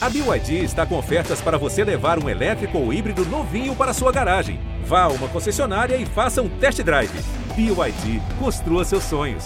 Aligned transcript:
A 0.00 0.08
BYD 0.08 0.62
está 0.62 0.86
com 0.86 0.96
ofertas 0.96 1.40
para 1.40 1.58
você 1.58 1.82
levar 1.82 2.22
um 2.22 2.28
elétrico 2.28 2.78
ou 2.78 2.92
híbrido 2.92 3.24
novinho 3.24 3.74
para 3.74 3.92
sua 3.92 4.12
garagem. 4.12 4.60
Vá 4.84 5.02
a 5.02 5.08
uma 5.08 5.28
concessionária 5.28 5.96
e 5.96 6.06
faça 6.06 6.40
um 6.40 6.60
test 6.60 6.80
drive. 6.84 7.10
BYD, 7.56 8.20
construa 8.38 8.84
seus 8.84 9.02
sonhos. 9.02 9.44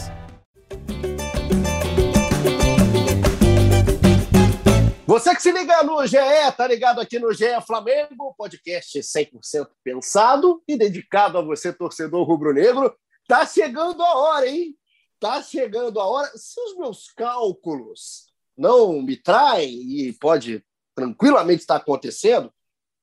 Você 5.06 5.34
que 5.34 5.40
se 5.40 5.52
liga 5.52 5.82
no 5.84 6.06
GE, 6.06 6.18
tá 6.54 6.66
ligado 6.66 7.00
aqui 7.00 7.18
no 7.18 7.32
GE 7.32 7.58
Flamengo, 7.66 8.34
podcast 8.36 9.00
100% 9.00 9.68
pensado 9.82 10.62
e 10.68 10.76
dedicado 10.76 11.38
a 11.38 11.42
você, 11.42 11.72
torcedor 11.72 12.28
rubro-negro. 12.28 12.94
Tá 13.26 13.46
chegando 13.46 14.02
a 14.02 14.18
hora, 14.18 14.46
hein? 14.46 14.76
Tá 15.18 15.42
chegando 15.42 15.98
a 15.98 16.06
hora. 16.06 16.30
Se 16.36 16.60
os 16.60 16.76
meus 16.76 17.10
cálculos 17.16 18.31
não 18.62 19.02
me 19.02 19.16
traem, 19.16 19.70
e 19.70 20.12
pode 20.14 20.64
tranquilamente 20.94 21.62
estar 21.62 21.76
acontecendo, 21.76 22.52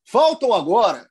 faltam 0.07 0.53
agora 0.53 1.09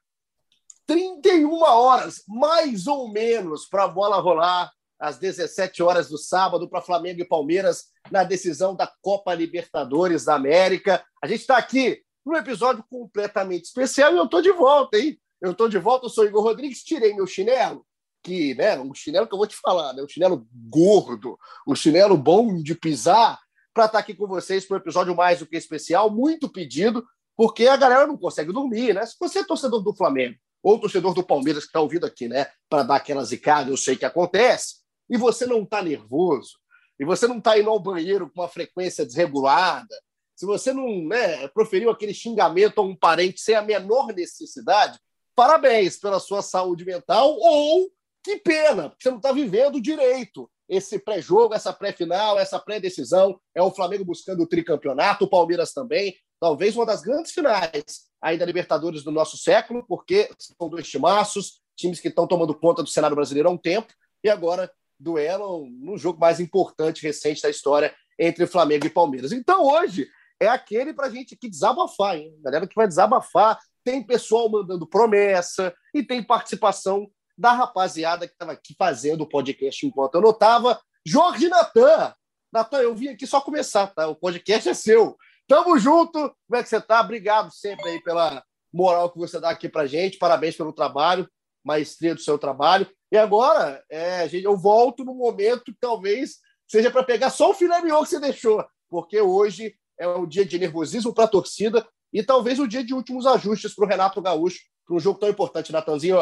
31 0.87 1.53
horas, 1.63 2.23
mais 2.27 2.87
ou 2.87 3.13
menos, 3.13 3.67
para 3.67 3.85
a 3.85 3.89
bola 3.89 4.21
rolar 4.21 4.73
às 4.99 5.19
17 5.19 5.83
horas 5.83 6.09
do 6.09 6.17
sábado 6.17 6.69
para 6.69 6.81
Flamengo 6.81 7.21
e 7.21 7.29
Palmeiras 7.29 7.89
na 8.11 8.25
decisão 8.25 8.75
da 8.75 8.91
Copa 9.03 9.35
Libertadores 9.35 10.25
da 10.25 10.35
América. 10.35 11.05
A 11.23 11.27
gente 11.27 11.41
está 11.41 11.59
aqui 11.59 12.03
num 12.25 12.35
episódio 12.35 12.83
completamente 12.91 13.65
especial 13.65 14.15
e 14.15 14.17
eu 14.17 14.25
estou 14.25 14.41
de 14.41 14.51
volta, 14.51 14.99
hein? 14.99 15.21
Eu 15.41 15.53
estou 15.53 15.69
de 15.69 15.79
volta, 15.79 16.07
eu 16.07 16.11
sou 16.11 16.25
Igor 16.25 16.43
Rodrigues, 16.43 16.83
tirei 16.83 17.15
meu 17.15 17.27
chinelo, 17.27 17.87
que, 18.25 18.55
né, 18.55 18.79
um 18.79 18.93
chinelo 18.93 19.27
que 19.27 19.35
eu 19.35 19.39
vou 19.39 19.47
te 19.47 19.57
falar, 19.57 19.93
né, 19.93 20.03
um 20.03 20.09
chinelo 20.09 20.49
gordo, 20.69 21.39
um 21.67 21.75
chinelo 21.75 22.17
bom 22.17 22.61
de 22.61 22.75
pisar, 22.75 23.39
para 23.79 23.85
estar 23.85 23.99
tá 23.99 24.01
aqui 24.01 24.13
com 24.13 24.27
vocês 24.27 24.65
para 24.65 24.77
um 24.77 24.81
episódio 24.81 25.15
mais 25.15 25.39
do 25.39 25.47
que 25.47 25.57
especial, 25.57 26.11
muito 26.11 26.49
pedido, 26.49 27.07
porque 27.37 27.69
a 27.69 27.77
galera 27.77 28.09
não 28.09 28.17
consegue 28.17 28.53
dormir, 28.53 28.93
né? 28.93 29.07
Se 29.07 29.15
você 29.21 29.39
é 29.39 29.45
torcedor 29.45 29.85
do 29.85 29.95
Flamengo 29.95 30.37
ou 30.61 30.81
torcedor 30.81 31.15
do 31.15 31.23
Palmeiras 31.23 31.63
que 31.63 31.69
está 31.69 31.79
ouvindo 31.79 32.05
aqui, 32.05 32.27
né, 32.27 32.49
para 32.69 32.83
dar 32.83 32.97
aquela 32.97 33.25
zicada, 33.25 33.71
eu 33.71 33.77
sei 33.77 33.95
que 33.95 34.05
acontece, 34.05 34.79
e 35.09 35.17
você 35.17 35.47
não 35.47 35.63
está 35.63 35.81
nervoso, 35.81 36.59
e 36.99 37.05
você 37.05 37.29
não 37.29 37.39
está 37.39 37.57
indo 37.57 37.71
ao 37.71 37.79
banheiro 37.79 38.29
com 38.29 38.41
uma 38.41 38.49
frequência 38.49 39.07
desregulada, 39.07 39.95
se 40.35 40.45
você 40.45 40.73
não 40.73 41.05
né, 41.05 41.47
proferiu 41.47 41.89
aquele 41.89 42.13
xingamento 42.13 42.81
a 42.81 42.85
um 42.85 42.97
parente 42.97 43.41
sem 43.41 43.55
a 43.55 43.63
menor 43.63 44.09
necessidade, 44.09 44.99
parabéns 45.37 45.97
pela 45.97 46.19
sua 46.19 46.43
saúde 46.43 46.85
mental, 46.85 47.31
ou 47.39 47.89
que 48.25 48.39
pena, 48.39 48.89
porque 48.89 49.05
você 49.05 49.11
não 49.11 49.19
está 49.19 49.31
vivendo 49.31 49.81
direito 49.81 50.51
esse 50.69 50.99
pré-jogo, 50.99 51.55
essa 51.55 51.73
pré-final, 51.73 52.39
essa 52.39 52.59
pré-decisão. 52.59 53.41
É 53.55 53.63
o 53.63 53.71
Flamengo 53.71 54.05
buscando 54.05 54.43
o 54.43 54.47
tricampeonato, 54.47 55.25
o 55.25 55.31
Palmeiras 55.31 55.73
também. 55.73 56.15
Talvez 56.41 56.77
uma 56.77 56.87
das 56.87 57.01
grandes 57.01 57.33
finais 57.33 58.09
ainda 58.21 58.45
Libertadores 58.45 59.03
do 59.03 59.11
nosso 59.11 59.37
século, 59.37 59.85
porque 59.87 60.29
são 60.39 60.69
dois 60.69 60.89
timaços, 60.89 61.61
times 61.77 62.01
que 62.01 62.09
estão 62.09 62.27
tomando 62.27 62.55
conta 62.55 62.83
do 62.83 62.89
cenário 62.89 63.15
brasileiro 63.15 63.49
há 63.49 63.53
um 63.53 63.57
tempo, 63.57 63.93
e 64.23 64.29
agora 64.29 64.71
duelam 64.99 65.67
no 65.81 65.97
jogo 65.97 66.19
mais 66.19 66.41
importante 66.41 67.03
recente 67.03 67.41
da 67.41 67.49
história 67.49 67.95
entre 68.19 68.47
Flamengo 68.47 68.87
e 68.87 68.91
Palmeiras. 68.91 69.31
Então 69.31 69.65
hoje 69.65 70.09
é 70.41 70.49
aquele 70.49 70.93
para 70.93 71.07
a 71.07 71.11
gente 71.11 71.37
que 71.37 71.49
desabafar, 71.49 72.17
hein? 72.17 72.35
Galera 72.43 72.67
que 72.67 72.75
vai 72.75 72.89
desabafar. 72.89 73.59
Tem 73.85 74.03
pessoal 74.03 74.51
mandando 74.51 74.87
promessa 74.87 75.73
e 75.95 76.03
tem 76.03 76.23
participação 76.23 77.09
da 77.39 77.53
rapaziada 77.53 78.27
que 78.27 78.33
estava 78.33 78.53
aqui 78.53 78.75
fazendo 78.77 79.21
o 79.21 79.29
podcast 79.29 79.87
enquanto 79.87 80.17
eu 80.17 80.21
notava. 80.21 80.81
Jorge 81.07 81.49
Natan. 81.49 82.13
Natan, 82.53 82.79
eu 82.79 82.95
vim 82.95 83.09
aqui 83.09 83.27
só 83.27 83.41
começar, 83.41 83.87
tá? 83.89 84.09
O 84.09 84.17
podcast 84.17 84.69
é 84.69 84.75
seu. 84.75 85.17
Tamo 85.47 85.79
junto. 85.79 86.19
Como 86.19 86.57
é 86.59 86.63
que 86.63 86.69
você 86.69 86.81
tá? 86.81 87.01
Obrigado 87.01 87.53
sempre 87.53 87.89
aí 87.91 88.03
pela 88.03 88.43
moral 88.73 89.11
que 89.11 89.19
você 89.19 89.39
dá 89.39 89.51
aqui 89.51 89.69
pra 89.69 89.87
gente. 89.87 90.19
Parabéns 90.19 90.57
pelo 90.57 90.73
trabalho, 90.73 91.31
maestria 91.65 92.15
do 92.15 92.21
seu 92.21 92.37
trabalho. 92.39 92.91
E 93.13 93.17
agora, 93.17 93.83
é, 93.89 94.29
gente, 94.29 94.45
eu 94.45 94.57
volto 94.57 95.05
no 95.05 95.15
momento 95.15 95.65
que 95.65 95.77
talvez 95.81 96.39
seja 96.67 96.91
para 96.91 97.05
pegar 97.05 97.31
só 97.31 97.51
o 97.51 97.55
filé 97.55 97.81
mignon 97.81 98.03
que 98.03 98.11
você 98.11 98.21
deixou, 98.21 98.63
porque 98.91 99.21
hoje 99.21 99.75
é 99.99 100.07
um 100.07 100.27
dia 100.27 100.45
de 100.45 100.59
nervosismo 100.59 101.15
para 101.15 101.25
a 101.25 101.29
torcida 101.29 101.87
e 102.13 102.23
talvez 102.23 102.59
o 102.59 102.67
dia 102.67 102.85
de 102.85 102.93
últimos 102.93 103.27
ajustes 103.27 103.75
para 103.75 103.85
o 103.85 103.89
Renato 103.89 104.21
Gaúcho, 104.21 104.61
para 104.87 104.97
um 104.97 105.01
jogo 105.01 105.19
tão 105.19 105.29
importante, 105.29 105.73
Natanzinho. 105.73 106.19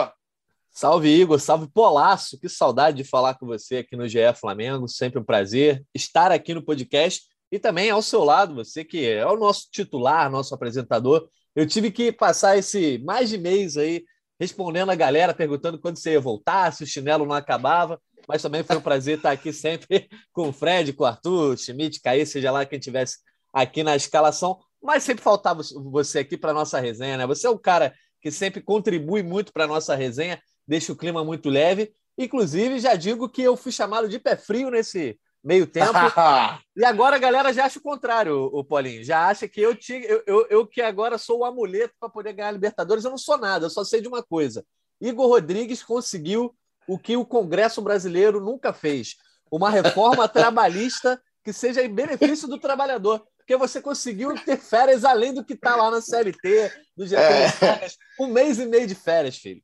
Salve, 0.78 1.08
Igor. 1.08 1.40
Salve, 1.40 1.66
Polaço. 1.72 2.38
Que 2.38 2.50
saudade 2.50 2.98
de 2.98 3.04
falar 3.08 3.32
com 3.38 3.46
você 3.46 3.78
aqui 3.78 3.96
no 3.96 4.06
GE 4.06 4.18
Flamengo. 4.38 4.86
Sempre 4.86 5.18
um 5.18 5.24
prazer 5.24 5.82
estar 5.94 6.30
aqui 6.30 6.52
no 6.52 6.62
podcast 6.62 7.22
e 7.50 7.58
também 7.58 7.88
ao 7.88 8.02
seu 8.02 8.22
lado, 8.22 8.54
você 8.54 8.84
que 8.84 9.08
é 9.08 9.24
o 9.24 9.38
nosso 9.38 9.68
titular, 9.72 10.30
nosso 10.30 10.54
apresentador. 10.54 11.30
Eu 11.54 11.66
tive 11.66 11.90
que 11.90 12.12
passar 12.12 12.58
esse 12.58 12.98
mais 12.98 13.30
de 13.30 13.38
mês 13.38 13.78
aí 13.78 14.04
respondendo 14.38 14.90
a 14.90 14.94
galera, 14.94 15.32
perguntando 15.32 15.80
quando 15.80 15.96
você 15.96 16.12
ia 16.12 16.20
voltar, 16.20 16.70
se 16.74 16.84
o 16.84 16.86
chinelo 16.86 17.24
não 17.24 17.34
acabava. 17.34 17.98
Mas 18.28 18.42
também 18.42 18.62
foi 18.62 18.76
um 18.76 18.82
prazer 18.82 19.16
estar 19.16 19.30
aqui 19.30 19.54
sempre 19.54 20.06
com 20.30 20.50
o 20.50 20.52
Fred, 20.52 20.92
com 20.92 21.04
o 21.04 21.06
Arthur, 21.06 21.56
Schmidt, 21.56 22.02
Caí, 22.02 22.26
seja 22.26 22.50
lá 22.50 22.66
quem 22.66 22.78
tivesse 22.78 23.16
aqui 23.50 23.82
na 23.82 23.96
escalação. 23.96 24.58
Mas 24.82 25.04
sempre 25.04 25.24
faltava 25.24 25.62
você 25.90 26.18
aqui 26.18 26.36
para 26.36 26.52
nossa 26.52 26.78
resenha, 26.78 27.16
né? 27.16 27.26
Você 27.26 27.46
é 27.46 27.50
o 27.50 27.58
cara 27.58 27.94
que 28.20 28.30
sempre 28.30 28.60
contribui 28.60 29.22
muito 29.22 29.54
para 29.54 29.66
nossa 29.66 29.94
resenha 29.94 30.38
deixa 30.66 30.92
o 30.92 30.96
clima 30.96 31.24
muito 31.24 31.48
leve. 31.48 31.92
Inclusive, 32.18 32.78
já 32.78 32.94
digo 32.94 33.28
que 33.28 33.42
eu 33.42 33.56
fui 33.56 33.70
chamado 33.70 34.08
de 34.08 34.18
pé 34.18 34.36
frio 34.36 34.70
nesse 34.70 35.18
meio 35.44 35.66
tempo. 35.66 35.92
e 36.76 36.84
agora 36.84 37.16
a 37.16 37.18
galera 37.18 37.52
já 37.52 37.66
acha 37.66 37.78
o 37.78 37.82
contrário, 37.82 38.50
o 38.52 38.64
Paulinho. 38.64 39.04
Já 39.04 39.28
acha 39.28 39.46
que 39.46 39.60
eu, 39.60 39.74
tinha, 39.74 40.00
eu, 40.00 40.22
eu, 40.26 40.46
eu 40.48 40.66
que 40.66 40.80
agora 40.80 41.18
sou 41.18 41.40
o 41.40 41.44
amuleto 41.44 41.94
para 42.00 42.08
poder 42.08 42.32
ganhar 42.32 42.48
a 42.48 42.52
Libertadores. 42.52 43.04
Eu 43.04 43.10
não 43.10 43.18
sou 43.18 43.38
nada, 43.38 43.66
eu 43.66 43.70
só 43.70 43.84
sei 43.84 44.00
de 44.00 44.08
uma 44.08 44.22
coisa. 44.22 44.64
Igor 45.00 45.28
Rodrigues 45.28 45.82
conseguiu 45.82 46.54
o 46.88 46.98
que 46.98 47.16
o 47.16 47.24
Congresso 47.24 47.82
brasileiro 47.82 48.40
nunca 48.40 48.72
fez: 48.72 49.16
uma 49.50 49.70
reforma 49.70 50.26
trabalhista 50.28 51.20
que 51.44 51.52
seja 51.52 51.82
em 51.82 51.94
benefício 51.94 52.48
do 52.48 52.58
trabalhador. 52.58 53.24
Porque 53.36 53.56
você 53.56 53.80
conseguiu 53.80 54.34
ter 54.34 54.56
férias 54.56 55.04
além 55.04 55.32
do 55.32 55.44
que 55.44 55.52
está 55.52 55.76
lá 55.76 55.88
na 55.88 56.00
CLT, 56.00 56.72
do 56.96 57.06
Getúlio 57.06 57.44
é. 57.62 57.86
Um 58.18 58.26
mês 58.26 58.58
e 58.58 58.66
meio 58.66 58.88
de 58.88 58.96
férias, 58.96 59.36
filho. 59.36 59.62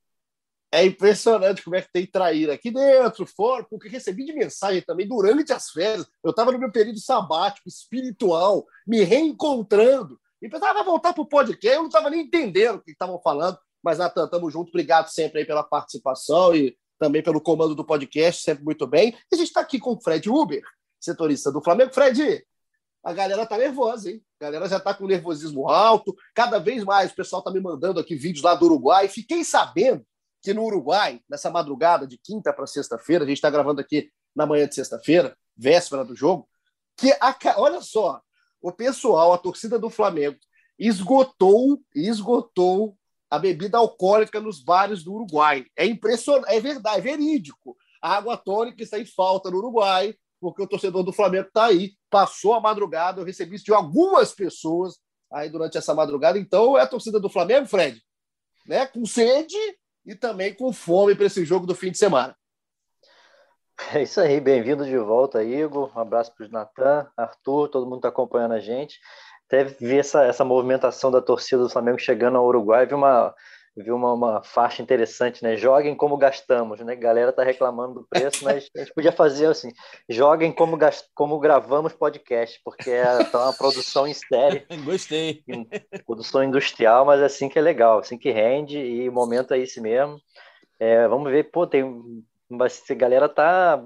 É 0.75 0.87
impressionante 0.87 1.63
como 1.63 1.77
é 1.77 1.83
que 1.83 1.93
tem 1.93 2.07
traíra 2.07 2.55
aqui 2.55 2.71
dentro, 2.71 3.27
fora, 3.27 3.63
porque 3.69 3.91
recebi 3.91 4.25
de 4.25 4.33
mensagem 4.33 4.81
também 4.81 5.07
durante 5.07 5.53
as 5.53 5.69
férias. 5.71 6.07
Eu 6.25 6.31
estava 6.31 6.51
no 6.51 6.59
meu 6.59 6.73
período 6.73 6.99
sabático, 6.99 7.69
espiritual, 7.69 8.65
me 8.87 9.03
reencontrando. 9.03 10.19
E 10.41 10.49
pensava 10.49 10.83
voltar 10.83 11.13
para 11.13 11.23
o 11.23 11.29
podcast, 11.29 11.77
eu 11.77 11.81
não 11.81 11.89
estava 11.89 12.09
nem 12.09 12.23
entendendo 12.23 12.77
o 12.77 12.83
que 12.83 12.93
estavam 12.93 13.21
falando. 13.21 13.59
Mas, 13.85 13.99
Natan, 13.99 14.25
estamos 14.25 14.51
juntos. 14.51 14.71
Obrigado 14.71 15.09
sempre 15.09 15.41
aí 15.41 15.45
pela 15.45 15.63
participação 15.63 16.57
e 16.57 16.75
também 16.99 17.23
pelo 17.23 17.41
comando 17.41 17.75
do 17.75 17.85
podcast, 17.85 18.43
sempre 18.43 18.65
muito 18.65 18.87
bem. 18.87 19.11
E 19.31 19.35
a 19.35 19.37
gente 19.37 19.49
está 19.49 19.61
aqui 19.61 19.79
com 19.79 19.93
o 19.93 20.01
Fred 20.01 20.31
Uber, 20.31 20.63
setorista 20.99 21.53
do 21.53 21.63
Flamengo. 21.63 21.93
Fred, 21.93 22.43
a 23.05 23.13
galera 23.13 23.45
tá 23.45 23.59
nervosa, 23.59 24.11
hein? 24.11 24.23
A 24.41 24.45
galera 24.45 24.67
já 24.69 24.79
está 24.79 24.95
com 24.95 25.07
nervosismo 25.07 25.69
alto. 25.69 26.17
Cada 26.35 26.59
vez 26.59 26.83
mais 26.83 27.13
o 27.13 27.15
pessoal 27.15 27.41
está 27.41 27.51
me 27.51 27.61
mandando 27.61 28.01
aqui 28.01 28.15
vídeos 28.15 28.43
lá 28.43 28.55
do 28.55 28.65
Uruguai. 28.65 29.07
Fiquei 29.07 29.45
sabendo 29.45 30.03
que 30.43 30.53
no 30.53 30.65
Uruguai, 30.65 31.21
nessa 31.31 31.51
madrugada 31.51 32.07
de 32.07 32.19
quinta 32.19 32.53
para 32.53 32.67
sexta-feira, 32.67 33.25
a 33.25 33.27
gente 33.27 33.37
está 33.37 33.49
gravando 33.49 33.81
aqui 33.81 34.11
na 34.35 34.45
manhã 34.45 34.67
de 34.67 34.75
sexta-feira, 34.75 35.37
véspera 35.57 36.05
do 36.05 36.17
jogo, 36.17 36.49
que 36.97 37.13
a, 37.21 37.37
olha 37.59 37.81
só, 37.81 38.21
o 38.61 38.73
pessoal, 38.73 39.33
a 39.33 39.39
torcida 39.39 39.79
do 39.79 39.89
Flamengo, 39.89 40.37
esgotou, 40.79 41.81
esgotou 41.95 42.97
a 43.31 43.39
bebida 43.39 43.79
alcoólica 43.79 44.41
nos 44.41 44.63
bares 44.63 45.03
do 45.05 45.15
Uruguai. 45.15 45.65
É 45.77 45.87
impressionante, 45.87 46.53
é 46.53 46.61
verdade, 46.61 46.99
é 46.99 47.01
verídico. 47.01 47.77
A 48.01 48.17
água 48.17 48.37
tônica 48.37 48.83
está 48.83 48.99
em 48.99 49.07
falta 49.07 49.51
no 49.51 49.59
Uruguai, 49.59 50.15
porque 50.41 50.63
o 50.63 50.67
torcedor 50.67 51.05
do 51.05 51.13
Flamengo 51.13 51.49
está 51.49 51.67
aí. 51.67 51.93
Passou 52.11 52.55
a 52.55 52.61
madrugada, 52.61 53.21
eu 53.21 53.25
recebi 53.25 53.57
isso 53.57 53.65
de 53.65 53.73
algumas 53.73 54.35
pessoas 54.35 54.99
aí 55.31 55.49
durante 55.49 55.79
essa 55.79 55.95
madrugada. 55.95 56.39
Então, 56.39 56.77
é 56.77 56.83
a 56.83 56.87
torcida 56.87 57.19
do 57.21 57.31
Flamengo, 57.31 57.67
Fred, 57.67 58.03
né, 58.67 58.87
com 58.87 59.07
sede 59.07 59.57
e 60.05 60.15
também 60.15 60.55
com 60.55 60.73
fome 60.73 61.15
para 61.15 61.27
esse 61.27 61.45
jogo 61.45 61.67
do 61.67 61.75
fim 61.75 61.91
de 61.91 61.99
semana. 61.99 62.37
É 63.95 64.03
isso 64.03 64.21
aí, 64.21 64.41
bem-vindo 64.41 64.85
de 64.85 64.97
volta, 64.99 65.43
Igor. 65.43 65.91
Um 65.97 66.01
abraço 66.01 66.35
para 66.35 66.47
o 66.47 66.51
Natan, 66.51 67.11
Arthur, 67.17 67.69
todo 67.69 67.87
mundo 67.87 67.97
está 67.97 68.09
acompanhando 68.09 68.53
a 68.53 68.61
gente. 68.61 69.01
Até 69.47 69.65
vi 69.65 69.99
essa, 69.99 70.25
essa 70.25 70.45
movimentação 70.45 71.11
da 71.11 71.21
torcida 71.21 71.63
do 71.63 71.69
Flamengo 71.69 71.99
chegando 71.99 72.39
ao 72.39 72.47
Uruguai, 72.47 72.87
vi 72.87 72.95
uma, 72.95 73.35
vi 73.77 73.91
uma, 73.91 74.13
uma 74.13 74.43
faixa 74.43 74.83
interessante, 74.83 75.43
né? 75.43 75.57
Joguem 75.57 75.95
como 75.95 76.17
gastamos, 76.17 76.81
né? 76.81 76.95
Galera 76.95 77.33
tá 77.33 77.43
reclamando 77.43 77.95
do 77.95 78.07
preço, 78.09 78.45
mas 78.45 78.69
a 78.77 78.81
gente 78.81 78.93
podia 78.95 79.13
fazer 79.13 79.47
assim: 79.47 79.71
joguem 80.09 80.53
como, 80.53 80.77
gast... 80.77 81.07
como 81.15 81.39
gravamos 81.39 81.93
podcast, 81.93 82.61
porque 82.65 82.91
é 82.91 83.25
tá 83.25 83.45
uma 83.45 83.53
produção 83.53 84.07
em 84.07 84.15
série. 84.15 84.67
Gostei. 84.85 85.43
Produção 86.07 86.45
industrial, 86.45 87.05
mas 87.05 87.21
é 87.21 87.25
assim 87.25 87.49
que 87.49 87.59
é 87.59 87.63
legal, 87.63 87.99
assim 88.01 88.19
que 88.19 88.31
rende, 88.31 88.79
e 88.79 89.09
o 89.09 89.13
momento 89.13 89.55
é 89.55 89.59
esse 89.59 89.81
mesmo. 89.81 90.21
É, 90.79 91.07
vamos 91.09 91.31
ver, 91.31 91.51
pô, 91.51 91.67
tem. 91.67 91.85
A 92.53 92.95
galera 92.95 93.31
tá 93.31 93.83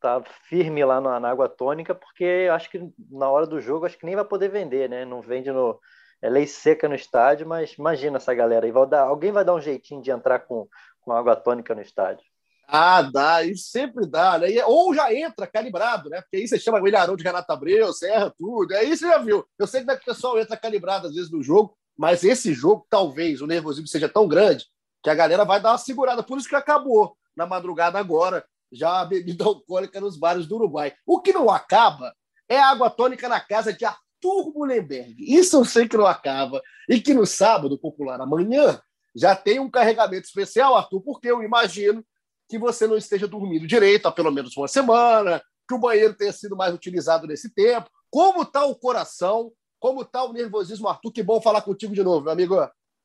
tá 0.00 0.22
firme 0.48 0.84
lá 0.84 1.00
na, 1.00 1.18
na, 1.18 1.30
água 1.30 1.48
tônica, 1.48 1.94
porque 1.94 2.48
acho 2.52 2.70
que 2.70 2.80
na 3.10 3.28
hora 3.28 3.46
do 3.46 3.60
jogo 3.60 3.86
acho 3.86 3.98
que 3.98 4.06
nem 4.06 4.14
vai 4.14 4.24
poder 4.24 4.48
vender, 4.48 4.88
né? 4.88 5.04
Não 5.04 5.20
vende 5.20 5.50
no. 5.50 5.80
É 6.22 6.30
lei 6.30 6.46
seca 6.46 6.88
no 6.88 6.94
estádio, 6.94 7.46
mas 7.46 7.72
imagina 7.72 8.16
essa 8.16 8.34
galera 8.34 8.66
aí. 8.66 8.72
Vai 8.72 8.86
dar, 8.86 9.02
alguém 9.02 9.32
vai 9.32 9.44
dar 9.44 9.54
um 9.54 9.60
jeitinho 9.60 10.02
de 10.02 10.10
entrar 10.10 10.40
com, 10.40 10.68
com 11.00 11.12
água 11.12 11.36
tônica 11.36 11.74
no 11.74 11.82
estádio. 11.82 12.24
Ah, 12.68 13.02
dá, 13.02 13.44
e 13.44 13.56
sempre 13.56 14.06
dá, 14.06 14.38
né? 14.38 14.48
Ou 14.64 14.92
já 14.92 15.14
entra 15.14 15.46
calibrado, 15.46 16.10
né? 16.10 16.20
Porque 16.20 16.36
aí 16.36 16.48
você 16.48 16.58
chama 16.58 16.80
o 16.80 16.88
Ilharão 16.88 17.14
de 17.14 17.22
Renato 17.22 17.52
Abreu, 17.52 17.92
Serra, 17.92 18.32
tudo. 18.36 18.74
Aí 18.74 18.96
você 18.96 19.06
já 19.06 19.18
viu. 19.18 19.46
Eu 19.56 19.66
sei 19.68 19.84
que 19.84 19.92
o 19.92 20.04
pessoal 20.04 20.38
entra 20.38 20.56
calibrado 20.56 21.06
às 21.06 21.14
vezes 21.14 21.30
no 21.30 21.42
jogo, 21.42 21.76
mas 21.96 22.24
esse 22.24 22.52
jogo, 22.52 22.84
talvez, 22.90 23.40
o 23.40 23.46
nervosismo 23.46 23.86
seja 23.86 24.08
tão 24.08 24.26
grande 24.26 24.66
que 25.02 25.08
a 25.08 25.14
galera 25.14 25.44
vai 25.44 25.60
dar 25.60 25.70
uma 25.70 25.78
segurada. 25.78 26.24
Por 26.24 26.38
isso 26.38 26.48
que 26.48 26.56
acabou 26.56 27.16
na 27.36 27.46
madrugada 27.46 27.98
agora, 27.98 28.44
já 28.72 29.00
a 29.00 29.04
bebida 29.04 29.44
alcoólica 29.44 30.00
nos 30.00 30.16
bares 30.16 30.46
do 30.46 30.56
Uruguai. 30.56 30.92
O 31.06 31.20
que 31.20 31.32
não 31.32 31.48
acaba 31.48 32.12
é 32.48 32.58
a 32.58 32.70
água 32.70 32.90
tônica 32.90 33.28
na 33.28 33.40
casa 33.40 33.72
de 33.72 33.84
Arthur 34.16 34.52
Mullenberg. 34.54 35.14
Isso 35.18 35.56
eu 35.56 35.64
sei 35.64 35.88
que 35.88 35.96
não 35.96 36.06
acaba. 36.06 36.62
E 36.88 37.00
que 37.00 37.12
no 37.12 37.26
sábado 37.26 37.78
popular, 37.78 38.20
amanhã, 38.20 38.80
já 39.14 39.34
tem 39.34 39.60
um 39.60 39.70
carregamento 39.70 40.26
especial, 40.26 40.76
Arthur, 40.76 41.00
porque 41.00 41.30
eu 41.30 41.42
imagino 41.42 42.04
que 42.48 42.58
você 42.58 42.86
não 42.86 42.96
esteja 42.96 43.26
dormindo 43.26 43.66
direito 43.66 44.06
há 44.06 44.12
pelo 44.12 44.30
menos 44.30 44.56
uma 44.56 44.68
semana, 44.68 45.42
que 45.68 45.74
o 45.74 45.78
banheiro 45.78 46.14
tenha 46.14 46.32
sido 46.32 46.56
mais 46.56 46.74
utilizado 46.74 47.26
nesse 47.26 47.52
tempo. 47.52 47.90
Como 48.10 48.42
está 48.42 48.64
o 48.64 48.76
coração? 48.76 49.52
Como 49.80 50.02
está 50.02 50.24
o 50.24 50.32
nervosismo, 50.32 50.88
Arthur? 50.88 51.12
Que 51.12 51.22
bom 51.22 51.40
falar 51.40 51.62
contigo 51.62 51.94
de 51.94 52.02
novo, 52.02 52.24
meu 52.24 52.32
amigo. 52.32 52.56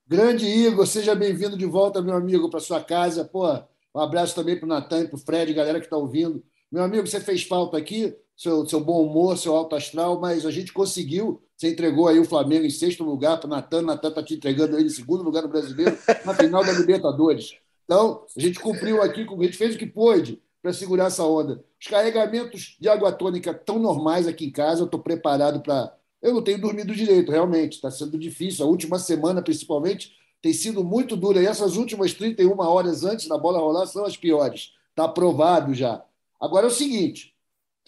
Grande 0.08 0.46
Igor, 0.46 0.86
seja 0.86 1.16
bem-vindo 1.16 1.58
de 1.58 1.66
volta, 1.66 2.02
meu 2.02 2.16
amigo, 2.16 2.50
para 2.50 2.60
sua 2.60 2.84
casa. 2.84 3.26
Pô, 3.26 3.48
um 3.96 4.00
abraço 4.00 4.36
também 4.36 4.58
para 4.58 4.66
o 4.66 4.70
Natan 4.70 5.02
e 5.02 5.08
para 5.08 5.16
o 5.16 5.20
Fred, 5.20 5.54
galera 5.54 5.80
que 5.80 5.86
está 5.86 5.98
ouvindo. 5.98 6.44
Meu 6.72 6.84
amigo, 6.84 7.06
você 7.06 7.20
fez 7.20 7.44
falta 7.44 7.78
aqui, 7.78 8.16
seu, 8.36 8.66
seu 8.68 8.80
bom 8.80 9.04
humor, 9.04 9.38
seu 9.38 9.56
alto 9.56 9.76
astral, 9.76 10.20
mas 10.20 10.46
a 10.46 10.52
gente 10.52 10.74
conseguiu. 10.74 11.42
Você 11.56 11.70
entregou 11.70 12.08
aí 12.08 12.20
o 12.20 12.26
Flamengo 12.26 12.66
em 12.66 12.70
sexto 12.70 13.04
lugar 13.04 13.40
para 13.40 13.48
o 13.48 13.50
Natan, 13.50 13.84
Natan 13.84 14.10
está 14.10 14.24
te 14.24 14.34
entregando 14.34 14.78
ele 14.78 14.88
em 14.88 14.90
segundo 14.90 15.24
lugar 15.24 15.44
no 15.44 15.50
brasileiro, 15.50 15.96
na 16.26 16.34
final 16.34 16.64
da 16.64 16.72
Libertadores. 16.72 17.56
Então, 17.86 18.26
a 18.36 18.40
gente 18.40 18.60
cumpriu 18.60 19.02
aqui, 19.02 19.28
a 19.30 19.44
gente 19.44 19.58
fez 19.58 19.76
o 19.76 19.78
que 19.78 19.86
pôde 19.86 20.42
para 20.62 20.74
segurar 20.74 21.06
essa 21.06 21.24
onda. 21.24 21.64
Os 21.80 21.88
carregamentos 21.88 22.78
de 22.80 22.88
água 22.88 23.12
tônica 23.12 23.54
tão 23.54 23.80
normais 23.80 24.28
aqui 24.28 24.46
em 24.46 24.52
casa, 24.52 24.82
eu 24.82 24.86
estou 24.86 25.00
preparado 25.00 25.62
para. 25.62 25.96
Eu 26.22 26.34
não 26.34 26.44
tenho 26.44 26.62
dormido 26.62 26.96
direito, 26.96 27.32
realmente, 27.32 27.74
está 27.74 27.90
sendo 27.90 28.18
difícil. 28.18 28.64
A 28.64 28.70
última 28.70 29.00
semana, 29.00 29.42
principalmente, 29.42 30.16
tem 30.42 30.54
sido 30.54 30.84
muito 30.84 31.16
dura. 31.16 31.42
E 31.42 31.48
essas 31.48 31.78
últimas 31.78 32.14
31 32.14 32.60
horas 32.60 33.04
antes 33.04 33.28
da 33.28 33.38
bola 33.38 33.60
rolar 33.60 33.88
são 33.88 34.06
as 34.06 34.16
piores. 34.16 34.74
Está 34.92 35.06
aprovado 35.06 35.74
já. 35.74 36.04
Agora 36.40 36.68
é 36.68 36.70
o 36.70 36.74
seguinte: 36.74 37.31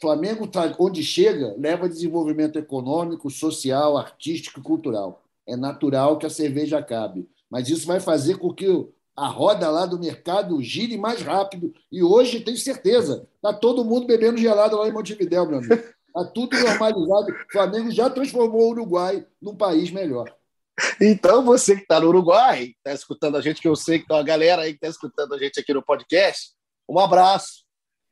Flamengo, 0.04 0.46
tá, 0.46 0.76
onde 0.78 1.02
chega, 1.02 1.56
leva 1.58 1.88
desenvolvimento 1.88 2.60
econômico, 2.60 3.30
social, 3.30 3.98
artístico 3.98 4.60
e 4.60 4.64
cultural. 4.64 5.24
É 5.48 5.56
natural 5.56 6.18
que 6.18 6.26
a 6.26 6.30
cerveja 6.30 6.78
acabe. 6.78 7.26
Mas 7.50 7.70
isso 7.70 7.88
vai 7.88 8.02
fazer 8.02 8.38
com 8.38 8.54
que 8.54 8.68
a 9.16 9.28
roda 9.28 9.70
lá 9.70 9.86
do 9.86 9.98
mercado 9.98 10.62
gire 10.62 10.98
mais 10.98 11.22
rápido. 11.22 11.74
E 11.90 12.04
hoje, 12.04 12.42
tenho 12.42 12.58
certeza, 12.58 13.26
está 13.38 13.54
todo 13.54 13.86
mundo 13.86 14.06
bebendo 14.06 14.38
gelado 14.38 14.76
lá 14.76 14.90
em 14.90 14.92
Montevidéu, 14.92 15.48
meu 15.48 15.60
amigo. 15.60 15.74
Está 15.74 16.26
tudo 16.26 16.60
normalizado. 16.60 17.32
O 17.32 17.52
Flamengo 17.52 17.92
já 17.92 18.10
transformou 18.10 18.64
o 18.64 18.72
Uruguai 18.72 19.26
num 19.42 19.56
país 19.56 19.90
melhor. 19.90 20.30
Então, 21.00 21.46
você 21.46 21.76
que 21.76 21.84
está 21.84 22.00
no 22.00 22.08
Uruguai, 22.08 22.74
está 22.78 22.94
escutando 22.94 23.38
a 23.38 23.42
gente, 23.42 23.62
que 23.62 23.68
eu 23.68 23.76
sei 23.76 24.00
que 24.00 24.08
tem 24.08 24.18
uma 24.18 24.24
galera 24.24 24.64
aí 24.64 24.72
que 24.72 24.78
está 24.78 24.90
escutando 24.90 25.34
a 25.34 25.38
gente 25.38 25.60
aqui 25.60 25.74
no 25.74 25.82
podcast, 25.82 26.52
um 26.90 27.00
abraço. 27.00 27.63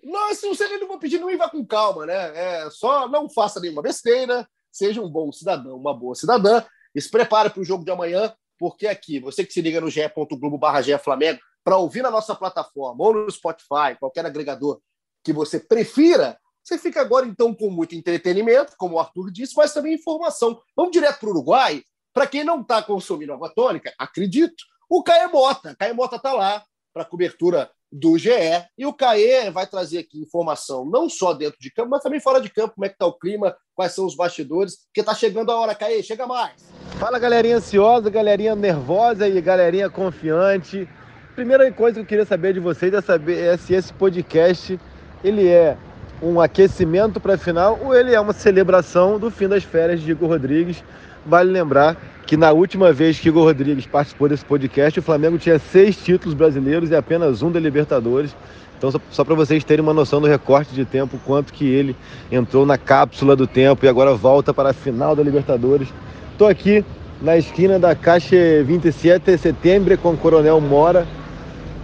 Não, 0.04 0.34
se 0.34 0.48
você 0.48 0.68
não 0.78 0.88
vou 0.88 1.00
pedir, 1.00 1.20
não 1.20 1.36
vá 1.38 1.50
com 1.50 1.66
calma, 1.66 2.06
né? 2.06 2.64
É, 2.64 2.70
só 2.70 3.08
não 3.08 3.30
faça 3.30 3.60
nenhuma 3.60 3.82
besteira, 3.82 4.48
seja 4.72 5.02
um 5.02 5.10
bom 5.10 5.32
cidadão, 5.32 5.76
uma 5.76 5.94
boa 5.94 6.16
cidadã, 6.16 6.64
e 6.94 7.02
se 7.02 7.10
prepare 7.10 7.50
para 7.50 7.62
o 7.62 7.66
jogo 7.66 7.86
de 7.86 7.92
amanhã, 7.92 8.34
porque 8.58 8.88
aqui, 8.88 9.20
você 9.20 9.46
que 9.46 9.54
se 9.54 9.62
liga 9.62 9.82
no 9.82 9.90
ge.globo 9.90 10.58
barra 10.58 10.82
Flamengo, 11.00 11.40
para 11.64 11.78
ouvir 11.78 12.02
na 12.02 12.12
nossa 12.12 12.36
plataforma 12.36 13.04
ou 13.04 13.14
no 13.14 13.32
Spotify, 13.32 13.98
qualquer 14.00 14.26
agregador 14.26 14.82
que 15.24 15.32
você 15.32 15.60
prefira, 15.60 16.38
você 16.64 16.78
fica 16.78 17.02
agora 17.02 17.26
então 17.26 17.54
com 17.54 17.70
muito 17.70 17.96
entretenimento, 17.96 18.74
como 18.78 18.96
o 18.96 19.00
Arthur 19.00 19.32
disse, 19.32 19.56
mas 19.56 19.74
também 19.74 19.94
informação. 19.94 20.62
Vamos 20.76 20.92
direto 20.92 21.20
para 21.20 21.30
o 21.30 21.32
Uruguai. 21.32 21.84
Para 22.14 22.28
quem 22.28 22.44
não 22.44 22.62
está 22.62 22.82
consumindo 22.84 23.34
água 23.34 23.50
tônica, 23.54 23.94
acredito, 23.98 24.64
o 24.90 25.02
Caê 25.02 25.28
Mota. 25.28 25.76
Caê 25.80 25.94
Mota 25.94 26.18
está 26.18 26.34
lá 26.34 26.64
para 26.94 27.06
cobertura 27.06 27.72
do 27.92 28.18
GE. 28.18 28.30
E 28.78 28.86
o 28.86 28.94
Caê 28.94 29.50
vai 29.52 29.68
trazer 29.68 30.00
aqui 30.00 30.22
informação 30.22 30.86
não 30.86 31.10
só 31.10 31.34
dentro 31.34 31.58
de 31.60 31.72
campo, 31.72 31.90
mas 31.90 32.02
também 32.02 32.20
fora 32.20 32.40
de 32.40 32.50
campo, 32.50 32.76
como 32.76 32.86
é 32.86 32.90
que 32.90 32.96
está 32.96 33.06
o 33.06 33.18
clima, 33.18 33.56
quais 33.76 33.94
são 33.94 34.06
os 34.06 34.16
bastidores, 34.16 34.78
porque 34.86 35.02
está 35.02 35.14
chegando 35.14 35.52
a 35.52 35.60
hora, 35.60 35.76
Caê, 35.76 36.02
chega 36.02 36.26
mais. 36.26 36.72
Fala 36.98 37.20
galerinha 37.20 37.58
ansiosa, 37.58 38.10
galerinha 38.10 38.56
nervosa 38.56 39.28
e 39.28 39.42
galerinha 39.42 39.90
confiante. 39.90 40.88
Primeira 41.36 41.72
coisa 41.72 41.96
que 41.96 42.02
eu 42.02 42.06
queria 42.06 42.26
saber 42.26 42.54
de 42.54 42.60
vocês 42.60 42.94
é 42.94 43.02
saber 43.02 43.40
é 43.40 43.58
se 43.58 43.74
esse 43.74 43.92
podcast 43.94 44.80
ele 45.24 45.48
é 45.48 45.78
um 46.22 46.40
aquecimento 46.40 47.20
para 47.20 47.34
a 47.34 47.38
final 47.38 47.80
ou 47.82 47.96
ele 47.96 48.14
é 48.14 48.20
uma 48.20 48.34
celebração 48.34 49.18
do 49.18 49.32
fim 49.32 49.48
das 49.48 49.64
férias 49.64 50.02
de 50.02 50.12
Igor 50.12 50.30
Rodrigues. 50.30 50.84
Vale 51.26 51.52
lembrar 51.52 51.98
que 52.26 52.36
na 52.36 52.52
última 52.52 52.92
vez 52.92 53.20
que 53.20 53.28
Igor 53.28 53.44
Rodrigues 53.44 53.86
participou 53.86 54.30
desse 54.30 54.46
podcast, 54.46 55.00
o 55.00 55.04
Flamengo 55.04 55.38
tinha 55.38 55.60
seis 55.60 55.98
títulos 55.98 56.34
brasileiros 56.34 56.90
e 56.90 56.96
apenas 56.96 57.42
um 57.42 57.52
da 57.52 57.60
Libertadores. 57.60 58.36
Então, 58.78 58.92
só, 59.12 59.24
para 59.24 59.36
vocês 59.36 59.64
terem 59.64 59.84
uma 59.84 59.94
noção 59.94 60.20
do 60.20 60.28
recorte 60.28 60.74
de 60.74 60.86
tempo, 60.86 61.20
quanto 61.26 61.54
que 61.54 61.66
ele 61.66 61.96
entrou 62.32 62.66
na 62.66 62.78
cápsula 62.78 63.36
do 63.36 63.46
tempo 63.46 63.86
e 63.86 63.90
agora 63.90 64.16
volta 64.16 64.54
para 64.54 64.70
a 64.72 64.74
final 64.74 65.16
da 65.16 65.22
Libertadores. 65.22 65.88
Estou 66.32 66.48
aqui 66.48 66.84
na 67.22 67.38
esquina 67.38 67.78
da 67.78 67.94
Caixa 67.94 68.36
27 68.66 69.24
de 69.24 69.38
setembro 69.38 69.96
com 70.00 70.12
o 70.12 70.18
Coronel 70.18 70.60
Mora, 70.60 71.06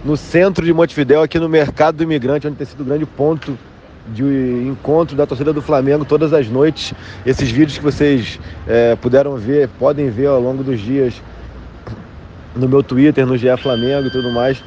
no 0.04 0.16
centro 0.16 0.64
de 0.64 0.72
Montevidéu, 0.72 1.22
aqui 1.22 1.38
no 1.38 1.48
Mercado 1.48 1.98
do 1.98 2.02
Imigrante, 2.02 2.48
onde 2.48 2.56
tem 2.56 2.66
sido 2.66 2.80
o 2.80 2.84
grande 2.84 3.06
ponto 3.06 3.56
de 4.12 4.68
encontro 4.68 5.16
da 5.16 5.26
torcida 5.26 5.52
do 5.52 5.62
Flamengo 5.62 6.04
todas 6.04 6.32
as 6.32 6.48
noites. 6.48 6.94
Esses 7.24 7.50
vídeos 7.50 7.78
que 7.78 7.84
vocês 7.84 8.38
é, 8.66 8.96
puderam 8.96 9.36
ver, 9.36 9.68
podem 9.78 10.10
ver 10.10 10.26
ao 10.26 10.40
longo 10.40 10.62
dos 10.62 10.80
dias 10.80 11.14
no 12.54 12.68
meu 12.68 12.82
Twitter, 12.82 13.26
no 13.26 13.36
GE 13.36 13.56
Flamengo 13.56 14.08
e 14.08 14.10
tudo 14.10 14.32
mais, 14.32 14.62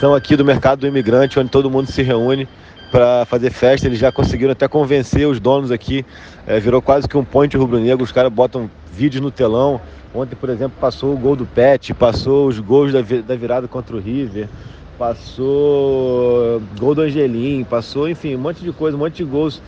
são 0.00 0.14
aqui 0.14 0.36
do 0.36 0.44
Mercado 0.44 0.80
do 0.80 0.86
Imigrante, 0.86 1.38
onde 1.38 1.50
todo 1.50 1.70
mundo 1.70 1.90
se 1.90 2.02
reúne 2.02 2.48
para 2.90 3.24
fazer 3.26 3.50
festa. 3.50 3.86
Eles 3.86 3.98
já 3.98 4.10
conseguiram 4.10 4.52
até 4.52 4.66
convencer 4.66 5.26
os 5.26 5.38
donos 5.38 5.70
aqui. 5.70 6.04
É, 6.46 6.58
virou 6.58 6.80
quase 6.82 7.08
que 7.08 7.16
um 7.16 7.24
point 7.24 7.56
rubro-negro. 7.56 8.04
Os 8.04 8.12
caras 8.12 8.32
botam 8.32 8.70
vídeos 8.92 9.22
no 9.22 9.30
telão. 9.30 9.80
Ontem, 10.14 10.34
por 10.34 10.48
exemplo, 10.48 10.76
passou 10.80 11.12
o 11.12 11.16
gol 11.16 11.36
do 11.36 11.44
Pet, 11.44 11.92
passou 11.94 12.48
os 12.48 12.58
gols 12.58 12.92
da, 12.92 13.00
da 13.02 13.36
virada 13.36 13.68
contra 13.68 13.94
o 13.94 14.00
River, 14.00 14.48
passou 14.98 16.62
gol 16.78 16.94
do 16.94 17.02
Angelim, 17.02 17.64
passou, 17.64 18.08
enfim, 18.08 18.34
um 18.34 18.38
monte 18.38 18.62
de 18.62 18.72
coisa, 18.72 18.96
um 18.96 19.00
monte 19.00 19.16
de 19.16 19.24
gols, 19.24 19.62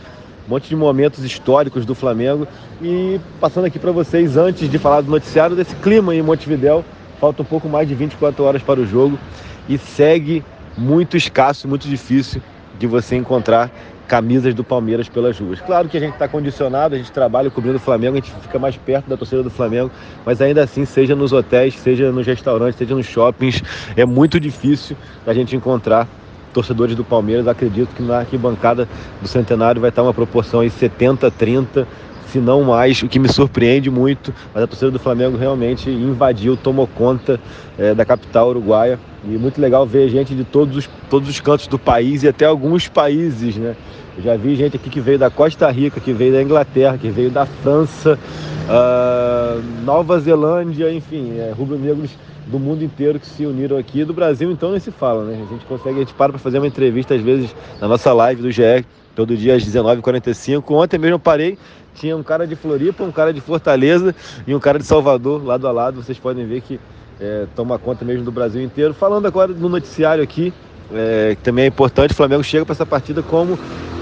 um 0.47 0.49
monte 0.49 0.67
de 0.69 0.75
momentos 0.75 1.23
históricos 1.23 1.85
do 1.85 1.93
Flamengo. 1.93 2.47
E 2.81 3.19
passando 3.39 3.65
aqui 3.65 3.77
para 3.77 3.91
vocês, 3.91 4.37
antes 4.37 4.69
de 4.69 4.77
falar 4.77 5.01
do 5.01 5.11
noticiário, 5.11 5.55
desse 5.55 5.75
clima 5.75 6.15
em 6.15 6.21
Montevidéu. 6.21 6.83
Falta 7.19 7.41
um 7.41 7.45
pouco 7.45 7.67
mais 7.67 7.87
de 7.87 7.93
24 7.93 8.43
horas 8.43 8.63
para 8.63 8.79
o 8.79 8.85
jogo 8.85 9.19
e 9.67 9.77
segue 9.77 10.43
muito 10.77 11.17
escasso, 11.17 11.67
muito 11.67 11.87
difícil 11.87 12.41
de 12.79 12.87
você 12.87 13.17
encontrar 13.17 13.69
camisas 14.09 14.55
do 14.55 14.63
Palmeiras 14.63 15.07
pelas 15.07 15.39
ruas. 15.39 15.61
Claro 15.61 15.87
que 15.87 15.95
a 15.95 15.99
gente 15.99 16.13
está 16.13 16.27
condicionado, 16.27 16.95
a 16.95 16.97
gente 16.97 17.11
trabalha 17.11 17.49
cobrindo 17.51 17.77
o 17.77 17.79
Flamengo, 17.79 18.17
a 18.17 18.19
gente 18.19 18.33
fica 18.41 18.57
mais 18.57 18.75
perto 18.75 19.07
da 19.07 19.15
torcida 19.15 19.43
do 19.43 19.51
Flamengo, 19.51 19.91
mas 20.25 20.41
ainda 20.41 20.63
assim, 20.63 20.83
seja 20.83 21.15
nos 21.15 21.31
hotéis, 21.31 21.75
seja 21.75 22.11
nos 22.11 22.25
restaurantes, 22.25 22.79
seja 22.79 22.95
nos 22.95 23.05
shoppings, 23.05 23.63
é 23.95 24.05
muito 24.05 24.39
difícil 24.39 24.97
a 25.27 25.33
gente 25.33 25.55
encontrar 25.55 26.07
torcedores 26.51 26.95
do 26.95 27.03
Palmeiras. 27.03 27.47
Acredito 27.47 27.89
que 27.95 28.01
na 28.01 28.17
arquibancada 28.19 28.89
do 29.21 29.27
Centenário 29.27 29.79
vai 29.79 29.91
estar 29.91 30.01
uma 30.01 30.13
proporção 30.13 30.61
aí 30.61 30.71
70-30, 30.71 31.85
se 32.29 32.39
não 32.39 32.63
mais, 32.63 33.01
o 33.01 33.07
que 33.07 33.19
me 33.19 33.27
surpreende 33.31 33.89
muito, 33.89 34.33
mas 34.53 34.63
a 34.63 34.67
torcida 34.67 34.91
do 34.91 34.99
Flamengo 34.99 35.37
realmente 35.37 35.89
invadiu, 35.89 36.55
tomou 36.55 36.87
conta 36.87 37.39
é, 37.77 37.93
da 37.93 38.05
capital 38.05 38.49
uruguaia. 38.49 38.99
E 39.25 39.29
muito 39.29 39.59
legal 39.59 39.85
ver 39.85 40.07
gente 40.09 40.33
de 40.33 40.43
todos 40.43 40.77
os, 40.77 40.89
todos 41.09 41.27
os 41.27 41.39
cantos 41.41 41.67
do 41.67 41.77
país 41.77 42.23
e 42.23 42.27
até 42.27 42.45
alguns 42.45 42.87
países, 42.87 43.57
né? 43.57 43.75
Já 44.23 44.35
vi 44.35 44.55
gente 44.55 44.75
aqui 44.75 44.89
que 44.89 44.99
veio 44.99 45.17
da 45.17 45.29
Costa 45.29 45.69
Rica, 45.69 45.99
que 45.99 46.11
veio 46.11 46.33
da 46.33 46.41
Inglaterra, 46.41 46.97
que 46.97 47.09
veio 47.09 47.31
da 47.31 47.45
França, 47.45 48.19
uh, 48.67 49.83
Nova 49.83 50.19
Zelândia, 50.19 50.91
enfim, 50.91 51.37
é, 51.37 51.53
rubro-negros 51.55 52.11
do 52.47 52.59
mundo 52.59 52.83
inteiro 52.83 53.19
que 53.19 53.25
se 53.25 53.45
uniram 53.45 53.77
aqui. 53.77 54.03
Do 54.03 54.13
Brasil, 54.13 54.51
então, 54.51 54.71
nem 54.71 54.79
se 54.79 54.91
fala, 54.91 55.23
né? 55.23 55.41
A 55.47 55.53
gente 55.53 55.65
consegue, 55.65 55.95
a 55.97 55.99
gente 55.99 56.13
para 56.13 56.33
para 56.33 56.39
fazer 56.39 56.57
uma 56.57 56.67
entrevista, 56.67 57.15
às 57.15 57.21
vezes, 57.21 57.55
na 57.79 57.87
nossa 57.87 58.11
live 58.11 58.41
do 58.41 58.51
GE, 58.51 58.85
todo 59.15 59.37
dia 59.37 59.55
às 59.55 59.63
19h45. 59.63 60.63
Ontem 60.71 60.97
mesmo 60.97 61.15
eu 61.15 61.19
parei, 61.19 61.57
tinha 61.95 62.17
um 62.17 62.23
cara 62.23 62.45
de 62.45 62.55
Floripa, 62.55 63.03
um 63.03 63.11
cara 63.11 63.31
de 63.33 63.39
Fortaleza 63.39 64.13
e 64.45 64.53
um 64.53 64.59
cara 64.59 64.79
de 64.79 64.85
Salvador, 64.85 65.45
lado 65.45 65.67
a 65.67 65.71
lado. 65.71 66.03
Vocês 66.03 66.17
podem 66.17 66.45
ver 66.45 66.61
que 66.61 66.79
é, 67.19 67.45
toma 67.55 67.77
conta 67.77 68.03
mesmo 68.03 68.23
do 68.23 68.31
Brasil 68.31 68.61
inteiro. 68.61 68.93
Falando 68.93 69.25
agora 69.25 69.53
no 69.53 69.69
noticiário 69.69 70.23
aqui, 70.23 70.53
é, 70.93 71.37
também 71.43 71.65
é 71.65 71.67
importante, 71.67 72.11
o 72.11 72.15
Flamengo 72.15 72.43
chega 72.43 72.65
para 72.65 72.73
essa 72.73 72.85
partida 72.85 73.21
como 73.21 73.57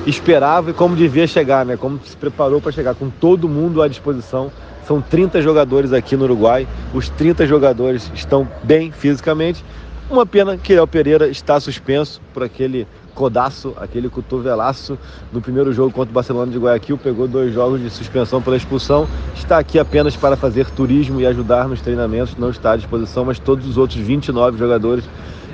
esperava 0.06 0.70
e 0.72 0.74
como 0.74 0.96
devia 0.96 1.28
chegar, 1.28 1.66
né? 1.66 1.76
Como 1.76 2.00
se 2.04 2.16
preparou 2.16 2.62
para 2.62 2.72
chegar 2.72 2.96
com 2.96 3.10
todo 3.10 3.50
mundo 3.50 3.82
à 3.82 3.88
disposição. 3.88 4.52
São 4.88 5.02
30 5.02 5.42
jogadores 5.42 5.92
aqui 5.92 6.16
no 6.16 6.24
Uruguai. 6.24 6.66
Os 6.94 7.10
30 7.10 7.46
jogadores 7.46 8.10
estão 8.16 8.48
bem 8.64 8.90
fisicamente. 8.92 9.64
Uma 10.10 10.26
pena 10.26 10.56
que 10.56 10.74
Léo 10.74 10.88
Pereira 10.88 11.28
está 11.28 11.60
suspenso 11.60 12.22
por 12.34 12.42
aquele 12.42 12.88
codaço, 13.14 13.74
aquele 13.76 14.08
cotovelaço 14.08 14.98
no 15.34 15.42
primeiro 15.42 15.74
jogo 15.74 15.92
contra 15.92 16.12
o 16.12 16.14
Barcelona 16.14 16.52
de 16.52 16.58
Guayaquil, 16.58 16.98
pegou 16.98 17.28
dois 17.28 17.52
jogos 17.54 17.82
de 17.82 17.90
suspensão 17.90 18.42
pela 18.42 18.56
expulsão, 18.56 19.08
está 19.36 19.58
aqui 19.58 19.80
apenas 19.80 20.16
para 20.16 20.38
fazer 20.38 20.70
turismo 20.70 21.20
e 21.20 21.26
ajudar 21.26 21.68
nos 21.68 21.82
treinamentos, 21.82 22.38
não 22.38 22.52
está 22.52 22.74
à 22.74 22.78
disposição, 22.78 23.26
mas 23.26 23.40
todos 23.40 23.68
os 23.68 23.76
outros 23.76 24.00
29 24.00 24.60
jogadores 24.60 25.04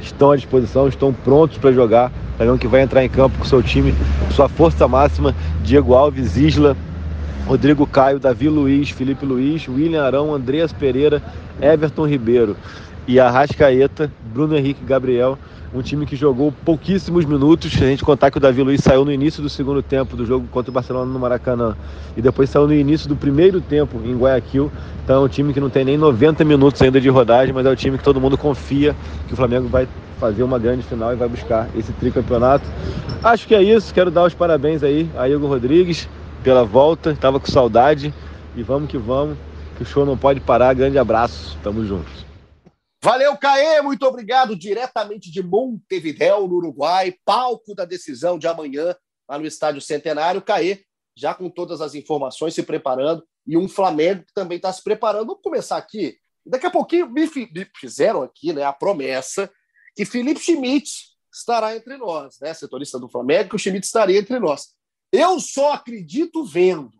estão 0.03 0.31
à 0.31 0.35
disposição, 0.35 0.87
estão 0.87 1.13
prontos 1.13 1.57
para 1.57 1.71
jogar. 1.71 2.11
Dragão 2.37 2.57
que 2.57 2.67
vai 2.67 2.81
entrar 2.81 3.03
em 3.03 3.09
campo 3.09 3.37
com 3.37 3.45
seu 3.45 3.61
time, 3.61 3.93
sua 4.31 4.49
força 4.49 4.87
máxima, 4.87 5.35
Diego 5.63 5.93
Alves, 5.93 6.35
Isla, 6.35 6.75
Rodrigo 7.45 7.85
Caio, 7.85 8.19
Davi 8.19 8.49
Luiz, 8.49 8.89
Felipe 8.89 9.25
Luiz, 9.25 9.67
William 9.67 10.03
Arão, 10.03 10.33
Andreas 10.33 10.73
Pereira, 10.73 11.21
Everton 11.61 12.07
Ribeiro 12.07 12.55
e 13.07 13.19
Arrascaeta, 13.19 14.11
Bruno 14.33 14.55
Henrique 14.55 14.83
Gabriel 14.83 15.37
um 15.73 15.81
time 15.81 16.05
que 16.05 16.15
jogou 16.15 16.53
pouquíssimos 16.63 17.25
minutos. 17.25 17.71
Se 17.71 17.83
a 17.83 17.87
gente 17.87 18.03
contar 18.03 18.29
que 18.29 18.37
o 18.37 18.39
Davi 18.39 18.61
Luiz 18.61 18.81
saiu 18.81 19.03
no 19.03 19.11
início 19.11 19.41
do 19.41 19.49
segundo 19.49 19.81
tempo 19.81 20.15
do 20.15 20.25
jogo 20.25 20.47
contra 20.51 20.69
o 20.69 20.73
Barcelona 20.73 21.11
no 21.11 21.19
Maracanã 21.19 21.75
e 22.15 22.21
depois 22.21 22.49
saiu 22.49 22.67
no 22.67 22.73
início 22.73 23.09
do 23.09 23.15
primeiro 23.15 23.59
tempo 23.59 23.99
em 24.05 24.15
Guayaquil. 24.15 24.71
Então 25.03 25.21
é 25.21 25.25
um 25.25 25.27
time 25.27 25.51
que 25.53 25.59
não 25.59 25.69
tem 25.69 25.83
nem 25.83 25.97
90 25.97 26.45
minutos 26.45 26.81
ainda 26.81 27.01
de 27.01 27.09
rodagem, 27.09 27.53
mas 27.53 27.65
é 27.65 27.69
um 27.71 27.75
time 27.75 27.97
que 27.97 28.03
todo 28.03 28.21
mundo 28.21 28.37
confia 28.37 28.95
que 29.27 29.33
o 29.33 29.35
Flamengo 29.35 29.67
vai 29.67 29.87
fazer 30.19 30.43
uma 30.43 30.59
grande 30.59 30.83
final 30.83 31.11
e 31.11 31.15
vai 31.15 31.27
buscar 31.27 31.67
esse 31.75 31.91
tricampeonato. 31.93 32.65
Acho 33.23 33.47
que 33.47 33.55
é 33.55 33.63
isso. 33.63 33.93
Quero 33.93 34.11
dar 34.11 34.25
os 34.25 34.33
parabéns 34.33 34.83
aí 34.83 35.09
a 35.17 35.27
Igor 35.27 35.49
Rodrigues 35.49 36.07
pela 36.43 36.63
volta. 36.63 37.11
Estava 37.11 37.39
com 37.39 37.47
saudade 37.47 38.13
e 38.55 38.61
vamos 38.61 38.89
que 38.89 38.97
vamos. 38.97 39.37
Que 39.75 39.81
o 39.81 39.85
show 39.85 40.05
não 40.05 40.15
pode 40.15 40.39
parar. 40.39 40.73
Grande 40.75 40.99
abraço. 40.99 41.57
Tamo 41.63 41.83
juntos. 41.83 42.32
Valeu, 43.03 43.35
Caê, 43.35 43.81
muito 43.81 44.05
obrigado. 44.05 44.55
Diretamente 44.55 45.29
de 45.29 45.43
Montevidéu, 45.43 46.47
no 46.47 46.55
Uruguai, 46.55 47.13
palco 47.25 47.75
da 47.75 47.83
decisão 47.83 48.39
de 48.39 48.47
amanhã, 48.47 48.95
lá 49.27 49.37
no 49.37 49.45
Estádio 49.45 49.81
Centenário. 49.81 50.41
Caê, 50.41 50.85
já 51.13 51.33
com 51.33 51.49
todas 51.49 51.81
as 51.81 51.95
informações, 51.95 52.53
se 52.53 52.63
preparando, 52.63 53.21
e 53.45 53.57
um 53.57 53.67
Flamengo 53.67 54.23
que 54.23 54.33
também 54.33 54.55
está 54.55 54.71
se 54.71 54.81
preparando. 54.81 55.27
Vamos 55.27 55.41
começar 55.43 55.75
aqui. 55.75 56.17
Daqui 56.45 56.65
a 56.65 56.71
pouquinho 56.71 57.09
me 57.09 57.29
fizeram 57.77 58.23
aqui 58.23 58.53
né, 58.53 58.63
a 58.63 58.71
promessa 58.71 59.51
que 59.97 60.05
Felipe 60.05 60.39
Schmidt 60.39 60.89
estará 61.29 61.75
entre 61.75 61.97
nós, 61.97 62.37
né? 62.39 62.53
Setorista 62.53 62.97
do 62.97 63.09
Flamengo, 63.09 63.49
que 63.49 63.55
o 63.57 63.59
Schmidt 63.59 63.85
estaria 63.85 64.17
entre 64.17 64.39
nós. 64.39 64.69
Eu 65.11 65.41
só 65.41 65.73
acredito 65.73 66.45
vendo 66.45 66.93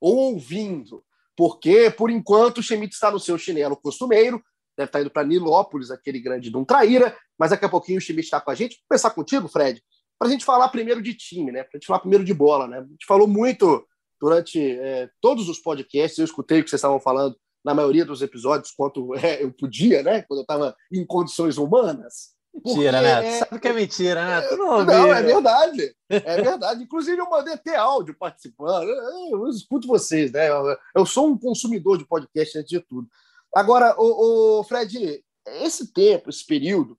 ou 0.00 0.34
ouvindo, 0.34 1.04
porque, 1.36 1.90
por 1.90 2.12
enquanto, 2.12 2.58
o 2.58 2.62
Schmidt 2.62 2.94
está 2.94 3.10
no 3.10 3.18
seu 3.18 3.36
chinelo 3.36 3.76
costumeiro, 3.76 4.40
deve 4.78 4.88
estar 4.88 5.00
indo 5.00 5.10
para 5.10 5.26
Nilópolis, 5.26 5.90
aquele 5.90 6.20
grande 6.20 6.50
de 6.50 6.56
um 6.56 6.64
traíra, 6.64 7.14
mas 7.36 7.50
daqui 7.50 7.64
a 7.64 7.68
pouquinho 7.68 7.98
o 7.98 8.00
Schmidt 8.00 8.26
está 8.26 8.40
com 8.40 8.50
a 8.50 8.54
gente. 8.54 8.76
Vou 8.76 8.84
começar 8.88 9.10
contigo, 9.10 9.48
Fred, 9.48 9.82
para 10.16 10.28
a 10.28 10.30
gente 10.30 10.44
falar 10.44 10.68
primeiro 10.68 11.02
de 11.02 11.14
time, 11.14 11.50
né? 11.50 11.64
Para 11.64 11.72
a 11.74 11.78
gente 11.78 11.86
falar 11.86 11.98
primeiro 11.98 12.24
de 12.24 12.32
bola, 12.32 12.68
né? 12.68 12.78
A 12.78 12.82
gente 12.82 13.04
falou 13.06 13.26
muito 13.26 13.84
durante 14.20 14.60
é, 14.60 15.10
todos 15.20 15.48
os 15.48 15.58
podcasts, 15.58 16.18
eu 16.18 16.24
escutei 16.24 16.60
o 16.60 16.64
que 16.64 16.70
vocês 16.70 16.78
estavam 16.78 17.00
falando 17.00 17.36
na 17.64 17.74
maioria 17.74 18.04
dos 18.04 18.22
episódios, 18.22 18.70
quanto 18.70 19.14
é, 19.18 19.42
eu 19.42 19.52
podia, 19.52 20.02
né? 20.02 20.22
Quando 20.22 20.40
eu 20.40 20.42
estava 20.42 20.76
em 20.92 21.04
condições 21.04 21.58
humanas. 21.58 22.36
Mentira, 22.54 23.00
né? 23.02 23.26
É... 23.26 23.38
Sabe 23.38 23.60
que 23.60 23.68
é 23.68 23.72
mentira, 23.72 24.24
né? 24.24 24.56
Não, 24.56 24.84
não, 24.84 25.12
é 25.12 25.22
verdade. 25.22 25.94
É 26.08 26.18
verdade. 26.42 26.82
Inclusive, 26.82 27.18
eu 27.18 27.28
mandei 27.28 27.54
até 27.54 27.76
áudio 27.76 28.16
participando. 28.18 28.88
Eu, 28.88 29.44
eu 29.44 29.48
escuto 29.48 29.86
vocês, 29.86 30.32
né? 30.32 30.48
Eu, 30.48 30.76
eu, 30.94 31.06
sou 31.06 31.28
um 31.28 31.38
consumidor 31.38 31.98
de 31.98 32.06
podcast 32.06 32.58
antes 32.58 32.70
de 32.70 32.80
tudo. 32.80 33.08
Agora, 33.54 33.94
o, 33.98 34.60
o 34.60 34.64
Fred, 34.64 35.22
esse 35.46 35.92
tempo, 35.92 36.30
esse 36.30 36.44
período, 36.44 36.98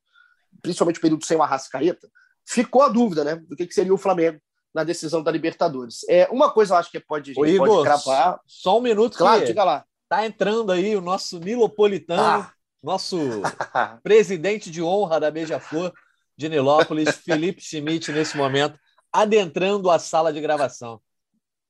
principalmente 0.61 0.97
o 0.97 1.01
período 1.01 1.25
sem 1.25 1.37
o 1.37 1.43
Arrascaeta, 1.43 2.09
ficou 2.45 2.81
a 2.81 2.89
dúvida, 2.89 3.23
né? 3.23 3.35
Do 3.35 3.55
que, 3.55 3.67
que 3.67 3.73
seria 3.73 3.93
o 3.93 3.97
Flamengo 3.97 4.39
na 4.73 4.83
decisão 4.83 5.23
da 5.23 5.31
Libertadores. 5.31 6.05
É, 6.09 6.27
uma 6.31 6.51
coisa 6.51 6.73
eu 6.73 6.77
acho 6.77 6.91
que 6.91 6.99
pode, 6.99 7.33
Ô, 7.37 7.45
Igor, 7.45 7.67
pode 7.67 7.83
cravar. 7.83 8.39
Só 8.45 8.77
um 8.77 8.81
minuto, 8.81 9.17
claro, 9.17 9.45
diga 9.45 9.63
lá. 9.63 9.85
Tá 10.07 10.25
entrando 10.25 10.71
aí 10.71 10.95
o 10.95 11.01
nosso 11.01 11.39
Nilopolitano, 11.39 12.21
ah. 12.21 12.53
nosso 12.81 13.17
presidente 14.03 14.71
de 14.71 14.81
honra 14.81 15.19
da 15.19 15.31
Beija-Flor 15.31 15.93
de 16.35 16.49
Nilópolis, 16.49 17.17
Felipe 17.17 17.61
Schmidt, 17.61 18.11
nesse 18.11 18.35
momento, 18.35 18.79
adentrando 19.11 19.89
a 19.89 19.99
sala 19.99 20.33
de 20.33 20.41
gravação. 20.41 21.01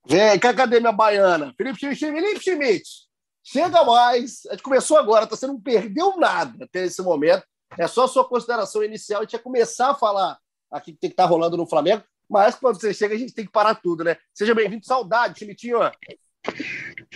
Vem, 0.08 0.40
cadê 0.40 0.80
minha 0.80 0.92
baiana? 0.92 1.54
Felipe 1.58 1.80
Schmidt, 1.80 2.00
Felipe 2.00 2.40
Schmidt. 2.40 3.09
Chega 3.52 3.84
mais. 3.84 4.46
A 4.46 4.52
gente 4.52 4.62
começou 4.62 4.96
agora, 4.96 5.26
tá? 5.26 5.36
você 5.36 5.48
não 5.48 5.60
perdeu 5.60 6.16
nada 6.18 6.66
até 6.66 6.86
esse 6.86 7.02
momento. 7.02 7.44
É 7.80 7.88
só 7.88 8.04
a 8.04 8.08
sua 8.08 8.28
consideração 8.28 8.84
inicial. 8.84 9.22
A 9.22 9.24
gente 9.24 9.34
ia 9.34 9.40
começar 9.40 9.90
a 9.90 9.96
falar 9.96 10.38
aqui 10.72 10.94
que 10.94 11.00
tem 11.00 11.10
que 11.10 11.16
estar 11.16 11.24
tá 11.24 11.30
rolando 11.30 11.58
no 11.58 11.66
Flamengo, 11.66 12.04
mas 12.30 12.54
quando 12.54 12.80
você 12.80 12.94
chega, 12.94 13.16
a 13.16 13.18
gente 13.18 13.34
tem 13.34 13.46
que 13.46 13.52
parar 13.52 13.74
tudo, 13.74 14.04
né? 14.04 14.18
Seja 14.36 14.54
bem-vindo, 14.54 14.86
saudade, 14.86 15.40
Chimitinho. 15.40 15.80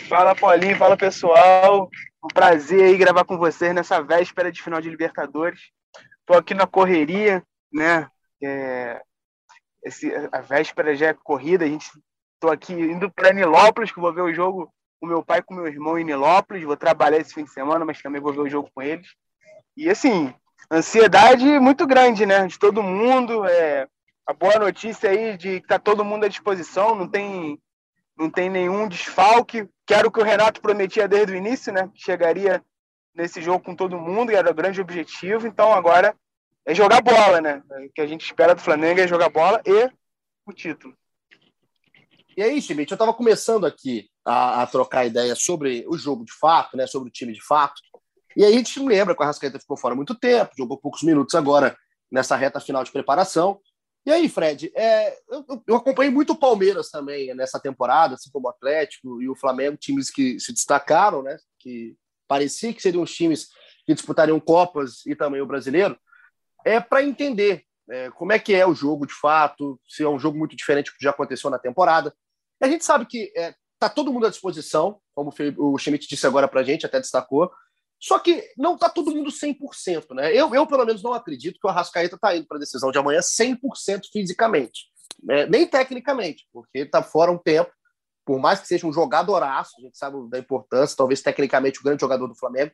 Fala, 0.10 0.36
Paulinho, 0.36 0.76
fala 0.76 0.98
pessoal. 0.98 1.88
Um 2.24 2.28
prazer 2.34 2.84
aí 2.84 2.98
gravar 2.98 3.26
com 3.26 3.38
vocês 3.38 3.72
nessa 3.76 4.02
véspera 4.02 4.52
de 4.52 4.60
final 4.60 4.82
de 4.82 4.90
Libertadores. 4.90 5.62
Tô 6.26 6.34
aqui 6.34 6.56
na 6.56 6.66
correria, 6.66 7.44
né? 7.72 8.10
É... 8.44 9.00
Esse, 9.84 10.12
a 10.32 10.42
véspera 10.42 10.96
já 10.96 11.10
é 11.10 11.14
corrida, 11.14 11.64
a 11.64 11.68
gente 11.68 11.92
tô 12.40 12.50
aqui 12.50 12.74
indo 12.74 13.12
para 13.12 13.34
Nilópolis, 13.34 13.92
que 13.92 14.00
vou 14.00 14.12
ver 14.12 14.22
o 14.22 14.34
jogo 14.34 14.74
com 15.04 15.08
meu 15.08 15.22
pai 15.22 15.44
com 15.44 15.54
meu 15.54 15.68
irmão 15.68 16.00
em 16.00 16.06
Nilópolis. 16.06 16.64
Vou 16.64 16.78
trabalhar 16.78 17.18
esse 17.18 17.34
fim 17.34 17.44
de 17.44 17.52
semana, 17.52 17.84
mas 17.84 18.02
também 18.02 18.22
vou 18.22 18.32
ver 18.32 18.40
o 18.40 18.50
jogo 18.50 18.70
com 18.74 18.82
eles. 18.82 19.06
E 19.76 19.90
assim, 19.90 20.34
ansiedade 20.72 21.44
muito 21.60 21.86
grande, 21.86 22.26
né? 22.26 22.48
De 22.48 22.58
todo 22.58 22.82
mundo. 22.82 23.44
É, 23.44 23.86
a 24.26 24.32
boa 24.32 24.58
notícia 24.58 25.10
aí 25.10 25.36
de 25.36 25.60
que 25.60 25.68
tá 25.68 25.78
todo 25.78 26.06
mundo 26.06 26.24
à 26.24 26.30
disposição, 26.30 26.96
não 26.96 27.06
tem, 27.06 27.60
não 28.18 28.30
tem 28.30 28.50
nenhum 28.50 28.88
desfalque. 28.88 29.68
Quero 29.86 30.10
que 30.10 30.22
o 30.22 30.24
Renato 30.24 30.62
prometia 30.62 31.06
desde 31.06 31.34
o 31.34 31.36
início, 31.36 31.74
né? 31.74 31.92
Chegaria 31.96 32.64
nesse 33.14 33.42
jogo 33.42 33.62
com 33.62 33.76
todo 33.76 34.00
mundo, 34.00 34.32
e 34.32 34.36
era 34.36 34.50
o 34.50 34.56
grande 34.56 34.80
objetivo. 34.80 35.46
Então 35.46 35.74
agora 35.74 36.16
é 36.66 36.74
jogar 36.74 37.02
bola, 37.02 37.42
né? 37.42 37.62
O 37.70 37.92
que 37.94 38.00
a 38.00 38.08
gente 38.08 38.24
espera 38.24 38.56
do 38.56 38.62
Flamengo 38.62 39.02
é 39.02 39.08
jogar 39.08 39.28
bola 39.28 39.62
e 39.66 39.92
o 40.46 40.54
título. 40.54 40.96
E 42.38 42.42
aí, 42.42 42.62
Schmidt, 42.62 42.90
eu 42.90 42.96
estava 42.96 43.14
começando 43.14 43.66
aqui 43.66 44.10
a, 44.26 44.64
a, 44.64 44.68
trocar 44.68 45.06
ideia 45.06 45.36
sobre 45.36 45.86
o 45.88 45.98
jogo 45.98 46.24
de 46.24 46.34
fato, 46.34 46.78
né, 46.78 46.88
sobre 46.88 47.10
o 47.10 47.12
time 47.12 47.34
de 47.34 47.44
fato. 47.44 47.82
E 48.36 48.44
aí 48.44 48.54
a 48.54 48.58
gente 48.58 48.80
lembra 48.80 49.14
que 49.14 49.22
o 49.22 49.24
Arrascaeta 49.24 49.60
ficou 49.60 49.78
fora 49.78 49.96
muito 49.96 50.16
tempo, 50.16 50.52
jogou 50.58 50.78
poucos 50.78 51.04
minutos 51.04 51.36
agora 51.36 51.78
nessa 52.12 52.36
reta 52.36 52.60
final 52.60 52.84
de 52.84 52.92
preparação. 52.92 53.60
E 54.06 54.12
aí, 54.12 54.28
Fred, 54.28 54.72
é, 54.76 55.18
eu, 55.30 55.64
eu, 55.66 55.76
acompanhei 55.76 56.12
muito 56.12 56.34
o 56.34 56.38
Palmeiras 56.38 56.90
também 56.90 57.34
nessa 57.34 57.60
temporada, 57.60 58.16
assim 58.16 58.30
como 58.32 58.48
o 58.48 58.50
Atlético 58.50 59.22
e 59.22 59.30
o 59.30 59.36
Flamengo, 59.36 59.78
times 59.78 60.10
que 60.10 60.40
se 60.40 60.52
destacaram, 60.52 61.24
né, 61.24 61.38
que 61.60 61.96
parecia 62.28 62.74
que 62.74 62.82
seriam 62.82 63.04
os 63.04 63.14
times 63.14 63.48
que 63.86 63.94
disputariam 63.94 64.40
Copas 64.40 65.06
e 65.06 65.16
também 65.16 65.42
o 65.42 65.46
Brasileiro, 65.46 65.98
é 66.66 66.80
para 66.80 67.04
entender 67.04 67.64
é, 67.90 68.10
como 68.12 68.32
é 68.32 68.40
que 68.40 68.54
é 68.54 68.66
o 68.66 68.76
jogo 68.76 69.06
de 69.06 69.14
fato, 69.14 69.80
se 69.88 70.04
é 70.04 70.10
um 70.10 70.20
jogo 70.20 70.38
muito 70.38 70.56
diferente 70.56 70.92
do 70.92 70.98
que 70.98 71.04
já 71.04 71.12
aconteceu 71.12 71.50
na 71.50 71.60
temporada. 71.60 72.14
A 72.62 72.68
gente 72.68 72.84
sabe 72.84 73.06
que 73.06 73.32
é, 73.36 73.54
tá 73.88 73.94
todo 73.94 74.12
mundo 74.12 74.28
à 74.28 74.30
disposição, 74.30 75.00
como 75.14 75.34
o 75.58 75.78
Schmidt 75.78 76.08
disse 76.08 76.26
agora 76.26 76.48
para 76.48 76.62
a 76.62 76.64
gente, 76.64 76.86
até 76.86 77.00
destacou, 77.00 77.52
só 78.00 78.20
que 78.20 78.44
não 78.58 78.76
está 78.76 78.90
todo 78.90 79.12
mundo 79.12 79.30
100%. 79.32 80.14
Né? 80.14 80.36
Eu, 80.36 80.54
eu, 80.54 80.68
pelo 80.68 80.86
menos, 80.86 81.02
não 81.02 81.14
acredito 81.14 81.60
que 81.60 81.66
o 81.66 81.70
Arrascaeta 81.70 82.16
está 82.16 82.36
indo 82.36 82.46
para 82.46 82.58
a 82.58 82.60
decisão 82.60 82.92
de 82.92 82.98
amanhã 82.98 83.22
100% 83.22 83.58
fisicamente, 84.12 84.88
né? 85.24 85.46
nem 85.46 85.66
tecnicamente, 85.66 86.46
porque 86.52 86.80
está 86.80 87.02
fora 87.02 87.32
um 87.32 87.38
tempo, 87.38 87.72
por 88.26 88.40
mais 88.40 88.60
que 88.60 88.68
seja 88.68 88.88
um 88.88 88.94
jogadoraço, 88.94 89.76
a 89.78 89.82
gente 89.82 89.98
sabe 89.98 90.18
da 90.30 90.40
importância, 90.40 90.98
talvez 90.98 91.22
tecnicamente 91.22 91.80
o 91.80 91.84
grande 91.84 92.02
jogador 92.02 92.28
do 92.28 92.36
Flamengo. 92.36 92.72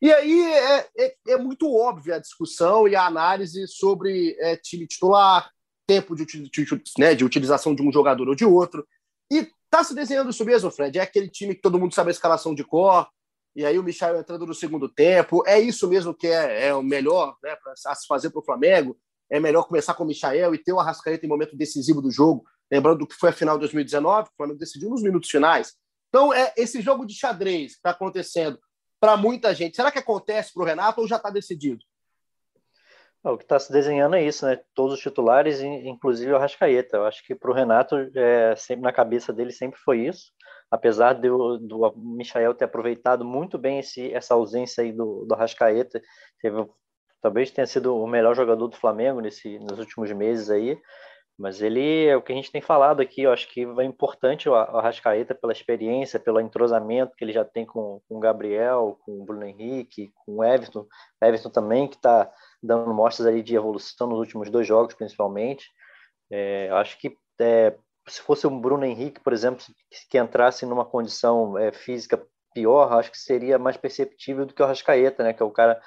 E 0.00 0.12
aí 0.12 0.52
é, 0.52 0.88
é, 0.96 1.14
é 1.28 1.36
muito 1.36 1.74
óbvia 1.74 2.16
a 2.16 2.20
discussão 2.20 2.86
e 2.86 2.94
a 2.94 3.04
análise 3.04 3.66
sobre 3.66 4.36
é, 4.38 4.56
time 4.56 4.86
titular, 4.86 5.50
tempo 5.88 6.14
de, 6.14 6.24
de, 6.24 6.48
de, 6.48 6.82
né, 6.98 7.14
de 7.14 7.24
utilização 7.24 7.74
de 7.74 7.82
um 7.82 7.90
jogador 7.90 8.28
ou 8.28 8.34
de 8.34 8.44
outro. 8.44 8.86
E 9.30 9.50
tá 9.70 9.84
se 9.84 9.94
desenhando 9.94 10.30
isso 10.30 10.44
mesmo, 10.44 10.70
Fred? 10.70 10.98
É 10.98 11.02
aquele 11.02 11.28
time 11.28 11.54
que 11.54 11.60
todo 11.60 11.78
mundo 11.78 11.94
sabe 11.94 12.08
a 12.08 12.12
escalação 12.12 12.54
de 12.54 12.64
cor, 12.64 13.08
e 13.54 13.64
aí 13.64 13.78
o 13.78 13.82
Michel 13.82 14.18
entrando 14.18 14.46
no 14.46 14.54
segundo 14.54 14.88
tempo. 14.88 15.42
É 15.46 15.58
isso 15.58 15.88
mesmo 15.88 16.14
que 16.14 16.26
é, 16.26 16.68
é 16.68 16.74
o 16.74 16.82
melhor 16.82 17.36
né, 17.42 17.56
para 17.56 17.94
se 17.94 18.06
fazer 18.06 18.30
para 18.30 18.40
o 18.40 18.44
Flamengo? 18.44 18.96
É 19.30 19.40
melhor 19.40 19.64
começar 19.64 19.94
com 19.94 20.04
o 20.04 20.06
Michael 20.06 20.54
e 20.54 20.58
ter 20.58 20.72
o 20.72 20.80
Arrascaeta 20.80 21.26
em 21.26 21.28
momento 21.28 21.56
decisivo 21.56 22.00
do 22.00 22.10
jogo, 22.10 22.44
lembrando 22.70 23.00
do 23.00 23.06
que 23.06 23.14
foi 23.14 23.30
a 23.30 23.32
final 23.32 23.56
de 23.56 23.60
2019, 23.60 24.28
o 24.28 24.36
Flamengo 24.36 24.58
decidiu 24.58 24.88
nos 24.88 25.02
minutos 25.02 25.28
finais. 25.28 25.74
Então, 26.08 26.32
é 26.32 26.52
esse 26.56 26.80
jogo 26.80 27.04
de 27.04 27.14
xadrez 27.14 27.72
que 27.72 27.78
está 27.78 27.90
acontecendo 27.90 28.58
para 29.00 29.16
muita 29.16 29.54
gente. 29.54 29.76
Será 29.76 29.90
que 29.90 29.98
acontece 29.98 30.52
para 30.52 30.62
o 30.62 30.66
Renato 30.66 31.00
ou 31.00 31.08
já 31.08 31.16
está 31.16 31.30
decidido? 31.30 31.84
O 33.24 33.36
que 33.36 33.44
está 33.44 33.58
se 33.58 33.72
desenhando 33.72 34.14
é 34.14 34.22
isso, 34.22 34.46
né? 34.46 34.60
Todos 34.74 34.94
os 34.94 35.00
titulares, 35.00 35.60
inclusive 35.60 36.32
o 36.32 36.36
Arrascaeta. 36.36 36.98
Eu 36.98 37.04
acho 37.04 37.24
que 37.26 37.34
para 37.34 37.50
o 37.50 37.54
Renato, 37.54 37.96
é, 38.14 38.54
sempre 38.56 38.82
na 38.82 38.92
cabeça 38.92 39.32
dele 39.32 39.50
sempre 39.50 39.78
foi 39.80 40.06
isso. 40.06 40.32
Apesar 40.70 41.14
do, 41.14 41.58
do 41.58 41.92
Michael 41.96 42.54
ter 42.54 42.66
aproveitado 42.66 43.24
muito 43.24 43.58
bem 43.58 43.80
esse, 43.80 44.12
essa 44.12 44.34
ausência 44.34 44.84
aí 44.84 44.92
do, 44.92 45.24
do 45.26 45.34
Arrascaeta, 45.34 46.00
teve, 46.40 46.64
talvez 47.20 47.50
tenha 47.50 47.66
sido 47.66 47.96
o 47.96 48.06
melhor 48.06 48.36
jogador 48.36 48.68
do 48.68 48.76
Flamengo 48.76 49.20
nesse, 49.20 49.58
nos 49.58 49.78
últimos 49.78 50.12
meses 50.12 50.48
aí. 50.48 50.78
Mas 51.38 51.62
ele 51.62 52.06
é 52.06 52.16
o 52.16 52.22
que 52.22 52.32
a 52.32 52.34
gente 52.34 52.50
tem 52.50 52.60
falado 52.60 53.00
aqui. 53.00 53.22
Eu 53.22 53.32
acho 53.32 53.48
que 53.48 53.62
é 53.62 53.84
importante 53.84 54.48
o 54.48 54.54
Arrascaeta 54.54 55.34
pela 55.34 55.52
experiência, 55.52 56.18
pelo 56.18 56.40
entrosamento 56.40 57.14
que 57.16 57.24
ele 57.24 57.32
já 57.32 57.44
tem 57.44 57.64
com, 57.64 58.00
com 58.08 58.16
o 58.16 58.20
Gabriel, 58.20 58.98
com 59.04 59.20
o 59.20 59.24
Bruno 59.24 59.44
Henrique, 59.44 60.12
com 60.24 60.36
o 60.36 60.44
Everton. 60.44 60.84
Everton 61.22 61.50
também, 61.50 61.86
que 61.86 61.94
está 61.94 62.28
dando 62.62 62.92
mostras 62.92 63.26
ali 63.26 63.42
de 63.42 63.54
evolução 63.54 64.06
nos 64.06 64.18
últimos 64.18 64.50
dois 64.50 64.66
jogos, 64.66 64.94
principalmente. 64.94 65.66
É, 66.30 66.68
acho 66.72 66.98
que 66.98 67.16
é, 67.40 67.76
se 68.06 68.20
fosse 68.20 68.46
o 68.46 68.50
Bruno 68.50 68.84
Henrique, 68.84 69.20
por 69.20 69.32
exemplo, 69.32 69.64
que 70.10 70.18
entrasse 70.18 70.66
numa 70.66 70.84
condição 70.84 71.56
é, 71.56 71.72
física 71.72 72.22
pior, 72.54 72.92
acho 72.92 73.10
que 73.10 73.18
seria 73.18 73.58
mais 73.58 73.76
perceptível 73.76 74.46
do 74.46 74.54
que 74.54 74.62
o 74.62 74.64
Arrascaeta, 74.64 75.22
né? 75.22 75.32
Que 75.32 75.42
é 75.42 75.46
o 75.46 75.50
cara 75.50 75.80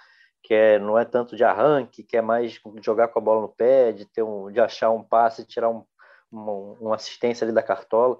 que 0.43 0.53
é, 0.53 0.79
não 0.79 0.97
é 0.97 1.05
tanto 1.05 1.35
de 1.35 1.43
arranque, 1.43 2.03
que 2.03 2.17
é 2.17 2.21
mais 2.21 2.59
jogar 2.83 3.09
com 3.09 3.19
a 3.19 3.21
bola 3.21 3.41
no 3.41 3.49
pé, 3.49 3.91
de 3.91 4.05
ter 4.05 4.23
um, 4.23 4.51
de 4.51 4.59
achar 4.59 4.89
um 4.89 5.03
passe, 5.03 5.45
tirar 5.45 5.69
um, 5.69 5.83
uma, 6.31 6.51
uma 6.79 6.95
assistência 6.95 7.45
ali 7.45 7.53
da 7.53 7.61
cartola. 7.61 8.17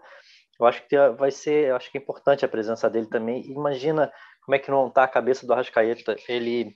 Eu 0.60 0.66
acho 0.68 0.86
que 0.88 0.96
vai 1.18 1.32
ser, 1.32 1.74
acho 1.74 1.92
que 1.92 1.98
é 1.98 2.02
importante 2.02 2.46
a 2.46 2.50
presença 2.50 2.90
dele 2.90 3.08
também. 3.08 3.44
Imagina 3.52 4.12
como 4.46 4.56
é 4.56 4.60
que 4.60 4.70
não 4.70 4.88
está 4.88 5.04
a 5.04 5.08
cabeça 5.08 5.46
do 5.48 5.54
Arrascaeta. 5.54 6.16
Ele 6.28 6.76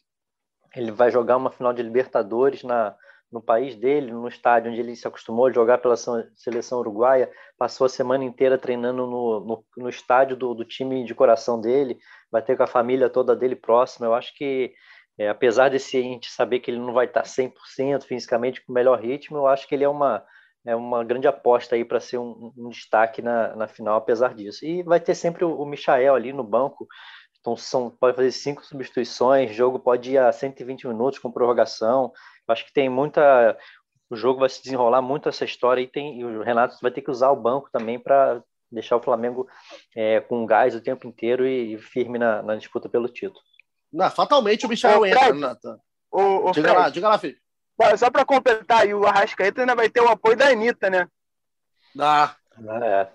ele 0.76 0.92
vai 0.92 1.12
jogar 1.12 1.38
uma 1.38 1.52
final 1.52 1.74
de 1.74 1.82
Libertadores 1.82 2.64
na, 2.64 2.96
no 3.32 3.42
país 3.42 3.76
dele, 3.76 4.12
no 4.12 4.28
estádio 4.28 4.72
onde 4.72 4.80
ele 4.80 4.96
se 4.96 5.08
acostumou 5.08 5.48
a 5.48 5.52
jogar 5.52 5.80
pela 5.80 5.96
seleção 6.36 6.80
uruguaia, 6.80 7.30
passou 7.58 7.86
a 7.86 7.90
semana 7.90 8.24
inteira 8.24 8.58
treinando 8.58 9.06
no, 9.06 9.40
no, 9.40 9.66
no 9.78 9.90
estádio 9.90 10.36
do, 10.36 10.54
do, 10.54 10.64
time 10.66 11.04
de 11.04 11.14
coração 11.14 11.60
dele, 11.60 11.98
vai 12.32 12.42
ter 12.42 12.56
com 12.56 12.64
a 12.64 12.68
família 12.68 13.10
toda 13.10 13.36
dele 13.36 13.56
próxima. 13.56 14.06
Eu 14.06 14.14
acho 14.14 14.34
que, 14.36 14.74
é, 15.18 15.30
apesar 15.30 15.70
desse 15.70 15.98
a 15.98 16.02
gente 16.02 16.30
saber 16.32 16.60
que 16.60 16.72
ele 16.72 16.80
não 16.80 16.94
vai 16.94 17.06
estar 17.06 17.24
100% 17.24 18.04
fisicamente 18.04 18.64
com 18.64 18.72
o 18.72 18.76
melhor 18.76 19.00
ritmo, 19.00 19.38
eu 19.38 19.48
acho 19.48 19.68
que 19.68 19.76
ele 19.76 19.84
é 19.84 19.90
uma, 19.90 20.24
é 20.66 20.76
uma 20.76 21.04
grande 21.04 21.28
aposta 21.28 21.76
aí 21.76 21.84
para 21.84 22.00
ser 22.00 22.18
um, 22.18 22.54
um, 22.58 22.70
destaque 22.70 23.22
na, 23.22 23.56
na 23.56 23.68
final, 23.68 23.98
apesar 23.98 24.34
disso. 24.34 24.66
E 24.66 24.82
vai 24.84 25.00
ter 25.00 25.16
sempre 25.16 25.44
o, 25.44 25.60
o 25.60 25.66
Michael 25.66 26.16
ali 26.16 26.32
no 26.32 26.44
banco, 26.44 26.88
então, 27.46 27.56
são, 27.56 27.92
pode 27.92 28.16
fazer 28.16 28.32
cinco 28.32 28.66
substituições, 28.66 29.52
o 29.52 29.54
jogo 29.54 29.78
pode 29.78 30.12
ir 30.12 30.18
a 30.18 30.32
120 30.32 30.88
minutos 30.88 31.20
com 31.20 31.32
prorrogação. 31.32 32.12
Eu 32.48 32.52
acho 32.52 32.66
que 32.66 32.74
tem 32.74 32.90
muita. 32.90 33.56
O 34.10 34.16
jogo 34.16 34.40
vai 34.40 34.50
se 34.50 34.64
desenrolar 34.64 35.02
muito 35.04 35.30
essa 35.30 35.46
história 35.46 35.80
e, 35.80 35.88
tem, 35.88 36.20
e 36.20 36.26
o 36.26 36.42
Renato 36.42 36.78
vai 36.82 36.90
ter 36.90 37.02
que 37.02 37.12
usar 37.12 37.30
o 37.30 37.36
banco 37.36 37.70
também 37.72 38.00
para 38.00 38.42
deixar 38.72 38.98
o 38.98 39.02
Flamengo 39.02 39.48
é, 39.96 40.22
com 40.22 40.46
gás 40.46 40.74
o 40.74 40.82
tempo 40.82 41.08
inteiro 41.08 41.48
e, 41.48 41.78
firme 41.78 42.18
na, 42.18 42.42
na, 42.42 42.56
disputa 42.56 42.90
pelo 42.90 43.08
título. 43.08 43.40
Não, 43.94 44.10
fatalmente 44.10 44.66
o 44.66 44.70
Michel 44.70 45.06
entra, 45.06 45.34
Nathan. 45.34 45.78
O, 46.12 46.50
o 46.50 46.52
diga 46.52 46.70
Fred, 46.70 46.84
lá, 46.84 46.90
diga 46.90 47.10
lá, 47.10 47.18
Felipe. 47.20 47.42
Só 47.98 48.10
para 48.10 48.26
completar 48.26 48.82
aí, 48.82 48.94
o 48.94 49.06
Arrascaeta 49.06 49.62
ainda 49.62 49.76
vai 49.76 49.90
ter 49.90 50.02
o 50.02 50.10
apoio 50.10 50.36
da 50.36 50.48
Anitta, 50.48 50.90
né? 50.90 51.08
Dá. 51.94 52.36
É. 52.82 53.08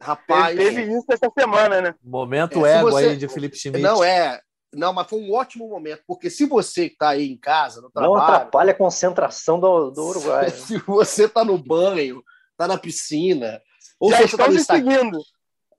Rapaz. 0.00 0.56
Teve 0.56 0.82
isso 0.82 1.06
essa 1.10 1.30
semana, 1.36 1.80
né? 1.80 1.94
Momento 2.02 2.64
é, 2.64 2.78
ego 2.78 2.90
você... 2.90 3.04
aí 3.06 3.16
de 3.16 3.28
Felipe 3.28 3.56
Schmidt. 3.56 3.82
Não, 3.82 4.02
é. 4.02 4.40
Não, 4.72 4.92
mas 4.92 5.08
foi 5.08 5.20
um 5.20 5.32
ótimo 5.32 5.66
momento, 5.66 6.02
porque 6.06 6.28
se 6.28 6.44
você 6.44 6.86
está 6.86 7.10
aí 7.10 7.30
em 7.30 7.36
casa, 7.38 7.80
no 7.80 7.90
trabalho. 7.90 8.14
Não 8.14 8.20
atrapalha 8.20 8.72
a 8.72 8.76
concentração 8.76 9.58
do, 9.58 9.90
do 9.90 10.04
Uruguai. 10.04 10.50
se 10.50 10.78
você 10.78 11.24
está 11.24 11.42
no 11.42 11.56
banho, 11.56 12.22
está 12.52 12.68
na 12.68 12.76
piscina, 12.76 13.62
ou 13.98 14.10
Já 14.10 14.18
se 14.18 14.22
você 14.24 14.36
está 14.36 14.48
no 14.48 14.58
seguindo. 14.58 15.18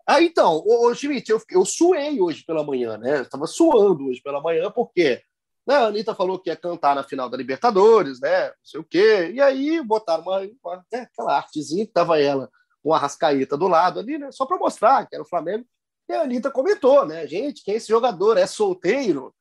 Ah, 0.08 0.22
então, 0.24 0.64
ô, 0.66 0.88
ô 0.88 0.96
Schmidt, 0.96 1.30
eu, 1.30 1.40
eu 1.52 1.64
suei 1.66 2.20
hoje 2.20 2.44
pela 2.44 2.64
manhã, 2.64 2.98
né? 2.98 3.22
Estava 3.22 3.46
suando 3.46 4.08
hoje 4.08 4.22
pela 4.24 4.42
manhã, 4.42 4.72
porque 4.72 5.22
né, 5.68 5.76
a 5.76 5.86
Anitta 5.86 6.16
falou 6.16 6.40
que 6.40 6.50
ia 6.50 6.56
cantar 6.56 6.96
na 6.96 7.04
final 7.04 7.30
da 7.30 7.38
Libertadores, 7.38 8.20
né? 8.20 8.48
Não 8.48 8.54
sei 8.63 8.80
o 8.80 8.84
quê. 8.84 9.32
E 9.32 9.39
aí 9.39 9.80
botaram 9.84 10.24
uma, 10.24 10.39
uma 10.39 10.86
né, 10.91 11.08
aquela 11.13 11.38
artezinha 11.38 11.86
que 11.86 11.93
tava 11.93 12.20
ela 12.20 12.50
com 12.84 12.94
a 12.94 12.98
Rascaíta 12.98 13.58
do 13.58 13.68
lado 13.68 14.00
ali, 14.00 14.18
né? 14.18 14.32
Só 14.32 14.46
para 14.46 14.58
mostrar 14.58 15.08
que 15.08 15.15
era 15.15 15.24
o 15.24 15.28
Flamengo. 15.28 15.65
E 16.08 16.13
a 16.13 16.22
Anitta 16.22 16.50
comentou, 16.50 17.06
né? 17.06 17.28
Gente, 17.28 17.63
quem 17.63 17.76
é 17.76 17.78
esse 17.78 17.88
jogador? 17.88 18.38
É 18.38 18.48
solteiro? 18.48 19.34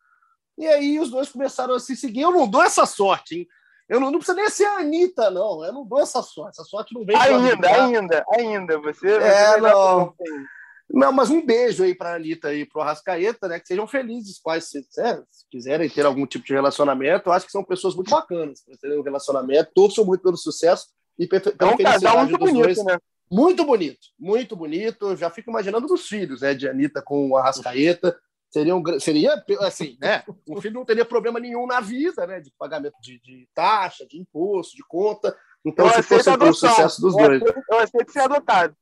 E 0.58 0.66
aí 0.66 0.98
os 0.98 1.10
dois 1.10 1.30
começaram 1.30 1.74
a 1.74 1.80
se 1.80 1.96
seguir. 1.96 2.22
Eu 2.22 2.32
não 2.32 2.48
dou 2.48 2.62
essa 2.62 2.84
sorte, 2.84 3.36
hein? 3.36 3.48
Eu 3.88 3.98
não, 3.98 4.10
não 4.10 4.18
precisa 4.18 4.36
nem 4.36 4.50
ser 4.50 4.66
a 4.66 4.78
Anitta, 4.78 5.30
não. 5.30 5.64
Eu 5.64 5.72
não 5.72 5.86
dou 5.86 6.00
essa 6.00 6.20
sorte. 6.20 6.60
Essa 6.60 6.64
sorte 6.64 6.94
não 6.94 7.06
vem 7.06 7.16
Ainda, 7.16 7.70
ainda, 7.70 8.24
ainda. 8.34 8.78
Você, 8.80 9.08
é, 9.08 9.52
você 9.52 9.60
não. 9.60 10.14
Não, 10.90 11.12
mas 11.12 11.30
um 11.30 11.44
beijo 11.44 11.84
aí 11.84 11.94
para 11.94 12.10
a 12.10 12.14
Anitta 12.16 12.52
e 12.54 12.66
para 12.66 12.78
o 12.78 12.82
Arrascaeta, 12.82 13.46
né? 13.46 13.60
Que 13.60 13.66
sejam 13.66 13.86
felizes, 13.86 14.38
quais 14.38 14.68
se, 14.68 14.78
é, 14.98 15.16
se, 15.30 15.46
quiserem 15.50 15.88
ter 15.88 16.04
algum 16.04 16.26
tipo 16.26 16.44
de 16.44 16.52
relacionamento. 16.52 17.28
Eu 17.28 17.32
acho 17.32 17.46
que 17.46 17.52
são 17.52 17.64
pessoas 17.64 17.94
muito 17.94 18.10
bacanas 18.10 18.62
para 18.62 18.76
terem 18.78 18.98
um 18.98 19.02
relacionamento. 19.02 19.70
Torço 19.74 20.04
muito 20.04 20.22
pelo 20.22 20.36
sucesso 20.36 20.86
e 21.18 21.26
pela 21.26 21.42
é 21.58 21.64
um 21.64 21.76
felicidade 21.76 22.30
dos 22.30 22.38
bonito, 22.38 22.62
dois. 22.62 22.84
Né? 22.84 22.98
Muito 23.30 23.64
bonito, 23.64 24.08
muito 24.18 24.56
bonito. 24.56 25.10
Eu 25.10 25.16
já 25.16 25.30
fico 25.30 25.50
imaginando 25.50 25.86
dos 25.86 26.06
filhos, 26.06 26.40
né? 26.40 26.54
De 26.54 26.68
Anitta 26.68 27.02
com 27.02 27.30
o 27.30 27.36
Arrascaeta. 27.36 28.18
Seria, 28.50 28.74
um, 28.74 28.82
seria 28.98 29.44
assim, 29.60 29.98
né? 30.00 30.24
Um 30.48 30.60
filho 30.60 30.74
não 30.74 30.84
teria 30.84 31.04
problema 31.04 31.38
nenhum 31.38 31.66
na 31.66 31.80
vida, 31.80 32.26
né? 32.26 32.40
De 32.40 32.50
pagamento 32.58 32.96
de, 33.02 33.20
de 33.20 33.46
taxa, 33.54 34.06
de 34.06 34.18
imposto, 34.18 34.74
de 34.74 34.82
conta. 34.88 35.36
Então, 35.64 35.86
eu 35.86 35.92
se 35.92 36.02
fosse 36.02 36.38
pelo 36.38 36.54
sucesso 36.54 37.00
dos 37.00 37.14
dois. 37.14 37.42
Eu 37.42 37.78
aceito 37.78 38.10
ser 38.10 38.20
adotado. 38.20 38.74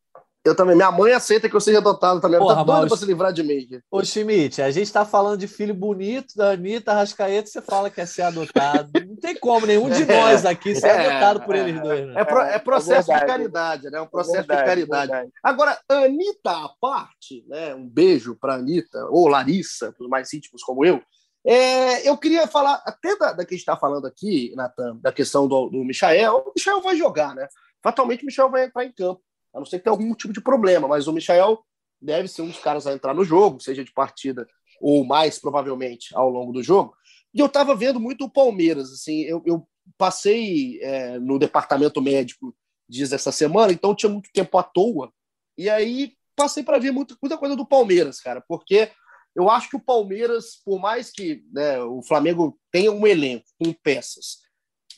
Eu 0.46 0.54
também. 0.54 0.76
Minha 0.76 0.92
mãe 0.92 1.12
aceita 1.12 1.48
que 1.48 1.56
eu 1.56 1.60
seja 1.60 1.78
adotado 1.78 2.20
também. 2.20 2.38
Ela 2.38 2.54
tá 2.54 2.62
doida 2.62 2.86
pra 2.86 2.96
se 2.96 3.04
livrar 3.04 3.32
de 3.32 3.42
mim. 3.42 3.66
Ô, 3.90 4.04
Schmidt, 4.04 4.62
a 4.62 4.70
gente 4.70 4.92
tá 4.92 5.04
falando 5.04 5.40
de 5.40 5.48
filho 5.48 5.74
bonito 5.74 6.36
da 6.36 6.52
Anitta 6.52 6.92
Rascaeta, 6.92 7.48
você 7.48 7.60
fala 7.60 7.90
que 7.90 8.00
é 8.00 8.06
ser 8.06 8.22
adotado. 8.22 8.88
Não 9.06 9.16
tem 9.16 9.34
como 9.34 9.66
nenhum 9.66 9.90
de 9.90 10.04
é. 10.04 10.06
nós 10.06 10.46
aqui 10.46 10.76
ser 10.76 10.86
é, 10.86 11.08
adotado 11.08 11.40
por 11.40 11.56
é, 11.56 11.58
eles 11.58 11.82
dois. 11.82 12.06
Né? 12.06 12.14
É, 12.16 12.24
pro, 12.24 12.40
é, 12.40 12.58
processo 12.60 13.12
de 13.12 13.26
caridade, 13.26 13.90
né? 13.90 14.00
Um 14.00 14.06
processo 14.06 14.46
verdade, 14.46 14.60
de 14.60 14.66
caridade. 14.66 15.30
Agora, 15.42 15.76
Anitta 15.88 16.50
à 16.50 16.70
parte, 16.80 17.44
né? 17.48 17.74
Um 17.74 17.88
beijo 17.88 18.36
pra 18.40 18.54
Anitta, 18.54 19.04
ou 19.10 19.26
Larissa, 19.26 19.92
para 19.92 20.04
os 20.04 20.08
mais 20.08 20.32
íntimos 20.32 20.62
como 20.62 20.84
eu. 20.84 21.02
É, 21.44 22.08
eu 22.08 22.16
queria 22.16 22.46
falar 22.46 22.82
até 22.84 23.16
da, 23.16 23.32
da 23.32 23.44
que 23.44 23.54
a 23.54 23.56
gente 23.56 23.62
está 23.62 23.76
falando 23.76 24.06
aqui, 24.06 24.52
Natan, 24.56 24.96
da 25.00 25.12
questão 25.12 25.48
do, 25.48 25.68
do 25.68 25.84
Michael. 25.84 26.44
O 26.46 26.52
Michael 26.56 26.80
vai 26.80 26.96
jogar, 26.96 27.34
né? 27.34 27.48
Fatalmente 27.82 28.22
o 28.22 28.26
Michael 28.26 28.50
vai 28.50 28.64
entrar 28.64 28.84
em 28.84 28.92
campo 28.92 29.20
a 29.56 29.58
não 29.58 29.66
ser 29.66 29.78
que 29.78 29.84
tenha 29.84 29.92
algum 29.92 30.14
tipo 30.14 30.34
de 30.34 30.40
problema, 30.40 30.86
mas 30.86 31.08
o 31.08 31.12
Michael 31.12 31.58
deve 32.00 32.28
ser 32.28 32.42
um 32.42 32.48
dos 32.48 32.58
caras 32.58 32.86
a 32.86 32.92
entrar 32.92 33.14
no 33.14 33.24
jogo, 33.24 33.58
seja 33.58 33.82
de 33.82 33.92
partida 33.92 34.46
ou 34.80 35.02
mais 35.04 35.38
provavelmente 35.38 36.14
ao 36.14 36.28
longo 36.28 36.52
do 36.52 36.62
jogo. 36.62 36.94
E 37.32 37.40
eu 37.40 37.46
estava 37.46 37.74
vendo 37.74 37.98
muito 37.98 38.26
o 38.26 38.30
Palmeiras, 38.30 38.92
assim, 38.92 39.22
eu, 39.22 39.42
eu 39.46 39.66
passei 39.96 40.78
é, 40.82 41.18
no 41.18 41.38
departamento 41.38 42.02
médico 42.02 42.54
dias 42.88 43.12
essa 43.12 43.32
semana, 43.32 43.72
então 43.72 43.94
tinha 43.94 44.10
muito 44.10 44.30
tempo 44.32 44.58
à 44.58 44.62
toa, 44.62 45.10
e 45.56 45.70
aí 45.70 46.12
passei 46.36 46.62
para 46.62 46.78
ver 46.78 46.92
muita 46.92 47.16
coisa 47.38 47.56
do 47.56 47.66
Palmeiras, 47.66 48.20
cara, 48.20 48.44
porque 48.46 48.90
eu 49.34 49.50
acho 49.50 49.70
que 49.70 49.76
o 49.76 49.84
Palmeiras, 49.84 50.60
por 50.64 50.78
mais 50.78 51.10
que 51.10 51.42
né, 51.50 51.80
o 51.82 52.02
Flamengo 52.02 52.58
tenha 52.70 52.92
um 52.92 53.06
elenco 53.06 53.46
com 53.58 53.72
peças 53.72 54.38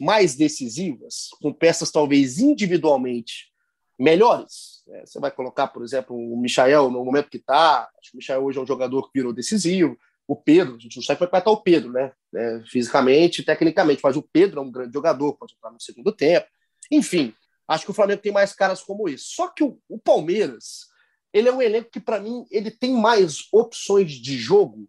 mais 0.01 0.35
decisivas, 0.35 1.29
com 1.41 1.53
peças 1.53 1.91
talvez 1.91 2.39
individualmente 2.39 3.49
melhores. 3.99 4.83
É, 4.89 5.05
você 5.05 5.19
vai 5.19 5.31
colocar, 5.31 5.69
por 5.69 5.83
exemplo, 5.83 6.17
o 6.17 6.41
Michael 6.41 6.91
no 6.91 7.05
momento 7.05 7.29
que 7.29 7.39
está. 7.39 7.89
Acho 8.01 8.11
que 8.11 8.17
o 8.17 8.19
Michael 8.19 8.45
hoje 8.45 8.59
é 8.59 8.63
um 8.63 8.67
jogador 8.67 9.03
que 9.03 9.19
virou 9.19 9.33
decisivo. 9.33 9.99
O 10.27 10.37
Pedro, 10.37 10.77
a 10.77 10.79
gente 10.79 10.97
não 10.97 11.03
sabe 11.03 11.19
como 11.19 11.37
estar 11.37 11.51
o 11.51 11.63
Pedro, 11.63 11.91
né? 11.91 12.13
É, 12.35 12.63
fisicamente, 12.67 13.43
tecnicamente, 13.43 14.01
mas 14.05 14.17
o 14.17 14.23
Pedro 14.23 14.61
é 14.61 14.63
um 14.63 14.71
grande 14.71 14.93
jogador, 14.93 15.35
pode 15.37 15.55
entrar 15.55 15.71
no 15.71 15.81
segundo 15.81 16.13
tempo. 16.13 16.47
Enfim, 16.91 17.35
acho 17.67 17.85
que 17.85 17.91
o 17.91 17.95
Flamengo 17.95 18.23
tem 18.23 18.33
mais 18.33 18.53
caras 18.53 18.83
como 18.83 19.09
esse. 19.09 19.25
Só 19.25 19.49
que 19.49 19.65
o, 19.65 19.79
o 19.89 19.99
Palmeiras, 19.99 20.87
ele 21.33 21.49
é 21.49 21.53
um 21.53 21.63
elenco 21.63 21.91
que, 21.91 22.01
para 22.01 22.21
mim, 22.21 22.47
ele 22.51 22.71
tem 22.71 22.93
mais 22.93 23.49
opções 23.53 24.13
de 24.13 24.37
jogo 24.37 24.89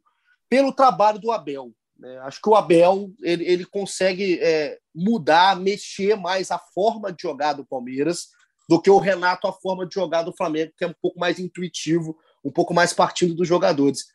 pelo 0.50 0.74
trabalho 0.74 1.20
do 1.20 1.32
Abel. 1.32 1.72
Né? 1.98 2.18
Acho 2.20 2.42
que 2.42 2.50
o 2.50 2.56
Abel 2.56 3.12
ele, 3.22 3.46
ele 3.46 3.66
consegue 3.66 4.40
é, 4.42 4.78
mudar, 4.94 5.56
mexer 5.56 6.16
mais 6.16 6.52
a 6.52 6.60
forma 6.60 7.12
de 7.12 7.22
jogar 7.22 7.54
do 7.54 7.66
Palmeiras 7.66 8.30
do 8.70 8.80
que 8.80 8.92
o 8.92 9.00
Renato 9.00 9.48
a 9.48 9.52
forma 9.52 9.84
de 9.84 9.96
jogar 9.96 10.22
do 10.22 10.32
Flamengo, 10.32 10.72
que 10.78 10.84
é 10.84 10.88
um 10.88 10.94
pouco 11.02 11.20
mais 11.20 11.40
intuitivo, 11.40 12.16
um 12.46 12.52
pouco 12.52 12.72
mais 12.72 12.94
partindo 12.94 13.34
dos 13.34 13.48
jogadores. 13.48 14.06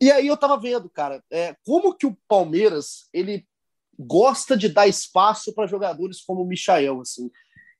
E 0.00 0.10
aí 0.10 0.26
eu 0.26 0.34
estava 0.34 0.58
vendo, 0.58 0.90
cara, 0.90 1.22
é, 1.30 1.54
como 1.64 1.94
que 1.94 2.08
o 2.08 2.18
Palmeiras 2.26 3.08
ele 3.12 3.46
gosta 3.96 4.56
de 4.56 4.68
dar 4.68 4.88
espaço 4.88 5.54
para 5.54 5.68
jogadores 5.68 6.20
como 6.22 6.42
o 6.42 6.44
Michael, 6.44 7.00
assim. 7.00 7.30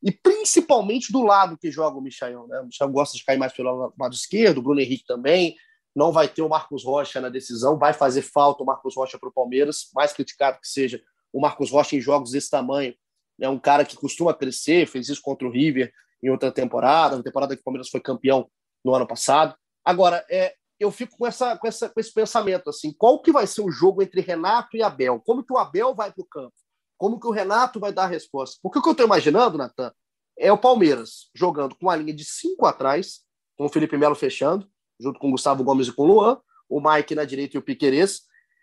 E 0.01 0.13
principalmente 0.13 1.11
do 1.11 1.23
lado 1.23 1.59
que 1.59 1.69
joga 1.69 1.99
o 1.99 2.01
Michael, 2.01 2.47
né? 2.47 2.61
O 2.61 2.67
Michael 2.67 2.93
gosta 2.93 3.19
de 3.19 3.25
cair 3.25 3.37
mais 3.37 3.53
pelo 3.53 3.93
lado 3.99 4.15
esquerdo, 4.15 4.59
o 4.59 4.63
Bruno 4.63 4.81
Henrique 4.81 5.05
também. 5.05 5.57
Não 5.97 6.13
vai 6.13 6.29
ter 6.29 6.43
o 6.43 6.49
Marcos 6.49 6.85
Rocha 6.85 7.21
na 7.21 7.29
decisão, 7.29 7.77
vai 7.77 7.93
fazer 7.93 8.23
falta 8.23 8.63
o 8.63 8.67
Marcos 8.67 8.95
Rocha 8.95 9.19
para 9.19 9.29
o 9.29 9.33
Palmeiras, 9.33 9.91
mais 9.93 10.13
criticado 10.13 10.61
que 10.61 10.69
seja, 10.69 11.03
o 11.33 11.41
Marcos 11.41 11.73
Rocha 11.73 11.97
em 11.97 12.01
jogos 12.01 12.31
desse 12.31 12.49
tamanho. 12.49 12.95
É 13.41 13.49
um 13.49 13.59
cara 13.59 13.85
que 13.85 13.97
costuma 13.97 14.33
crescer, 14.33 14.87
fez 14.87 15.09
isso 15.09 15.21
contra 15.21 15.49
o 15.49 15.51
River 15.51 15.93
em 16.23 16.31
outra 16.31 16.53
temporada, 16.53 17.17
na 17.17 17.23
temporada 17.23 17.55
que 17.55 17.61
o 17.61 17.65
Palmeiras 17.65 17.89
foi 17.89 18.01
campeão 18.01 18.49
no 18.85 18.95
ano 18.95 19.07
passado. 19.07 19.55
Agora, 19.85 20.25
é, 20.31 20.55
eu 20.79 20.91
fico 20.91 21.17
com, 21.17 21.27
essa, 21.27 21.57
com, 21.57 21.67
essa, 21.67 21.89
com 21.89 22.01
esse 22.01 22.13
pensamento 22.13 22.71
assim: 22.71 22.93
qual 22.93 23.21
que 23.21 23.33
vai 23.33 23.47
ser 23.47 23.63
o 23.63 23.71
jogo 23.71 24.03
entre 24.03 24.21
Renato 24.21 24.77
e 24.77 24.83
Abel? 24.83 25.21
Como 25.21 25.45
que 25.45 25.53
o 25.53 25.59
Abel 25.59 25.95
vai 25.95 26.13
para 26.13 26.23
o 26.23 26.27
campo? 26.27 26.55
Como 26.97 27.19
que 27.19 27.27
o 27.27 27.31
Renato 27.31 27.81
vai 27.81 27.93
dar 27.93 28.05
a 28.05 28.09
resposta? 28.09 28.59
Porque 28.63 28.79
o 28.79 28.83
que 28.83 28.89
eu 28.89 28.93
estou 28.93 29.07
imaginando, 29.07 29.57
Natan, 29.57 29.93
é 30.39 30.53
o 30.53 30.59
Palmeiras 30.59 31.31
jogando 31.35 31.75
com 31.75 31.89
a 31.89 31.97
linha 31.97 32.15
de 32.15 32.25
cinco 32.25 32.67
atrás, 32.67 33.21
com 33.57 33.67
o 33.67 33.69
Felipe 33.69 33.97
Melo 33.97 34.15
fechando, 34.15 34.67
junto 34.99 35.19
com 35.19 35.29
o 35.29 35.33
Gustavo 35.33 35.65
Gomes 35.65 35.89
e 35.89 35.93
com 35.93 36.03
o 36.03 36.07
Luan, 36.07 36.41
o 36.69 36.81
Mike 36.81 37.15
na 37.15 37.25
direita 37.25 37.57
e 37.57 37.59
o 37.59 37.63
Piqueires. 37.63 38.23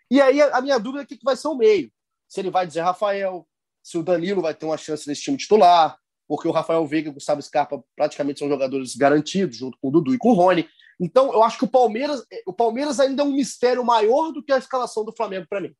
E 0.09 0.21
aí 0.21 0.41
a 0.41 0.61
minha 0.61 0.79
dúvida 0.79 1.03
é 1.03 1.05
o 1.05 1.07
que 1.07 1.19
vai 1.23 1.35
ser 1.35 1.47
o 1.47 1.55
meio. 1.55 1.91
Se 2.27 2.39
ele 2.39 2.49
vai 2.49 2.65
dizer 2.65 2.81
Rafael, 2.81 3.47
se 3.83 3.97
o 3.97 4.03
Danilo 4.03 4.41
vai 4.41 4.53
ter 4.53 4.65
uma 4.65 4.77
chance 4.77 5.07
nesse 5.07 5.21
time 5.21 5.37
titular, 5.37 5.97
porque 6.27 6.47
o 6.47 6.51
Rafael 6.51 6.85
Veiga 6.85 7.07
e 7.07 7.11
o 7.11 7.13
Gustavo 7.13 7.41
Scarpa 7.41 7.83
praticamente 7.95 8.39
são 8.39 8.49
jogadores 8.49 8.95
garantidos, 8.95 9.57
junto 9.57 9.77
com 9.79 9.87
o 9.87 9.91
Dudu 9.91 10.13
e 10.13 10.17
com 10.17 10.29
o 10.29 10.33
Rony. 10.33 10.67
Então, 10.99 11.31
eu 11.31 11.43
acho 11.43 11.57
que 11.57 11.65
o 11.65 11.69
Palmeiras, 11.69 12.23
o 12.45 12.53
Palmeiras 12.53 12.99
ainda 12.99 13.21
é 13.21 13.25
um 13.25 13.33
mistério 13.33 13.83
maior 13.85 14.31
do 14.31 14.43
que 14.43 14.51
a 14.51 14.57
escalação 14.57 15.05
do 15.05 15.15
Flamengo 15.15 15.45
para 15.49 15.61
mim. 15.61 15.73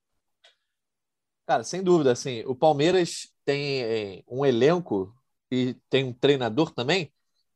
Cara, 1.46 1.64
sem 1.64 1.82
dúvida, 1.82 2.12
assim, 2.12 2.44
o 2.46 2.54
Palmeiras 2.54 3.30
tem 3.46 3.82
eh, 3.82 4.24
um 4.28 4.46
elenco 4.46 5.14
e 5.52 5.76
tem 5.90 6.04
um 6.04 6.14
treinador 6.14 6.72
também 6.72 7.12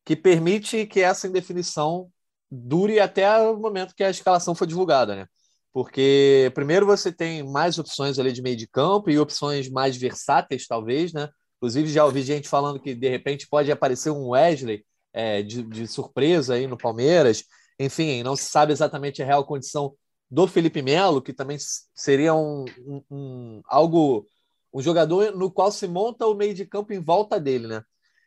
que 0.05 0.15
permite 0.15 0.85
que 0.87 1.01
essa 1.01 1.27
indefinição 1.27 2.09
dure 2.49 2.99
até 2.99 3.29
o 3.39 3.57
momento 3.57 3.93
que 3.95 4.03
a 4.03 4.09
escalação 4.09 4.55
for 4.55 4.65
divulgada, 4.65 5.15
né? 5.15 5.27
Porque 5.73 6.51
primeiro 6.53 6.85
você 6.85 7.11
tem 7.11 7.43
mais 7.43 7.77
opções 7.79 8.19
ali 8.19 8.31
de 8.31 8.41
meio 8.41 8.57
de 8.57 8.67
campo 8.67 9.09
e 9.09 9.19
opções 9.19 9.69
mais 9.69 9.95
versáteis, 9.95 10.67
talvez, 10.67 11.13
né? 11.13 11.29
Inclusive 11.61 11.89
já 11.89 12.03
ouvi 12.03 12.23
gente 12.23 12.49
falando 12.49 12.79
que 12.79 12.95
de 12.95 13.07
repente 13.07 13.47
pode 13.47 13.71
aparecer 13.71 14.09
um 14.09 14.29
Wesley 14.29 14.83
é, 15.13 15.43
de, 15.43 15.61
de, 15.61 15.87
surpresa 15.87 16.55
aí 16.55 16.65
no 16.65 16.75
Palmeiras. 16.75 17.43
Enfim, 17.79 18.23
não 18.23 18.35
se 18.35 18.45
sabe 18.45 18.73
exatamente 18.73 19.21
a 19.21 19.25
real 19.27 19.45
condição 19.45 19.93
do 20.27 20.47
Felipe 20.47 20.81
Melo, 20.81 21.21
que 21.21 21.31
também 21.31 21.57
seria 21.93 22.33
um, 22.33 22.65
um, 22.79 23.03
um 23.11 23.61
algo 23.67 24.25
um 24.73 24.81
jogador 24.81 25.35
no 25.35 25.51
qual 25.51 25.71
se 25.71 25.87
monta 25.87 26.25
o 26.25 26.33
meio 26.33 26.55
de 26.55 26.65
campo 26.65 26.93
em 26.93 26.99
volta 26.99 27.39
dele, 27.39 27.67
né? 27.67 27.83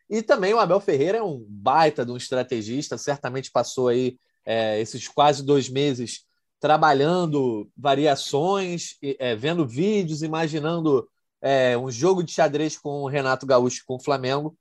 E 0.08 0.22
também 0.22 0.54
o 0.54 0.60
Abel 0.60 0.78
Ferreira 0.78 1.18
é 1.18 1.22
um 1.22 1.44
baita 1.48 2.06
de 2.06 2.12
um 2.12 2.16
estrategista, 2.16 2.96
certamente 2.96 3.50
passou 3.50 3.88
aí 3.88 4.16
é, 4.44 4.80
esses 4.80 5.08
quase 5.08 5.42
dois 5.42 5.68
meses 5.68 6.24
trabalhando 6.60 7.68
variações, 7.76 8.96
é, 9.18 9.34
vendo 9.34 9.66
vídeos, 9.66 10.22
imaginando 10.22 11.08
é, 11.44 11.76
um 11.76 11.90
jogo 11.90 12.22
de 12.22 12.32
xadrez 12.32 12.78
com 12.78 13.02
o 13.02 13.08
Renato 13.08 13.44
Gaúcho 13.44 13.84
com 13.86 13.96
o 13.96 14.02
Flamengo. 14.02 14.56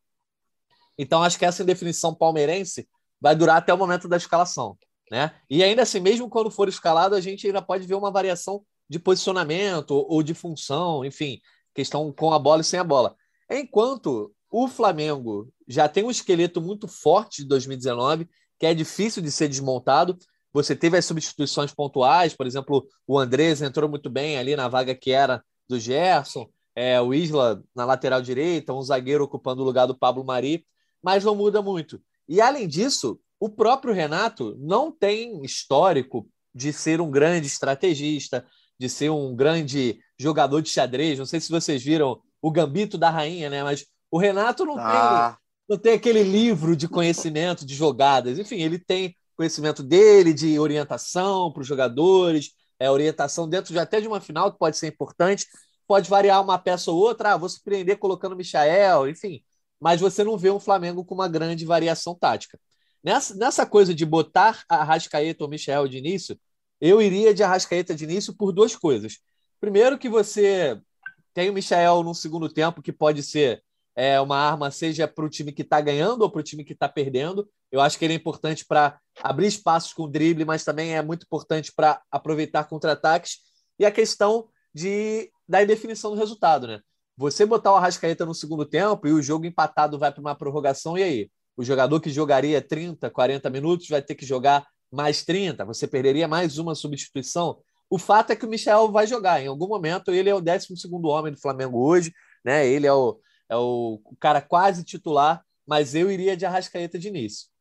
Então, 0.98 1.24
acho 1.24 1.40
que 1.40 1.46
essa 1.46 1.64
indefinição 1.64 2.14
palmeirense 2.14 2.88
vai 3.22 3.34
durar 3.36 3.58
até 3.58 3.74
o 3.74 3.78
momento 3.78 4.08
da 4.08 4.18
escalação. 4.18 4.78
Né? 5.10 5.34
E 5.50 5.64
ainda 5.64 5.84
assim, 5.84 6.02
mesmo 6.02 6.30
quando 6.30 6.52
for 6.52 6.68
escalado, 6.68 7.16
a 7.16 7.22
gente 7.22 7.48
ainda 7.48 7.62
pode 7.62 7.88
ver 7.88 7.96
uma 7.96 8.12
variação 8.12 8.66
de 8.90 9.00
posicionamento 9.00 9.92
ou 9.92 10.22
de 10.22 10.34
função, 10.34 11.06
enfim, 11.06 11.40
questão 11.74 12.12
com 12.12 12.34
a 12.34 12.40
bola 12.40 12.62
e 12.62 12.66
sem 12.66 12.80
a 12.80 12.84
bola. 12.84 13.16
Enquanto 13.50 14.34
o 14.52 14.68
Flamengo 14.68 15.52
já 15.68 15.88
tem 15.88 16.04
um 16.04 16.12
esqueleto 16.12 16.62
muito 16.62 16.88
forte 16.88 17.42
de 17.44 17.48
2019, 17.48 18.30
que 18.60 18.66
é 18.66 18.74
difícil 18.74 19.22
de 19.22 19.32
ser 19.32 19.48
desmontado. 19.48 20.18
Você 20.52 20.76
teve 20.76 20.98
as 20.98 21.06
substituições 21.06 21.74
pontuais, 21.74 22.36
por 22.36 22.46
exemplo, 22.46 22.88
o 23.08 23.18
Andrés 23.18 23.62
entrou 23.62 23.90
muito 23.90 24.10
bem 24.10 24.38
ali 24.38 24.56
na 24.56 24.68
vaga 24.68 24.94
que 24.94 25.12
era 25.12 25.44
do 25.68 25.80
Gerson, 25.80 26.48
é, 26.76 27.00
o 27.02 27.14
Isla 27.14 27.64
na 27.76 27.86
lateral 27.86 28.22
direita, 28.22 28.74
um 28.74 28.82
zagueiro 28.82 29.24
ocupando 29.24 29.62
o 29.62 29.66
lugar 29.66 29.86
do 29.86 29.98
Pablo 29.98 30.24
Mari, 30.24 30.66
mas 31.02 31.24
não 31.24 31.36
muda 31.36 31.62
muito. 31.62 32.02
E 32.28 32.42
além 32.42 32.68
disso, 32.68 33.20
o 33.40 33.50
próprio 33.50 33.94
Renato 33.94 34.56
não 34.60 34.92
tem 34.92 35.44
histórico 35.44 36.28
de 36.54 36.72
ser 36.72 37.02
um 37.02 37.12
grande 37.12 37.48
estrategista, 37.48 38.46
de 38.80 38.90
ser 38.90 39.10
um 39.10 39.36
grande 39.36 40.00
jogador 40.18 40.62
de 40.62 40.70
xadrez. 40.70 41.20
Não 41.20 41.26
sei 41.26 41.40
se 41.40 41.52
vocês 41.52 41.84
viram 41.84 42.22
o 42.42 42.52
Gambito 42.52 42.98
da 42.98 43.10
Rainha, 43.10 43.50
né? 43.50 43.64
Mas 43.64 43.86
o 44.10 44.18
Renato 44.18 44.66
não 44.66 44.78
ah. 44.78 45.38
tem 45.38 45.44
não 45.70 45.78
tem 45.78 45.94
aquele 45.94 46.24
livro 46.24 46.76
de 46.76 46.88
conhecimento 46.88 47.66
de 47.66 47.74
jogadas. 47.74 48.38
Enfim, 48.38 48.62
ele 48.62 48.78
tem 48.78 49.16
conhecimento 49.36 49.82
dele 49.82 50.34
de 50.34 50.60
orientação 50.60 51.52
para 51.52 51.62
os 51.62 51.68
jogadores, 51.68 52.52
é, 52.80 52.92
orientação 52.92 53.48
dentro 53.48 53.72
de 53.74 53.80
até 53.80 54.02
de 54.02 54.08
uma 54.08 54.22
final 54.22 54.52
que 54.52 54.60
pode 54.60 54.78
ser 54.78 54.88
importante. 54.88 55.48
Pode 55.88 56.10
variar 56.10 56.42
uma 56.42 56.58
peça 56.58 56.92
ou 56.92 56.98
outra, 56.98 57.34
ah, 57.34 57.38
vou 57.38 57.50
surpreender 57.50 57.98
colocando 57.98 58.34
o 58.34 58.38
Michael, 58.38 59.10
enfim. 59.10 59.44
Mas 59.80 60.00
você 60.00 60.24
não 60.24 60.38
vê 60.38 60.50
um 60.50 60.60
Flamengo 60.60 61.04
com 61.04 61.14
uma 61.14 61.28
grande 61.28 61.66
variação 61.66 62.16
tática. 62.16 62.60
Nessa, 63.04 63.36
nessa 63.36 63.66
coisa 63.66 63.94
de 63.94 64.06
botar 64.06 64.64
a 64.70 64.78
Arrascaeta 64.78 65.44
ou 65.44 65.50
Michel 65.50 65.88
de 65.88 65.98
início, 65.98 66.40
eu 66.80 67.02
iria 67.02 67.34
de 67.34 67.44
Arrascaeta 67.44 67.94
de 67.94 68.06
início 68.06 68.34
por 68.34 68.52
duas 68.52 68.76
coisas. 68.76 69.20
Primeiro, 69.60 69.98
que 69.98 70.08
você 70.08 70.80
tem 71.34 71.50
o 71.50 71.54
Michel 71.54 72.04
no 72.04 72.14
segundo 72.14 72.48
tempo, 72.48 72.82
que 72.82 72.94
pode 72.94 73.24
ser 73.24 73.64
é, 73.96 74.20
uma 74.20 74.38
arma, 74.38 74.72
seja 74.72 75.08
para 75.08 75.26
o 75.26 75.30
time 75.30 75.52
que 75.52 75.62
está 75.62 75.80
ganhando 75.82 76.22
ou 76.22 76.30
para 76.30 76.40
o 76.40 76.44
time 76.44 76.64
que 76.64 76.74
está 76.74 76.88
perdendo. 76.88 77.50
Eu 77.72 77.82
acho 77.82 77.98
que 77.98 78.06
ele 78.06 78.14
é 78.14 78.18
importante 78.18 78.66
para 78.66 79.00
abrir 79.22 79.48
espaços 79.48 79.94
com 79.94 80.10
drible, 80.10 80.46
mas 80.46 80.64
também 80.64 80.96
é 80.96 81.02
muito 81.02 81.24
importante 81.24 81.72
para 81.76 82.02
aproveitar 82.12 82.66
contra-ataques. 82.66 83.38
E 83.80 83.86
a 83.86 83.92
questão 83.92 84.48
de, 84.74 85.32
da 85.48 85.62
indefinição 85.64 86.12
do 86.12 86.18
resultado, 86.18 86.68
né? 86.68 86.80
Você 87.16 87.46
botar 87.46 87.72
o 87.72 87.76
Arrascaeta 87.76 88.26
no 88.26 88.34
segundo 88.34 88.66
tempo 88.66 89.08
e 89.08 89.14
o 89.14 89.22
jogo 89.22 89.46
empatado 89.46 90.00
vai 90.00 90.12
para 90.12 90.22
uma 90.22 90.36
prorrogação, 90.36 90.98
e 90.98 91.04
aí? 91.04 91.32
O 91.56 91.64
jogador 91.64 92.00
que 92.00 92.10
jogaria 92.10 92.62
30, 92.62 93.10
40 93.10 93.50
minutos 93.50 93.88
vai 93.88 94.02
ter 94.02 94.16
que 94.16 94.26
jogar 94.26 94.66
mais 94.92 95.24
30, 95.24 95.66
você 95.66 95.88
perderia 95.88 96.28
mais 96.28 96.58
uma 96.58 96.74
substituição. 96.74 97.60
O 97.90 98.00
fato 98.00 98.32
é 98.32 98.36
que 98.36 98.46
o 98.46 98.50
Michel 98.50 98.92
vai 98.92 99.06
jogar. 99.06 99.42
Em 99.42 99.48
algum 99.48 99.68
momento, 99.68 100.12
ele 100.12 100.30
é 100.30 100.34
o 100.34 100.42
12 100.42 100.68
homem 101.04 101.32
do 101.32 101.40
Flamengo 101.40 101.78
hoje, 101.78 102.12
né? 102.44 102.68
Ele 102.68 102.88
é 102.88 102.94
o, 102.94 103.20
é 103.50 103.56
o 103.56 104.02
cara 104.20 104.42
quase 104.42 104.84
titular, 104.84 105.44
mas 105.66 105.94
eu 105.94 106.10
iria 106.10 106.36
de 106.36 106.46
Arrascaeta 106.46 106.98
de 106.98 107.08
início. 107.08 107.53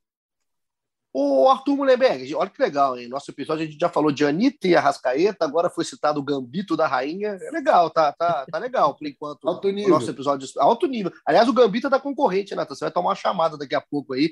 O 1.15 1.47
Arthur 1.47 1.77
Mullenberg, 1.77 2.35
olha 2.35 2.49
que 2.49 2.63
legal, 2.63 2.99
hein? 2.99 3.07
Nosso 3.07 3.31
episódio 3.31 3.65
a 3.65 3.67
gente 3.67 3.79
já 3.79 3.91
falou 3.91 4.11
de 4.11 4.25
Anitta 4.25 4.67
e 4.67 4.75
Arrascaeta, 4.75 5.45
agora 5.45 5.69
foi 5.69 5.85
citado 5.85 6.19
o 6.19 6.23
Gambito 6.23 6.75
da 6.75 6.87
Rainha. 6.87 7.37
É 7.39 7.51
legal, 7.51 7.91
tá, 7.91 8.13
tá, 8.13 8.47
tá 8.51 8.59
legal 8.59 8.95
por 8.95 9.07
enquanto. 9.07 9.47
alto 9.47 9.69
nível. 9.69 9.95
O 9.95 9.99
nosso 9.99 10.09
episódio 10.09 10.49
alto 10.57 10.87
nível. 10.87 11.13
Aliás, 11.27 11.47
o 11.49 11.53
Gambito 11.53 11.89
é 11.89 11.91
da 11.91 12.01
concorrente, 12.01 12.55
Nata. 12.55 12.75
Você 12.75 12.87
vai 12.87 12.91
tomar 12.91 13.11
uma 13.11 13.15
chamada 13.15 13.59
daqui 13.59 13.75
a 13.75 13.81
pouco 13.81 14.15
aí. 14.15 14.31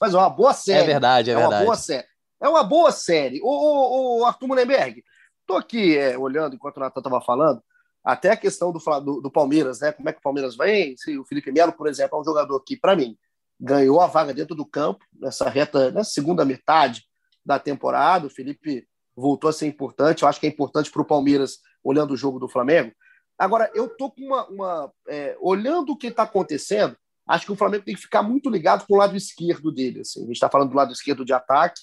Mas 0.00 0.14
é 0.14 0.18
uma 0.18 0.30
boa 0.30 0.54
série. 0.54 0.84
É 0.84 0.92
verdade, 0.92 1.30
é, 1.30 1.32
é 1.32 1.36
verdade. 1.36 1.62
uma 1.62 1.64
boa 1.64 1.76
série. 1.76 2.06
É 2.40 2.48
uma 2.48 2.62
boa 2.62 2.92
série. 2.92 3.40
O, 3.42 3.48
o, 3.48 4.20
o 4.20 4.24
Arthur 4.24 4.46
Mullenberg, 4.46 5.02
tô 5.44 5.56
aqui 5.56 5.98
é, 5.98 6.16
olhando 6.16 6.54
enquanto 6.54 6.76
o 6.76 6.80
Natan 6.80 7.00
estava 7.00 7.20
falando, 7.20 7.60
até 8.04 8.30
a 8.30 8.36
questão 8.36 8.70
do, 8.70 8.78
do, 9.00 9.20
do, 9.20 9.30
Palmeiras, 9.32 9.80
né? 9.80 9.90
Como 9.90 10.08
é 10.08 10.12
que 10.12 10.20
o 10.20 10.22
Palmeiras 10.22 10.56
vem? 10.56 10.96
Se 10.96 11.18
o 11.18 11.24
Felipe 11.24 11.50
Melo, 11.50 11.72
por 11.72 11.88
exemplo, 11.88 12.16
é 12.16 12.20
um 12.20 12.24
jogador 12.24 12.60
que, 12.60 12.76
para 12.76 12.94
mim, 12.94 13.16
ganhou 13.60 14.00
a 14.00 14.06
vaga 14.06 14.32
dentro 14.32 14.56
do 14.56 14.64
campo 14.64 15.04
nessa 15.12 15.48
reta, 15.48 15.90
nessa 15.90 16.10
segunda 16.10 16.44
metade 16.44 17.04
da 17.44 17.58
temporada. 17.58 18.26
O 18.26 18.30
Felipe 18.30 18.86
voltou 19.14 19.50
a 19.50 19.52
ser 19.52 19.66
importante. 19.66 20.22
Eu 20.22 20.28
acho 20.28 20.40
que 20.40 20.46
é 20.46 20.48
importante 20.50 20.90
para 20.90 21.02
o 21.02 21.06
Palmeiras, 21.06 21.58
olhando 21.84 22.14
o 22.14 22.16
jogo 22.16 22.38
do 22.38 22.48
Flamengo. 22.48 22.92
Agora, 23.38 23.70
eu 23.74 23.88
tô 23.88 24.10
com 24.10 24.22
uma. 24.22 24.48
uma 24.48 24.92
é, 25.08 25.36
olhando 25.40 25.92
o 25.92 25.96
que 25.96 26.08
está 26.08 26.22
acontecendo, 26.22 26.96
acho 27.26 27.46
que 27.46 27.52
o 27.52 27.56
Flamengo 27.56 27.84
tem 27.84 27.94
que 27.94 28.00
ficar 28.00 28.22
muito 28.22 28.48
ligado 28.48 28.86
com 28.86 28.94
o 28.94 28.98
lado 28.98 29.16
esquerdo 29.16 29.70
dele. 29.70 30.00
Assim. 30.00 30.20
A 30.20 30.26
gente 30.26 30.32
está 30.32 30.48
falando 30.48 30.70
do 30.70 30.76
lado 30.76 30.92
esquerdo 30.92 31.24
de 31.24 31.32
ataque, 31.32 31.82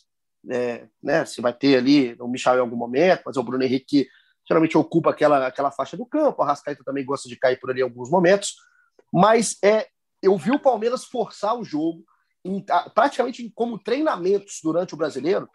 é, 0.50 0.88
né? 1.02 1.26
Se 1.26 1.42
vai 1.42 1.54
ter 1.54 1.78
ali 1.78 2.16
o 2.20 2.28
Michel 2.28 2.56
em 2.56 2.60
algum 2.60 2.76
momento, 2.76 3.24
mas 3.26 3.38
é 3.38 3.40
o 3.40 3.44
Bruno 3.44 3.64
Henrique 3.64 4.04
que 4.04 4.10
geralmente 4.48 4.78
ocupa 4.78 5.10
aquela, 5.10 5.46
aquela 5.46 5.72
faixa 5.72 5.98
do 5.98 6.06
campo. 6.06 6.42
A 6.42 6.48
Rascaeta 6.48 6.84
também 6.84 7.06
gosta 7.06 7.28
de 7.28 7.36
cair 7.36 7.60
por 7.60 7.70
ali 7.70 7.82
em 7.82 7.84
alguns 7.84 8.10
momentos. 8.10 8.56
Mas 9.12 9.58
é, 9.64 9.88
eu 10.22 10.38
vi 10.38 10.52
o 10.52 10.60
Palmeiras 10.60 11.06
forçar 11.06 11.58
o 11.58 11.64
jogo, 11.64 12.04
em, 12.44 12.64
praticamente 12.94 13.52
como 13.54 13.80
treinamentos 13.80 14.60
durante 14.64 14.94
o 14.94 14.98
brasileiro, 14.98 15.50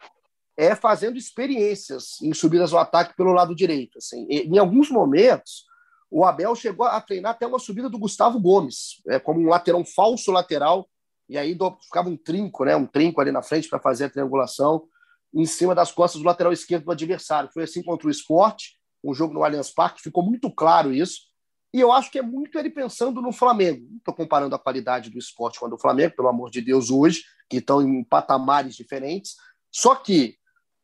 é 0.56 0.74
fazendo 0.74 1.16
experiências 1.16 2.20
em 2.22 2.34
subidas 2.34 2.72
ao 2.72 2.80
ataque 2.80 3.16
pelo 3.16 3.32
lado 3.32 3.54
direito. 3.54 3.98
Assim. 3.98 4.26
Em 4.28 4.58
alguns 4.58 4.90
momentos, 4.90 5.64
o 6.10 6.24
Abel 6.24 6.54
chegou 6.54 6.86
a 6.86 7.00
treinar 7.00 7.32
até 7.32 7.46
uma 7.46 7.58
subida 7.58 7.88
do 7.88 7.98
Gustavo 7.98 8.38
Gomes, 8.38 9.00
é, 9.08 9.18
como 9.18 9.40
um 9.40 9.48
lateral, 9.48 9.80
um 9.80 9.84
falso 9.84 10.30
lateral, 10.30 10.86
e 11.28 11.38
aí 11.38 11.54
do, 11.54 11.74
ficava 11.80 12.10
um 12.10 12.16
trinco, 12.16 12.64
né, 12.64 12.76
um 12.76 12.86
trinco 12.86 13.20
ali 13.20 13.32
na 13.32 13.42
frente 13.42 13.68
para 13.68 13.80
fazer 13.80 14.04
a 14.04 14.10
triangulação 14.10 14.86
em 15.34 15.46
cima 15.46 15.74
das 15.74 15.90
costas 15.90 16.20
do 16.20 16.26
lateral 16.26 16.52
esquerdo 16.52 16.84
do 16.84 16.92
adversário. 16.92 17.50
Foi 17.52 17.62
assim 17.62 17.82
contra 17.82 18.06
o 18.06 18.10
esporte, 18.10 18.78
um 19.02 19.14
jogo 19.14 19.32
no 19.32 19.42
Allianz 19.42 19.70
Parque, 19.70 20.02
ficou 20.02 20.22
muito 20.22 20.50
claro 20.50 20.92
isso. 20.92 21.31
E 21.72 21.80
eu 21.80 21.90
acho 21.90 22.10
que 22.10 22.18
é 22.18 22.22
muito 22.22 22.58
ele 22.58 22.68
pensando 22.68 23.22
no 23.22 23.32
Flamengo. 23.32 23.86
Não 23.88 23.96
estou 23.96 24.14
comparando 24.14 24.54
a 24.54 24.58
qualidade 24.58 25.08
do 25.08 25.18
esporte 25.18 25.58
com 25.58 25.66
a 25.66 25.68
do 25.68 25.78
Flamengo, 25.78 26.14
pelo 26.14 26.28
amor 26.28 26.50
de 26.50 26.60
Deus, 26.60 26.90
hoje, 26.90 27.22
que 27.48 27.58
estão 27.58 27.80
em 27.80 28.04
patamares 28.04 28.76
diferentes. 28.76 29.36
Só 29.70 29.94
que 29.94 30.36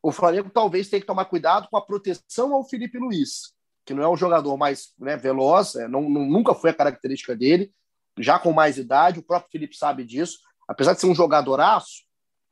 o 0.02 0.10
Flamengo 0.10 0.48
talvez 0.48 0.88
tenha 0.88 1.00
que 1.00 1.06
tomar 1.06 1.26
cuidado 1.26 1.68
com 1.70 1.76
a 1.76 1.84
proteção 1.84 2.54
ao 2.54 2.64
Felipe 2.64 2.98
Luiz, 2.98 3.52
que 3.84 3.92
não 3.92 4.02
é 4.02 4.08
um 4.08 4.16
jogador 4.16 4.56
mais 4.56 4.94
né, 4.98 5.16
veloz, 5.16 5.74
é, 5.74 5.86
não, 5.88 6.08
não, 6.08 6.24
nunca 6.24 6.54
foi 6.54 6.70
a 6.70 6.74
característica 6.74 7.36
dele, 7.36 7.72
já 8.18 8.38
com 8.38 8.52
mais 8.52 8.78
idade, 8.78 9.18
o 9.18 9.22
próprio 9.22 9.50
Felipe 9.50 9.76
sabe 9.76 10.04
disso. 10.04 10.38
Apesar 10.66 10.94
de 10.94 11.00
ser 11.00 11.06
um 11.06 11.14
jogadoraço, 11.14 12.02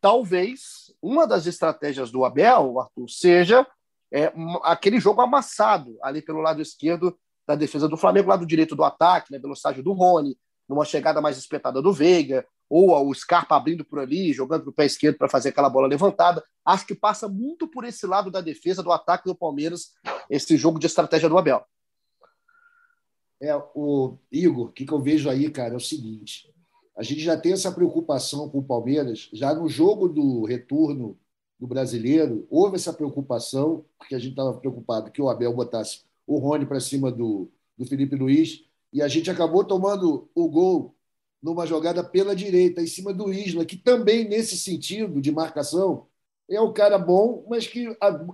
talvez 0.00 0.92
uma 1.00 1.26
das 1.26 1.46
estratégias 1.46 2.10
do 2.10 2.24
Abel, 2.24 2.80
Arthur, 2.80 3.08
seja 3.08 3.66
é, 4.12 4.32
aquele 4.62 5.00
jogo 5.00 5.20
amassado 5.20 5.98
ali 6.02 6.22
pelo 6.22 6.40
lado 6.40 6.60
esquerdo 6.60 7.18
da 7.46 7.54
defesa 7.54 7.88
do 7.88 7.96
Flamengo, 7.96 8.28
lado 8.28 8.46
direito 8.46 8.74
do 8.74 8.84
ataque, 8.84 9.32
né, 9.32 9.38
velocidade 9.38 9.82
do 9.82 9.92
Rony, 9.92 10.36
numa 10.68 10.84
chegada 10.84 11.20
mais 11.20 11.38
espetada 11.38 11.80
do 11.80 11.92
Veiga, 11.92 12.44
ou 12.68 13.08
o 13.08 13.14
Scarpa 13.14 13.56
abrindo 13.56 13.84
por 13.84 14.00
ali, 14.00 14.32
jogando 14.32 14.62
para 14.62 14.70
o 14.70 14.74
pé 14.74 14.86
esquerdo 14.86 15.16
para 15.16 15.28
fazer 15.28 15.50
aquela 15.50 15.70
bola 15.70 15.86
levantada. 15.86 16.42
Acho 16.64 16.86
que 16.86 16.94
passa 16.94 17.28
muito 17.28 17.68
por 17.68 17.84
esse 17.84 18.06
lado 18.06 18.30
da 18.30 18.40
defesa, 18.40 18.82
do 18.82 18.90
ataque 18.90 19.26
do 19.26 19.36
Palmeiras, 19.36 19.92
esse 20.28 20.56
jogo 20.56 20.78
de 20.78 20.86
estratégia 20.86 21.28
do 21.28 21.38
Abel. 21.38 21.64
É, 23.40 23.54
o 23.74 24.16
Igor, 24.32 24.68
o 24.68 24.72
que, 24.72 24.84
que 24.84 24.92
eu 24.92 25.00
vejo 25.00 25.30
aí, 25.30 25.48
cara, 25.50 25.74
é 25.74 25.76
o 25.76 25.80
seguinte: 25.80 26.52
a 26.96 27.02
gente 27.02 27.20
já 27.20 27.36
tem 27.36 27.52
essa 27.52 27.70
preocupação 27.70 28.48
com 28.48 28.58
o 28.58 28.64
Palmeiras, 28.64 29.28
já 29.32 29.54
no 29.54 29.68
jogo 29.68 30.08
do 30.08 30.44
retorno 30.44 31.18
do 31.58 31.66
brasileiro, 31.66 32.46
houve 32.50 32.76
essa 32.76 32.92
preocupação, 32.92 33.84
porque 33.98 34.14
a 34.14 34.18
gente 34.18 34.30
estava 34.30 34.54
preocupado 34.54 35.10
que 35.10 35.22
o 35.22 35.28
Abel 35.28 35.54
botasse 35.54 36.05
o 36.26 36.38
Rony 36.38 36.66
para 36.66 36.80
cima 36.80 37.10
do, 37.10 37.50
do 37.76 37.86
Felipe 37.86 38.16
Luiz, 38.16 38.64
e 38.92 39.02
a 39.02 39.08
gente 39.08 39.30
acabou 39.30 39.64
tomando 39.64 40.28
o 40.34 40.48
gol 40.48 40.94
numa 41.42 41.66
jogada 41.66 42.02
pela 42.02 42.34
direita, 42.34 42.80
em 42.80 42.86
cima 42.86 43.12
do 43.12 43.32
Isla, 43.32 43.64
que 43.64 43.76
também, 43.76 44.28
nesse 44.28 44.56
sentido 44.56 45.20
de 45.20 45.30
marcação, 45.30 46.06
é 46.48 46.60
um 46.60 46.72
cara 46.72 46.98
bom, 46.98 47.44
mas 47.48 47.66
que 47.66 47.86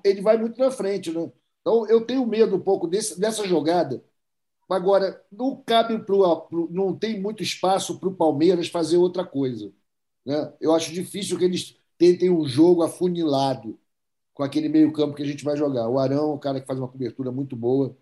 ele 0.05 0.21
vai 0.21 0.39
muito 0.39 0.59
na 0.59 0.71
frente. 0.71 1.11
Né? 1.11 1.31
Então, 1.61 1.87
eu 1.89 2.07
tenho 2.07 2.27
medo 2.27 2.57
um 2.57 2.61
pouco 2.61 2.87
desse, 2.87 3.19
dessa 3.19 3.47
jogada. 3.47 4.03
Agora, 4.69 5.23
não 5.31 5.57
cabe 5.57 5.99
pro, 5.99 6.49
não 6.71 6.97
tem 6.97 7.21
muito 7.21 7.43
espaço 7.43 7.99
para 7.99 8.09
o 8.09 8.15
Palmeiras 8.15 8.69
fazer 8.69 8.97
outra 8.97 9.25
coisa. 9.25 9.73
Né? 10.25 10.53
Eu 10.61 10.75
acho 10.75 10.93
difícil 10.93 11.39
que 11.39 11.45
eles 11.45 11.77
tentem 11.99 12.31
um 12.31 12.47
jogo 12.47 12.83
afunilado 12.83 13.79
com 14.35 14.43
aquele 14.43 14.69
meio-campo 14.69 15.15
que 15.15 15.23
a 15.23 15.27
gente 15.27 15.45
vai 15.45 15.57
jogar. 15.57 15.89
O 15.89 15.99
Arão 15.99 16.33
é 16.33 16.35
um 16.35 16.39
cara 16.39 16.61
que 16.61 16.67
faz 16.67 16.79
uma 16.79 16.89
cobertura 16.89 17.31
muito 17.31 17.57
boa. 17.57 17.97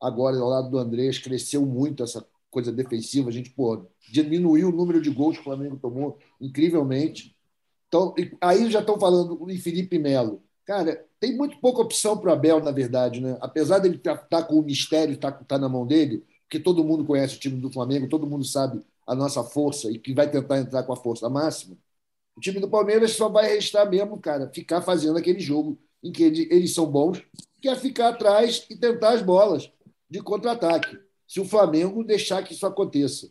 Agora, 0.00 0.36
ao 0.38 0.48
lado 0.48 0.70
do 0.70 0.78
Andrés, 0.78 1.18
cresceu 1.18 1.64
muito 1.64 2.02
essa 2.02 2.26
coisa 2.50 2.72
defensiva. 2.72 3.28
A 3.28 3.32
gente 3.32 3.50
pô, 3.50 3.86
diminuiu 4.10 4.68
o 4.68 4.72
número 4.72 5.00
de 5.00 5.10
gols 5.10 5.36
que 5.36 5.42
o 5.42 5.44
Flamengo 5.44 5.78
tomou 5.78 6.18
incrivelmente. 6.40 7.36
Então, 7.88 8.14
aí 8.40 8.70
já 8.70 8.80
estão 8.80 8.98
falando 8.98 9.50
em 9.50 9.58
Felipe 9.58 9.98
Melo. 9.98 10.42
Cara, 10.64 11.04
tem 11.20 11.36
muito 11.36 11.58
pouca 11.60 11.82
opção 11.82 12.18
para 12.18 12.30
o 12.30 12.32
Abel, 12.32 12.62
na 12.62 12.72
verdade. 12.72 13.20
Né? 13.20 13.38
Apesar 13.40 13.78
dele 13.78 13.96
estar 13.96 14.16
tá, 14.16 14.40
tá 14.40 14.42
com 14.42 14.56
o 14.56 14.62
mistério, 14.62 15.14
estar 15.14 15.32
tá, 15.32 15.44
tá 15.44 15.58
na 15.58 15.68
mão 15.68 15.86
dele, 15.86 16.24
porque 16.42 16.58
todo 16.58 16.84
mundo 16.84 17.04
conhece 17.04 17.36
o 17.36 17.40
time 17.40 17.60
do 17.60 17.70
Flamengo, 17.70 18.08
todo 18.08 18.26
mundo 18.26 18.44
sabe 18.44 18.82
a 19.06 19.14
nossa 19.14 19.42
força 19.44 19.90
e 19.90 19.98
que 19.98 20.12
vai 20.12 20.30
tentar 20.30 20.58
entrar 20.58 20.82
com 20.82 20.92
a 20.92 20.96
força 20.96 21.28
máxima. 21.30 21.76
O 22.36 22.40
time 22.40 22.60
do 22.60 22.68
Palmeiras 22.68 23.12
só 23.12 23.28
vai 23.28 23.48
restar 23.54 23.88
mesmo, 23.88 24.18
cara, 24.20 24.50
ficar 24.52 24.82
fazendo 24.82 25.16
aquele 25.16 25.40
jogo 25.40 25.78
em 26.02 26.12
que 26.12 26.22
eles 26.22 26.74
são 26.74 26.86
bons, 26.86 27.22
que 27.60 27.68
é 27.68 27.74
ficar 27.74 28.10
atrás 28.10 28.66
e 28.68 28.76
tentar 28.76 29.14
as 29.14 29.22
bolas 29.22 29.72
de 30.08 30.20
contra-ataque 30.20 30.98
se 31.26 31.40
o 31.40 31.44
Flamengo 31.44 32.04
deixar 32.04 32.44
que 32.44 32.52
isso 32.52 32.66
aconteça. 32.66 33.30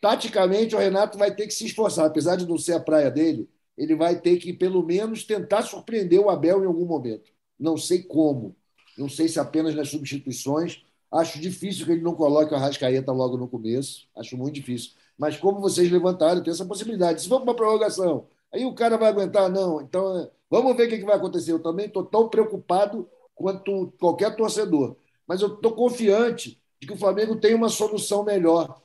Taticamente, 0.00 0.74
o 0.74 0.78
Renato 0.78 1.18
vai 1.18 1.34
ter 1.34 1.46
que 1.46 1.54
se 1.54 1.66
esforçar, 1.66 2.06
apesar 2.06 2.36
de 2.36 2.46
não 2.46 2.56
ser 2.56 2.72
a 2.72 2.80
praia 2.80 3.10
dele, 3.10 3.48
ele 3.76 3.94
vai 3.94 4.20
ter 4.20 4.38
que, 4.38 4.52
pelo 4.52 4.82
menos, 4.82 5.24
tentar 5.24 5.62
surpreender 5.62 6.20
o 6.20 6.30
Abel 6.30 6.62
em 6.62 6.66
algum 6.66 6.84
momento. 6.84 7.30
Não 7.58 7.76
sei 7.76 8.02
como. 8.02 8.56
Não 8.96 9.08
sei 9.08 9.28
se 9.28 9.38
apenas 9.38 9.74
nas 9.74 9.88
substituições. 9.88 10.82
Acho 11.10 11.40
difícil 11.40 11.86
que 11.86 11.92
ele 11.92 12.02
não 12.02 12.14
coloque 12.14 12.52
o 12.52 12.56
Arrascaeta 12.56 13.12
logo 13.12 13.36
no 13.36 13.48
começo. 13.48 14.08
Acho 14.16 14.36
muito 14.36 14.54
difícil. 14.54 14.92
Mas 15.18 15.36
como 15.36 15.60
vocês 15.60 15.90
levantaram, 15.90 16.42
tem 16.42 16.52
essa 16.52 16.64
possibilidade. 16.64 17.20
Se 17.20 17.28
for 17.28 17.40
para 17.40 17.50
uma 17.50 17.56
prorrogação, 17.56 18.28
aí 18.52 18.64
o 18.64 18.74
cara 18.74 18.96
vai 18.96 19.08
aguentar? 19.08 19.50
Não. 19.50 19.80
Então, 19.80 20.30
vamos 20.48 20.76
ver 20.76 20.86
o 20.86 20.88
que 20.88 21.04
vai 21.04 21.16
acontecer. 21.16 21.52
Eu 21.52 21.62
também 21.62 21.86
estou 21.86 22.04
tão 22.04 22.28
preocupado 22.28 23.08
quanto 23.34 23.92
qualquer 23.98 24.36
torcedor. 24.36 24.96
Mas 25.26 25.42
eu 25.42 25.54
estou 25.54 25.72
confiante 25.72 26.62
de 26.80 26.86
que 26.86 26.92
o 26.92 26.98
Flamengo 26.98 27.36
tem 27.36 27.54
uma 27.54 27.68
solução 27.68 28.22
melhor 28.22 28.80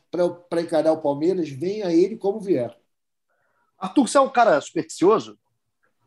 para 0.50 0.62
encarar 0.62 0.92
o 0.92 1.02
Palmeiras, 1.02 1.50
venha 1.50 1.92
ele 1.92 2.18
como 2.18 2.40
vier. 2.40 2.76
Arthur, 3.78 4.08
você 4.08 4.18
é 4.18 4.22
um 4.22 4.30
cara 4.30 4.60
supersticioso? 4.62 5.38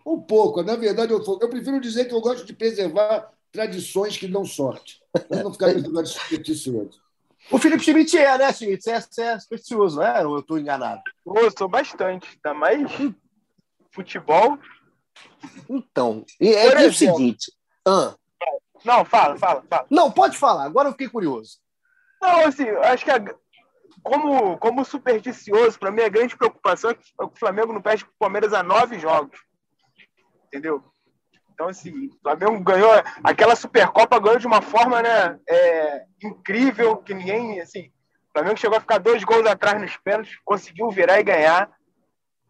Um 0.05 0.21
pouco. 0.21 0.63
Na 0.63 0.77
verdade, 0.77 1.13
eu, 1.13 1.23
eu 1.41 1.49
prefiro 1.49 1.81
dizer 1.81 2.07
que 2.07 2.15
eu 2.15 2.21
gosto 2.21 2.45
de 2.45 2.53
preservar 2.53 3.33
tradições 3.51 4.17
que 4.17 4.29
dão 4.29 4.45
sorte, 4.45 5.01
para 5.29 5.43
não 5.43 5.53
ficar 5.53 5.73
de 5.73 5.83
supersticioso. 6.07 7.06
O 7.51 7.59
Felipe 7.59 7.83
Schmidt 7.83 8.17
é, 8.19 8.39
né, 8.39 8.53
Schmidt? 8.53 8.83
Você 8.83 9.23
é, 9.23 9.27
é 9.27 9.39
supersticioso, 9.39 9.97
não 9.97 10.07
é? 10.07 10.27
Ou 10.27 10.35
eu 10.35 10.41
estou 10.41 10.59
enganado? 10.59 11.03
Eu 11.25 11.51
sou 11.57 11.69
bastante. 11.69 12.29
Ainda 12.45 12.59
mais 12.59 12.91
futebol. 13.93 14.59
Então, 15.69 16.25
é, 16.41 16.67
é 16.67 16.87
o 16.87 16.93
seguinte. 16.93 17.53
Ah. 17.87 18.15
Não, 18.85 19.05
fala, 19.05 19.37
fala, 19.37 19.65
fala. 19.69 19.87
Não, 19.91 20.11
pode 20.11 20.37
falar. 20.37 20.65
Agora 20.65 20.89
eu 20.89 20.93
fiquei 20.93 21.09
curioso. 21.09 21.59
Não, 22.21 22.47
assim, 22.47 22.69
acho 22.69 23.05
que 23.05 23.11
a, 23.11 23.19
como, 24.03 24.59
como 24.59 24.85
supersticioso, 24.85 25.79
para 25.79 25.91
mim 25.91 26.03
a 26.03 26.09
grande 26.09 26.37
preocupação 26.37 26.91
é 26.91 26.95
que 26.95 27.13
o 27.19 27.31
Flamengo 27.35 27.73
não 27.73 27.83
perde 27.83 28.05
o 28.05 28.09
Palmeiras 28.19 28.53
há 28.53 28.63
nove 28.63 28.99
jogos. 28.99 29.39
Entendeu? 30.47 30.83
Então, 31.57 31.69
assim, 31.69 32.09
o 32.09 32.19
Flamengo 32.23 32.63
ganhou 32.63 32.91
aquela 33.25 33.57
Supercopa, 33.57 34.21
ganhou 34.21 34.39
de 34.39 34.47
uma 34.47 34.61
forma 34.61 35.01
né, 35.01 35.39
é, 35.49 36.05
incrível, 36.23 36.99
que 36.99 37.15
ninguém. 37.15 37.59
Assim, 37.61 37.91
o 38.29 38.33
Flamengo 38.35 38.59
chegou 38.59 38.77
a 38.77 38.81
ficar 38.81 38.99
dois 38.99 39.25
gols 39.25 39.47
atrás 39.47 39.81
nos 39.81 39.97
pênaltis, 39.97 40.37
conseguiu 40.45 40.91
virar 40.91 41.19
e 41.19 41.25
ganhar. 41.25 41.71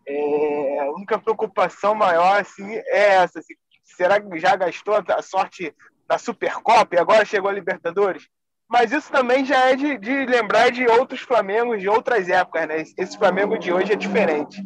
É, 0.08 0.78
a 0.80 0.90
única 0.90 1.20
preocupação 1.20 1.94
maior 1.94 2.40
assim, 2.40 2.68
é 2.74 3.14
essa. 3.14 3.38
Assim, 3.38 3.54
será 3.84 4.20
que 4.20 4.38
já 4.40 4.56
gastou 4.56 4.96
a 4.96 5.22
sorte 5.22 5.72
da 6.08 6.18
Supercopa 6.18 6.96
e 6.96 6.98
agora 6.98 7.24
chegou 7.24 7.48
a 7.48 7.54
Libertadores? 7.54 8.28
Mas 8.68 8.90
isso 8.90 9.12
também 9.12 9.44
já 9.44 9.70
é 9.70 9.76
de, 9.76 9.96
de 9.98 10.26
lembrar 10.26 10.72
de 10.72 10.84
outros 10.88 11.20
Flamengos 11.20 11.80
de 11.80 11.88
outras 11.88 12.28
épocas, 12.28 12.66
né? 12.66 12.82
Esse 12.98 13.16
Flamengo 13.16 13.56
de 13.56 13.72
hoje 13.72 13.92
é 13.92 13.96
diferente. 13.96 14.60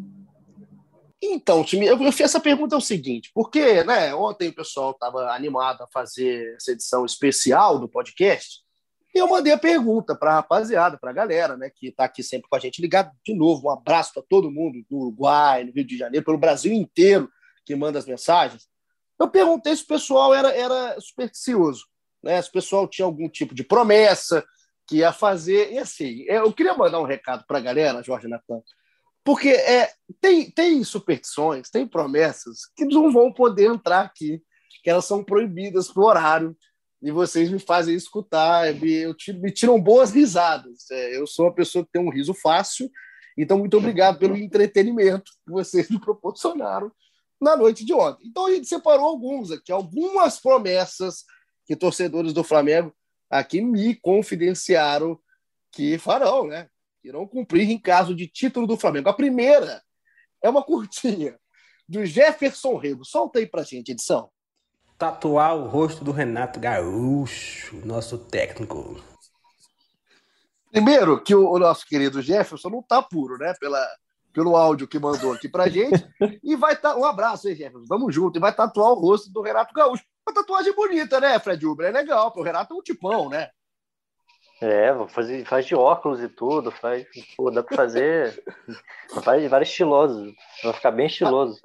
Então, 1.23 1.63
time, 1.63 1.87
eu, 1.87 1.99
fiz 2.13 2.23
essa 2.23 2.41
pergunta 2.41 2.75
é 2.75 2.79
o 2.79 2.81
seguinte, 2.81 3.31
porque 3.35 3.85
né, 3.85 4.15
ontem 4.15 4.49
o 4.49 4.55
pessoal 4.55 4.93
estava 4.93 5.31
animado 5.33 5.83
a 5.83 5.89
fazer 5.93 6.55
essa 6.57 6.73
edição 6.73 7.05
especial 7.05 7.79
do 7.79 7.89
podcast, 7.89 8.61
e 9.15 9.19
eu 9.19 9.29
mandei 9.29 9.53
a 9.53 9.59
pergunta 9.59 10.15
para 10.15 10.31
a 10.31 10.35
rapaziada, 10.37 10.97
para 10.99 11.11
a 11.11 11.13
galera, 11.13 11.57
né, 11.57 11.71
que 11.75 11.89
está 11.89 12.05
aqui 12.05 12.23
sempre 12.23 12.49
com 12.49 12.57
a 12.57 12.61
gente 12.61 12.81
ligado. 12.81 13.11
De 13.25 13.35
novo, 13.35 13.67
um 13.67 13.71
abraço 13.71 14.15
para 14.15 14.23
todo 14.29 14.51
mundo 14.51 14.79
do 14.89 14.97
Uruguai, 14.97 15.65
no 15.65 15.73
Rio 15.73 15.85
de 15.85 15.99
Janeiro, 15.99 16.25
pelo 16.25 16.39
Brasil 16.39 16.73
inteiro 16.73 17.29
que 17.67 17.75
manda 17.75 17.99
as 17.99 18.07
mensagens. 18.07 18.69
Eu 19.19 19.29
perguntei 19.29 19.75
se 19.77 19.83
o 19.83 19.89
pessoal 19.89 20.33
era, 20.33 20.55
era 20.55 20.99
supersticioso 21.01 21.91
né? 22.23 22.41
Se 22.41 22.49
o 22.49 22.53
pessoal 22.53 22.87
tinha 22.87 23.05
algum 23.05 23.29
tipo 23.29 23.55
de 23.55 23.65
promessa 23.65 24.45
que 24.87 24.97
ia 24.97 25.13
fazer. 25.13 25.73
E 25.73 25.79
assim, 25.79 26.23
eu 26.27 26.53
queria 26.53 26.75
mandar 26.75 27.01
um 27.01 27.07
recado 27.07 27.45
para 27.47 27.59
a 27.59 27.63
galera, 27.63 28.03
Jorge 28.03 28.29
Natan, 28.29 28.63
porque 29.25 29.49
é, 29.49 29.91
tem, 30.21 30.51
tem 30.51 30.83
superstições, 30.83 31.71
tem 31.71 31.87
promessas 31.87 32.61
que 32.77 32.85
não 32.85 33.13
vão 33.13 33.33
poder 33.33 33.67
entrar 33.67 34.01
aqui, 34.01 34.43
que 34.83 34.91
elas 34.91 35.05
são 35.05 35.23
proibidas 35.23 35.89
por 35.89 36.05
horário, 36.05 36.57
e 37.03 37.11
vocês 37.11 37.51
me 37.51 37.59
fazem 37.59 37.95
escutar, 37.95 38.75
me, 38.75 39.05
me 39.41 39.53
tiram 39.53 39.81
boas 39.81 40.11
risadas. 40.11 40.91
É, 40.91 41.17
eu 41.17 41.27
sou 41.27 41.47
uma 41.47 41.55
pessoa 41.55 41.85
que 41.85 41.91
tem 41.93 42.03
um 42.03 42.11
riso 42.11 42.35
fácil, 42.35 42.91
então 43.37 43.59
muito 43.59 43.77
obrigado 43.77 44.19
pelo 44.19 44.37
entretenimento 44.37 45.31
que 45.45 45.53
vocês 45.53 45.89
me 45.89 45.99
proporcionaram 45.99 46.93
na 47.41 47.57
noite 47.57 47.85
de 47.85 47.95
ontem. 47.95 48.27
Então 48.29 48.47
a 48.47 48.51
gente 48.51 48.69
separou 48.69 49.07
alguns 49.07 49.51
aqui, 49.51 49.73
algumas 49.73 50.39
promessas 50.39 51.25
que 51.65 51.75
torcedores 51.75 52.33
do 52.33 52.45
Flamengo 52.45 52.93
aqui 53.31 53.63
me 53.63 53.95
confidenciaram 53.95 55.19
que 55.73 55.97
farão, 55.99 56.47
né? 56.47 56.69
Irão 57.03 57.27
cumprir 57.27 57.69
em 57.71 57.79
caso 57.79 58.15
de 58.15 58.27
título 58.27 58.67
do 58.67 58.77
Flamengo. 58.77 59.09
A 59.09 59.15
primeira 59.15 59.83
é 60.43 60.49
uma 60.49 60.63
curtinha 60.63 61.39
do 61.89 62.05
Jefferson 62.05 62.77
Rego. 62.77 63.05
Solta 63.05 63.39
aí 63.39 63.47
pra 63.47 63.63
gente, 63.63 63.91
edição. 63.91 64.31
Tatuar 64.99 65.57
o 65.57 65.67
rosto 65.67 66.05
do 66.05 66.13
Renato 66.13 66.61
Gaúcho, 66.61 67.77
nosso 67.87 68.19
técnico. 68.19 69.03
Primeiro, 70.71 71.21
que 71.23 71.35
o, 71.35 71.51
o 71.51 71.59
nosso 71.59 71.87
querido 71.87 72.23
Jefferson 72.23 72.69
não 72.69 72.83
tá 72.83 73.03
puro, 73.03 73.39
né? 73.39 73.55
Pela, 73.59 73.85
pelo 74.33 74.55
áudio 74.55 74.87
que 74.87 74.99
mandou 74.99 75.33
aqui 75.33 75.49
pra 75.49 75.69
gente. 75.69 76.07
e 76.45 76.55
vai 76.55 76.75
estar. 76.75 76.93
Tá, 76.93 76.99
um 76.99 77.05
abraço 77.05 77.49
aí, 77.49 77.55
Jefferson. 77.55 77.87
Tamo 77.87 78.13
junto. 78.13 78.39
E 78.39 78.41
vai 78.41 78.55
tatuar 78.55 78.93
o 78.93 79.01
rosto 79.01 79.33
do 79.33 79.41
Renato 79.41 79.75
Gaúcho. 79.75 80.05
Uma 80.29 80.35
tatuagem 80.35 80.75
bonita, 80.75 81.19
né, 81.19 81.39
Fred 81.39 81.67
Uber? 81.67 81.89
É 81.89 81.91
legal. 81.91 82.33
O 82.37 82.43
Renato 82.43 82.75
é 82.75 82.77
um 82.77 82.83
tipão, 82.83 83.29
né? 83.29 83.49
É, 84.61 84.93
fazer, 85.09 85.45
faz 85.47 85.65
de 85.67 85.75
óculos 85.75 86.21
e 86.23 86.29
tudo, 86.29 86.71
faz, 86.71 87.07
pô, 87.37 87.51
dá 87.51 87.63
pra 87.63 87.77
fazer, 87.77 88.43
faz 89.25 89.49
vários 89.51 89.71
estilosos, 89.71 90.35
vai 90.63 90.73
ficar 90.75 90.91
bem 90.91 91.07
estiloso. 91.07 91.59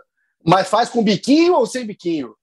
Mas 0.46 0.70
faz 0.70 0.90
com 0.90 1.04
biquinho 1.04 1.56
ou 1.56 1.66
sem 1.66 1.86
biquinho? 1.86 2.36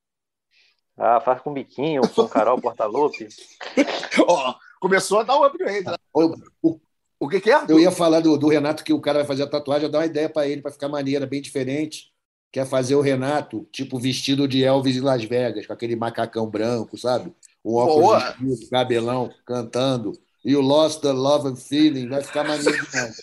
Ah, 0.98 1.20
faz 1.20 1.40
com 1.40 1.54
biquinho, 1.54 2.02
com 2.14 2.28
Carol 2.28 2.60
Portaluppi. 2.60 3.28
Ó, 4.28 4.54
começou 4.80 5.20
a 5.20 5.22
dar 5.22 5.38
um 5.38 5.44
upgrade. 5.44 5.86
né? 5.86 5.96
O, 6.12 6.34
o- 6.62 6.80
O 7.18 7.28
que, 7.28 7.40
que 7.40 7.50
é? 7.50 7.64
eu 7.68 7.80
ia 7.80 7.90
falar 7.90 8.20
do, 8.20 8.36
do 8.36 8.48
Renato 8.48 8.84
que 8.84 8.92
o 8.92 9.00
cara 9.00 9.20
vai 9.20 9.26
fazer 9.26 9.44
a 9.44 9.50
tatuagem, 9.50 9.86
eu 9.86 9.90
dar 9.90 10.00
uma 10.00 10.06
ideia 10.06 10.28
para 10.28 10.46
ele, 10.46 10.60
para 10.60 10.70
ficar 10.72 10.88
maneira, 10.88 11.24
bem 11.26 11.40
diferente. 11.40 12.12
Quer 12.52 12.66
fazer 12.66 12.94
o 12.94 13.00
Renato, 13.00 13.66
tipo, 13.72 13.98
vestido 13.98 14.46
de 14.46 14.62
Elvis 14.62 14.96
em 14.96 15.00
Las 15.00 15.24
Vegas, 15.24 15.66
com 15.66 15.72
aquele 15.72 15.96
macacão 15.96 16.46
branco, 16.50 16.98
sabe? 16.98 17.32
Um 17.64 17.76
óculos 17.76 18.22
escuro, 18.22 18.70
cabelão, 18.70 19.30
cantando. 19.46 20.12
E 20.44 20.56
o 20.56 20.60
Lost 20.60 21.00
the 21.00 21.12
Love 21.12 21.48
and 21.48 21.56
Feeling 21.56 22.08
vai 22.08 22.22
ficar 22.22 22.44
maneiro 22.44 22.72
demais. 22.86 23.16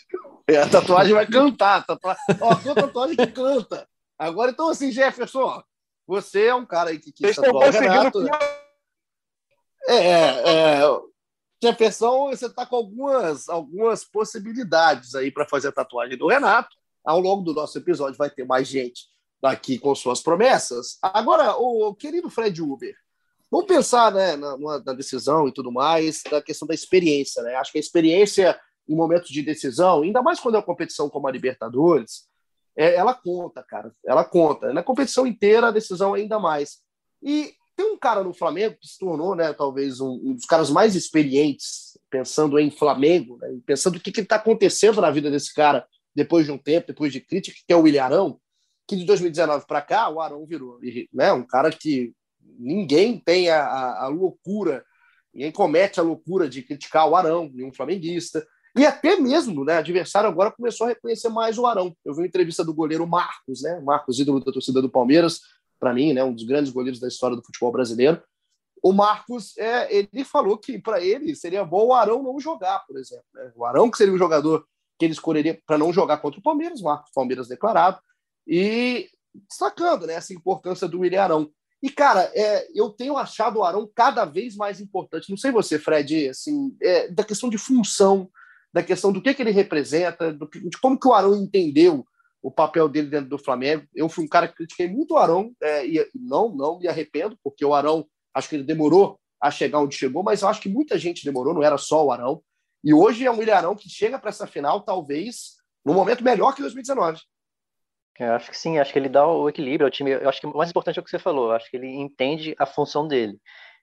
É, 0.47 0.57
a 0.57 0.69
tatuagem 0.69 1.13
vai 1.13 1.27
cantar. 1.27 1.85
Tatua... 1.85 2.17
Ó, 2.41 2.51
a 2.51 2.55
tua 2.55 2.75
tatuagem 2.75 3.15
que 3.15 3.27
canta. 3.27 3.87
Agora, 4.17 4.51
então, 4.51 4.69
assim, 4.69 4.91
Jefferson, 4.91 5.41
ó, 5.41 5.63
você 6.07 6.45
é 6.45 6.55
um 6.55 6.65
cara 6.65 6.89
aí 6.89 6.97
que 6.97 7.11
quis 7.11 7.35
Vocês 7.35 7.45
tatuar 7.45 7.69
o. 7.69 7.71
Renato. 7.71 8.21
né? 8.21 8.31
É, 9.87 9.97
é, 9.97 10.81
Jefferson, 11.61 12.29
você 12.29 12.47
está 12.47 12.65
com 12.65 12.77
algumas, 12.77 13.49
algumas 13.49 14.03
possibilidades 14.03 15.13
aí 15.13 15.29
para 15.29 15.47
fazer 15.47 15.67
a 15.67 15.73
tatuagem 15.73 16.17
do 16.17 16.27
Renato. 16.27 16.75
Ao 17.05 17.19
longo 17.19 17.43
do 17.43 17.53
nosso 17.53 17.77
episódio 17.77 18.17
vai 18.17 18.29
ter 18.29 18.45
mais 18.45 18.67
gente 18.67 19.07
daqui 19.41 19.77
com 19.77 19.93
suas 19.93 20.21
promessas. 20.21 20.97
Agora, 21.01 21.55
o 21.55 21.93
querido 21.95 22.29
Fred 22.29 22.61
Uber, 22.61 22.95
vamos 23.51 23.67
pensar 23.67 24.11
né, 24.11 24.35
na, 24.35 24.57
na 24.57 24.93
decisão 24.93 25.47
e 25.47 25.53
tudo 25.53 25.71
mais, 25.71 26.21
da 26.29 26.41
questão 26.41 26.67
da 26.67 26.73
experiência. 26.73 27.41
Né? 27.43 27.55
Acho 27.55 27.71
que 27.71 27.77
a 27.77 27.81
experiência 27.81 28.59
em 28.87 28.95
momentos 28.95 29.29
de 29.29 29.43
decisão, 29.43 30.01
ainda 30.01 30.21
mais 30.21 30.39
quando 30.39 30.55
é 30.55 30.57
uma 30.57 30.65
competição 30.65 31.09
como 31.09 31.27
a 31.27 31.31
Libertadores, 31.31 32.27
é, 32.75 32.95
ela 32.95 33.13
conta, 33.13 33.63
cara. 33.63 33.93
Ela 34.05 34.23
conta. 34.23 34.73
Na 34.73 34.81
competição 34.81 35.27
inteira, 35.27 35.67
a 35.67 35.71
decisão 35.71 36.13
ainda 36.13 36.39
mais. 36.39 36.79
E 37.21 37.53
tem 37.75 37.85
um 37.85 37.97
cara 37.97 38.23
no 38.23 38.33
Flamengo 38.33 38.77
que 38.79 38.87
se 38.87 38.97
tornou, 38.97 39.35
né, 39.35 39.53
talvez, 39.53 40.01
um, 40.01 40.19
um 40.23 40.33
dos 40.33 40.45
caras 40.45 40.69
mais 40.69 40.95
experientes, 40.95 41.97
pensando 42.09 42.57
em 42.57 42.71
Flamengo, 42.71 43.37
né, 43.37 43.57
pensando 43.65 43.97
o 43.97 43.99
que 43.99 44.09
está 44.19 44.37
acontecendo 44.37 44.99
na 44.99 45.11
vida 45.11 45.29
desse 45.29 45.53
cara 45.53 45.87
depois 46.15 46.45
de 46.45 46.51
um 46.51 46.57
tempo, 46.57 46.87
depois 46.87 47.13
de 47.13 47.21
crítica, 47.21 47.57
que 47.65 47.71
é 47.71 47.75
o 47.75 47.81
William 47.81 48.03
Arão, 48.03 48.39
que 48.87 48.95
de 48.95 49.05
2019 49.05 49.65
para 49.67 49.81
cá, 49.81 50.09
o 50.09 50.19
Arão 50.19 50.45
virou 50.45 50.79
né, 51.13 51.31
um 51.31 51.45
cara 51.45 51.69
que 51.71 52.11
ninguém 52.57 53.19
tem 53.19 53.49
a, 53.49 53.63
a, 53.63 54.05
a 54.05 54.07
loucura, 54.07 54.83
ninguém 55.33 55.51
comete 55.51 55.99
a 55.99 56.03
loucura 56.03 56.49
de 56.49 56.63
criticar 56.63 57.07
o 57.07 57.15
Arão, 57.15 57.49
nenhum 57.53 57.73
flamenguista. 57.73 58.45
E 58.77 58.85
até 58.85 59.17
mesmo, 59.17 59.65
né, 59.65 59.77
adversário 59.77 60.29
agora 60.29 60.51
começou 60.51 60.85
a 60.85 60.89
reconhecer 60.89 61.29
mais 61.29 61.57
o 61.57 61.65
Arão. 61.65 61.95
Eu 62.05 62.13
vi 62.13 62.21
uma 62.21 62.27
entrevista 62.27 62.63
do 62.63 62.73
goleiro 62.73 63.07
Marcos, 63.07 63.61
né, 63.61 63.79
Marcos, 63.81 64.19
ídolo 64.19 64.39
da 64.39 64.51
torcida 64.51 64.81
do 64.81 64.89
Palmeiras, 64.89 65.41
para 65.79 65.93
mim, 65.93 66.13
né, 66.13 66.23
um 66.23 66.33
dos 66.33 66.43
grandes 66.43 66.71
goleiros 66.71 66.99
da 66.99 67.07
história 67.07 67.35
do 67.35 67.43
futebol 67.43 67.71
brasileiro. 67.71 68.21
O 68.81 68.93
Marcos, 68.93 69.57
é, 69.57 69.93
ele 69.93 70.23
falou 70.23 70.57
que 70.57 70.79
para 70.79 71.01
ele 71.01 71.35
seria 71.35 71.65
bom 71.65 71.87
o 71.87 71.93
Arão 71.93 72.23
não 72.23 72.39
jogar, 72.39 72.79
por 72.87 72.97
exemplo. 72.97 73.25
Né? 73.33 73.51
O 73.55 73.65
Arão 73.65 73.91
que 73.91 73.97
seria 73.97 74.13
o 74.13 74.17
jogador 74.17 74.65
que 74.97 75.05
ele 75.05 75.13
escolheria 75.13 75.59
para 75.65 75.77
não 75.77 75.91
jogar 75.91 76.17
contra 76.17 76.39
o 76.39 76.43
Palmeiras, 76.43 76.81
Marcos 76.81 77.11
Palmeiras 77.13 77.47
declarado, 77.47 77.99
e 78.47 79.09
destacando 79.47 80.07
né, 80.07 80.13
essa 80.13 80.33
importância 80.33 80.87
do 80.87 80.99
William 80.99 81.23
Arão. 81.23 81.51
E, 81.81 81.89
cara, 81.89 82.29
é, 82.33 82.67
eu 82.75 82.89
tenho 82.89 83.15
achado 83.15 83.59
o 83.59 83.63
Arão 83.63 83.89
cada 83.95 84.25
vez 84.25 84.55
mais 84.55 84.81
importante. 84.81 85.29
Não 85.29 85.37
sei 85.37 85.51
você, 85.51 85.79
Fred, 85.79 86.29
assim, 86.29 86.75
é, 86.81 87.07
da 87.07 87.23
questão 87.23 87.49
de 87.49 87.57
função, 87.57 88.29
da 88.73 88.83
questão 88.83 89.11
do 89.11 89.21
que, 89.21 89.33
que 89.33 89.41
ele 89.41 89.51
representa, 89.51 90.33
do 90.33 90.47
de 90.47 90.77
como 90.81 90.99
que 90.99 91.07
o 91.07 91.13
Arão 91.13 91.35
entendeu 91.35 92.05
o 92.41 92.51
papel 92.51 92.87
dele 92.87 93.09
dentro 93.09 93.29
do 93.29 93.37
Flamengo. 93.37 93.85
Eu 93.95 94.09
fui 94.09 94.25
um 94.25 94.27
cara 94.27 94.47
que 94.47 94.55
critiquei 94.55 94.87
muito 94.87 95.13
o 95.13 95.17
Arão, 95.17 95.53
é, 95.61 95.87
e 95.87 96.05
não, 96.13 96.53
não 96.53 96.79
me 96.79 96.87
arrependo, 96.87 97.37
porque 97.43 97.63
o 97.63 97.73
Arão, 97.73 98.05
acho 98.33 98.49
que 98.49 98.55
ele 98.55 98.63
demorou 98.63 99.19
a 99.41 99.49
chegar 99.49 99.79
onde 99.79 99.95
chegou, 99.95 100.21
mas 100.21 100.41
eu 100.41 100.49
acho 100.49 100.61
que 100.61 100.69
muita 100.69 100.97
gente 100.97 101.23
demorou, 101.23 101.53
não 101.53 101.63
era 101.63 101.77
só 101.77 102.05
o 102.05 102.11
Arão. 102.11 102.41
E 102.83 102.93
hoje 102.93 103.25
é 103.25 103.31
um 103.31 103.37
William 103.37 103.55
Arão 103.55 103.75
que 103.75 103.89
chega 103.89 104.19
para 104.19 104.29
essa 104.29 104.45
final, 104.45 104.81
talvez, 104.81 105.55
num 105.85 105.93
momento 105.93 106.23
melhor 106.23 106.53
que 106.53 106.61
2019. 106.61 107.21
Eu 108.19 108.33
acho 108.33 108.49
que 108.49 108.57
sim, 108.57 108.77
acho 108.77 108.91
que 108.91 108.99
ele 108.99 109.09
dá 109.09 109.25
o 109.25 109.47
equilíbrio 109.47 109.87
ao 109.87 109.91
time. 109.91 110.11
Eu 110.11 110.27
acho 110.27 110.41
que 110.41 110.47
o 110.47 110.55
mais 110.55 110.69
importante 110.69 110.99
é 110.99 111.01
o 111.01 111.03
que 111.03 111.09
você 111.09 111.19
falou, 111.19 111.51
acho 111.51 111.69
que 111.69 111.77
ele 111.77 111.87
entende 111.87 112.53
a 112.59 112.65
função 112.65 113.07
dele. 113.07 113.39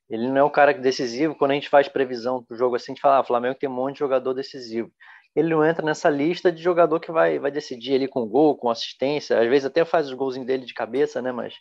Ele 0.09 0.29
não 0.29 0.37
é 0.37 0.45
um 0.45 0.51
cara 0.51 0.73
decisivo, 0.75 1.35
quando 1.35 1.53
a 1.53 1.55
gente 1.55 1.69
faz 1.69 1.89
previsão 1.89 2.45
do 2.49 2.57
jogo 2.57 2.77
assim, 2.77 2.93
a 2.93 2.95
gente 2.95 3.01
fala, 3.01 3.17
ah, 3.17 3.21
o 3.21 3.25
Flamengo 3.25 3.57
tem 3.59 3.69
um 3.69 3.73
monte 3.73 3.95
de 3.95 4.01
jogador 4.01 4.35
decisivo. 4.35 4.91
Ele 5.35 5.49
não 5.51 5.65
entra 5.65 5.85
nessa 5.85 6.09
lista 6.09 6.51
de 6.53 6.63
jogador 6.63 7.01
que 7.01 7.11
vai, 7.11 7.39
vai 7.39 7.51
decidir 7.51 7.95
ali 7.95 8.09
com 8.09 8.27
gol, 8.27 8.57
com 8.57 8.71
assistência, 8.71 9.39
às 9.39 9.49
vezes 9.49 9.67
até 9.67 9.85
faz 9.85 10.07
os 10.07 10.15
golzinhos 10.15 10.47
dele 10.47 10.65
de 10.65 10.73
cabeça, 10.73 11.21
né, 11.21 11.33
mas 11.33 11.55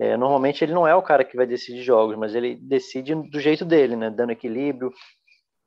é, 0.00 0.16
normalmente 0.16 0.64
ele 0.64 0.72
não 0.72 0.86
é 0.86 0.94
o 0.94 1.02
cara 1.02 1.24
que 1.24 1.36
vai 1.36 1.46
decidir 1.46 1.82
jogos, 1.82 2.16
mas 2.16 2.34
ele 2.34 2.56
decide 2.56 3.14
do 3.14 3.40
jeito 3.40 3.64
dele, 3.64 3.96
né, 3.96 4.10
dando 4.10 4.30
equilíbrio, 4.32 4.90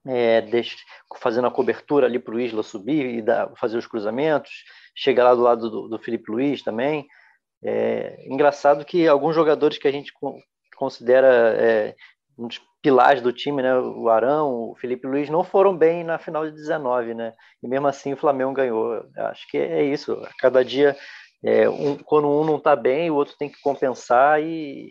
é, 0.05 0.41
deixa, 0.41 0.77
fazendo 1.19 1.47
a 1.47 1.51
cobertura 1.51 2.07
ali 2.07 2.19
para 2.19 2.35
o 2.35 2.39
Isla 2.39 2.63
subir 2.63 3.19
e 3.19 3.23
fazer 3.57 3.77
os 3.77 3.87
cruzamentos, 3.87 4.51
chega 4.95 5.23
lá 5.23 5.35
do 5.35 5.41
lado 5.41 5.69
do, 5.69 5.87
do 5.87 5.99
Felipe 5.99 6.31
Luiz 6.31 6.63
também. 6.63 7.07
É 7.63 8.25
engraçado 8.27 8.83
que 8.85 9.07
alguns 9.07 9.35
jogadores 9.35 9.77
que 9.77 9.87
a 9.87 9.91
gente 9.91 10.11
con- 10.13 10.39
considera 10.75 11.27
é, 11.57 11.95
um 12.37 12.47
dos 12.47 12.59
pilares 12.81 13.21
do 13.21 13.31
time, 13.31 13.61
né, 13.61 13.77
o 13.77 14.09
Arão, 14.09 14.71
o 14.71 14.75
Felipe 14.75 15.07
Luiz, 15.07 15.29
não 15.29 15.43
foram 15.43 15.77
bem 15.77 16.03
na 16.03 16.17
final 16.17 16.45
de 16.45 16.51
19, 16.55 17.13
né? 17.13 17.33
E 17.61 17.67
mesmo 17.67 17.87
assim 17.87 18.13
o 18.13 18.17
Flamengo 18.17 18.53
ganhou. 18.53 19.03
Acho 19.15 19.47
que 19.49 19.57
é 19.57 19.83
isso. 19.83 20.13
A 20.13 20.29
Cada 20.39 20.65
dia, 20.65 20.97
é, 21.43 21.69
um- 21.69 21.97
quando 21.97 22.27
um 22.29 22.43
não 22.43 22.57
está 22.57 22.75
bem, 22.75 23.11
o 23.11 23.15
outro 23.15 23.35
tem 23.37 23.49
que 23.49 23.61
compensar 23.61 24.41
e, 24.41 24.89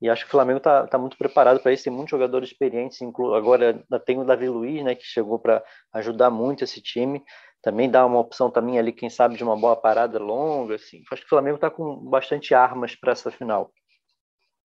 e 0.00 0.08
acho 0.08 0.24
que 0.24 0.28
o 0.28 0.32
Flamengo 0.32 0.58
está 0.58 0.86
tá 0.86 0.96
muito 0.96 1.16
preparado 1.16 1.60
para 1.60 1.72
isso. 1.72 1.84
Tem 1.84 1.92
muitos 1.92 2.10
jogadores 2.10 2.50
experientes, 2.50 3.00
inclu 3.00 3.34
agora 3.34 3.84
tem 4.06 4.18
o 4.18 4.24
Davi 4.24 4.48
Luiz, 4.48 4.84
né, 4.84 4.94
que 4.94 5.04
chegou 5.04 5.38
para 5.38 5.62
ajudar 5.92 6.30
muito 6.30 6.62
esse 6.62 6.80
time. 6.80 7.22
Também 7.60 7.90
dá 7.90 8.06
uma 8.06 8.20
opção 8.20 8.50
também 8.50 8.78
ali, 8.78 8.92
quem 8.92 9.10
sabe, 9.10 9.36
de 9.36 9.42
uma 9.42 9.56
boa 9.56 9.74
parada 9.74 10.18
longa. 10.18 10.76
Assim. 10.76 11.02
Acho 11.10 11.22
que 11.22 11.26
o 11.26 11.30
Flamengo 11.30 11.56
está 11.56 11.68
com 11.68 11.96
bastante 11.96 12.54
armas 12.54 12.94
para 12.94 13.12
essa 13.12 13.30
final. 13.30 13.72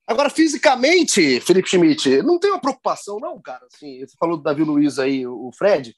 Agora, 0.06 0.30
fisicamente, 0.30 1.40
Felipe 1.42 1.70
Schmidt, 1.70 2.22
não 2.22 2.38
tem 2.38 2.52
uma 2.52 2.60
preocupação, 2.60 3.20
não, 3.20 3.42
cara? 3.42 3.66
Assim, 3.74 4.06
você 4.06 4.16
falou 4.20 4.38
do 4.38 4.44
Davi 4.44 4.64
Luiz 4.64 5.00
aí, 5.00 5.26
o 5.26 5.50
Fred. 5.58 5.96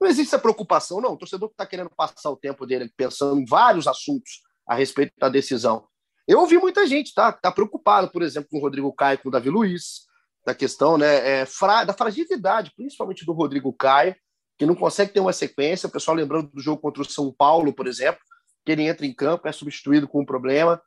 Não 0.00 0.08
existe 0.08 0.30
essa 0.30 0.38
preocupação, 0.38 1.00
não. 1.00 1.12
O 1.12 1.16
torcedor 1.16 1.48
que 1.48 1.54
está 1.54 1.66
querendo 1.66 1.90
passar 1.90 2.30
o 2.30 2.36
tempo 2.36 2.66
dele 2.66 2.90
pensando 2.96 3.40
em 3.40 3.44
vários 3.44 3.86
assuntos 3.86 4.40
a 4.66 4.74
respeito 4.74 5.12
da 5.16 5.28
decisão. 5.28 5.86
Eu 6.26 6.40
ouvi 6.40 6.56
muita 6.58 6.86
gente, 6.86 7.12
tá? 7.14 7.32
Tá 7.32 7.50
preocupado, 7.50 8.08
por 8.10 8.22
exemplo, 8.22 8.48
com 8.50 8.58
o 8.58 8.60
Rodrigo 8.60 8.92
Caio, 8.92 9.18
com 9.18 9.28
o 9.28 9.32
Davi 9.32 9.50
Luiz, 9.50 10.02
da 10.44 10.54
questão, 10.54 10.96
né, 10.98 11.40
é, 11.40 11.46
fra- 11.46 11.84
da 11.84 11.92
fragilidade, 11.92 12.72
principalmente 12.76 13.24
do 13.24 13.32
Rodrigo 13.32 13.72
Caio, 13.72 14.14
que 14.58 14.66
não 14.66 14.74
consegue 14.74 15.12
ter 15.12 15.20
uma 15.20 15.32
sequência. 15.32 15.86
O 15.86 15.90
pessoal 15.90 16.16
lembrando 16.16 16.50
do 16.50 16.60
jogo 16.60 16.80
contra 16.80 17.02
o 17.02 17.04
São 17.04 17.32
Paulo, 17.32 17.72
por 17.72 17.86
exemplo, 17.86 18.20
que 18.64 18.72
ele 18.72 18.82
entra 18.82 19.06
em 19.06 19.14
campo, 19.14 19.48
é 19.48 19.52
substituído 19.52 20.06
com 20.06 20.22
um 20.22 20.26
problema. 20.26 20.80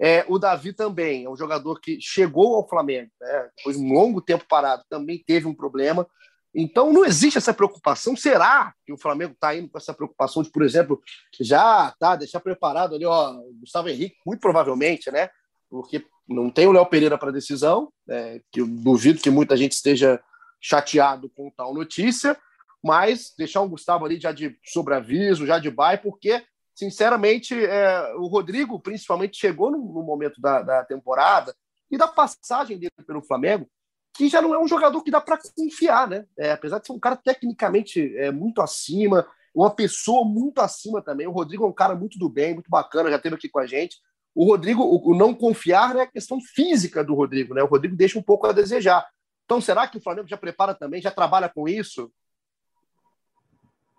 É, 0.00 0.24
o 0.28 0.38
Davi 0.38 0.72
também 0.72 1.24
é 1.24 1.30
um 1.30 1.36
jogador 1.36 1.80
que 1.80 1.98
chegou 2.00 2.56
ao 2.56 2.68
Flamengo, 2.68 3.10
né, 3.20 3.50
depois 3.56 3.76
de 3.76 3.82
um 3.82 3.92
longo 3.92 4.20
tempo 4.20 4.44
parado, 4.48 4.82
também 4.88 5.22
teve 5.26 5.46
um 5.46 5.54
problema. 5.54 6.06
Então 6.54 6.92
não 6.92 7.04
existe 7.04 7.38
essa 7.38 7.54
preocupação. 7.54 8.16
Será 8.16 8.74
que 8.84 8.92
o 8.92 8.98
Flamengo 8.98 9.32
está 9.32 9.54
indo 9.56 9.68
com 9.68 9.78
essa 9.78 9.94
preocupação 9.94 10.42
de, 10.42 10.50
por 10.50 10.62
exemplo, 10.62 11.00
já 11.40 11.90
tá 11.98 12.16
deixar 12.16 12.40
preparado 12.40 12.94
ali, 12.94 13.06
ó, 13.06 13.34
Gustavo 13.60 13.88
Henrique, 13.88 14.16
muito 14.26 14.40
provavelmente, 14.40 15.10
né? 15.10 15.30
Porque 15.70 16.04
não 16.28 16.50
tem 16.50 16.66
o 16.66 16.72
Léo 16.72 16.86
Pereira 16.86 17.16
para 17.16 17.30
decisão, 17.30 17.92
né, 18.06 18.40
que 18.50 18.60
eu 18.60 18.66
duvido 18.66 19.20
que 19.20 19.30
muita 19.30 19.56
gente 19.56 19.72
esteja 19.72 20.22
chateado 20.60 21.28
com 21.30 21.50
tal 21.50 21.74
notícia, 21.74 22.38
mas 22.82 23.32
deixar 23.36 23.60
o 23.62 23.68
Gustavo 23.68 24.04
ali 24.04 24.20
já 24.20 24.32
de 24.32 24.56
sobreaviso, 24.64 25.46
já 25.46 25.58
de 25.58 25.70
bye, 25.70 25.98
porque 25.98 26.44
sinceramente, 26.74 27.54
é, 27.54 28.14
o 28.16 28.26
Rodrigo, 28.26 28.80
principalmente, 28.80 29.38
chegou 29.38 29.70
no, 29.70 29.78
no 29.78 30.02
momento 30.02 30.40
da, 30.40 30.62
da, 30.62 30.84
temporada 30.84 31.54
e 31.90 31.98
da 31.98 32.08
passagem 32.08 32.78
dele 32.78 32.90
pelo 33.06 33.22
Flamengo, 33.22 33.68
que 34.14 34.28
já 34.28 34.42
não 34.42 34.54
é 34.54 34.58
um 34.58 34.68
jogador 34.68 35.02
que 35.02 35.10
dá 35.10 35.20
para 35.20 35.38
confiar, 35.56 36.08
né? 36.08 36.26
É, 36.38 36.52
apesar 36.52 36.78
de 36.78 36.86
ser 36.86 36.92
um 36.92 36.98
cara 36.98 37.16
tecnicamente 37.16 38.14
é, 38.16 38.30
muito 38.30 38.60
acima, 38.60 39.26
uma 39.54 39.70
pessoa 39.70 40.24
muito 40.24 40.60
acima 40.60 41.02
também. 41.02 41.26
O 41.26 41.32
Rodrigo 41.32 41.64
é 41.64 41.68
um 41.68 41.72
cara 41.72 41.94
muito 41.94 42.18
do 42.18 42.28
bem, 42.28 42.54
muito 42.54 42.70
bacana, 42.70 43.10
já 43.10 43.16
esteve 43.16 43.36
aqui 43.36 43.48
com 43.48 43.58
a 43.58 43.66
gente. 43.66 43.96
O 44.34 44.44
Rodrigo, 44.44 44.82
o, 44.82 45.10
o 45.10 45.14
não 45.14 45.34
confiar 45.34 45.96
é 45.96 46.02
a 46.02 46.06
questão 46.06 46.40
física 46.40 47.02
do 47.04 47.14
Rodrigo, 47.14 47.54
né? 47.54 47.62
O 47.62 47.66
Rodrigo 47.66 47.96
deixa 47.96 48.18
um 48.18 48.22
pouco 48.22 48.46
a 48.46 48.52
desejar. 48.52 49.06
Então, 49.44 49.60
será 49.60 49.86
que 49.86 49.98
o 49.98 50.02
Flamengo 50.02 50.28
já 50.28 50.36
prepara 50.36 50.74
também, 50.74 51.02
já 51.02 51.10
trabalha 51.10 51.48
com 51.48 51.68
isso? 51.68 52.10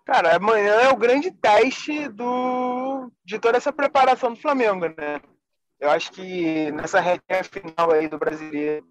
Cara, 0.04 0.36
amanhã 0.36 0.74
é 0.74 0.88
o 0.90 0.96
grande 0.96 1.30
teste 1.30 2.08
do, 2.08 3.10
de 3.24 3.38
toda 3.38 3.56
essa 3.56 3.72
preparação 3.72 4.34
do 4.34 4.40
Flamengo, 4.40 4.86
né? 4.86 5.20
Eu 5.80 5.90
acho 5.90 6.12
que 6.12 6.70
nessa 6.72 7.00
reta 7.00 7.42
final 7.44 7.90
aí 7.90 8.08
do 8.08 8.18
brasileiro, 8.18 8.86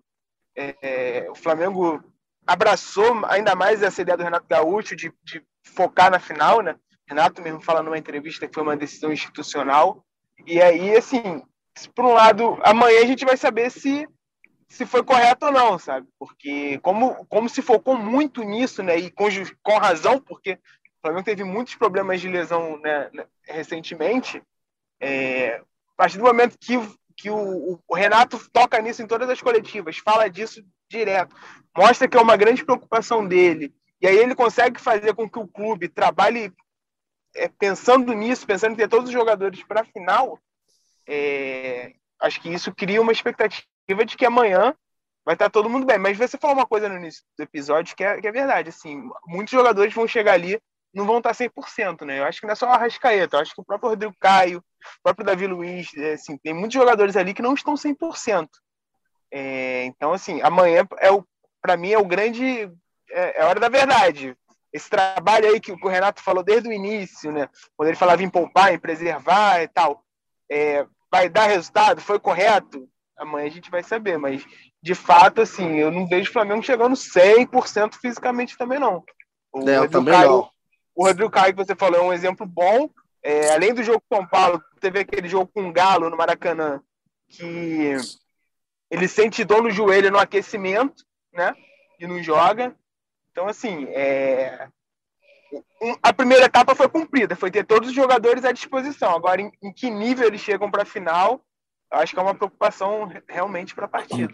é, 0.55 1.27
o 1.29 1.35
Flamengo 1.35 2.03
abraçou 2.45 3.25
ainda 3.25 3.55
mais 3.55 3.81
essa 3.81 4.01
ideia 4.01 4.17
do 4.17 4.23
Renato 4.23 4.47
Gaúcho 4.47 4.95
de, 4.95 5.13
de, 5.23 5.43
focar 5.63 6.11
na 6.11 6.19
final, 6.19 6.61
né? 6.61 6.75
Renato 7.07 7.41
mesmo 7.41 7.61
fala 7.61 7.81
numa 7.81 7.97
entrevista 7.97 8.47
que 8.47 8.53
foi 8.53 8.63
uma 8.63 8.75
decisão 8.75 9.11
institucional. 9.11 10.05
E 10.45 10.61
aí, 10.61 10.95
assim, 10.95 11.41
por 11.95 12.05
um 12.05 12.13
lado, 12.13 12.59
amanhã 12.63 13.01
a 13.01 13.05
gente 13.05 13.25
vai 13.25 13.37
saber 13.37 13.69
se, 13.71 14.07
se 14.67 14.85
foi 14.85 15.03
correto 15.03 15.45
ou 15.45 15.51
não, 15.51 15.79
sabe? 15.79 16.07
Porque 16.19 16.79
como, 16.79 17.25
como 17.25 17.47
se 17.49 17.61
focou 17.61 17.97
muito 17.97 18.43
nisso, 18.43 18.83
né? 18.83 18.97
E 18.97 19.09
com, 19.09 19.25
com 19.61 19.77
razão, 19.77 20.19
porque 20.19 20.53
o 20.53 21.01
Flamengo 21.01 21.25
teve 21.25 21.43
muitos 21.43 21.75
problemas 21.75 22.19
de 22.19 22.27
lesão 22.27 22.77
né, 22.79 23.09
né 23.13 23.25
recentemente. 23.47 24.41
É, 24.99 25.55
a 25.55 25.95
partir 25.95 26.17
do 26.17 26.23
momento 26.23 26.57
que, 26.59 26.77
que 27.15 27.29
o, 27.29 27.79
o, 27.87 27.95
Renato 27.95 28.39
toca 28.51 28.81
nisso 28.81 29.01
em 29.01 29.07
todas 29.07 29.29
as 29.29 29.41
coletivas, 29.41 29.97
fala 29.97 30.29
disso 30.29 30.63
direto, 30.89 31.35
mostra 31.75 32.07
que 32.07 32.17
é 32.17 32.21
uma 32.21 32.37
grande 32.37 32.63
preocupação 32.63 33.27
dele, 33.27 33.73
e 34.01 34.07
aí 34.07 34.17
ele 34.17 34.35
consegue 34.35 34.79
fazer 34.79 35.13
com 35.13 35.29
que 35.29 35.39
o 35.39 35.47
clube 35.47 35.87
trabalhe 35.87 36.51
é, 37.35 37.47
pensando 37.47 38.13
nisso, 38.13 38.45
pensando 38.45 38.73
em 38.73 38.77
ter 38.77 38.87
todos 38.87 39.07
os 39.07 39.13
jogadores 39.13 39.63
para 39.63 39.81
a 39.81 39.85
final, 39.85 40.39
é, 41.07 41.93
acho 42.19 42.41
que 42.41 42.49
isso 42.49 42.73
cria 42.73 43.01
uma 43.01 43.11
expectativa 43.11 44.05
de 44.05 44.15
que 44.17 44.25
amanhã 44.25 44.75
vai 45.25 45.35
estar 45.35 45.49
todo 45.49 45.69
mundo 45.69 45.85
bem. 45.85 45.97
Mas 45.97 46.17
você 46.17 46.37
falou 46.37 46.55
uma 46.55 46.67
coisa 46.67 46.87
no 46.87 46.97
início 46.97 47.23
do 47.37 47.43
episódio 47.43 47.95
que 47.95 48.03
é, 48.03 48.19
que 48.19 48.27
é 48.27 48.31
verdade. 48.31 48.69
Assim, 48.69 49.09
muitos 49.25 49.51
jogadores 49.51 49.93
vão 49.93 50.07
chegar 50.07 50.33
ali 50.33 50.59
não 50.93 51.05
vão 51.05 51.17
estar 51.17 51.31
100%, 51.31 52.05
né? 52.05 52.19
Eu 52.19 52.25
acho 52.25 52.39
que 52.39 52.45
não 52.45 52.53
é 52.53 52.55
só 52.55 52.67
o 52.67 52.69
Arrascaeta, 52.69 53.37
eu 53.37 53.41
acho 53.41 53.53
que 53.53 53.61
o 53.61 53.65
próprio 53.65 53.89
Rodrigo 53.89 54.15
Caio, 54.19 54.59
o 54.59 55.03
próprio 55.03 55.25
Davi 55.25 55.47
Luiz, 55.47 55.89
é, 55.97 56.13
assim, 56.13 56.37
tem 56.37 56.53
muitos 56.53 56.73
jogadores 56.73 57.15
ali 57.15 57.33
que 57.33 57.41
não 57.41 57.53
estão 57.53 57.73
100%. 57.73 58.47
É, 59.31 59.85
então, 59.85 60.13
assim, 60.13 60.41
amanhã 60.41 60.87
é 60.99 61.11
o, 61.11 61.25
para 61.61 61.75
mim 61.75 61.91
é 61.91 61.97
o 61.97 62.05
grande, 62.05 62.71
é, 63.09 63.39
é, 63.39 63.41
a 63.41 63.47
hora 63.47 63.59
da 63.59 63.69
verdade. 63.69 64.37
Esse 64.71 64.89
trabalho 64.89 65.47
aí 65.47 65.59
que 65.59 65.71
o 65.71 65.87
Renato 65.87 66.21
falou 66.21 66.43
desde 66.43 66.69
o 66.69 66.73
início, 66.73 67.31
né? 67.31 67.49
Quando 67.75 67.89
ele 67.89 67.97
falava 67.97 68.21
em 68.21 68.29
poupar, 68.29 68.73
em 68.73 68.79
preservar 68.79 69.61
e 69.61 69.67
tal, 69.67 70.03
é, 70.51 70.85
vai 71.11 71.29
dar 71.29 71.47
resultado? 71.47 72.01
Foi 72.01 72.19
correto? 72.19 72.87
Amanhã 73.17 73.47
a 73.47 73.51
gente 73.51 73.69
vai 73.69 73.83
saber, 73.83 74.17
mas 74.17 74.45
de 74.81 74.95
fato, 74.95 75.41
assim, 75.41 75.77
eu 75.77 75.91
não 75.91 76.07
vejo 76.07 76.29
o 76.29 76.33
Flamengo 76.33 76.63
chegando 76.63 76.95
100% 76.95 77.95
fisicamente 78.01 78.57
também, 78.57 78.79
não. 78.79 79.03
O 79.53 79.69
é, 79.69 79.87
também 79.87 80.13
Caio, 80.13 80.29
não. 80.29 80.52
O 80.95 81.05
Rodrigo 81.05 81.29
Caio, 81.29 81.53
que 81.55 81.63
você 81.65 81.75
falou, 81.75 81.99
é 81.99 82.03
um 82.03 82.13
exemplo 82.13 82.45
bom. 82.45 82.89
É, 83.21 83.53
além 83.53 83.73
do 83.73 83.83
jogo 83.83 84.03
com 84.07 84.17
São 84.17 84.27
Paulo, 84.27 84.61
teve 84.79 84.99
aquele 84.99 85.29
jogo 85.29 85.49
com 85.53 85.67
o 85.67 85.71
Galo 85.71 86.09
no 86.09 86.17
Maracanã, 86.17 86.81
que 87.29 87.95
ele 88.91 89.07
sente 89.07 89.43
dor 89.43 89.63
no 89.63 89.71
joelho 89.71 90.11
no 90.11 90.19
aquecimento, 90.19 91.03
né? 91.31 91.55
E 91.99 92.05
não 92.05 92.21
joga. 92.21 92.75
Então, 93.31 93.47
assim, 93.47 93.85
é... 93.85 94.67
a 96.01 96.13
primeira 96.13 96.45
etapa 96.45 96.75
foi 96.75 96.87
cumprida, 96.89 97.35
foi 97.35 97.49
ter 97.49 97.65
todos 97.65 97.89
os 97.89 97.95
jogadores 97.95 98.45
à 98.45 98.51
disposição. 98.51 99.15
Agora, 99.15 99.41
em, 99.41 99.51
em 99.63 99.73
que 99.73 99.89
nível 99.89 100.27
eles 100.27 100.41
chegam 100.41 100.69
para 100.69 100.83
a 100.83 100.85
final, 100.85 101.43
acho 101.89 102.13
que 102.13 102.19
é 102.19 102.21
uma 102.21 102.35
preocupação 102.35 103.11
realmente 103.27 103.73
para 103.73 103.85
a 103.85 103.89
partida. 103.89 104.33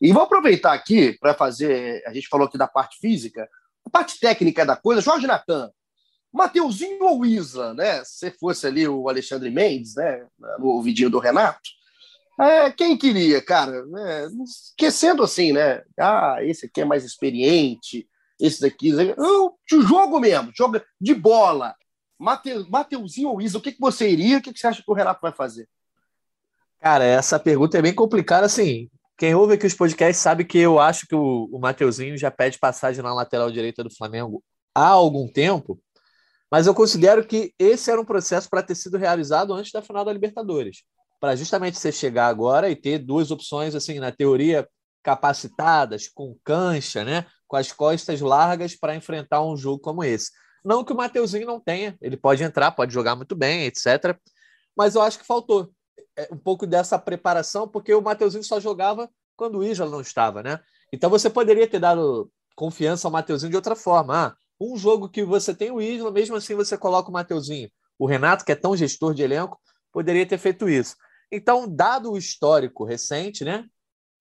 E 0.00 0.12
vou 0.12 0.22
aproveitar 0.22 0.72
aqui 0.72 1.18
para 1.18 1.34
fazer. 1.34 2.02
A 2.06 2.12
gente 2.12 2.28
falou 2.28 2.46
aqui 2.46 2.56
da 2.56 2.68
parte 2.68 2.98
física, 2.98 3.48
a 3.86 3.90
parte 3.90 4.18
técnica 4.18 4.64
da 4.64 4.76
coisa, 4.76 5.00
Jorge 5.00 5.26
Natan, 5.26 5.70
Mateuzinho 6.32 7.04
ou 7.04 7.24
Isla, 7.24 7.74
né? 7.74 8.02
Se 8.04 8.30
fosse 8.32 8.66
ali 8.66 8.88
o 8.88 9.08
Alexandre 9.08 9.50
Mendes, 9.50 9.94
né? 9.94 10.26
No 10.58 10.66
ouvidinho 10.66 11.08
do 11.08 11.20
Renato, 11.20 11.60
é, 12.40 12.70
quem 12.72 12.96
queria, 12.96 13.40
cara? 13.40 13.84
É, 13.96 14.26
esquecendo 14.44 15.22
assim, 15.22 15.52
né? 15.52 15.82
Ah, 15.98 16.38
esse 16.40 16.66
aqui 16.66 16.80
é 16.80 16.84
mais 16.84 17.04
experiente, 17.04 18.08
esse 18.40 18.60
daqui. 18.60 18.90
De 18.90 19.80
jogo 19.82 20.18
mesmo, 20.18 20.50
joga 20.56 20.84
de 21.00 21.14
bola. 21.14 21.74
Mate, 22.18 22.52
Mateuzinho 22.68 23.28
ou 23.28 23.40
Isla, 23.40 23.60
o 23.60 23.62
que, 23.62 23.72
que 23.72 23.80
você 23.80 24.10
iria? 24.10 24.38
O 24.38 24.42
que, 24.42 24.52
que 24.52 24.58
você 24.58 24.66
acha 24.66 24.82
que 24.82 24.90
o 24.90 24.94
Renato 24.94 25.20
vai 25.22 25.32
fazer? 25.32 25.68
Cara, 26.80 27.04
essa 27.04 27.38
pergunta 27.38 27.78
é 27.78 27.82
bem 27.82 27.94
complicada, 27.94 28.46
assim. 28.46 28.90
Quem 29.24 29.34
ouve 29.34 29.54
aqui 29.54 29.64
os 29.64 29.72
podcasts 29.72 30.22
sabe 30.22 30.44
que 30.44 30.58
eu 30.58 30.78
acho 30.78 31.06
que 31.06 31.14
o, 31.14 31.48
o 31.50 31.58
Mateuzinho 31.58 32.14
já 32.18 32.30
pede 32.30 32.58
passagem 32.58 33.02
na 33.02 33.14
lateral 33.14 33.50
direita 33.50 33.82
do 33.82 33.88
Flamengo 33.88 34.44
há 34.74 34.88
algum 34.88 35.26
tempo, 35.26 35.80
mas 36.50 36.66
eu 36.66 36.74
considero 36.74 37.26
que 37.26 37.54
esse 37.58 37.90
era 37.90 37.98
um 37.98 38.04
processo 38.04 38.50
para 38.50 38.62
ter 38.62 38.74
sido 38.74 38.98
realizado 38.98 39.54
antes 39.54 39.72
da 39.72 39.80
final 39.80 40.04
da 40.04 40.12
Libertadores, 40.12 40.82
para 41.18 41.34
justamente 41.34 41.78
você 41.78 41.90
chegar 41.90 42.26
agora 42.26 42.68
e 42.68 42.76
ter 42.76 42.98
duas 42.98 43.30
opções, 43.30 43.74
assim, 43.74 43.98
na 43.98 44.12
teoria, 44.12 44.68
capacitadas, 45.02 46.06
com 46.06 46.36
cancha, 46.44 47.02
né, 47.02 47.24
com 47.48 47.56
as 47.56 47.72
costas 47.72 48.20
largas 48.20 48.76
para 48.76 48.94
enfrentar 48.94 49.42
um 49.42 49.56
jogo 49.56 49.78
como 49.78 50.04
esse. 50.04 50.32
Não 50.62 50.84
que 50.84 50.92
o 50.92 50.96
Mateuzinho 50.96 51.46
não 51.46 51.58
tenha, 51.58 51.96
ele 52.02 52.18
pode 52.18 52.42
entrar, 52.42 52.72
pode 52.72 52.92
jogar 52.92 53.16
muito 53.16 53.34
bem, 53.34 53.64
etc. 53.64 54.18
Mas 54.76 54.94
eu 54.94 55.00
acho 55.00 55.18
que 55.18 55.26
faltou. 55.26 55.72
É, 56.16 56.28
um 56.32 56.36
pouco 56.36 56.66
dessa 56.66 56.98
preparação, 56.98 57.66
porque 57.66 57.92
o 57.92 58.00
Mateuzinho 58.00 58.44
só 58.44 58.60
jogava 58.60 59.10
quando 59.36 59.58
o 59.58 59.64
Isla 59.64 59.88
não 59.88 60.00
estava, 60.00 60.42
né? 60.42 60.60
Então 60.92 61.10
você 61.10 61.28
poderia 61.28 61.66
ter 61.66 61.80
dado 61.80 62.30
confiança 62.54 63.08
ao 63.08 63.12
Mateuzinho 63.12 63.50
de 63.50 63.56
outra 63.56 63.74
forma. 63.74 64.26
Ah, 64.26 64.36
um 64.60 64.76
jogo 64.76 65.08
que 65.08 65.24
você 65.24 65.52
tem 65.52 65.70
o 65.70 65.82
Isla, 65.82 66.12
mesmo 66.12 66.36
assim 66.36 66.54
você 66.54 66.78
coloca 66.78 67.10
o 67.10 67.12
Mateuzinho. 67.12 67.68
O 67.98 68.06
Renato, 68.06 68.44
que 68.44 68.52
é 68.52 68.54
tão 68.54 68.76
gestor 68.76 69.12
de 69.12 69.22
elenco, 69.22 69.58
poderia 69.92 70.24
ter 70.26 70.38
feito 70.38 70.68
isso. 70.68 70.96
Então, 71.30 71.68
dado 71.68 72.12
o 72.12 72.18
histórico 72.18 72.84
recente, 72.84 73.44
né? 73.44 73.64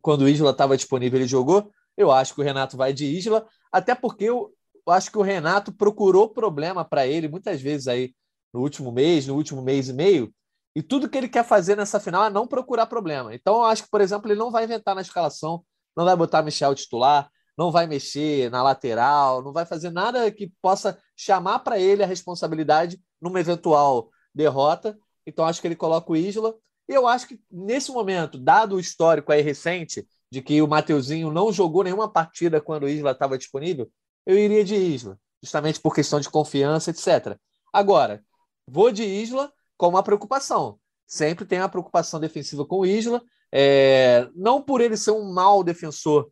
Quando 0.02 0.22
o 0.22 0.30
Isla 0.30 0.52
estava 0.52 0.76
disponível, 0.76 1.20
ele 1.20 1.28
jogou. 1.28 1.72
Eu 1.96 2.12
acho 2.12 2.34
que 2.34 2.42
o 2.42 2.44
Renato 2.44 2.76
vai 2.76 2.92
de 2.92 3.06
Isla, 3.06 3.48
até 3.72 3.94
porque 3.94 4.26
eu, 4.26 4.52
eu 4.86 4.94
acho 4.94 5.12
que 5.12 5.18
o 5.18 5.22
Renato 5.22 5.72
procurou 5.72 6.30
problema 6.30 6.84
para 6.84 7.06
ele 7.06 7.28
muitas 7.28 7.62
vezes 7.62 7.88
aí 7.88 8.14
no 8.52 8.62
último 8.62 8.92
mês, 8.92 9.28
no 9.28 9.36
último 9.36 9.62
mês 9.62 9.90
e 9.90 9.94
meio, 9.94 10.34
e 10.76 10.82
tudo 10.82 11.08
que 11.10 11.18
ele 11.18 11.28
quer 11.28 11.46
fazer 11.46 11.76
nessa 11.76 12.00
final 12.00 12.26
é 12.26 12.30
não 12.30 12.48
procurar 12.48 12.88
problema. 12.88 13.34
Então, 13.34 13.56
eu 13.58 13.64
acho 13.66 13.84
que, 13.84 13.90
por 13.90 14.02
exemplo, 14.02 14.32
ele 14.32 14.40
não 14.40 14.52
vai 14.52 14.64
inventar 14.64 14.96
na 14.96 15.02
escalação, 15.02 15.64
não 15.96 16.06
vai 16.06 16.16
botar 16.16 16.42
Michel 16.42 16.74
titular, 16.74 17.30
não 17.58 17.72
vai 17.72 17.86
mexer 17.86 18.50
na 18.50 18.64
lateral, 18.64 19.44
não 19.44 19.54
vai 19.54 19.66
fazer 19.66 19.92
nada 19.92 20.32
que 20.32 20.52
possa 20.62 20.98
chamar 21.16 21.60
para 21.60 21.80
ele 21.80 22.04
a 22.04 22.08
responsabilidade 22.08 23.00
numa 23.22 23.40
eventual 23.40 24.10
derrota. 24.34 24.98
Então, 25.28 25.46
acho 25.46 25.62
que 25.62 25.68
ele 25.68 25.76
coloca 25.76 26.12
o 26.12 26.16
Isla. 26.16 26.56
E 26.90 26.94
eu 26.94 27.08
acho 27.08 27.28
que, 27.28 27.40
nesse 27.52 27.92
momento, 27.92 28.38
dado 28.38 28.76
o 28.76 28.80
histórico 28.80 29.32
aí 29.32 29.42
recente, 29.42 30.08
de 30.32 30.42
que 30.42 30.60
o 30.64 30.68
Mateuzinho 30.68 31.32
não 31.32 31.54
jogou 31.54 31.84
nenhuma 31.84 32.12
partida 32.12 32.60
quando 32.60 32.84
o 32.84 32.90
Isla 32.90 33.12
estava 33.12 33.38
disponível, 33.38 33.88
eu 34.26 34.36
iria 34.36 34.64
de 34.64 34.76
Isla, 34.76 35.20
justamente 35.44 35.80
por 35.80 35.94
questão 35.94 36.20
de 36.20 36.28
confiança, 36.28 36.90
etc. 36.90 37.38
Agora, 37.72 38.24
vou 38.68 38.92
de 38.92 39.04
Isla 39.04 39.54
com 39.78 39.90
uma 39.90 40.04
preocupação. 40.04 40.80
Sempre 41.06 41.46
tem 41.46 41.60
a 41.60 41.70
preocupação 41.70 42.20
defensiva 42.20 42.66
com 42.66 42.80
o 42.80 42.86
Isla, 42.86 43.22
é, 43.52 44.28
não 44.36 44.62
por 44.62 44.82
ele 44.82 44.98
ser 44.98 45.12
um 45.12 45.32
mau 45.32 45.64
defensor, 45.64 46.30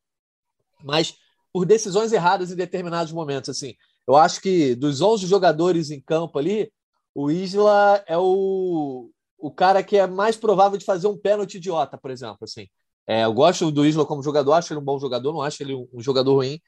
mas 0.84 1.16
por 1.54 1.66
decisões 1.66 2.12
erradas 2.12 2.52
em 2.52 2.56
determinados 2.56 3.12
momentos. 3.12 3.50
Assim, 3.50 3.76
eu 4.08 4.16
acho 4.16 4.42
que 4.42 4.76
dos 4.76 5.02
11 5.02 5.28
jogadores 5.28 5.92
em 5.92 6.02
campo 6.02 6.39
ali, 6.39 6.72
o 7.14 7.30
Isla 7.30 8.04
é 8.08 8.18
o, 8.18 9.12
o 9.38 9.52
cara 9.52 9.84
que 9.84 9.98
é 9.98 10.08
mais 10.08 10.36
provável 10.36 10.78
de 10.78 10.86
fazer 10.86 11.08
um 11.08 11.18
pênalti 11.18 11.56
idiota, 11.56 11.98
por 11.98 12.10
exemplo. 12.10 12.39
Assim, 12.42 12.68
é, 13.06 13.26
eu 13.26 13.34
gosto 13.34 13.70
do 13.72 13.86
Isla 13.86 14.06
como 14.06 14.24
jogador, 14.24 14.54
acho 14.54 14.74
ele 14.74 14.80
um 14.80 14.84
bom 14.86 14.98
jogador, 15.00 15.34
não 15.34 15.42
acho 15.42 15.62
ele 15.62 15.76
um, 15.76 15.88
um 15.94 16.02
jogador 16.02 16.36
ruim, 16.36 16.60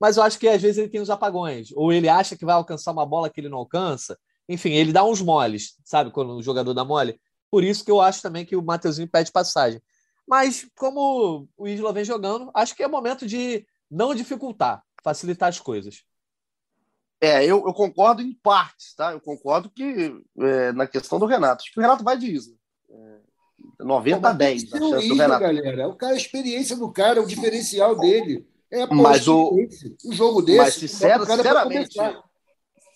mas 0.00 0.16
eu 0.16 0.22
acho 0.22 0.38
que 0.38 0.48
às 0.48 0.62
vezes 0.62 0.78
ele 0.78 0.88
tem 0.88 1.00
os 1.00 1.10
apagões, 1.10 1.68
ou 1.74 1.92
ele 1.92 2.08
acha 2.08 2.36
que 2.36 2.44
vai 2.44 2.54
alcançar 2.54 2.92
uma 2.92 3.04
bola 3.04 3.28
que 3.28 3.40
ele 3.40 3.48
não 3.48 3.58
alcança, 3.58 4.18
enfim, 4.50 4.72
ele 4.72 4.92
dá 4.92 5.04
uns 5.04 5.22
moles, 5.22 5.76
sabe? 5.84 6.10
Quando 6.10 6.34
o 6.34 6.42
jogador 6.42 6.74
dá 6.74 6.84
mole. 6.84 7.20
Por 7.48 7.62
isso 7.62 7.84
que 7.84 7.90
eu 7.90 8.00
acho 8.00 8.20
também 8.20 8.44
que 8.44 8.56
o 8.56 8.62
Mateuzinho 8.62 9.08
pede 9.08 9.30
passagem. 9.30 9.80
Mas, 10.26 10.68
como 10.76 11.48
o 11.56 11.68
Isla 11.68 11.92
vem 11.92 12.04
jogando, 12.04 12.50
acho 12.52 12.74
que 12.74 12.82
é 12.82 12.88
momento 12.88 13.26
de 13.26 13.64
não 13.88 14.12
dificultar, 14.12 14.82
facilitar 15.04 15.48
as 15.48 15.60
coisas. 15.60 16.02
É, 17.20 17.44
eu, 17.44 17.64
eu 17.64 17.72
concordo 17.72 18.22
em 18.22 18.32
partes, 18.32 18.92
tá? 18.94 19.12
Eu 19.12 19.20
concordo 19.20 19.70
que 19.70 20.20
é, 20.38 20.72
na 20.72 20.86
questão 20.86 21.20
do 21.20 21.26
Renato. 21.26 21.62
Acho 21.62 21.72
que 21.72 21.78
o 21.78 21.82
Renato 21.82 22.02
vai 22.02 22.18
de 22.18 22.32
Isla. 22.32 22.54
É, 22.90 23.84
90 23.84 24.28
a 24.28 24.32
10 24.32 24.64
a 24.72 24.78
chance 24.78 25.08
do 25.08 25.14
Renato. 25.14 25.40
Galera. 25.40 25.82
É 25.82 25.86
o 25.86 25.94
cara, 25.94 26.14
a 26.14 26.16
experiência 26.16 26.76
do 26.76 26.90
cara, 26.90 27.20
é 27.20 27.22
o 27.22 27.26
diferencial 27.26 27.96
dele. 27.96 28.48
É, 28.68 28.86
pô, 28.86 28.94
mas 28.96 29.28
o, 29.28 29.56
o 30.04 30.12
jogo 30.12 30.42
desse. 30.42 30.58
Mas, 30.58 30.74
sincero, 30.74 31.24
sinceramente, 31.24 31.98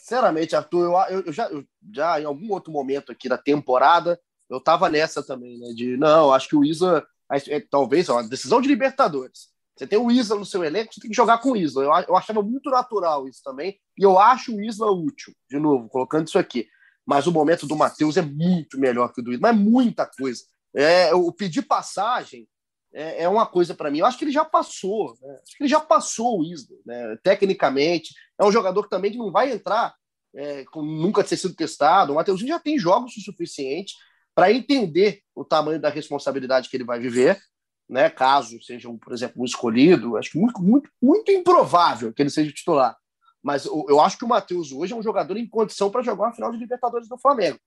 sinceramente, 0.04 0.54
Arthur, 0.54 0.84
eu, 1.08 1.20
eu, 1.20 1.32
já, 1.32 1.48
eu, 1.48 1.64
já 1.90 2.20
em 2.20 2.26
algum 2.26 2.52
outro 2.52 2.70
momento 2.70 3.10
aqui 3.10 3.26
da 3.26 3.38
temporada, 3.38 4.20
eu 4.50 4.60
tava 4.60 4.90
nessa 4.90 5.22
também, 5.22 5.58
né? 5.58 5.68
De 5.74 5.96
não, 5.96 6.30
acho 6.30 6.46
que 6.46 6.56
o 6.56 6.62
Isa, 6.62 7.06
é, 7.48 7.60
talvez, 7.60 8.10
uma 8.10 8.22
decisão 8.22 8.60
de 8.60 8.68
Libertadores. 8.68 9.48
Você 9.74 9.86
tem 9.86 9.98
o 9.98 10.10
Isla 10.10 10.36
no 10.36 10.44
seu 10.44 10.62
elenco, 10.62 10.92
você 10.92 11.00
tem 11.00 11.10
que 11.10 11.16
jogar 11.16 11.38
com 11.38 11.52
o 11.52 11.56
Isla. 11.56 11.82
Eu, 11.82 11.90
eu 12.08 12.16
achava 12.16 12.42
muito 12.42 12.68
natural 12.70 13.26
isso 13.26 13.40
também. 13.42 13.78
E 13.98 14.04
eu 14.04 14.18
acho 14.18 14.54
o 14.54 14.62
Isla 14.62 14.92
útil, 14.92 15.34
de 15.50 15.58
novo, 15.58 15.88
colocando 15.88 16.28
isso 16.28 16.38
aqui. 16.38 16.68
Mas 17.06 17.26
o 17.26 17.32
momento 17.32 17.66
do 17.66 17.74
Matheus 17.74 18.18
é 18.18 18.22
muito 18.22 18.78
melhor 18.78 19.10
que 19.10 19.22
o 19.22 19.24
do 19.24 19.32
Isla, 19.32 19.52
mas 19.52 19.56
é 19.56 19.58
muita 19.58 20.06
coisa. 20.06 20.42
É, 20.76 21.14
o 21.14 21.32
pedir 21.32 21.62
passagem 21.62 22.46
é, 22.92 23.22
é 23.22 23.28
uma 23.28 23.46
coisa 23.46 23.74
para 23.74 23.90
mim. 23.90 24.00
Eu 24.00 24.06
acho 24.06 24.18
que 24.18 24.24
ele 24.24 24.32
já 24.32 24.44
passou. 24.44 25.16
Né? 25.20 25.38
Acho 25.42 25.56
que 25.56 25.62
ele 25.64 25.70
já 25.70 25.80
passou 25.80 26.40
o 26.40 26.44
Isla, 26.44 26.76
né? 26.84 27.18
tecnicamente. 27.22 28.14
É 28.38 28.44
um 28.44 28.52
jogador 28.52 28.82
que 28.82 28.90
também 28.90 29.16
não 29.16 29.30
vai 29.30 29.52
entrar 29.52 29.94
é, 30.34 30.64
com 30.64 30.82
nunca 30.82 31.22
ter 31.22 31.36
sido 31.36 31.54
testado. 31.54 32.12
O 32.12 32.16
Mateuzinho 32.16 32.48
já 32.48 32.58
tem 32.58 32.78
jogos 32.78 33.16
o 33.16 33.20
suficiente 33.20 33.94
para 34.34 34.52
entender 34.52 35.22
o 35.34 35.44
tamanho 35.44 35.80
da 35.80 35.88
responsabilidade 35.88 36.68
que 36.68 36.76
ele 36.76 36.84
vai 36.84 36.98
viver. 36.98 37.40
né? 37.88 38.10
Caso 38.10 38.60
seja, 38.62 38.88
um, 38.88 38.98
por 38.98 39.12
exemplo, 39.12 39.40
um 39.40 39.44
escolhido, 39.44 40.16
acho 40.16 40.32
que 40.32 40.38
muito, 40.38 40.60
muito, 40.60 40.90
muito 41.00 41.30
improvável 41.30 42.12
que 42.12 42.22
ele 42.22 42.30
seja 42.30 42.52
titular. 42.52 42.96
Mas 43.42 43.66
eu, 43.66 43.84
eu 43.88 44.00
acho 44.00 44.18
que 44.18 44.24
o 44.24 44.28
Matheus 44.28 44.72
hoje 44.72 44.92
é 44.92 44.96
um 44.96 45.02
jogador 45.02 45.36
em 45.36 45.46
condição 45.46 45.90
para 45.90 46.02
jogar 46.02 46.24
uma 46.24 46.32
final 46.32 46.50
de 46.50 46.58
Libertadores 46.58 47.08
do 47.08 47.18
Flamengo. 47.18 47.58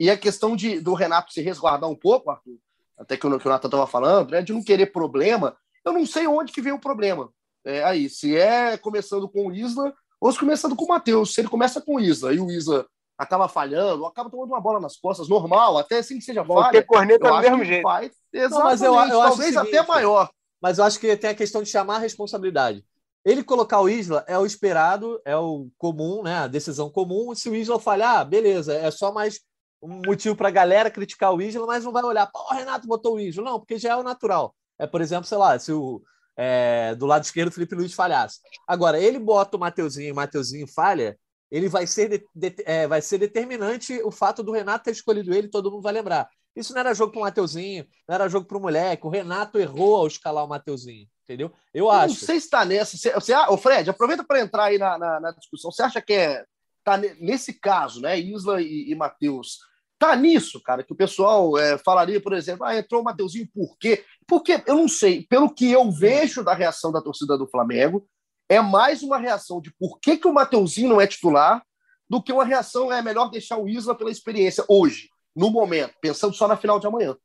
E 0.00 0.10
a 0.10 0.16
questão 0.16 0.56
de, 0.56 0.80
do 0.80 0.94
Renato 0.94 1.32
se 1.32 1.40
resguardar 1.40 1.88
um 1.88 1.94
pouco, 1.94 2.30
Arthur, 2.30 2.58
até 2.98 3.16
que 3.16 3.26
o, 3.26 3.38
que 3.38 3.46
o 3.46 3.50
Nathan 3.50 3.68
estava 3.68 3.86
falando, 3.86 4.30
né, 4.30 4.42
de 4.42 4.52
não 4.52 4.64
querer 4.64 4.86
problema, 4.86 5.56
eu 5.84 5.92
não 5.92 6.06
sei 6.06 6.26
onde 6.26 6.52
que 6.52 6.62
veio 6.62 6.76
o 6.76 6.80
problema. 6.80 7.30
É, 7.64 7.84
aí, 7.84 8.08
se 8.08 8.36
é 8.36 8.76
começando 8.76 9.28
com 9.28 9.48
o 9.48 9.52
Isla 9.52 9.92
ou 10.20 10.32
se 10.32 10.38
começando 10.38 10.74
com 10.74 10.84
o 10.84 10.88
Matheus. 10.88 11.34
Se 11.34 11.40
ele 11.40 11.48
começa 11.48 11.80
com 11.80 11.96
o 11.96 12.00
Isla 12.00 12.32
e 12.32 12.40
o 12.40 12.50
Isla 12.50 12.86
acaba 13.18 13.48
falhando, 13.48 14.02
ou 14.02 14.08
acaba 14.08 14.30
tomando 14.30 14.48
uma 14.48 14.60
bola 14.60 14.80
nas 14.80 14.96
costas, 14.96 15.28
normal, 15.28 15.78
até 15.78 15.98
assim 15.98 16.18
que 16.18 16.24
seja 16.24 16.42
Vão 16.42 16.56
falha. 16.58 16.72
ter 16.72 16.86
corneta 16.86 17.28
do 17.28 17.40
mesmo 17.40 17.64
jeito. 17.64 17.82
Faz, 17.82 18.12
exatamente, 18.32 18.58
não, 18.58 18.64
mas 18.64 18.82
eu, 18.82 18.94
eu 18.94 19.20
talvez 19.20 19.54
seguinte, 19.54 19.76
até 19.76 19.86
maior. 19.86 20.30
Mas 20.60 20.78
eu 20.78 20.84
acho 20.84 20.98
que 20.98 21.16
tem 21.16 21.30
a 21.30 21.34
questão 21.34 21.62
de 21.62 21.68
chamar 21.68 21.96
a 21.96 22.00
responsabilidade. 22.00 22.84
Ele 23.24 23.42
colocar 23.42 23.80
o 23.80 23.88
Isla 23.88 24.24
é 24.28 24.38
o 24.38 24.46
esperado, 24.46 25.20
é 25.24 25.36
o 25.36 25.68
comum, 25.76 26.22
né? 26.22 26.38
A 26.38 26.46
decisão 26.46 26.88
comum. 26.88 27.34
Se 27.34 27.48
o 27.48 27.54
Isla 27.54 27.80
falhar, 27.80 28.24
beleza, 28.24 28.72
é 28.72 28.90
só 28.90 29.12
mais 29.12 29.40
um 29.82 30.00
motivo 30.06 30.36
para 30.36 30.48
a 30.48 30.52
galera 30.52 30.90
criticar 30.90 31.34
o 31.34 31.42
Isla, 31.42 31.66
mas 31.66 31.84
não 31.84 31.92
vai 31.92 32.04
olhar, 32.04 32.30
pô, 32.30 32.38
o 32.38 32.54
Renato 32.54 32.86
botou 32.86 33.16
o 33.16 33.20
Isla. 33.20 33.42
Não, 33.42 33.58
porque 33.58 33.78
já 33.78 33.92
é 33.92 33.96
o 33.96 34.02
natural. 34.02 34.54
É, 34.78 34.86
por 34.86 35.00
exemplo, 35.00 35.24
sei 35.24 35.38
lá, 35.38 35.58
se 35.58 35.72
o 35.72 36.02
é, 36.36 36.94
do 36.94 37.06
lado 37.06 37.24
esquerdo 37.24 37.52
Felipe 37.52 37.74
Luiz 37.74 37.94
falhasse. 37.94 38.40
Agora, 38.66 39.00
ele 39.00 39.18
bota 39.18 39.56
o 39.56 39.60
Mateuzinho 39.60 40.08
e 40.08 40.12
o 40.12 40.16
Mateuzinho 40.16 40.66
falha, 40.66 41.18
ele 41.50 41.68
vai 41.68 41.86
ser, 41.86 42.08
de, 42.08 42.26
de, 42.34 42.62
é, 42.64 42.86
vai 42.86 43.00
ser 43.00 43.18
determinante 43.18 44.00
o 44.02 44.10
fato 44.10 44.42
do 44.42 44.52
Renato 44.52 44.84
ter 44.84 44.90
escolhido 44.90 45.32
ele, 45.32 45.48
todo 45.48 45.70
mundo 45.70 45.82
vai 45.82 45.92
lembrar. 45.92 46.28
Isso 46.54 46.72
não 46.72 46.80
era 46.80 46.94
jogo 46.94 47.12
para 47.12 47.20
o 47.20 47.22
Mateuzinho, 47.22 47.86
não 48.08 48.14
era 48.14 48.28
jogo 48.28 48.46
para 48.46 48.56
o 48.56 48.60
moleque. 48.60 49.06
O 49.06 49.10
Renato 49.10 49.58
errou 49.58 49.96
ao 49.96 50.06
escalar 50.06 50.44
o 50.44 50.48
Mateuzinho 50.48 51.06
entendeu? 51.26 51.52
Eu, 51.74 51.86
eu 51.86 51.90
acho. 51.90 52.14
Não 52.14 52.26
sei 52.26 52.38
se 52.38 52.46
está 52.46 52.64
nessa. 52.64 52.96
Você, 52.96 53.12
você, 53.12 53.34
o 53.34 53.56
Fred, 53.56 53.90
aproveita 53.90 54.24
para 54.24 54.40
entrar 54.40 54.64
aí 54.66 54.78
na, 54.78 54.96
na, 54.96 55.20
na, 55.20 55.32
discussão. 55.32 55.70
Você 55.72 55.82
acha 55.82 56.00
que 56.00 56.12
é 56.12 56.44
tá 56.84 56.96
nesse 56.96 57.52
caso, 57.52 58.00
né? 58.00 58.16
Isla 58.18 58.62
e, 58.62 58.92
e 58.92 58.94
Matheus. 58.94 59.58
Tá 59.98 60.14
nisso, 60.14 60.62
cara, 60.62 60.82
que 60.82 60.92
o 60.92 60.96
pessoal 60.96 61.56
é, 61.56 61.78
falaria, 61.78 62.20
por 62.20 62.34
exemplo, 62.34 62.66
ah, 62.66 62.76
entrou 62.76 63.00
o 63.00 63.04
Mateuzinho 63.04 63.48
por 63.54 63.78
quê? 63.78 64.04
Porque 64.26 64.62
eu 64.66 64.74
não 64.74 64.88
sei, 64.88 65.26
pelo 65.26 65.48
que 65.48 65.70
eu 65.72 65.90
vejo 65.90 66.44
da 66.44 66.52
reação 66.52 66.92
da 66.92 67.00
torcida 67.00 67.38
do 67.38 67.48
Flamengo, 67.48 68.06
é 68.48 68.60
mais 68.60 69.02
uma 69.02 69.16
reação 69.16 69.60
de 69.60 69.72
por 69.78 69.98
que, 69.98 70.18
que 70.18 70.28
o 70.28 70.34
Mateuzinho 70.34 70.90
não 70.90 71.00
é 71.00 71.06
titular 71.06 71.64
do 72.08 72.22
que 72.22 72.32
uma 72.32 72.44
reação 72.44 72.92
é 72.92 73.00
melhor 73.02 73.30
deixar 73.30 73.56
o 73.56 73.68
Isla 73.68 73.94
pela 73.94 74.10
experiência 74.10 74.64
hoje, 74.68 75.08
no 75.34 75.50
momento, 75.50 75.94
pensando 76.00 76.34
só 76.34 76.46
na 76.46 76.56
final 76.56 76.78
de 76.78 76.86
amanhã. 76.86 77.16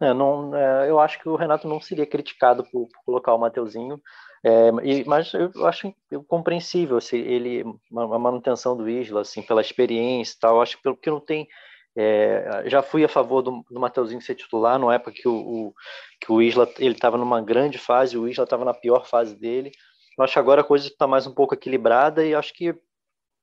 É, 0.00 0.12
não, 0.12 0.54
é, 0.54 0.90
eu 0.90 1.00
acho 1.00 1.18
que 1.18 1.28
o 1.28 1.36
Renato 1.36 1.66
não 1.66 1.80
seria 1.80 2.06
criticado 2.06 2.62
por, 2.64 2.88
por 2.88 3.04
colocar 3.04 3.34
o 3.34 3.38
Mateuzinho, 3.38 4.00
é, 4.44 4.68
e, 4.82 5.04
mas 5.04 5.32
eu 5.32 5.66
acho 5.66 5.94
compreensível 6.28 7.00
se 7.00 7.16
ele 7.16 7.64
a 7.90 8.18
manutenção 8.18 8.76
do 8.76 8.88
Isla, 8.88 9.22
assim, 9.22 9.40
pela 9.40 9.62
experiência 9.62 10.34
e 10.36 10.38
tal. 10.38 10.60
Acho 10.60 10.76
que 10.76 10.82
pelo 10.82 10.96
que 10.96 11.10
não 11.10 11.20
tem 11.20 11.48
é, 11.96 12.64
já 12.66 12.82
fui 12.82 13.04
a 13.04 13.08
favor 13.08 13.40
do, 13.40 13.64
do 13.70 13.80
Mateuzinho 13.80 14.20
ser 14.20 14.34
titular, 14.34 14.78
na 14.78 14.94
época 14.94 15.12
que 15.12 15.28
o, 15.28 15.34
o 15.34 15.74
que 16.20 16.30
o 16.30 16.42
Isla 16.42 16.68
ele 16.78 16.94
estava 16.94 17.16
numa 17.16 17.40
grande 17.40 17.78
fase, 17.78 18.18
o 18.18 18.28
Isla 18.28 18.44
estava 18.44 18.64
na 18.64 18.74
pior 18.74 19.06
fase 19.06 19.34
dele. 19.36 19.70
Eu 20.18 20.24
acho 20.24 20.32
que 20.32 20.38
agora 20.38 20.60
a 20.60 20.64
coisa 20.64 20.88
está 20.88 21.06
mais 21.06 21.26
um 21.26 21.34
pouco 21.34 21.54
equilibrada 21.54 22.24
e 22.24 22.34
acho 22.34 22.52
que 22.52 22.74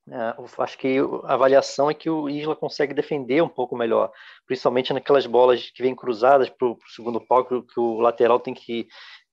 é, 0.09 0.35
acho 0.57 0.77
que 0.77 0.97
a 1.23 1.33
avaliação 1.33 1.89
é 1.89 1.93
que 1.93 2.09
o 2.09 2.27
Isla 2.27 2.55
consegue 2.55 2.93
defender 2.93 3.41
um 3.41 3.47
pouco 3.47 3.77
melhor, 3.77 4.11
principalmente 4.45 4.91
naquelas 4.91 5.25
bolas 5.25 5.69
que 5.69 5.81
vêm 5.81 5.95
cruzadas 5.95 6.49
para 6.49 6.67
o 6.67 6.77
segundo 6.93 7.21
pau, 7.21 7.45
que 7.45 7.79
o 7.79 7.99
lateral 7.99 8.39
tem 8.39 8.53
que, 8.53 8.87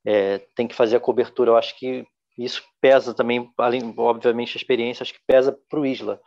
é, 0.09 0.39
tem 0.57 0.67
que 0.67 0.75
fazer 0.75 0.97
a 0.97 1.01
cobertura. 1.01 1.51
Eu 1.51 1.57
acho 1.59 1.79
que 1.79 2.07
isso 2.39 2.63
pesa 2.81 3.13
também, 3.13 3.51
além, 3.59 3.93
obviamente, 3.99 4.57
a 4.57 4.61
experiência, 4.61 5.03
acho 5.03 5.13
que 5.13 5.21
pesa 5.27 5.55
para 5.69 5.79
o 5.79 5.85
Isla. 5.85 6.19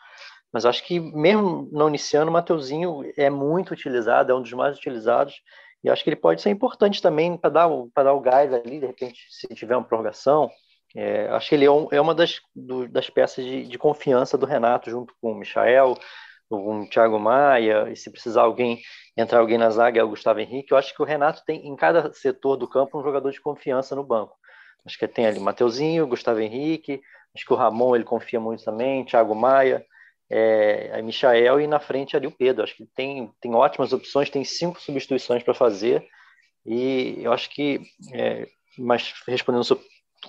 Mas 0.53 0.67
acho 0.67 0.85
que 0.85 0.99
mesmo 0.99 1.67
não 1.71 1.89
iniciando, 1.89 2.29
o 2.29 2.33
Mateuzinho 2.33 3.01
é 3.17 3.27
muito 3.27 3.73
utilizado, 3.73 4.31
é 4.31 4.35
um 4.35 4.41
dos 4.41 4.53
mais 4.53 4.77
utilizados, 4.77 5.33
e 5.83 5.89
acho 5.89 6.03
que 6.03 6.09
ele 6.11 6.17
pode 6.17 6.43
ser 6.43 6.51
importante 6.51 7.01
também 7.01 7.35
para 7.35 7.49
dar, 7.49 7.69
dar 7.95 8.13
o 8.13 8.19
gás 8.19 8.53
ali, 8.53 8.79
de 8.79 8.85
repente, 8.85 9.19
se 9.31 9.47
tiver 9.55 9.75
uma 9.75 9.85
prorrogação, 9.85 10.51
é, 10.95 11.27
acho 11.29 11.49
que 11.49 11.55
ele 11.55 11.65
é, 11.65 11.71
um, 11.71 11.87
é 11.91 11.99
uma 11.99 12.13
das, 12.13 12.39
do, 12.55 12.87
das 12.87 13.09
peças 13.09 13.43
de, 13.43 13.65
de, 13.65 13.77
confiança 13.79 14.37
do 14.37 14.45
Renato, 14.45 14.91
junto 14.91 15.15
com 15.19 15.31
o 15.31 15.35
Michael, 15.35 15.95
o 16.51 16.87
Thiago 16.87 17.19
Maia, 17.19 17.89
e 17.89 17.95
se 17.95 18.11
precisar 18.11 18.41
alguém 18.43 18.81
entrar 19.15 19.39
alguém 19.39 19.57
na 19.57 19.69
zaga 19.69 19.99
é 19.99 20.03
o 20.03 20.09
Gustavo 20.09 20.39
Henrique. 20.39 20.71
Eu 20.71 20.77
acho 20.77 20.93
que 20.95 21.01
o 21.01 21.05
Renato 21.05 21.43
tem 21.45 21.67
em 21.67 21.75
cada 21.75 22.11
setor 22.13 22.57
do 22.57 22.67
campo 22.67 22.99
um 22.99 23.03
jogador 23.03 23.31
de 23.31 23.41
confiança 23.41 23.95
no 23.95 24.03
banco. 24.03 24.35
Acho 24.85 24.97
que 24.97 25.07
tem 25.07 25.25
ali 25.25 25.39
Mateuzinho, 25.39 26.07
Gustavo 26.07 26.39
Henrique, 26.39 27.01
acho 27.35 27.45
que 27.45 27.53
o 27.53 27.55
Ramon 27.55 27.95
ele 27.95 28.03
confia 28.03 28.39
muito 28.39 28.63
também, 28.63 29.05
Thiago 29.05 29.35
Maia, 29.35 29.85
é, 30.29 30.91
a 30.93 31.01
Michael 31.01 31.61
e 31.61 31.67
na 31.67 31.79
frente 31.79 32.15
ali 32.15 32.27
o 32.27 32.31
Pedro. 32.31 32.63
Acho 32.63 32.75
que 32.75 32.85
tem, 32.85 33.31
tem 33.39 33.53
ótimas 33.53 33.93
opções, 33.93 34.29
tem 34.29 34.43
cinco 34.43 34.81
substituições 34.81 35.43
para 35.43 35.53
fazer 35.53 36.07
e 36.65 37.17
eu 37.21 37.31
acho 37.33 37.49
que, 37.49 37.81
é, 38.13 38.47
mas 38.77 39.13
respondendo 39.27 39.63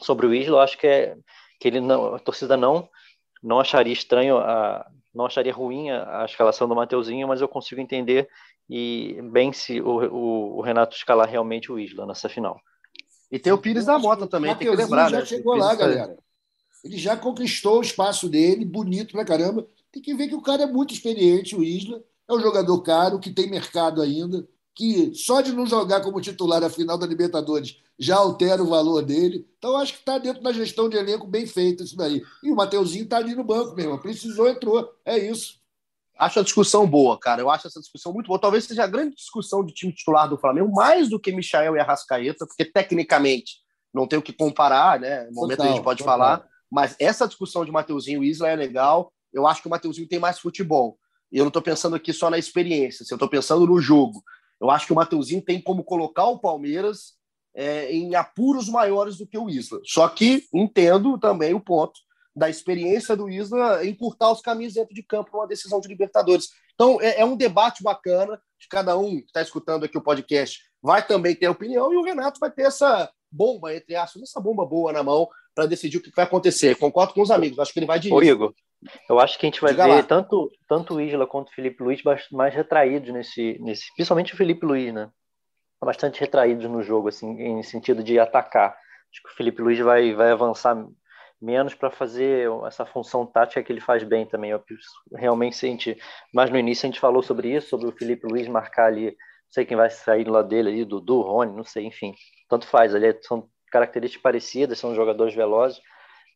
sobre 0.00 0.26
o 0.26 0.34
Isla, 0.34 0.62
acho 0.62 0.78
que 0.78 0.86
é 0.86 1.16
que 1.60 1.68
ele 1.68 1.80
não, 1.80 2.14
a 2.14 2.18
torcida 2.18 2.56
não 2.56 2.88
não 3.42 3.58
acharia 3.58 3.92
estranho 3.92 4.38
a 4.38 4.86
não 5.14 5.26
acharia 5.26 5.52
ruim 5.52 5.90
a, 5.90 6.22
a 6.22 6.24
escalação 6.24 6.68
do 6.68 6.74
Mateuzinho, 6.74 7.28
mas 7.28 7.40
eu 7.40 7.48
consigo 7.48 7.80
entender 7.80 8.28
e 8.68 9.20
bem 9.30 9.52
se 9.52 9.80
o, 9.80 10.02
o, 10.12 10.58
o, 10.58 10.60
Renato 10.62 10.96
escalar 10.96 11.28
realmente 11.28 11.70
o 11.70 11.78
Isla 11.78 12.06
nessa 12.06 12.28
final. 12.28 12.60
E 13.30 13.38
tem 13.38 13.52
o 13.52 13.58
Pires 13.58 13.86
da 13.86 13.98
Mota 13.98 14.26
também, 14.26 14.54
tem 14.54 14.68
que 14.68 14.76
lembrar, 14.76 15.10
já 15.10 15.20
né? 15.20 15.26
chegou 15.26 15.56
lá, 15.56 15.74
galera. 15.74 16.16
Ele 16.84 16.98
já 16.98 17.16
conquistou 17.16 17.78
o 17.78 17.82
espaço 17.82 18.28
dele, 18.28 18.64
bonito 18.64 19.12
pra 19.12 19.24
caramba. 19.24 19.66
Tem 19.90 20.02
que 20.02 20.14
ver 20.14 20.28
que 20.28 20.34
o 20.34 20.42
cara 20.42 20.64
é 20.64 20.66
muito 20.66 20.92
experiente, 20.92 21.54
o 21.54 21.62
Isla. 21.62 22.02
É 22.28 22.32
um 22.32 22.40
jogador 22.40 22.80
caro, 22.82 23.20
que 23.20 23.30
tem 23.30 23.48
mercado 23.48 24.02
ainda 24.02 24.46
que 24.74 25.14
só 25.14 25.40
de 25.40 25.52
não 25.52 25.66
jogar 25.66 26.00
como 26.00 26.20
titular 26.20 26.62
a 26.62 26.70
final 26.70 26.96
da 26.96 27.06
Libertadores 27.06 27.78
já 28.02 28.16
altera 28.16 28.62
o 28.62 28.68
valor 28.68 29.00
dele. 29.02 29.46
Então, 29.58 29.76
acho 29.76 29.92
que 29.92 30.00
está 30.00 30.18
dentro 30.18 30.42
da 30.42 30.52
gestão 30.52 30.88
de 30.88 30.96
elenco 30.96 31.26
bem 31.26 31.46
feito 31.46 31.84
isso 31.84 31.96
daí. 31.96 32.20
E 32.42 32.50
o 32.50 32.56
Mateuzinho 32.56 33.04
está 33.04 33.18
ali 33.18 33.34
no 33.34 33.44
banco 33.44 33.76
mesmo. 33.76 33.96
Precisou, 33.98 34.48
entrou. 34.48 34.92
É 35.04 35.16
isso. 35.16 35.60
Acho 36.18 36.40
a 36.40 36.42
discussão 36.42 36.84
boa, 36.84 37.16
cara. 37.16 37.40
Eu 37.40 37.48
acho 37.48 37.68
essa 37.68 37.78
discussão 37.78 38.12
muito 38.12 38.26
boa. 38.26 38.40
Talvez 38.40 38.64
seja 38.64 38.82
a 38.82 38.88
grande 38.88 39.14
discussão 39.14 39.64
de 39.64 39.72
time 39.72 39.92
titular 39.92 40.28
do 40.28 40.36
Flamengo, 40.36 40.72
mais 40.72 41.08
do 41.08 41.18
que 41.18 41.30
Michael 41.30 41.76
e 41.76 41.78
Arrascaeta, 41.78 42.44
porque 42.44 42.64
tecnicamente 42.64 43.60
não 43.94 44.06
tem 44.06 44.18
o 44.18 44.22
que 44.22 44.32
comparar, 44.32 44.98
né? 44.98 45.26
No 45.26 45.34
momento 45.34 45.58
total, 45.58 45.72
a 45.72 45.74
gente 45.76 45.84
pode 45.84 45.98
total. 46.00 46.18
falar. 46.18 46.48
Mas 46.68 46.96
essa 46.98 47.28
discussão 47.28 47.64
de 47.64 47.70
Mateuzinho 47.70 48.24
e 48.24 48.30
Isla 48.30 48.48
é 48.48 48.56
legal. 48.56 49.12
Eu 49.32 49.46
acho 49.46 49.62
que 49.62 49.68
o 49.68 49.70
Mateuzinho 49.70 50.08
tem 50.08 50.18
mais 50.18 50.40
futebol. 50.40 50.98
E 51.30 51.38
eu 51.38 51.44
não 51.44 51.50
estou 51.50 51.62
pensando 51.62 51.94
aqui 51.94 52.12
só 52.12 52.28
na 52.28 52.36
experiência, 52.36 53.04
eu 53.08 53.14
estou 53.14 53.28
pensando 53.28 53.64
no 53.66 53.80
jogo. 53.80 54.22
Eu 54.60 54.70
acho 54.70 54.86
que 54.86 54.92
o 54.92 54.96
Mateuzinho 54.96 55.40
tem 55.40 55.60
como 55.60 55.84
colocar 55.84 56.26
o 56.26 56.38
Palmeiras 56.38 57.14
é, 57.54 57.92
em 57.92 58.14
apuros 58.14 58.68
maiores 58.68 59.16
do 59.16 59.26
que 59.26 59.38
o 59.38 59.48
Isla. 59.48 59.80
Só 59.84 60.08
que 60.08 60.44
entendo 60.52 61.18
também 61.18 61.54
o 61.54 61.60
ponto 61.60 62.00
da 62.34 62.48
experiência 62.48 63.14
do 63.14 63.28
Isla 63.28 63.84
encurtar 63.86 64.32
os 64.32 64.40
caminhos 64.40 64.74
dentro 64.74 64.94
de 64.94 65.02
campo 65.02 65.30
numa 65.32 65.46
decisão 65.46 65.80
de 65.80 65.88
Libertadores. 65.88 66.48
Então, 66.74 66.98
é, 67.00 67.20
é 67.20 67.24
um 67.24 67.36
debate 67.36 67.82
bacana, 67.82 68.40
de 68.58 68.68
cada 68.68 68.96
um 68.96 69.16
que 69.16 69.26
está 69.26 69.42
escutando 69.42 69.84
aqui 69.84 69.98
o 69.98 70.02
podcast 70.02 70.60
vai 70.82 71.06
também 71.06 71.34
ter 71.34 71.48
opinião, 71.48 71.92
e 71.92 71.96
o 71.96 72.02
Renato 72.02 72.40
vai 72.40 72.50
ter 72.50 72.62
essa 72.62 73.08
bomba, 73.30 73.74
entre 73.74 73.94
aspas, 73.94 74.22
essa 74.22 74.40
bomba 74.40 74.66
boa 74.66 74.92
na 74.92 75.02
mão 75.02 75.28
para 75.54 75.66
decidir 75.66 75.98
o 75.98 76.02
que 76.02 76.10
vai 76.14 76.24
acontecer. 76.24 76.76
Concordo 76.76 77.14
com 77.14 77.22
os 77.22 77.30
amigos, 77.30 77.58
acho 77.58 77.72
que 77.72 77.78
ele 77.78 77.86
vai 77.86 78.00
de 78.00 78.12
Ô, 78.12 78.20
Igor, 78.20 78.52
eu 79.08 79.20
acho 79.20 79.38
que 79.38 79.46
a 79.46 79.48
gente 79.48 79.60
vai 79.60 79.70
Diga 79.70 79.86
ver 79.86 80.04
tanto, 80.04 80.50
tanto 80.68 80.94
o 80.94 81.00
Isla 81.00 81.26
quanto 81.26 81.50
o 81.50 81.54
Felipe 81.54 81.82
Luiz 81.82 82.02
mais 82.32 82.54
retraídos 82.54 83.12
nesse, 83.12 83.58
nesse. 83.60 83.84
Principalmente 83.94 84.34
o 84.34 84.36
Felipe 84.36 84.66
Luiz, 84.66 84.92
né? 84.92 85.08
Bastante 85.82 86.20
retraídos 86.20 86.70
no 86.70 86.82
jogo, 86.82 87.08
assim, 87.08 87.28
em 87.40 87.62
sentido 87.62 88.02
de 88.02 88.18
atacar. 88.18 88.70
Acho 88.70 89.22
que 89.22 89.28
o 89.30 89.36
Felipe 89.36 89.60
Luiz 89.60 89.78
vai, 89.80 90.14
vai 90.14 90.30
avançar 90.30 90.76
menos 91.40 91.74
para 91.74 91.90
fazer 91.90 92.48
essa 92.66 92.86
função 92.86 93.26
tática 93.26 93.62
que 93.62 93.72
ele 93.72 93.80
faz 93.80 94.04
bem 94.04 94.24
também. 94.24 94.50
Eu, 94.50 94.62
realmente, 95.14 95.66
a 95.66 95.68
gente, 95.68 95.96
mas 96.32 96.50
no 96.50 96.58
início 96.58 96.86
a 96.86 96.90
gente 96.90 97.00
falou 97.00 97.22
sobre 97.22 97.54
isso, 97.54 97.68
sobre 97.68 97.88
o 97.88 97.92
Felipe 97.92 98.26
Luiz 98.28 98.46
marcar 98.46 98.86
ali, 98.86 99.06
não 99.06 99.14
sei 99.50 99.64
quem 99.64 99.76
vai 99.76 99.90
sair 99.90 100.28
lá 100.28 100.40
dele 100.40 100.68
ali, 100.68 100.84
Dudu, 100.84 101.20
Rony, 101.20 101.52
não 101.52 101.64
sei, 101.64 101.84
enfim. 101.84 102.14
Tanto 102.48 102.66
faz, 102.66 102.94
ali 102.94 103.18
são 103.22 103.48
características 103.72 104.22
parecidas, 104.22 104.78
são 104.78 104.94
jogadores 104.94 105.34
velozes 105.34 105.80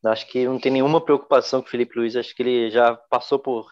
Acho 0.05 0.27
que 0.29 0.47
não 0.47 0.59
tem 0.59 0.73
nenhuma 0.73 1.01
preocupação 1.01 1.61
com 1.61 1.69
o 1.69 1.71
Felipe 1.71 1.99
Luiz. 1.99 2.17
Acho 2.17 2.35
que 2.35 2.43
ele 2.43 2.71
já 2.71 2.95
passou 2.95 3.39
por 3.39 3.67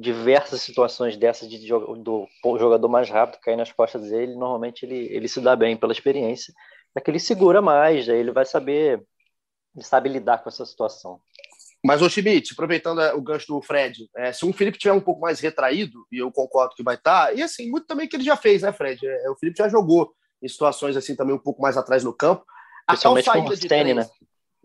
diversas 0.00 0.62
situações 0.62 1.16
dessas 1.16 1.48
de, 1.48 1.68
do 1.68 2.26
jogador 2.58 2.88
mais 2.88 3.10
rápido 3.10 3.40
cair 3.40 3.56
nas 3.56 3.70
costas 3.70 4.10
dele. 4.10 4.32
Normalmente 4.34 4.84
ele, 4.84 5.06
ele 5.10 5.28
se 5.28 5.40
dá 5.40 5.54
bem 5.54 5.76
pela 5.76 5.92
experiência. 5.92 6.52
É 6.94 7.00
que 7.00 7.10
ele 7.10 7.20
segura 7.20 7.60
mais, 7.60 8.08
aí 8.08 8.18
ele 8.18 8.32
vai 8.32 8.44
saber, 8.44 9.04
ele 9.76 9.84
sabe 9.84 10.08
lidar 10.08 10.38
com 10.38 10.48
essa 10.48 10.64
situação. 10.64 11.20
Mas, 11.84 12.02
o 12.02 12.10
Schmidt, 12.10 12.52
aproveitando 12.52 13.00
é, 13.00 13.14
o 13.14 13.22
gancho 13.22 13.46
do 13.46 13.62
Fred, 13.62 14.10
é, 14.16 14.32
se 14.32 14.44
o 14.44 14.52
Felipe 14.52 14.78
tiver 14.78 14.92
um 14.92 15.00
pouco 15.00 15.20
mais 15.20 15.40
retraído, 15.40 16.06
e 16.12 16.18
eu 16.18 16.30
concordo 16.30 16.74
que 16.74 16.82
vai 16.82 16.94
estar, 16.94 17.34
e 17.34 17.42
assim, 17.42 17.70
muito 17.70 17.86
também 17.86 18.06
que 18.06 18.16
ele 18.16 18.24
já 18.24 18.36
fez, 18.36 18.62
né, 18.62 18.72
Fred? 18.72 19.06
É, 19.06 19.30
o 19.30 19.36
Felipe 19.36 19.58
já 19.58 19.68
jogou 19.68 20.12
em 20.42 20.48
situações 20.48 20.96
assim 20.96 21.14
também 21.14 21.34
um 21.34 21.38
pouco 21.38 21.62
mais 21.62 21.76
atrás 21.76 22.04
no 22.04 22.12
campo. 22.12 22.44
A 22.86 22.92
Principalmente 22.92 23.24
tal 23.24 23.34
saída 23.34 23.56
de 23.56 23.68
três, 23.68 23.96
né? 23.96 24.08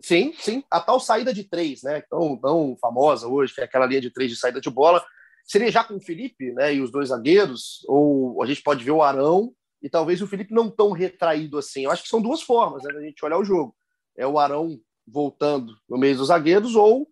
Sim, 0.00 0.34
sim. 0.38 0.64
A 0.70 0.80
tal 0.80 1.00
saída 1.00 1.32
de 1.32 1.44
três, 1.44 1.82
né? 1.82 2.02
Tão, 2.10 2.36
tão 2.36 2.76
famosa 2.80 3.26
hoje, 3.26 3.54
que 3.54 3.60
é 3.60 3.64
aquela 3.64 3.86
linha 3.86 4.00
de 4.00 4.10
três 4.10 4.30
de 4.30 4.36
saída 4.36 4.60
de 4.60 4.70
bola. 4.70 5.04
Seria 5.46 5.70
já 5.70 5.84
com 5.84 5.96
o 5.96 6.00
Felipe, 6.00 6.52
né? 6.52 6.74
E 6.74 6.80
os 6.80 6.90
dois 6.90 7.08
zagueiros, 7.08 7.84
ou 7.86 8.42
a 8.42 8.46
gente 8.46 8.62
pode 8.62 8.84
ver 8.84 8.90
o 8.90 9.02
Arão 9.02 9.52
e 9.82 9.88
talvez 9.88 10.20
o 10.20 10.26
Felipe 10.26 10.52
não 10.52 10.70
tão 10.70 10.90
retraído 10.90 11.56
assim. 11.58 11.84
Eu 11.84 11.90
acho 11.90 12.02
que 12.02 12.08
são 12.08 12.20
duas 12.20 12.42
formas, 12.42 12.82
né? 12.82 12.92
Da 12.92 13.00
gente 13.00 13.24
olhar 13.24 13.38
o 13.38 13.44
jogo. 13.44 13.74
É 14.16 14.26
o 14.26 14.38
Arão 14.38 14.80
voltando 15.06 15.76
no 15.88 15.96
meio 15.96 16.16
dos 16.16 16.28
zagueiros, 16.28 16.74
ou 16.74 17.08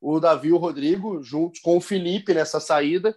o 0.00 0.18
Davi 0.18 0.48
e 0.48 0.52
o 0.52 0.56
Rodrigo 0.56 1.22
juntos 1.22 1.60
com 1.60 1.76
o 1.76 1.80
Felipe 1.80 2.34
nessa 2.34 2.60
saída 2.60 3.16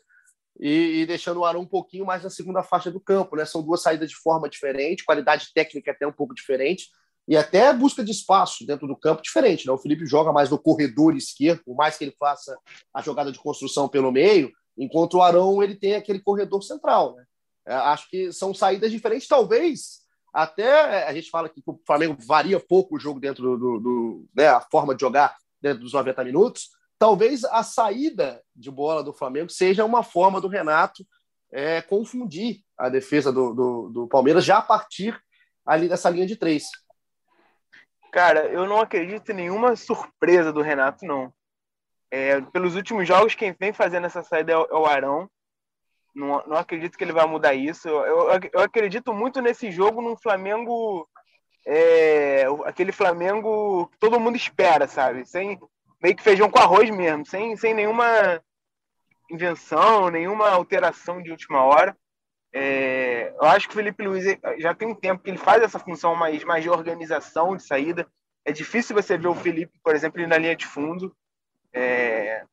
e, 0.60 1.02
e, 1.02 1.06
deixando 1.06 1.40
o 1.40 1.46
Arão 1.46 1.62
um 1.62 1.68
pouquinho 1.68 2.06
mais 2.06 2.24
na 2.24 2.30
segunda 2.30 2.62
faixa 2.62 2.92
do 2.92 3.00
campo. 3.00 3.36
Né? 3.36 3.46
São 3.46 3.64
duas 3.64 3.82
saídas 3.82 4.10
de 4.10 4.16
forma 4.16 4.50
diferente, 4.50 5.06
qualidade 5.06 5.48
técnica 5.54 5.92
até 5.92 6.06
um 6.06 6.12
pouco 6.12 6.36
diferente, 6.36 6.90
e 7.28 7.38
até 7.38 7.72
busca 7.74 8.04
de 8.04 8.12
espaço 8.12 8.66
dentro 8.66 8.88
do 8.88 8.98
campo 8.98 9.22
diferente. 9.22 9.66
Né? 9.66 9.72
O 9.72 9.78
Felipe 9.78 10.06
joga 10.06 10.34
mais 10.34 10.50
no 10.50 10.60
corredor 10.60 11.16
esquerdo, 11.16 11.64
por 11.64 11.76
mais 11.76 11.98
que 11.98 12.04
ele 12.04 12.16
faça 12.20 12.58
a 12.94 13.02
jogada 13.02 13.32
de 13.32 13.40
construção 13.40 13.88
pelo 13.88 14.12
meio, 14.12 14.52
enquanto 14.80 15.16
o 15.16 15.22
Arão 15.22 15.62
ele 15.62 15.76
tem 15.76 15.94
aquele 15.94 16.20
corredor 16.20 16.64
central. 16.64 17.16
Né? 17.16 17.26
É, 17.68 17.74
acho 17.74 18.10
que 18.10 18.32
são 18.32 18.54
saídas 18.54 18.92
diferentes, 18.92 19.28
talvez 19.28 20.00
até 20.34 21.08
a 21.08 21.14
gente 21.14 21.30
fala 21.30 21.50
que 21.50 21.62
o 21.66 21.80
Flamengo 21.86 22.16
varia 22.20 22.60
pouco 22.60 22.96
o 22.96 23.00
jogo 23.00 23.20
dentro 23.20 23.44
do, 23.44 23.58
do, 23.58 23.80
do 23.80 24.30
né, 24.36 24.48
a 24.48 24.62
forma 24.62 24.96
de 24.96 25.02
jogar 25.02 25.36
dentro 25.62 25.84
dos 25.84 25.94
90 25.94 26.24
minutos, 26.24 26.70
talvez 26.98 27.44
a 27.46 27.64
saída 27.64 28.42
de 28.56 28.70
bola 28.70 29.04
do 29.04 29.14
Flamengo 29.14 29.50
seja 29.50 29.86
uma 29.86 30.04
forma 30.04 30.40
do 30.40 30.48
Renato 30.48 31.06
é, 31.52 31.82
confundir 31.82 32.62
a 32.78 32.90
defesa 32.90 33.32
do, 33.32 33.54
do, 33.54 33.90
do, 33.90 34.08
Palmeiras 34.08 34.46
já 34.46 34.60
a 34.60 34.62
partir 34.62 35.20
ali 35.66 35.90
dessa 35.90 36.10
linha 36.10 36.28
de 36.28 36.36
três. 36.36 36.66
Cara, 38.12 38.48
eu 38.48 38.68
não 38.68 38.80
acredito 38.80 39.32
em 39.32 39.36
nenhuma 39.36 39.76
surpresa 39.76 40.54
do 40.54 40.62
Renato, 40.62 41.06
não. 41.06 41.34
É, 42.12 42.41
pelos 42.41 42.76
últimos 42.76 43.07
jogos, 43.07 43.36
quem 43.36 43.55
vem 43.60 43.72
fazendo 43.72 44.05
essa 44.05 44.24
saída 44.24 44.51
é 44.51 44.57
o, 44.57 44.66
é 44.66 44.76
o 44.76 44.86
Arão. 44.86 45.30
Não, 46.16 46.43
não 46.47 46.57
acredito 46.57 46.97
que 46.97 47.03
ele 47.03 47.14
vai 47.14 47.26
mudar 47.28 47.53
isso. 47.53 47.88
Eu, 47.88 48.30
eu, 48.32 48.39
eu 48.53 48.60
acredito 48.62 49.14
muito 49.14 49.41
nesse 49.41 49.72
jogo 49.72 50.01
num 50.01 50.18
Flamengo. 50.18 51.07
É, 51.66 52.45
aquele 52.66 52.91
Flamengo 52.91 53.88
que 53.88 53.97
todo 53.99 54.20
mundo 54.20 54.36
espera, 54.36 54.88
sabe? 54.88 55.26
Sem, 55.26 55.60
meio 56.01 56.16
que 56.16 56.24
feijão 56.24 56.49
com 56.49 56.60
arroz 56.60 56.89
mesmo, 56.89 57.26
sem, 57.26 57.55
sem 57.55 57.74
nenhuma 57.74 58.41
invenção, 59.30 60.10
nenhuma 60.10 60.49
alteração 60.49 61.22
de 61.22 61.32
última 61.32 61.64
hora. 61.64 61.95
É, 62.51 63.32
eu 63.36 63.43
acho 63.43 63.68
que 63.68 63.74
o 63.74 63.78
Felipe 63.78 64.03
Luiz 64.03 64.26
já 64.57 64.74
tem 64.74 64.88
um 64.88 64.95
tempo 64.95 65.22
que 65.22 65.30
ele 65.30 65.38
faz 65.38 65.62
essa 65.62 65.78
função 65.78 66.16
mais, 66.16 66.43
mais 66.43 66.64
de 66.64 66.70
organização 66.70 67.55
de 67.55 67.64
saída. 67.64 68.07
É 68.43 68.51
difícil 68.51 68.95
você 68.95 69.18
ver 69.18 69.28
o 69.28 69.36
Felipe, 69.36 69.78
por 69.84 69.95
exemplo, 69.95 70.26
na 70.28 70.38
linha 70.38 70.55
de 70.55 70.66
fundo. 70.66 71.16
É, 71.74 72.44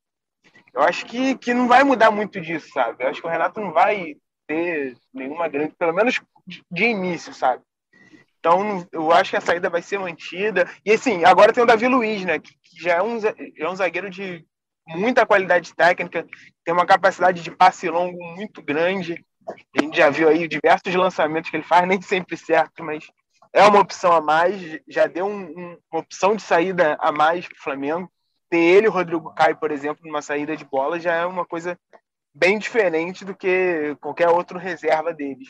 eu 0.74 0.82
acho 0.82 1.06
que, 1.06 1.36
que 1.38 1.54
não 1.54 1.66
vai 1.66 1.82
mudar 1.84 2.10
muito 2.10 2.40
disso, 2.40 2.68
sabe? 2.72 3.02
Eu 3.02 3.08
acho 3.08 3.20
que 3.20 3.26
o 3.26 3.30
Renato 3.30 3.60
não 3.60 3.72
vai 3.72 4.16
ter 4.46 4.96
nenhuma 5.12 5.48
grande, 5.48 5.74
pelo 5.78 5.94
menos 5.94 6.20
de 6.70 6.84
início, 6.84 7.32
sabe? 7.34 7.62
Então, 8.38 8.86
eu 8.92 9.10
acho 9.10 9.30
que 9.30 9.36
a 9.36 9.40
saída 9.40 9.68
vai 9.68 9.82
ser 9.82 9.98
mantida. 9.98 10.70
E 10.84 10.92
assim, 10.92 11.24
agora 11.24 11.52
tem 11.52 11.62
o 11.62 11.66
Davi 11.66 11.88
Luiz, 11.88 12.24
né? 12.24 12.38
Que, 12.38 12.54
já, 12.78 12.96
é 12.96 13.02
um, 13.02 13.18
é 13.58 13.68
um 13.68 13.74
zagueiro 13.74 14.08
de 14.10 14.44
muita 14.86 15.26
qualidade 15.26 15.74
técnica, 15.74 16.26
tem 16.64 16.74
uma 16.74 16.86
capacidade 16.86 17.42
de 17.42 17.50
passe 17.50 17.88
longo 17.88 18.16
muito 18.36 18.62
grande. 18.62 19.24
A 19.76 19.82
gente 19.82 19.96
já 19.96 20.10
viu 20.10 20.28
aí 20.28 20.46
diversos 20.46 20.94
lançamentos 20.94 21.50
que 21.50 21.56
ele 21.56 21.64
faz, 21.64 21.88
nem 21.88 22.00
sempre 22.00 22.36
certo, 22.36 22.84
mas 22.84 23.04
é 23.52 23.64
uma 23.64 23.80
opção 23.80 24.12
a 24.12 24.20
mais. 24.20 24.60
Já 24.86 25.06
deu 25.06 25.26
um, 25.26 25.42
um, 25.42 25.78
uma 25.90 26.00
opção 26.00 26.36
de 26.36 26.42
saída 26.42 26.96
a 27.00 27.10
mais 27.10 27.48
para 27.48 27.56
o 27.56 27.62
Flamengo. 27.62 28.10
Ter 28.48 28.58
ele, 28.58 28.88
o 28.88 28.92
Rodrigo 28.92 29.34
Caio, 29.34 29.56
por 29.56 29.70
exemplo, 29.70 30.06
numa 30.06 30.22
saída 30.22 30.56
de 30.56 30.64
bola 30.64 31.00
já 31.00 31.14
é 31.14 31.26
uma 31.26 31.44
coisa 31.44 31.78
bem 32.32 32.58
diferente 32.58 33.24
do 33.24 33.34
que 33.34 33.96
qualquer 34.00 34.28
outro 34.28 34.58
reserva 34.58 35.12
deles. 35.12 35.48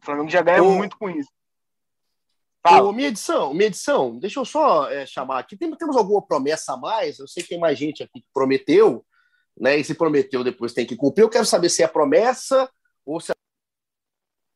O 0.00 0.04
Flamengo 0.04 0.28
já 0.28 0.42
ganha 0.42 0.62
muito 0.62 0.98
com 0.98 1.08
isso. 1.08 1.30
Ô, 2.82 2.92
minha 2.92 3.08
edição, 3.08 3.54
minha 3.54 3.66
edição, 3.66 4.18
deixa 4.18 4.40
eu 4.40 4.44
só 4.44 4.90
é, 4.90 5.06
chamar 5.06 5.38
aqui. 5.38 5.56
Tem, 5.56 5.70
temos 5.76 5.96
alguma 5.96 6.20
promessa 6.20 6.74
a 6.74 6.76
mais? 6.76 7.18
Eu 7.18 7.26
sei 7.26 7.42
que 7.42 7.48
tem 7.50 7.58
mais 7.58 7.78
gente 7.78 8.02
aqui 8.02 8.20
que 8.20 8.26
prometeu, 8.32 9.04
né? 9.56 9.76
E 9.76 9.84
se 9.84 9.94
prometeu, 9.94 10.44
depois 10.44 10.74
tem 10.74 10.86
que 10.86 10.96
cumprir. 10.96 11.22
Eu 11.22 11.30
quero 11.30 11.46
saber 11.46 11.70
se 11.70 11.82
é 11.82 11.88
promessa 11.88 12.70
ou 13.06 13.20
se 13.20 13.32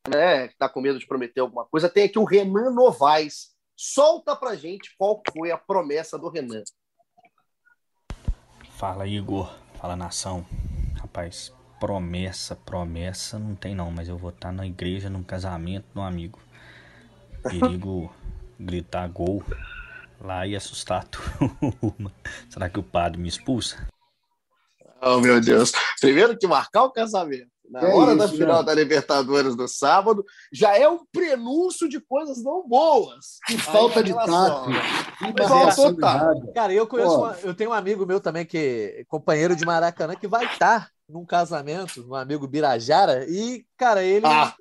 né, 0.08 0.46
está 0.46 0.68
com 0.68 0.80
medo 0.80 0.98
de 0.98 1.06
prometer 1.06 1.40
alguma 1.40 1.64
coisa. 1.64 1.88
Tem 1.88 2.04
aqui 2.04 2.18
o 2.18 2.24
Renan 2.24 2.70
Novaes. 2.70 3.52
Solta 3.74 4.36
pra 4.36 4.54
gente 4.54 4.94
qual 4.98 5.22
foi 5.32 5.50
a 5.50 5.56
promessa 5.56 6.18
do 6.18 6.28
Renan. 6.28 6.62
Fala, 8.82 9.06
Igor. 9.06 9.48
Fala, 9.80 9.94
nação. 9.94 10.44
Rapaz, 11.00 11.52
promessa, 11.78 12.56
promessa 12.56 13.38
não 13.38 13.54
tem 13.54 13.76
não, 13.76 13.92
mas 13.92 14.08
eu 14.08 14.18
vou 14.18 14.30
estar 14.30 14.50
na 14.50 14.66
igreja, 14.66 15.08
num 15.08 15.22
casamento 15.22 15.86
um 15.94 16.02
amigo 16.02 16.40
perigo 17.48 18.12
gritar 18.58 19.06
gol 19.06 19.40
lá 20.20 20.44
e 20.48 20.56
assustar 20.56 21.06
turma. 21.06 22.12
Será 22.50 22.68
que 22.68 22.80
o 22.80 22.82
padre 22.82 23.20
me 23.20 23.28
expulsa? 23.28 23.86
Oh, 25.00 25.20
meu 25.20 25.40
Deus. 25.40 25.70
Primeiro 26.00 26.36
que 26.36 26.48
marcar 26.48 26.82
o 26.82 26.90
casamento 26.90 27.51
na 27.72 27.80
é 27.80 27.94
hora 27.94 28.10
isso, 28.10 28.18
da 28.18 28.28
final 28.28 28.58
né? 28.58 28.66
da 28.66 28.74
Libertadores 28.74 29.56
do 29.56 29.66
sábado 29.66 30.24
já 30.52 30.76
é 30.76 30.86
um 30.86 31.04
prenúncio 31.10 31.88
de 31.88 31.98
coisas 31.98 32.42
não 32.44 32.68
boas. 32.68 33.38
Que 33.46 33.56
falta 33.56 34.02
de 34.02 34.12
tato. 34.12 34.70
Cara, 36.54 36.72
eu 36.74 36.86
conheço, 36.86 37.16
uma, 37.16 37.36
eu 37.42 37.54
tenho 37.54 37.70
um 37.70 37.72
amigo 37.72 38.04
meu 38.04 38.20
também 38.20 38.44
que 38.44 39.04
companheiro 39.08 39.56
de 39.56 39.64
Maracanã 39.64 40.14
que 40.14 40.28
vai 40.28 40.44
estar 40.44 40.90
num 41.08 41.24
casamento, 41.24 42.06
um 42.06 42.14
amigo 42.14 42.46
Birajara 42.46 43.26
e, 43.26 43.64
cara, 43.76 44.02
ele 44.02 44.26
ah. 44.26 44.54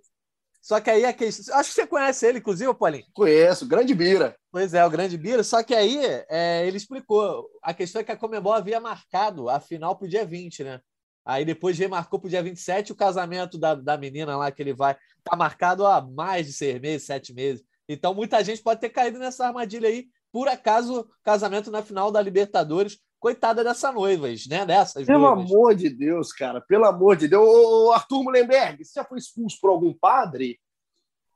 Só 0.62 0.80
que 0.80 0.92
aí 0.92 1.04
a 1.04 1.12
questão. 1.12 1.58
Acho 1.58 1.70
que 1.70 1.76
você 1.76 1.88
conhece 1.88 2.26
ele, 2.26 2.38
inclusive, 2.38 2.72
Paulinho. 2.76 3.04
Conheço, 3.14 3.68
grande 3.68 3.96
Bira. 3.96 4.36
Pois 4.52 4.76
é, 4.76 4.86
o 4.86 4.90
grande 4.92 5.18
Bira. 5.18 5.44
Só 5.44 5.64
que 5.64 5.74
aí 5.74 6.00
é, 6.30 6.68
ele 6.68 6.78
explicou. 6.78 7.50
A 7.64 7.74
questão 7.74 8.00
é 8.00 8.04
que 8.04 8.12
a 8.12 8.16
Comebol 8.16 8.54
havia 8.54 8.80
marcado 8.80 9.50
a 9.50 9.60
final 9.60 9.96
para 9.96 10.06
o 10.06 10.10
dia 10.10 10.24
20, 10.24 10.64
né? 10.64 10.80
Aí 11.26 11.46
depois 11.46 11.78
remarcou 11.78 12.20
para 12.20 12.28
o 12.28 12.30
dia 12.30 12.42
27 12.42 12.92
o 12.92 12.96
casamento 12.96 13.58
da, 13.58 13.76
da 13.76 13.98
menina 13.98 14.36
lá 14.38 14.52
que 14.52 14.62
ele 14.62 14.74
vai. 14.74 14.96
Tá 15.24 15.36
marcado 15.36 15.86
há 15.86 16.02
mais 16.02 16.48
de 16.48 16.54
seis 16.54 16.80
meses, 16.80 17.06
sete 17.06 17.34
meses. 17.34 17.64
Então 17.88 18.14
muita 18.14 18.44
gente 18.44 18.62
pode 18.62 18.80
ter 18.80 18.90
caído 18.90 19.20
nessa 19.20 19.48
armadilha 19.48 19.88
aí. 19.88 20.08
Por 20.32 20.48
acaso, 20.48 21.08
casamento 21.24 21.70
na 21.70 21.84
final 21.84 22.12
da 22.12 22.22
Libertadores 22.22 22.98
coitada 23.20 23.64
dessa 23.64 23.92
noivas, 23.92 24.48
né? 24.48 24.66
Dessas 24.66 25.06
Pelo 25.06 25.20
noivas. 25.20 25.46
amor 25.46 25.76
de 25.76 25.90
Deus, 25.90 26.34
cara, 26.34 26.60
pelo 26.60 26.86
amor 26.86 27.16
de 27.16 27.28
Deus. 27.28 27.48
Ô, 27.48 27.92
Arthur 27.92 28.24
Mullenberg, 28.24 28.84
você 28.84 28.94
já 28.96 29.06
foi 29.06 29.20
expulso 29.20 29.58
por 29.62 29.70
algum 29.70 29.94
padre? 29.94 30.60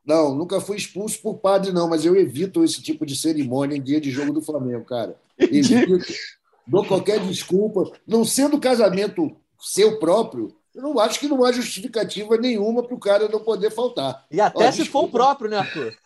Não, 0.04 0.34
nunca 0.36 0.60
fui 0.60 0.78
expulso 0.78 1.22
por 1.22 1.36
padre, 1.36 1.72
não, 1.72 1.88
mas 1.88 2.04
eu 2.06 2.16
evito 2.16 2.64
esse 2.64 2.82
tipo 2.82 3.06
de 3.06 3.16
cerimônia 3.16 3.76
em 3.76 3.82
dia 3.82 4.02
de 4.02 4.12
jogo 4.12 4.34
do 4.34 4.42
Flamengo, 4.42 4.84
cara. 4.86 5.16
Evito, 5.38 5.98
dou 6.66 6.86
qualquer 6.86 7.20
desculpa. 7.20 7.92
Não 8.08 8.24
sendo 8.24 8.60
casamento 8.60 9.36
seu 9.66 10.00
próprio, 10.00 10.56
eu 10.74 10.84
não 10.84 11.00
acho 11.00 11.20
que 11.20 11.28
não 11.28 11.44
há 11.44 11.52
justificativa 11.52 12.38
nenhuma 12.38 12.84
para 12.84 12.96
o 12.96 13.00
cara 13.00 13.28
não 13.30 13.40
poder 13.44 13.72
faltar. 13.72 14.26
E 14.30 14.40
até 14.42 14.68
Ó, 14.68 14.72
se 14.72 14.80
desculpa. 14.80 14.92
for 14.92 15.04
o 15.06 15.12
próprio, 15.12 15.50
né, 15.50 15.58
Arthur? 15.58 15.98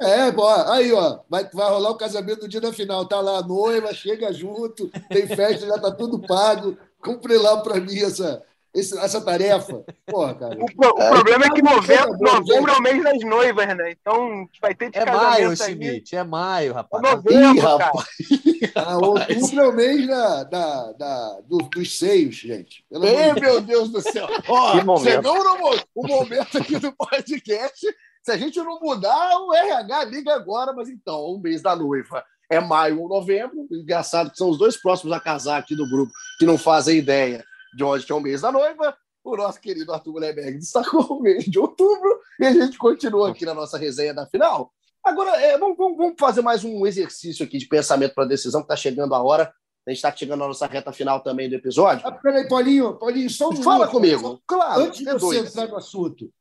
É, 0.00 0.32
pô, 0.32 0.46
aí, 0.48 0.92
ó, 0.92 1.20
vai, 1.28 1.48
vai 1.50 1.70
rolar 1.70 1.90
o 1.90 1.96
casamento 1.96 2.42
no 2.42 2.48
dia 2.48 2.60
da 2.60 2.72
final. 2.72 3.06
Tá 3.06 3.20
lá 3.20 3.38
a 3.38 3.42
noiva, 3.42 3.94
chega 3.94 4.32
junto, 4.32 4.90
tem 5.10 5.26
festa, 5.28 5.66
já 5.66 5.78
tá 5.78 5.92
tudo 5.92 6.18
pago. 6.26 6.76
Cumpre 7.00 7.36
lá 7.36 7.58
para 7.62 7.80
mim 7.80 7.98
essa, 8.00 8.42
essa 8.74 9.20
tarefa. 9.20 9.84
Porra, 10.06 10.34
cara. 10.34 10.54
O, 10.54 10.66
pro, 10.66 10.88
o 10.88 11.08
problema 11.10 11.44
é 11.44 11.50
que 11.50 11.62
novembro, 11.62 12.16
novembro 12.18 12.72
é 12.72 12.76
o 12.76 12.82
mês 12.82 13.04
das 13.04 13.20
noivas, 13.20 13.66
né? 13.76 13.92
Então 13.92 14.48
vai 14.60 14.74
ter 14.74 14.90
de 14.90 14.98
é 14.98 15.04
maio, 15.04 15.56
Schmidt, 15.56 16.16
é 16.16 16.24
maio, 16.24 16.72
rapaz. 16.72 17.02
É 17.02 17.10
novembro, 17.10 17.56
Ih, 17.56 17.60
rapaz. 17.60 18.08
Ah, 18.74 18.96
outubro 18.96 19.60
é 19.60 19.68
o 19.68 19.72
mês 19.72 20.06
da, 20.06 20.44
da, 20.44 20.92
da 20.92 21.40
do, 21.46 21.58
dos 21.58 21.98
seios, 21.98 22.36
gente. 22.36 22.84
Ei, 22.90 23.32
meu 23.40 23.60
Deus 23.60 23.90
do 23.90 24.00
céu. 24.00 24.26
Ó, 24.48 24.98
chegou 24.98 25.44
no, 25.44 25.76
o 25.94 26.06
momento 26.06 26.58
aqui 26.58 26.78
do 26.78 26.92
podcast 26.92 27.86
se 28.22 28.30
a 28.30 28.38
gente 28.38 28.56
não 28.60 28.78
mudar, 28.78 29.36
o 29.40 29.52
RH 29.52 30.04
liga 30.04 30.32
agora, 30.32 30.72
mas 30.72 30.88
então, 30.88 31.34
um 31.34 31.40
mês 31.40 31.60
da 31.60 31.74
noiva 31.74 32.24
é 32.48 32.60
maio 32.60 33.00
ou 33.00 33.08
novembro. 33.08 33.66
Engraçado 33.70 34.30
que 34.30 34.36
são 34.36 34.48
os 34.48 34.56
dois 34.56 34.76
próximos 34.76 35.12
a 35.12 35.18
casar 35.18 35.58
aqui 35.58 35.74
do 35.74 35.88
grupo 35.88 36.12
que 36.38 36.46
não 36.46 36.56
fazem 36.56 36.98
ideia 36.98 37.44
de 37.74 37.84
onde 37.84 38.04
que 38.04 38.12
é 38.12 38.14
o 38.14 38.20
mês 38.20 38.40
da 38.40 38.52
noiva. 38.52 38.96
O 39.24 39.36
nosso 39.36 39.60
querido 39.60 39.92
Arthur 39.92 40.12
Mullerberg 40.12 40.58
destacou 40.58 41.18
o 41.18 41.22
mês 41.22 41.44
de 41.44 41.58
outubro 41.58 42.20
e 42.40 42.46
a 42.46 42.52
gente 42.52 42.76
continua 42.76 43.30
aqui 43.30 43.44
na 43.44 43.54
nossa 43.54 43.78
resenha 43.78 44.12
da 44.12 44.26
final. 44.26 44.72
Agora, 45.04 45.36
é, 45.40 45.58
vamos, 45.58 45.76
vamos, 45.76 46.14
fazer 46.18 46.42
mais 46.42 46.64
um 46.64 46.86
exercício 46.86 47.44
aqui 47.44 47.58
de 47.58 47.66
pensamento 47.66 48.14
para 48.14 48.24
a 48.24 48.28
decisão, 48.28 48.60
que 48.60 48.66
está 48.66 48.76
chegando 48.76 49.14
a 49.14 49.22
hora. 49.22 49.52
A 49.84 49.90
gente 49.90 49.98
está 49.98 50.14
chegando 50.14 50.40
na 50.40 50.46
nossa 50.46 50.66
reta 50.66 50.92
final 50.92 51.20
também 51.20 51.48
do 51.48 51.56
episódio. 51.56 52.06
Ah, 52.06 52.12
peraí, 52.12 52.46
Paulinho, 52.48 52.94
Paulinho, 52.94 53.28
só 53.28 53.48
um 53.48 53.62
Fala 53.62 53.88
comigo. 53.88 54.40
Claro, 54.46 54.84
antes 54.84 55.00
de 55.00 55.12
você 55.12 55.38
entrar 55.40 55.66
no 55.66 55.76
assunto. 55.76 56.32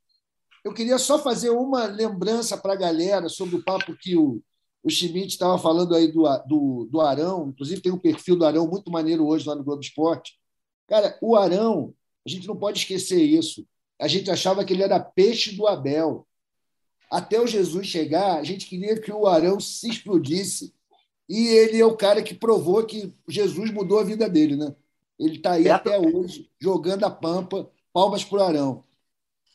eu 0.64 0.72
queria 0.74 1.00
só 1.00 1.18
fazer 1.18 1.50
uma 1.50 1.86
lembrança 1.86 2.56
para 2.56 2.74
a 2.74 2.78
galera 2.78 3.28
sobre 3.30 3.56
o 3.56 3.64
papo 3.64 3.98
que 3.98 4.16
o, 4.16 4.44
o 4.84 4.90
Schmidt 4.92 5.30
estava 5.30 5.58
falando 5.58 5.96
aí 5.96 6.12
do, 6.12 6.24
do, 6.48 6.88
do 6.92 7.02
Arão. 7.02 7.48
Inclusive, 7.50 7.82
tem 7.82 7.92
um 7.92 7.98
perfil 7.98 8.36
do 8.36 8.46
Arão 8.46 8.68
muito 8.68 8.92
maneiro 8.92 9.26
hoje 9.26 9.48
lá 9.48 9.56
no 9.56 9.64
Globo 9.64 9.82
Esporte. 9.82 10.34
Cara, 10.92 11.18
o 11.22 11.38
Arão, 11.38 11.94
a 12.28 12.30
gente 12.30 12.46
não 12.46 12.58
pode 12.58 12.80
esquecer 12.80 13.24
isso. 13.24 13.66
A 13.98 14.10
gente 14.10 14.30
achava 14.30 14.66
que 14.66 14.74
ele 14.74 14.84
era 14.84 15.00
peixe 15.00 15.56
do 15.56 15.66
Abel. 15.66 16.28
Até 17.10 17.40
o 17.40 17.48
Jesus 17.48 17.88
chegar, 17.88 18.38
a 18.38 18.44
gente 18.44 18.66
queria 18.66 19.00
que 19.00 19.10
o 19.10 19.26
Arão 19.26 19.58
se 19.58 19.90
explodisse. 19.90 20.74
E 21.30 21.48
ele 21.48 21.80
é 21.80 21.86
o 21.86 21.96
cara 21.96 22.22
que 22.22 22.34
provou 22.34 22.86
que 22.86 23.14
Jesus 23.26 23.72
mudou 23.72 24.00
a 24.00 24.04
vida 24.04 24.28
dele, 24.28 24.58
né? 24.58 24.76
Ele 25.18 25.38
está 25.38 25.54
aí 25.54 25.68
É. 25.68 25.72
até 25.72 25.98
hoje, 25.98 26.50
jogando 26.60 27.06
a 27.06 27.10
pampa, 27.10 27.70
palmas 27.94 28.26
para 28.26 28.40
o 28.40 28.44
Arão. 28.44 28.84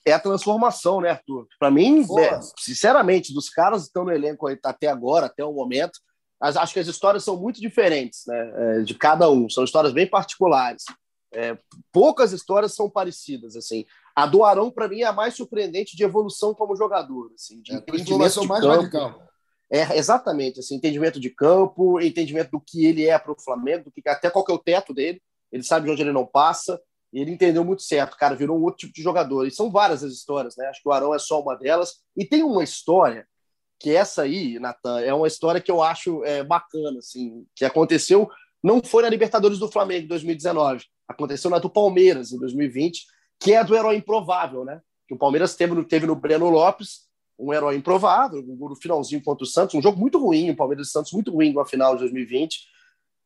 é 0.06 0.12
a 0.12 0.20
transformação, 0.20 1.02
né, 1.02 1.10
Arthur? 1.10 1.48
Para 1.58 1.70
mim, 1.70 2.06
é, 2.18 2.40
sinceramente, 2.56 3.34
dos 3.34 3.50
caras 3.50 3.82
que 3.82 3.88
estão 3.88 4.04
no 4.04 4.12
elenco 4.12 4.46
até 4.64 4.86
agora, 4.86 5.26
até 5.26 5.44
o 5.44 5.52
momento, 5.52 5.98
acho 6.40 6.72
que 6.72 6.78
as 6.78 6.86
histórias 6.86 7.24
são 7.24 7.36
muito 7.36 7.60
diferentes, 7.60 8.22
né, 8.24 8.52
é, 8.54 8.80
de 8.82 8.94
cada 8.94 9.28
um. 9.28 9.50
São 9.50 9.64
histórias 9.64 9.92
bem 9.92 10.08
particulares. 10.08 10.84
É, 11.32 11.58
poucas 11.92 12.32
histórias 12.32 12.74
são 12.74 12.88
parecidas, 12.88 13.56
assim. 13.56 13.84
A 14.14 14.26
do 14.26 14.44
Arão, 14.44 14.70
para 14.70 14.88
mim, 14.88 15.00
é 15.00 15.04
a 15.04 15.12
mais 15.12 15.34
surpreendente 15.34 15.96
de 15.96 16.04
evolução 16.04 16.54
como 16.54 16.76
jogador, 16.76 17.30
assim, 17.34 17.60
de 17.60 17.72
É 17.72 17.76
entendimento 17.76 18.40
de 18.40 18.46
mais 18.46 18.62
campo. 18.62 18.76
radical. 18.76 19.26
É, 19.70 19.98
exatamente, 19.98 20.60
assim, 20.60 20.76
entendimento 20.76 21.18
de 21.18 21.28
campo, 21.28 22.00
entendimento 22.00 22.52
do 22.52 22.60
que 22.60 22.86
ele 22.86 23.06
é 23.06 23.18
para 23.18 23.32
o 23.32 23.40
Flamengo, 23.40 23.84
do 23.84 23.90
que, 23.90 24.08
até 24.08 24.30
qual 24.30 24.44
que 24.44 24.52
é 24.52 24.54
o 24.54 24.62
teto 24.62 24.94
dele, 24.94 25.20
ele 25.50 25.62
sabe 25.64 25.86
de 25.86 25.92
onde 25.92 26.02
ele 26.02 26.12
não 26.12 26.24
passa, 26.24 26.80
e 27.12 27.20
ele 27.20 27.32
entendeu 27.32 27.64
muito 27.64 27.82
certo, 27.82 28.16
cara, 28.16 28.34
virou 28.34 28.58
um 28.58 28.62
outro 28.62 28.78
tipo 28.78 28.92
de 28.92 29.02
jogador. 29.02 29.46
E 29.46 29.50
são 29.50 29.70
várias 29.70 30.04
as 30.04 30.12
histórias, 30.12 30.56
né? 30.56 30.66
Acho 30.66 30.82
que 30.82 30.88
o 30.88 30.92
Arão 30.92 31.14
é 31.14 31.18
só 31.18 31.40
uma 31.40 31.56
delas. 31.56 31.94
E 32.16 32.24
tem 32.24 32.42
uma 32.42 32.62
história, 32.62 33.26
que 33.80 33.90
essa 33.90 34.22
aí, 34.22 34.58
Natan, 34.58 35.00
é 35.00 35.12
uma 35.12 35.26
história 35.26 35.60
que 35.60 35.70
eu 35.70 35.82
acho 35.82 36.24
é, 36.24 36.42
bacana, 36.44 36.98
assim, 36.98 37.46
que 37.54 37.64
aconteceu, 37.64 38.28
não 38.62 38.82
foi 38.82 39.02
na 39.02 39.08
Libertadores 39.08 39.58
do 39.58 39.70
Flamengo 39.70 40.04
em 40.04 40.08
2019, 40.08 40.84
aconteceu 41.08 41.50
na 41.50 41.58
do 41.58 41.70
Palmeiras 41.70 42.32
em 42.32 42.38
2020, 42.38 43.06
que 43.40 43.52
é 43.52 43.58
a 43.58 43.62
do 43.62 43.76
herói 43.76 43.96
improvável, 43.96 44.64
né? 44.64 44.80
Que 45.06 45.14
o 45.14 45.18
Palmeiras 45.18 45.54
teve, 45.54 45.74
no- 45.74 45.84
teve 45.84 46.06
no 46.06 46.16
Breno 46.16 46.48
Lopes, 46.48 47.06
um 47.38 47.52
herói 47.52 47.76
improvável, 47.76 48.40
um 48.40 48.56
gol 48.56 48.70
no 48.70 48.76
finalzinho 48.76 49.22
contra 49.22 49.44
o 49.44 49.46
Santos, 49.46 49.74
um 49.74 49.82
jogo 49.82 49.98
muito 49.98 50.18
ruim, 50.18 50.50
o 50.50 50.56
Palmeiras 50.56 50.88
e 50.88 50.90
Santos 50.90 51.12
muito 51.12 51.30
ruim 51.30 51.52
na 51.52 51.64
final 51.64 51.94
de 51.94 52.00
2020. 52.00 52.60